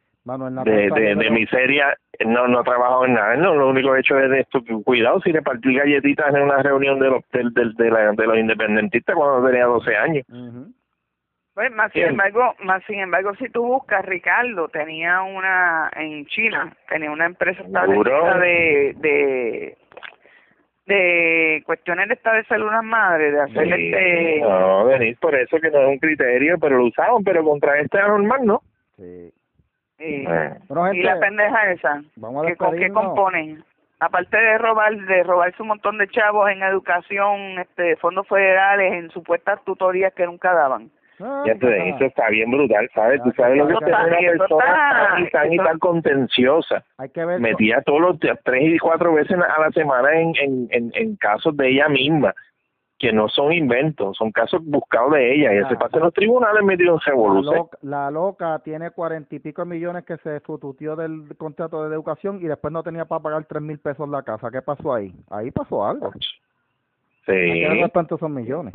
De, 0.64 0.90
de, 0.90 1.16
de 1.16 1.30
miseria, 1.32 1.96
él 2.20 2.32
no, 2.32 2.48
no 2.48 2.60
ha 2.60 2.64
trabajado 2.64 3.06
en 3.06 3.14
nada. 3.14 3.34
Él 3.34 3.42
no, 3.42 3.56
lo 3.56 3.70
único 3.70 3.96
hecho 3.96 4.18
es 4.20 4.30
de 4.30 4.42
esto, 4.42 4.62
cuidado 4.86 5.20
si 5.22 5.32
repartir 5.32 5.78
galletitas 5.80 6.34
en 6.36 6.42
una 6.44 6.62
reunión 6.62 7.00
de 7.00 7.10
los, 7.10 7.22
del- 7.32 7.54
del- 7.54 7.74
de, 7.76 7.90
la- 7.92 8.12
de 8.12 8.28
los 8.28 8.38
independentistas 8.38 9.16
cuando 9.16 9.48
tenía 9.48 9.66
12 9.66 9.96
años. 9.96 10.26
Ujú. 10.30 10.72
Pues, 11.56 11.72
más 11.74 11.92
sin 11.92 12.04
embargo, 12.04 12.56
más 12.64 12.82
sin 12.86 13.00
embargo, 13.00 13.34
si 13.36 13.50
tú 13.50 13.66
buscas, 13.66 14.06
Ricardo 14.06 14.70
tenía 14.70 15.22
una 15.24 15.90
en 15.96 16.26
China, 16.28 16.74
tenía 16.88 17.12
una 17.12 17.26
empresa 17.26 17.62
establecida 17.64 18.38
de 18.38 18.96
de 19.00 19.78
de 20.86 21.62
cuestiones 21.66 22.08
de 22.08 22.16
establecer 22.16 22.62
unas 22.64 22.84
madres, 22.84 23.32
de 23.34 23.42
hacer 23.42 23.66
Sí, 23.76 23.92
este 23.94 24.40
No, 24.42 24.88
Denis, 24.88 25.18
por 25.20 25.36
eso 25.36 25.60
que 25.60 25.70
no 25.70 25.82
es 25.82 25.88
un 25.90 26.00
criterio, 26.00 26.58
pero 26.60 26.78
lo 26.78 26.86
usaban, 26.86 27.24
pero 27.24 27.44
contra 27.44 27.80
este 27.80 28.00
anormal, 28.00 28.44
¿no? 28.46 28.62
Sí. 28.98 29.32
Y, 30.00 30.26
Eh. 30.28 30.54
Bueno, 30.68 30.94
y 30.94 31.04
la 31.04 31.20
pendeja 31.20 31.72
esa, 31.72 32.02
vamos 32.16 32.46
a 32.46 32.50
que 32.50 32.56
con 32.56 32.76
qué 32.78 32.90
componen, 32.90 33.64
aparte 34.00 34.38
de 34.38 34.58
robar, 34.58 34.96
de 34.96 35.24
robarse 35.24 35.62
un 35.62 35.70
montón 35.70 35.98
de 35.98 36.08
chavos 36.08 36.50
en 36.50 36.64
educación, 36.64 37.60
este 37.60 37.96
fondos 37.98 38.28
federales, 38.28 38.94
en 38.94 39.10
supuestas 39.12 39.60
tutorías 39.66 40.14
que 40.14 40.26
nunca 40.26 40.54
daban. 40.54 40.90
Ah, 41.22 41.44
Ya 41.46 41.54
te 41.56 41.68
Denis, 41.68 41.96
eso 41.96 42.06
está 42.06 42.30
bien 42.30 42.50
brutal, 42.50 42.90
¿sabes? 42.96 43.22
Tú 43.24 43.30
Ya, 43.32 43.36
sabes 43.44 43.58
lo 43.58 43.68
que 43.68 43.74
es 43.74 43.82
está- 43.82 44.06
una 44.06 44.18
persona 44.18 45.08
tan 45.10 45.22
y 45.22 45.30
tan 45.32 45.54
y 45.54 45.58
tan 45.58 45.80
contenciosa. 45.80 46.84
Hay 46.98 47.10
que 47.10 47.26
ver. 47.26 47.42
Metía 47.42 47.82
todos 47.82 48.00
los 48.00 48.20
días, 48.22 48.40
tres 48.46 48.64
y 48.64 48.78
cuatro 48.80 49.14
veces 49.14 49.38
a 49.38 49.62
la 49.62 49.70
semana 49.72 50.14
en, 50.18 50.32
en, 50.38 50.68
en, 50.72 50.92
en 50.96 51.16
casos 51.18 51.58
de 51.58 51.68
ella 51.70 51.90
misma, 51.90 52.34
que 53.00 53.14
no 53.14 53.30
son 53.30 53.54
inventos, 53.54 54.18
son 54.18 54.30
casos 54.34 54.62
buscados 54.64 55.14
de 55.14 55.34
ella. 55.34 55.54
Y 55.54 55.64
se 55.70 55.76
pasa 55.78 55.98
en 55.98 56.04
los 56.04 56.14
tribunales 56.14 56.62
metido 56.64 56.96
en 56.96 57.00
La 57.06 57.12
revolución. 57.12 57.56
loca, 57.56 57.78
la 57.82 58.12
loca 58.12 58.60
tiene 58.60 58.92
cuarenta 58.92 59.34
y 59.36 59.40
pico 59.40 59.64
millones 59.66 60.04
que 60.04 60.18
se 60.18 60.42
fututió 60.42 60.98
del 60.98 61.36
contrato 61.38 61.88
de 61.88 61.96
educación 61.96 62.40
y 62.42 62.48
después 62.48 62.74
no 62.74 62.84
tenía 62.84 63.06
para 63.06 63.24
pagar 63.24 63.46
tres 63.46 63.62
mil 63.64 63.80
pesos 63.80 64.08
la 64.10 64.22
casa. 64.24 64.52
¿Qué 64.52 64.62
pasó 64.62 64.94
ahí? 64.94 65.14
Ahí 65.32 65.50
pasó 65.50 65.88
algo. 65.88 66.12
Sí. 66.20 66.30
¿Qué 67.26 67.78
no 67.82 67.88
tanto 67.90 68.18
son 68.18 68.34
millones? 68.34 68.74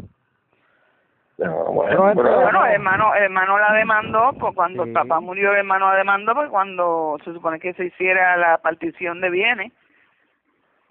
No, 1.36 1.64
bueno, 1.72 2.12
pero- 2.14 2.40
Bueno, 2.42 2.64
el 2.64 2.72
hermano, 2.74 3.14
el 3.14 3.24
hermano 3.24 3.58
la 3.58 3.72
demandó, 3.74 4.32
pues 4.38 4.54
cuando 4.54 4.84
Sí. 4.84 4.88
el 4.90 4.94
papá 4.94 5.18
murió, 5.20 5.50
el 5.50 5.58
hermano 5.58 5.90
la 5.90 5.96
demandó, 5.98 6.32
pues 6.34 6.48
cuando 6.48 7.18
se 7.24 7.32
supone 7.32 7.58
que 7.58 7.74
se 7.74 7.86
hiciera 7.86 8.36
la 8.36 8.58
partición 8.58 9.20
de 9.20 9.30
bienes, 9.30 9.72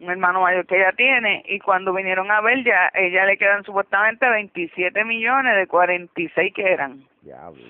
un 0.03 0.11
hermano 0.11 0.41
mayor 0.41 0.65
que 0.67 0.75
ella 0.77 0.91
tiene, 0.93 1.43
y 1.47 1.59
cuando 1.59 1.93
vinieron 1.93 2.29
a 2.31 2.41
ver, 2.41 2.63
ya 2.63 2.89
ella 2.93 3.25
le 3.25 3.37
quedan 3.37 3.63
supuestamente 3.63 4.27
27 4.29 5.03
millones 5.05 5.55
de 5.55 5.67
46 5.67 6.53
que 6.53 6.71
eran. 6.73 7.03
Diablo. 7.21 7.63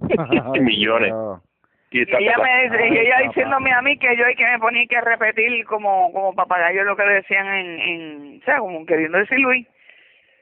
millones. 0.60 1.12
Y 1.90 2.00
ella 2.02 2.36
me 2.42 2.62
dice- 2.68 2.88
y 2.88 2.98
ella 2.98 3.18
diciéndome 3.28 3.72
a 3.72 3.80
mí 3.80 3.96
que 3.98 4.16
yo 4.16 4.26
hay 4.26 4.34
que 4.34 4.44
me 4.44 4.58
ponía 4.58 4.86
que 4.86 5.00
repetir 5.00 5.64
como 5.66 6.12
como 6.12 6.34
papagayo 6.34 6.84
lo 6.84 6.96
que 6.96 7.04
decían 7.04 7.46
en, 7.46 7.80
en 7.80 8.40
o 8.42 8.44
sea, 8.44 8.58
como 8.58 8.84
queriendo 8.84 9.18
decir 9.18 9.38
Luis. 9.38 9.66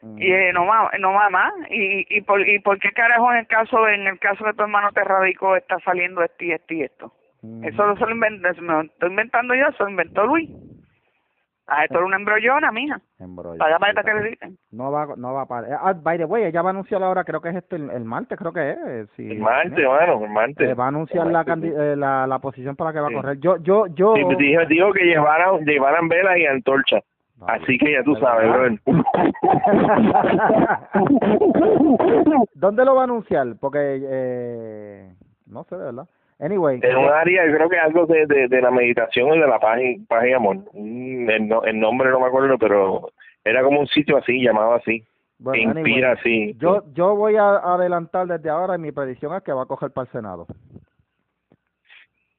Mm. 0.02 0.20
Y 0.20 0.32
eh, 0.32 0.52
no 0.52 0.64
ma- 0.64 0.90
no 0.98 1.12
mamá 1.12 1.52
y 1.70 2.06
y 2.16 2.20
por 2.22 2.40
y 2.48 2.58
por 2.60 2.78
qué 2.78 2.90
carajo 2.92 3.30
en 3.30 3.38
el 3.38 3.46
caso 3.46 3.86
en 3.88 4.06
el 4.06 4.18
caso 4.18 4.44
de 4.44 4.54
tu 4.54 4.62
hermano 4.62 4.90
te 4.92 5.04
radicó 5.04 5.54
está 5.54 5.78
saliendo 5.80 6.22
esto 6.24 6.44
y 6.44 6.52
esto 6.52 6.74
y 6.74 6.82
esto. 6.82 7.12
Mm. 7.42 7.64
Eso 7.64 7.86
no 7.86 7.96
se 7.96 8.06
lo 8.06 8.10
inventé, 8.12 8.60
me 8.62 8.72
lo 8.72 8.80
estoy 8.82 9.10
inventando 9.10 9.54
yo, 9.54 9.70
se 9.76 9.82
lo 9.84 9.90
inventó 9.90 10.26
Luis. 10.26 10.50
Ah, 11.66 11.84
esto 11.84 11.96
era 11.96 12.04
una 12.06 12.16
embrollona, 12.16 12.70
mija. 12.72 13.00
Embrollo. 13.18 13.58
Paga 13.58 13.78
para 13.78 14.02
que 14.02 14.12
le 14.14 14.30
dicen. 14.30 14.58
No 14.70 14.92
va, 14.92 15.08
no 15.16 15.32
va 15.32 15.46
para. 15.46 15.78
Ah, 15.80 15.94
by 15.94 16.18
the 16.18 16.26
way, 16.26 16.44
ella 16.44 16.60
va 16.60 16.68
a 16.68 16.72
anunciar 16.72 17.02
ahora, 17.02 17.24
creo 17.24 17.40
que 17.40 17.48
es 17.48 17.56
este, 17.56 17.76
el, 17.76 17.88
el 17.90 18.04
martes, 18.04 18.38
creo 18.38 18.52
que 18.52 18.70
es. 18.72 18.76
eh, 18.86 19.06
Sí, 19.16 19.30
El 19.30 19.38
martes, 19.38 19.86
mano, 19.86 20.24
el 20.24 20.30
martes. 20.30 20.68
Eh, 20.70 20.74
va 20.74 20.84
a 20.84 20.88
anunciar 20.88 21.26
la, 21.28 21.42
martes, 21.42 21.72
sí. 21.72 21.74
eh, 21.74 21.96
la, 21.96 22.26
la 22.26 22.38
posición 22.38 22.76
para 22.76 22.90
la 22.90 22.94
que 22.94 23.00
va 23.00 23.08
Sí. 23.08 23.14
a 23.14 23.16
correr. 23.16 23.38
Yo, 23.40 23.56
yo, 23.58 23.86
yo. 23.86 24.14
Sí, 24.14 24.24
pues 24.24 24.36
dijo, 24.36 24.62
dijo 24.66 24.92
que 24.92 25.04
llevaran, 25.04 25.64
llevaran 25.64 26.06
velas 26.08 26.36
y 26.36 26.44
antorchas. 26.46 27.02
Así 27.46 27.78
que 27.78 27.92
ya 27.92 28.02
tú 28.04 28.14
¿De 28.14 28.20
sabes, 28.20 28.48
brother. 28.52 28.78
¿Dónde 32.54 32.84
lo 32.84 32.94
va 32.94 33.02
a 33.02 33.04
anunciar? 33.04 33.56
Porque, 33.60 33.78
eh, 34.02 35.12
no 35.46 35.64
sé, 35.64 35.76
de 35.76 35.84
verdad. 35.84 36.08
Anyway. 36.40 36.80
en 36.82 36.96
un 36.96 37.08
área, 37.10 37.46
yo 37.46 37.54
creo 37.54 37.68
que 37.68 37.78
algo 37.78 38.06
de, 38.06 38.26
de, 38.26 38.48
de 38.48 38.60
la 38.60 38.70
meditación 38.70 39.34
y 39.34 39.38
de 39.40 39.46
la 39.46 39.58
paz 39.60 39.78
y, 39.80 39.98
paz 40.00 40.24
y 40.26 40.32
amor. 40.32 40.56
Mm, 40.72 41.30
El, 41.30 41.48
no- 41.48 41.62
el 41.64 41.78
nombre 41.78 42.10
no 42.10 42.20
me 42.20 42.26
acuerdo, 42.26 42.58
pero 42.58 43.10
era 43.44 43.62
como 43.62 43.80
un 43.80 43.86
sitio 43.86 44.16
así, 44.16 44.42
llamado 44.42 44.74
así. 44.74 45.04
bueno, 45.38 45.70
anyway, 45.70 45.78
inspira 45.92 46.12
así. 46.12 46.54
Yo, 46.58 46.82
yo 46.92 47.14
voy 47.14 47.36
a 47.36 47.56
adelantar 47.56 48.26
desde 48.26 48.50
ahora 48.50 48.74
y 48.74 48.78
mi 48.78 48.90
predicción 48.92 49.34
es 49.34 49.42
que 49.42 49.52
va 49.52 49.62
a 49.62 49.66
coger 49.66 49.90
para 49.92 50.06
el 50.06 50.12
Senado. 50.12 50.46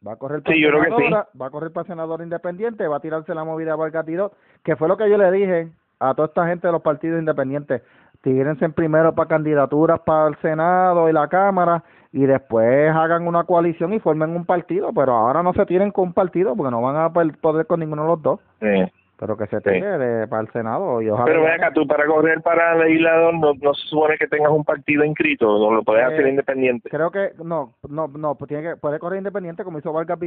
Va 0.06 0.14
a 0.14 0.16
correr 0.18 0.44
para 0.44 0.56
Sí, 0.56 0.62
sí. 0.62 1.12
va 1.42 1.48
a 1.48 1.50
correr 1.50 1.72
para 1.72 1.88
senador 1.88 2.22
independiente, 2.22 2.88
va 2.88 2.98
a 2.98 3.00
tirarse 3.00 3.34
la 3.34 3.44
movida 3.44 3.74
a 3.74 3.76
Vargas 3.76 4.06
Tiró, 4.06 4.34
que 4.64 4.76
fue 4.76 4.88
lo 4.88 4.98
que 4.98 5.10
yo 5.10 5.18
le 5.18 5.32
dije 5.32 5.70
a 6.00 6.14
toda 6.14 6.28
esta 6.28 6.46
gente 6.48 6.68
de 6.68 6.74
los 6.74 6.82
partidos 6.84 7.20
independientes. 7.20 7.82
Tírense 8.22 8.70
primero 8.70 9.16
para 9.16 9.30
candidaturas 9.30 10.00
para 10.02 10.28
el 10.28 10.36
Senado 10.38 11.10
y 11.10 11.14
la 11.14 11.28
Cámara 11.28 11.84
y 12.16 12.26
después 12.26 12.96
hagan 12.96 13.28
una 13.28 13.44
coalición 13.44 13.94
y 13.94 14.00
formen 14.00 14.30
un 14.38 14.46
partido, 14.46 14.92
pero 14.96 15.12
ahora 15.12 15.44
no 15.44 15.52
se 15.52 15.66
tiren 15.66 15.92
con 15.92 16.06
un 16.06 16.14
partido 16.14 16.56
porque 16.56 16.72
no 16.72 16.82
van 16.82 16.96
a 16.96 17.12
poder 17.12 17.66
con 17.66 17.82
ninguno 17.82 18.04
de 18.04 18.08
los 18.08 18.22
dos, 18.22 18.40
Sí. 18.62 18.90
pero 19.20 19.36
que 19.36 19.48
se 19.48 19.60
de- 19.98 20.26
para 20.28 20.42
el 20.44 20.48
Senado 20.54 21.02
y 21.02 21.10
ojalá. 21.10 21.26
Pero 21.26 21.42
ven 21.44 21.52
acá, 21.52 21.74
tú 21.74 21.86
para 21.86 22.06
correr 22.06 22.42
para 22.42 22.74
legislador 22.76 23.34
no, 23.34 23.52
no 23.62 23.74
se 23.74 23.88
supone 23.90 24.16
que 24.18 24.28
tengas 24.28 24.50
un 24.54 24.64
partido 24.64 25.04
inscrito, 25.04 25.46
no 25.60 25.72
lo 25.76 25.84
puedes 25.84 26.04
Eh, 26.04 26.14
hacer 26.14 26.28
independiente. 26.28 26.90
Creo 26.90 27.12
que 27.12 27.32
no, 27.44 27.74
no, 27.90 28.08
no, 28.08 28.36
pues 28.36 28.48
tiene 28.48 28.64
que 28.64 28.76
puede 28.78 28.98
correr 28.98 29.18
independiente 29.18 29.66
como 29.66 29.80
hizo 29.80 29.92
Vargas 29.92 30.18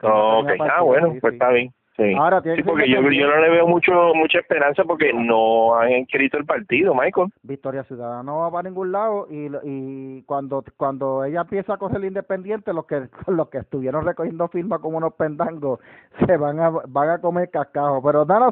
que 0.00 0.08
No, 0.08 0.40
ok. 0.40 0.50
Ah, 0.68 0.82
bueno, 0.82 1.12
sí, 1.12 1.20
pues 1.20 1.34
está 1.34 1.50
bien. 1.50 1.72
Sí, 1.96 2.14
Ahora 2.14 2.40
tiene 2.40 2.56
Sí, 2.56 2.62
porque 2.62 2.88
yo, 2.88 3.00
yo 3.02 3.26
no 3.26 3.36
le 3.36 3.50
veo 3.50 3.66
mucho 3.66 3.92
mucha 4.14 4.38
esperanza 4.38 4.82
porque 4.84 5.12
no 5.12 5.74
han 5.74 5.90
inscrito 5.92 6.38
el 6.38 6.46
partido, 6.46 6.94
Michael. 6.94 7.28
Victoria 7.42 7.84
Ciudadana 7.84 8.22
no 8.22 8.38
va 8.38 8.50
para 8.50 8.68
ningún 8.68 8.92
lado 8.92 9.26
y, 9.30 9.50
y 9.64 10.22
cuando 10.22 10.64
cuando 10.78 11.22
ella 11.24 11.42
empieza 11.42 11.74
a 11.74 11.76
coger 11.76 12.02
independiente 12.02 12.72
los 12.72 12.86
que 12.86 13.08
los 13.26 13.48
que 13.50 13.58
estuvieron 13.58 14.06
recogiendo 14.06 14.48
firmas 14.48 14.80
como 14.80 14.96
unos 14.96 15.14
pendangos 15.14 15.80
se 16.26 16.36
van 16.38 16.60
a 16.60 16.70
van 16.70 17.10
a 17.10 17.20
comer 17.20 17.50
cascajo 17.50 18.02
pero 18.02 18.24
nada 18.24 18.50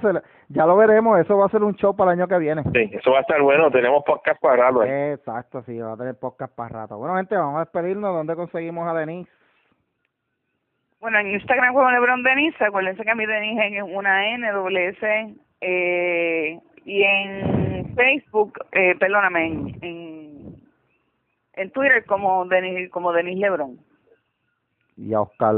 ya 0.49 0.67
lo 0.67 0.77
veremos 0.77 1.19
eso 1.19 1.39
va 1.39 1.47
a 1.47 1.51
ser 1.51 1.63
un 1.63 1.75
show 1.77 1.97
para 1.97 2.13
el 2.13 2.19
año 2.21 2.29
que 2.29 2.39
viene 2.39 2.63
Sí, 2.75 2.91
eso 2.93 3.13
va 3.13 3.19
a 3.19 3.21
estar 3.23 3.41
bueno. 3.41 3.71
Tenemos 3.71 4.05
podcast 4.05 4.41
para 4.41 4.57
rato 4.69 4.83
ahí. 4.83 4.91
exacto 5.13 5.63
sí 5.63 5.79
va 5.79 5.93
a 5.93 5.97
tener 5.97 6.15
podcast 6.17 6.55
para 6.55 6.81
rato 6.81 6.99
bueno 6.99 7.17
gente 7.17 7.37
vamos 7.37 7.57
a 7.57 7.61
despedirnos 7.61 8.15
dónde 8.15 8.37
conseguimos 8.37 8.87
a 8.87 8.95
Denise 8.95 9.31
Bueno, 11.01 11.19
en 11.19 11.31
Instagram 11.31 11.73
como 11.75 11.91
Lebron 11.91 12.23
Denise, 12.23 12.63
acuérdense 12.63 13.03
que 13.05 13.15
mi 13.15 13.25
Denise 13.25 13.79
es 13.79 13.83
una 13.83 14.35
N, 14.35 14.53
doble 14.53 14.89
S, 14.89 15.35
eh, 15.63 16.59
y 16.85 17.03
en 17.03 17.95
Facebook, 17.95 18.53
eh, 18.73 18.95
perdóname, 18.99 19.47
en, 19.47 19.79
en, 19.83 20.55
en 21.55 21.71
Twitter 21.71 22.05
como 22.05 22.45
Denise, 22.47 22.91
como 22.91 23.13
Denise 23.13 23.41
Lebron. 23.41 23.79
y 24.97 25.15
a 25.15 25.23
Oscar 25.23 25.55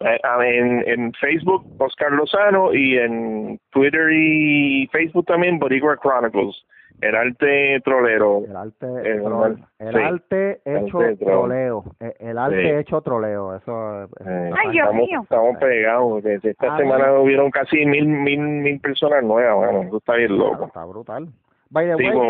Eh, 0.00 0.18
en, 0.58 0.88
en 0.88 1.12
Facebook, 1.12 1.64
Oscar 1.78 2.10
Lozano, 2.10 2.72
y 2.74 2.96
en 2.98 3.60
Twitter 3.70 4.10
y 4.12 4.88
Facebook 4.88 5.26
también, 5.26 5.58
Boricua 5.58 5.96
Chronicles. 5.98 6.56
El 7.00 7.14
arte 7.16 7.80
trolero. 7.84 8.42
el 8.46 8.56
arte 8.56 8.86
El- 9.04 9.22
trol- 9.22 9.66
el 9.78 9.94
sí. 9.94 10.00
arte 10.00 10.60
hecho 10.64 10.98
troleo 11.18 11.84
el, 12.00 12.14
el 12.18 12.38
arte 12.38 12.62
Sí. 12.62 12.68
hecho 12.80 13.00
troleo 13.00 13.56
eso 13.56 14.04
es- 14.04 14.10
Eh, 14.26 14.50
Ay, 14.56 14.70
Dios 14.72 14.86
estamos, 14.86 14.94
mío. 15.08 15.20
estamos 15.22 15.56
pegados. 15.58 16.22
Desde 16.22 16.50
esta 16.50 16.74
A 16.74 16.76
semana 16.78 17.12
hubieron 17.18 17.50
casi 17.50 17.84
mil, 17.86 18.06
mil, 18.06 18.38
mil 18.40 18.80
personas 18.80 19.22
nuevas. 19.22 19.56
Bueno, 19.56 19.82
eso 19.88 19.96
está 19.96 20.14
bien 20.14 20.28
Claro, 20.36 20.52
loco. 20.52 20.64
está 20.66 20.84
brutal 20.84 21.28
by 21.72 21.86
the 21.86 21.96
Sí, 21.96 22.02
way, 22.02 22.10
el, 22.10 22.24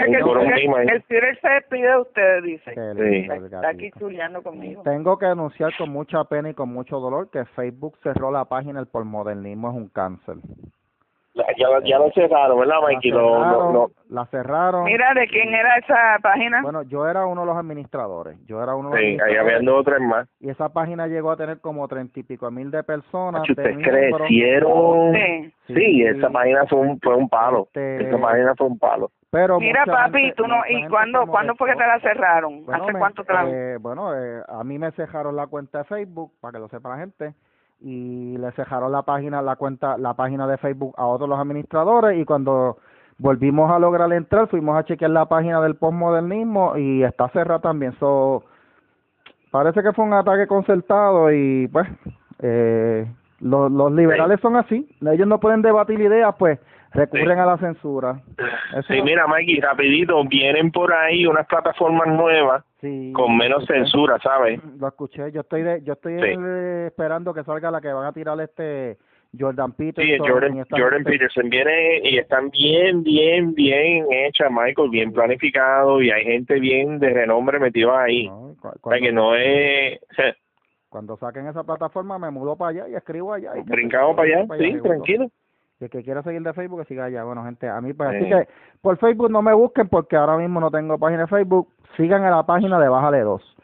ahí. 0.75 0.87
el 0.89 1.03
Twitter 1.05 1.39
se 1.41 1.49
despide 1.49 1.89
de 1.89 1.99
ustedes, 1.99 2.43
dice. 2.45 2.75
Sí. 2.75 2.81
el 2.81 3.45
Está 3.47 3.69
aquí 3.71 3.91
chuleando 3.99 4.43
conmigo. 4.43 4.83
Tengo 4.83 5.19
que 5.19 5.25
anunciar 5.27 5.73
con 5.79 5.89
mucha 5.91 6.25
pena 6.25 6.51
y 6.51 6.55
con 6.55 6.69
mucho 6.71 7.01
dolor 7.01 7.31
que 7.31 7.45
Facebook 7.47 7.97
cerró 8.03 8.31
la 8.31 8.45
página 8.45 8.81
El 8.81 8.87
por 8.87 9.05
modernismo 9.07 9.71
es 9.71 9.77
un 9.77 9.89
cáncer. 9.89 10.37
Ya, 11.35 11.67
ya 11.85 11.99
lo 11.99 12.11
cerraron, 12.13 12.59
¿verdad, 12.59 12.75
La 12.81 12.87
Mikey? 12.89 13.11
Lo, 13.11 13.21
lo, 13.21 13.35
cerraron, 13.45 13.73
lo- 13.75 13.91
la 14.09 14.27
cerraron. 14.27 14.85
Mira, 14.85 15.15
¿de 15.15 15.27
quién 15.29 15.55
era 15.55 15.77
esa 15.77 16.19
página? 16.23 16.61
Bueno, 16.63 16.83
yo 16.83 17.09
era 17.09 17.27
uno 17.27 17.43
de 17.43 17.47
los 17.47 17.57
administradores. 17.57 18.37
Yo 18.47 18.63
era 18.63 18.75
uno 18.75 18.91
de 18.91 18.97
los 18.97 19.05
sí, 19.05 19.19
ahí 19.25 19.37
habían 19.37 19.65
dos 19.65 19.81
o 19.81 19.85
tres 19.85 20.01
más. 20.01 20.29
Y 20.41 20.51
esa 20.51 20.69
página 20.71 21.07
llegó 21.07 21.31
a 21.31 21.37
tener 21.37 21.61
como 21.61 21.87
treinta 21.89 22.19
y 22.19 22.23
pico 22.25 22.51
mil 22.51 22.71
de 22.71 22.83
personas. 22.83 23.49
Ustedes 23.49 23.77
crecieron. 23.79 25.15
Sí. 25.15 25.55
Sí, 25.69 26.03
esa 26.05 26.31
página 26.31 26.67
fue 26.67 26.79
un, 26.81 26.99
fue 27.01 27.15
un 27.15 27.29
palo. 27.29 27.65
Este- 27.67 28.09
Esa 28.09 28.19
página 28.19 28.55
fue 28.57 28.67
un 28.67 28.79
palo. 28.79 29.11
Pero 29.31 29.61
Mira, 29.61 29.85
papi, 29.87 30.19
gente- 30.23 30.35
¿tú 30.37 30.49
no, 30.49 30.57
¿y 30.69 30.85
cuándo, 30.89 31.25
cuándo 31.29 31.55
fue 31.55 31.71
que 31.71 31.77
te 31.77 31.87
la 31.87 32.01
cerraron? 32.01 32.65
Bueno, 32.65 32.83
¿Hace 32.83 32.93
me- 32.93 32.99
cuánto 32.99 33.23
te 33.23 33.33
la 33.33 33.45
eh, 33.49 33.77
bueno, 33.81 34.13
eh, 34.17 34.43
a 34.49 34.65
mí 34.65 34.77
me 34.77 34.91
cejaron 34.91 35.37
la 35.37 35.47
cuenta 35.47 35.79
de 35.79 35.85
Facebook, 35.85 36.33
para 36.41 36.53
que 36.55 36.59
lo 36.59 36.69
sepa 36.69 36.89
la 36.89 36.97
gente, 36.99 37.33
y 37.81 38.37
le 38.37 38.53
cejaron 38.53 38.93
la 38.93 39.03
página, 39.03 39.43
la 39.43 39.57
cuenta, 39.57 39.97
la 39.97 40.15
página 40.15 40.47
de 40.47 40.59
Facebook 40.59 40.95
a 40.97 41.07
otros 41.07 41.29
los 41.29 41.39
administradores, 41.39 42.21
y 42.21 42.25
cuando 42.25 42.79
volvimos 43.19 43.71
a 43.71 43.79
lograr 43.79 44.13
entrar, 44.13 44.49
fuimos 44.49 44.77
a 44.79 44.85
chequear 44.85 45.11
la 45.11 45.27
página 45.27 45.61
del 45.61 45.77
postmodernismo 45.77 46.77
y 46.77 47.03
está 47.03 47.29
cerrada 47.29 47.61
también. 47.61 47.93
So, 47.99 48.45
parece 49.51 49.83
que 49.83 49.93
fue 49.93 50.05
un 50.05 50.15
ataque 50.15 50.47
concertado 50.47 51.33
y 51.33 51.69
pues 51.69 51.89
eh, 52.41 53.07
los, 53.41 53.71
los 53.71 53.93
liberales 53.93 54.41
son 54.41 54.57
así, 54.57 54.89
ellos 55.01 55.29
no 55.29 55.41
pueden 55.41 55.63
debatir 55.63 56.01
ideas, 56.01 56.35
pues 56.39 56.59
recurren 56.93 57.37
Sí. 57.37 57.41
a 57.41 57.47
la 57.47 57.59
censura. 57.59 58.21
Eso 58.77 58.93
Sí, 58.93 59.03
mira, 59.03 59.27
Mikey, 59.27 59.61
rapidito, 59.61 60.23
vienen 60.25 60.71
por 60.73 60.93
ahí 60.93 61.27
unas 61.27 61.47
plataformas 61.47 62.07
nuevas 62.09 62.65
sí, 62.81 63.13
con 63.15 63.37
menos 63.37 63.65
censura, 63.67 64.19
¿sabes? 64.23 64.61
Lo 64.79 64.89
escuché, 64.89 65.31
yo 65.33 65.41
estoy 65.43 65.63
de, 65.63 65.83
yo 65.85 65.93
estoy 65.95 66.15
Sí. 66.21 66.37
esperando 66.87 67.33
que 67.35 67.45
salga 67.45 67.71
la 67.71 67.81
que 67.81 67.93
van 67.93 68.07
a 68.07 68.13
tirar 68.13 68.41
este 68.41 68.97
Jordan 69.39 69.73
Peterson. 69.73 70.05
Sí, 70.27 70.31
Jordan, 70.31 70.65
Jordan. 70.69 71.05
Peterson 71.05 71.49
viene 71.49 72.01
y 72.03 72.19
están 72.19 72.51
bien, 72.51 73.05
bien, 73.05 73.55
bien 73.55 74.07
hechas, 74.11 74.51
Michael, 74.51 74.91
bien 74.91 75.13
planificado 75.13 76.03
y 76.03 76.11
hay 76.11 76.25
gente 76.25 76.59
bien 76.59 76.99
de 76.99 77.11
renombre 77.11 77.61
metida 77.61 78.03
ahí. 78.03 78.27
No, 78.29 78.57
O 78.83 78.91
sea, 78.91 78.99
que 78.99 79.13
no 79.13 79.37
es... 79.37 80.01
cuando 80.89 81.17
saquen 81.19 81.47
esa 81.47 81.63
plataforma 81.63 82.19
me 82.19 82.31
mudo 82.33 82.57
para 82.57 82.71
allá 82.71 82.89
y 82.89 82.97
escribo 82.97 83.33
allá. 83.33 83.53
y- 83.57 83.63
Brincamos 83.63 84.17
para 84.17 84.41
allá, 84.41 84.47
sí, 84.59 84.81
tranquilo. 84.83 85.29
Y 85.81 85.85
el 85.85 85.91
que 85.91 86.03
quiera 86.03 86.23
seguir 86.23 86.43
de 86.43 86.53
Facebook, 86.53 86.81
que 86.81 86.85
siga 86.87 87.05
allá. 87.05 87.25
Bueno, 87.25 87.43
gente, 87.45 87.69
a 87.69 87.81
mí, 87.81 87.93
pues, 87.95 88.11
así 88.11 88.25
Sí. 88.25 88.29
que 88.29 88.49
por 88.83 88.99
Facebook 88.99 89.31
no 89.31 89.41
me 89.41 89.55
busquen 89.55 89.89
porque 89.89 90.17
ahora 90.17 90.37
mismo 90.37 90.61
no 90.61 90.71
tengo 90.71 90.99
página 90.99 91.23
de 91.23 91.29
Facebook. 91.29 91.69
Sigan 91.97 92.23
a 92.25 92.31
la 92.31 92.43
página 92.45 92.79
de 92.79 92.89
Bájale 92.89 93.21
2. 93.21 93.57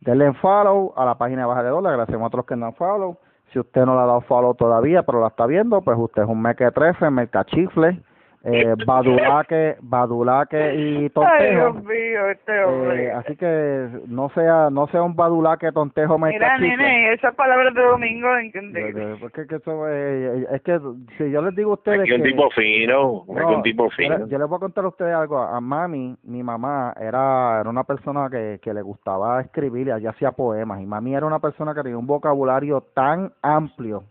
Denle 0.00 0.26
en 0.26 0.34
follow 0.34 0.92
a 0.96 1.04
la 1.04 1.16
página 1.16 1.42
de 1.42 1.48
Bájale 1.48 1.68
2. 1.70 1.82
Le 1.82 1.88
agradecemos 1.88 2.24
a 2.24 2.26
otros 2.26 2.44
que 2.46 2.56
no 2.56 2.66
han 2.66 2.74
follow. 2.74 3.16
Si 3.52 3.58
usted 3.58 3.84
no 3.86 3.94
le 3.94 4.02
ha 4.02 4.06
dado 4.06 4.20
follow 4.22 4.54
todavía, 4.54 5.02
pero 5.02 5.20
la 5.20 5.28
está 5.28 5.46
viendo, 5.46 5.80
pues 5.82 5.96
usted 5.98 6.22
es 6.22 6.28
un 6.28 6.40
meque 6.42 6.70
13, 6.70 7.10
mercachifle, 7.10 8.00
eh, 8.44 8.74
badulaque, 8.84 9.76
badulaque 9.82 10.74
y 10.74 10.96
Ay, 10.96 11.10
tontejo. 11.10 11.50
Dios 11.72 11.84
mío, 11.84 12.28
este 12.30 12.64
hombre. 12.64 13.04
Eh, 13.04 13.12
así 13.12 13.36
que 13.36 13.88
no 14.08 14.28
sea 14.30 14.68
no 14.70 14.86
sea 14.88 15.02
un 15.02 15.14
badulaque, 15.14 15.70
tontejo, 15.72 16.18
Mira, 16.18 16.58
nene, 16.58 17.12
esas 17.12 17.34
palabras 17.34 17.72
de 17.74 17.82
domingo, 17.82 18.28
yo- 18.72 19.16
porque 19.20 19.46
que 19.46 19.56
eso, 19.56 19.88
eh, 19.88 20.46
es 20.50 20.62
que 20.62 20.78
si 21.18 21.30
yo 21.30 21.42
les 21.42 21.54
digo 21.54 21.70
a 21.70 21.74
ustedes 21.74 22.00
Aquí 22.00 22.12
un 22.12 22.22
que 22.22 22.28
tipo 22.30 22.50
fino, 22.50 23.22
aquí 23.22 23.32
no, 23.52 23.56
un 23.56 23.62
tipo 23.62 23.90
fino. 23.90 24.26
yo 24.26 24.38
les 24.38 24.48
voy 24.48 24.56
a 24.56 24.60
contar 24.60 24.84
a 24.84 24.88
ustedes 24.88 25.14
algo. 25.14 25.38
A 25.38 25.60
mami, 25.60 26.16
mi 26.24 26.42
mamá, 26.42 26.94
era, 27.00 27.60
era 27.60 27.70
una 27.70 27.84
persona 27.84 28.28
que, 28.30 28.58
que 28.62 28.74
le 28.74 28.82
gustaba 28.82 29.40
escribir 29.40 29.88
y 29.88 29.90
ella 29.92 30.10
hacía 30.10 30.32
poemas. 30.32 30.80
Y 30.80 30.86
mami 30.86 31.14
era 31.14 31.26
una 31.26 31.38
persona 31.38 31.74
que 31.74 31.82
tenía 31.82 31.98
un 31.98 32.06
vocabulario 32.06 32.80
tan 32.94 33.32
amplio 33.42 34.04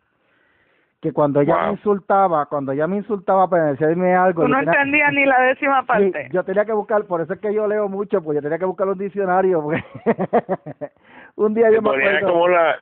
que 1.01 1.11
cuando 1.13 1.41
ella 1.41 1.55
Wow. 1.55 1.65
me 1.65 1.71
insultaba, 1.71 2.45
cuando 2.45 2.71
ella 2.73 2.85
me 2.87 2.97
insultaba 2.97 3.49
para 3.49 3.73
decirme 3.73 4.13
algo, 4.13 4.43
Tú 4.43 4.47
no 4.47 4.59
tenía- 4.59 4.71
entendías 4.73 5.13
ni 5.13 5.25
la 5.25 5.41
décima 5.41 5.81
Sí, 5.81 5.87
parte. 5.87 6.29
yo 6.31 6.43
tenía 6.43 6.63
que 6.65 6.73
buscar, 6.73 7.05
por 7.05 7.21
eso 7.21 7.33
es 7.33 7.39
que 7.39 7.53
yo 7.53 7.67
leo 7.67 7.89
mucho, 7.89 8.21
pues 8.21 8.35
yo 8.35 8.41
tenía 8.41 8.59
que 8.59 8.65
buscar 8.65 8.85
los 8.87 8.97
diccionarios. 8.99 9.63
Porque 9.63 9.83
un 11.35 11.53
día 11.53 11.69
yo 11.71 11.81
me 11.81 11.89
ponía 11.89 12.09
acuerdo. 12.17 12.33
como 12.33 12.47
la 12.47 12.75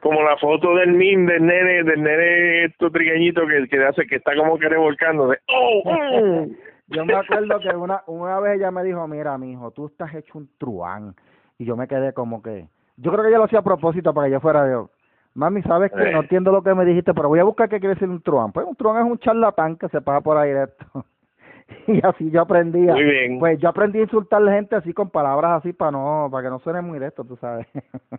como 0.00 0.22
la 0.22 0.36
foto 0.36 0.74
del 0.76 0.92
min 0.92 1.26
del 1.26 1.44
nene 1.44 1.82
del 1.82 2.02
nene 2.02 2.64
esto 2.66 2.90
trigueñito 2.90 3.42
que, 3.48 3.66
que 3.68 3.84
hace 3.84 4.06
que 4.06 4.16
está 4.16 4.36
como 4.36 4.56
que 4.58 4.68
revolcándose 4.68 5.40
¡Oh! 5.48 5.82
oh! 5.84 6.46
Yo 6.88 7.04
me 7.04 7.14
acuerdo 7.14 7.58
que 7.58 7.74
una, 7.74 8.02
una 8.06 8.38
vez 8.38 8.58
ella 8.60 8.70
me 8.70 8.84
dijo, 8.84 9.08
mira, 9.08 9.36
mi 9.38 9.50
hijo, 9.50 9.72
tú 9.72 9.86
estás 9.86 10.14
hecho 10.14 10.38
un 10.38 10.48
truán. 10.56 11.16
Y 11.58 11.64
yo 11.64 11.74
me 11.76 11.88
quedé 11.88 12.12
como 12.12 12.40
que, 12.40 12.68
yo 12.96 13.10
creo 13.10 13.24
que 13.24 13.30
ella 13.30 13.38
lo 13.38 13.44
hacía 13.46 13.58
a 13.58 13.62
propósito 13.64 14.14
para 14.14 14.28
que 14.28 14.34
yo 14.34 14.40
fuera 14.40 14.70
yo. 14.70 14.90
Mami, 15.36 15.62
¿sabes? 15.62 15.92
No 15.94 16.02
Eh. 16.02 16.12
entiendo 16.18 16.50
lo 16.50 16.62
que 16.62 16.74
me 16.74 16.84
dijiste, 16.84 17.12
pero 17.14 17.28
voy 17.28 17.38
a 17.38 17.44
buscar 17.44 17.68
qué 17.68 17.78
quiere 17.78 17.94
decir 17.94 18.08
un 18.08 18.22
truán. 18.22 18.52
Pues 18.52 18.66
un 18.66 18.74
truán 18.74 19.04
es 19.04 19.10
un 19.12 19.18
charlatán 19.18 19.76
que 19.76 19.88
se 19.90 20.00
pasa 20.00 20.20
por 20.22 20.36
ahí 20.38 20.50
de 20.50 20.64
esto. 20.64 20.86
y 21.86 22.04
así 22.04 22.30
yo 22.30 22.40
aprendía. 22.42 22.92
Muy 22.92 23.04
bien. 23.04 23.38
Pues 23.38 23.58
yo 23.58 23.68
aprendí 23.68 23.98
a 23.98 24.02
insultar 24.02 24.40
a 24.40 24.44
la 24.44 24.52
gente 24.52 24.74
así 24.76 24.92
con 24.92 25.10
palabras 25.10 25.58
así 25.58 25.72
para 25.72 25.90
no, 25.92 26.28
para 26.30 26.44
que 26.44 26.50
no 26.50 26.58
suene 26.60 26.80
muy 26.80 26.98
de 26.98 27.08
esto, 27.08 27.24
tú 27.24 27.36
sabes. 27.36 27.66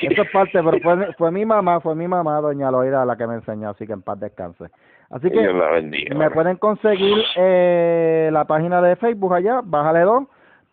Eso 0.00 0.22
es 0.22 0.30
parte, 0.30 0.62
pero 0.62 0.78
fue, 0.80 1.12
fue 1.14 1.32
mi 1.32 1.44
mamá, 1.44 1.80
fue 1.80 1.94
mi 1.96 2.06
mamá, 2.06 2.40
doña 2.40 2.70
Loida, 2.70 3.04
la 3.04 3.16
que 3.16 3.26
me 3.26 3.34
enseñó, 3.34 3.70
así 3.70 3.84
que 3.84 3.94
en 3.94 4.02
paz 4.02 4.20
descanse. 4.20 4.66
Así 5.10 5.28
que 5.28 5.40
bendiga. 5.48 6.14
me 6.14 6.30
pueden 6.30 6.56
conseguir 6.58 7.16
eh, 7.36 8.28
la 8.32 8.44
página 8.44 8.80
de 8.80 8.94
Facebook 8.96 9.34
allá, 9.34 9.60
Bájale 9.64 10.00
2. 10.02 10.24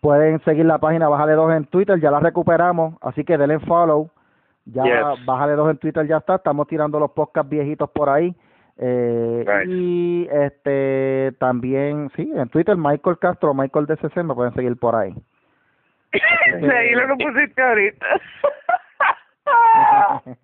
Pueden 0.01 0.39
seguir 0.43 0.65
la 0.65 0.77
página 0.77 1.07
Bájale 1.09 1.31
2 1.33 1.53
en 1.53 1.65
Twitter, 1.65 1.99
ya 1.99 2.11
la 2.11 2.19
recuperamos, 2.19 2.95
así 3.01 3.23
que 3.23 3.37
denle 3.37 3.57
follow. 3.61 4.09
Ya 4.65 4.83
Yes. 4.83 5.25
Bájale 5.25 5.53
2 5.53 5.71
en 5.71 5.77
Twitter 5.77 6.07
ya 6.07 6.17
está, 6.17 6.35
estamos 6.35 6.67
tirando 6.67 6.99
los 6.99 7.11
podcasts 7.11 7.49
viejitos 7.49 7.89
por 7.91 8.09
ahí. 8.09 8.35
Eh. 8.77 9.45
Y 9.67 10.27
este 10.29 11.33
también, 11.39 12.09
sí, 12.15 12.29
en 12.35 12.49
Twitter 12.49 12.75
Michael 12.75 13.19
Castro, 13.19 13.53
Michael 13.53 13.85
DCC, 13.85 14.17
me 14.23 14.33
pueden 14.33 14.53
seguir 14.53 14.75
por 14.77 14.95
ahí. 14.95 15.15
Leí 16.59 16.91
lo 16.91 17.07
que 17.07 17.25
pusiste 17.25 17.61
ahorita. 17.61 18.05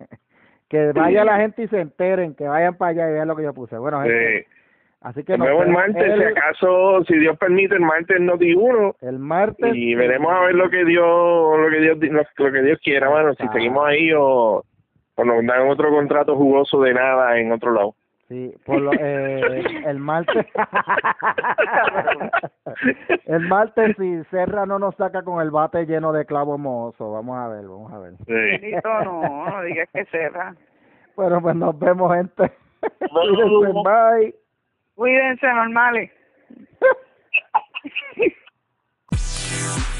que 0.68 0.92
vaya 0.92 1.24
la 1.26 1.36
gente 1.38 1.62
y 1.64 1.68
se 1.68 1.80
enteren, 1.80 2.34
que 2.34 2.48
vayan 2.48 2.76
para 2.76 2.90
allá 2.90 3.10
y 3.10 3.12
vean 3.12 3.28
lo 3.28 3.36
que 3.36 3.42
yo 3.42 3.52
puse. 3.52 3.76
Bueno, 3.76 4.00
gente, 4.02 4.40
Sí. 4.40 4.46
Así 5.04 5.24
que 5.24 5.36
Nos 5.38 5.46
vemos 5.48 5.66
el 5.66 5.72
martes, 5.72 6.02
el, 6.02 6.18
si 6.18 6.24
acaso, 6.24 7.04
si 7.04 7.18
Dios 7.18 7.36
permite, 7.38 7.74
el 7.74 7.80
martes 7.82 8.20
no 8.20 8.36
di 8.36 8.54
uno 8.54 8.94
el 9.00 9.18
martes. 9.18 9.74
y 9.74 9.94
veremos 9.94 10.32
a 10.32 10.40
ver 10.40 10.54
lo 10.54 10.68
que 10.70 10.84
Dios, 10.84 11.04
lo 11.58 11.68
que 11.70 11.80
Dios, 11.80 11.98
lo, 12.00 12.44
lo 12.46 12.52
que 12.52 12.62
Dios 12.62 12.78
quiera, 12.82 13.10
mano, 13.10 13.34
si 13.34 13.44
Ah. 13.46 13.50
seguimos 13.52 13.86
ahí 13.86 14.12
o, 14.12 14.62
o 15.16 15.24
nos 15.24 15.44
dan 15.46 15.68
otro 15.68 15.90
contrato 15.90 16.36
jugoso 16.36 16.80
de 16.82 16.94
nada 16.94 17.38
en 17.38 17.52
otro 17.52 17.72
lado. 17.72 17.94
Sí, 18.28 18.54
por 18.64 18.80
lo, 18.80 18.92
eh, 18.98 19.62
el 19.86 19.98
martes. 19.98 20.46
el 23.26 23.40
martes, 23.48 23.94
si 23.98 24.24
Serra 24.30 24.64
no 24.64 24.78
nos 24.78 24.94
saca 24.96 25.22
con 25.22 25.42
el 25.42 25.50
bate 25.50 25.84
lleno 25.84 26.12
de 26.12 26.24
clavos 26.24 26.58
mohosos. 26.58 27.12
Vamos 27.12 27.36
a 27.38 27.48
ver, 27.48 27.66
vamos 27.66 27.92
a 27.92 27.98
ver. 27.98 28.12
Sí. 28.26 28.74
No, 28.84 29.02
no 29.50 29.62
digas 29.64 29.88
que 29.92 30.04
cerra. 30.06 30.54
Bueno, 31.14 31.42
pues 31.42 31.54
nos 31.56 31.78
vemos, 31.78 32.10
gente. 32.14 32.50
Bueno. 33.12 33.82
Bye. 33.82 34.34
Cuídense, 34.94 35.46
normales. 35.46 36.10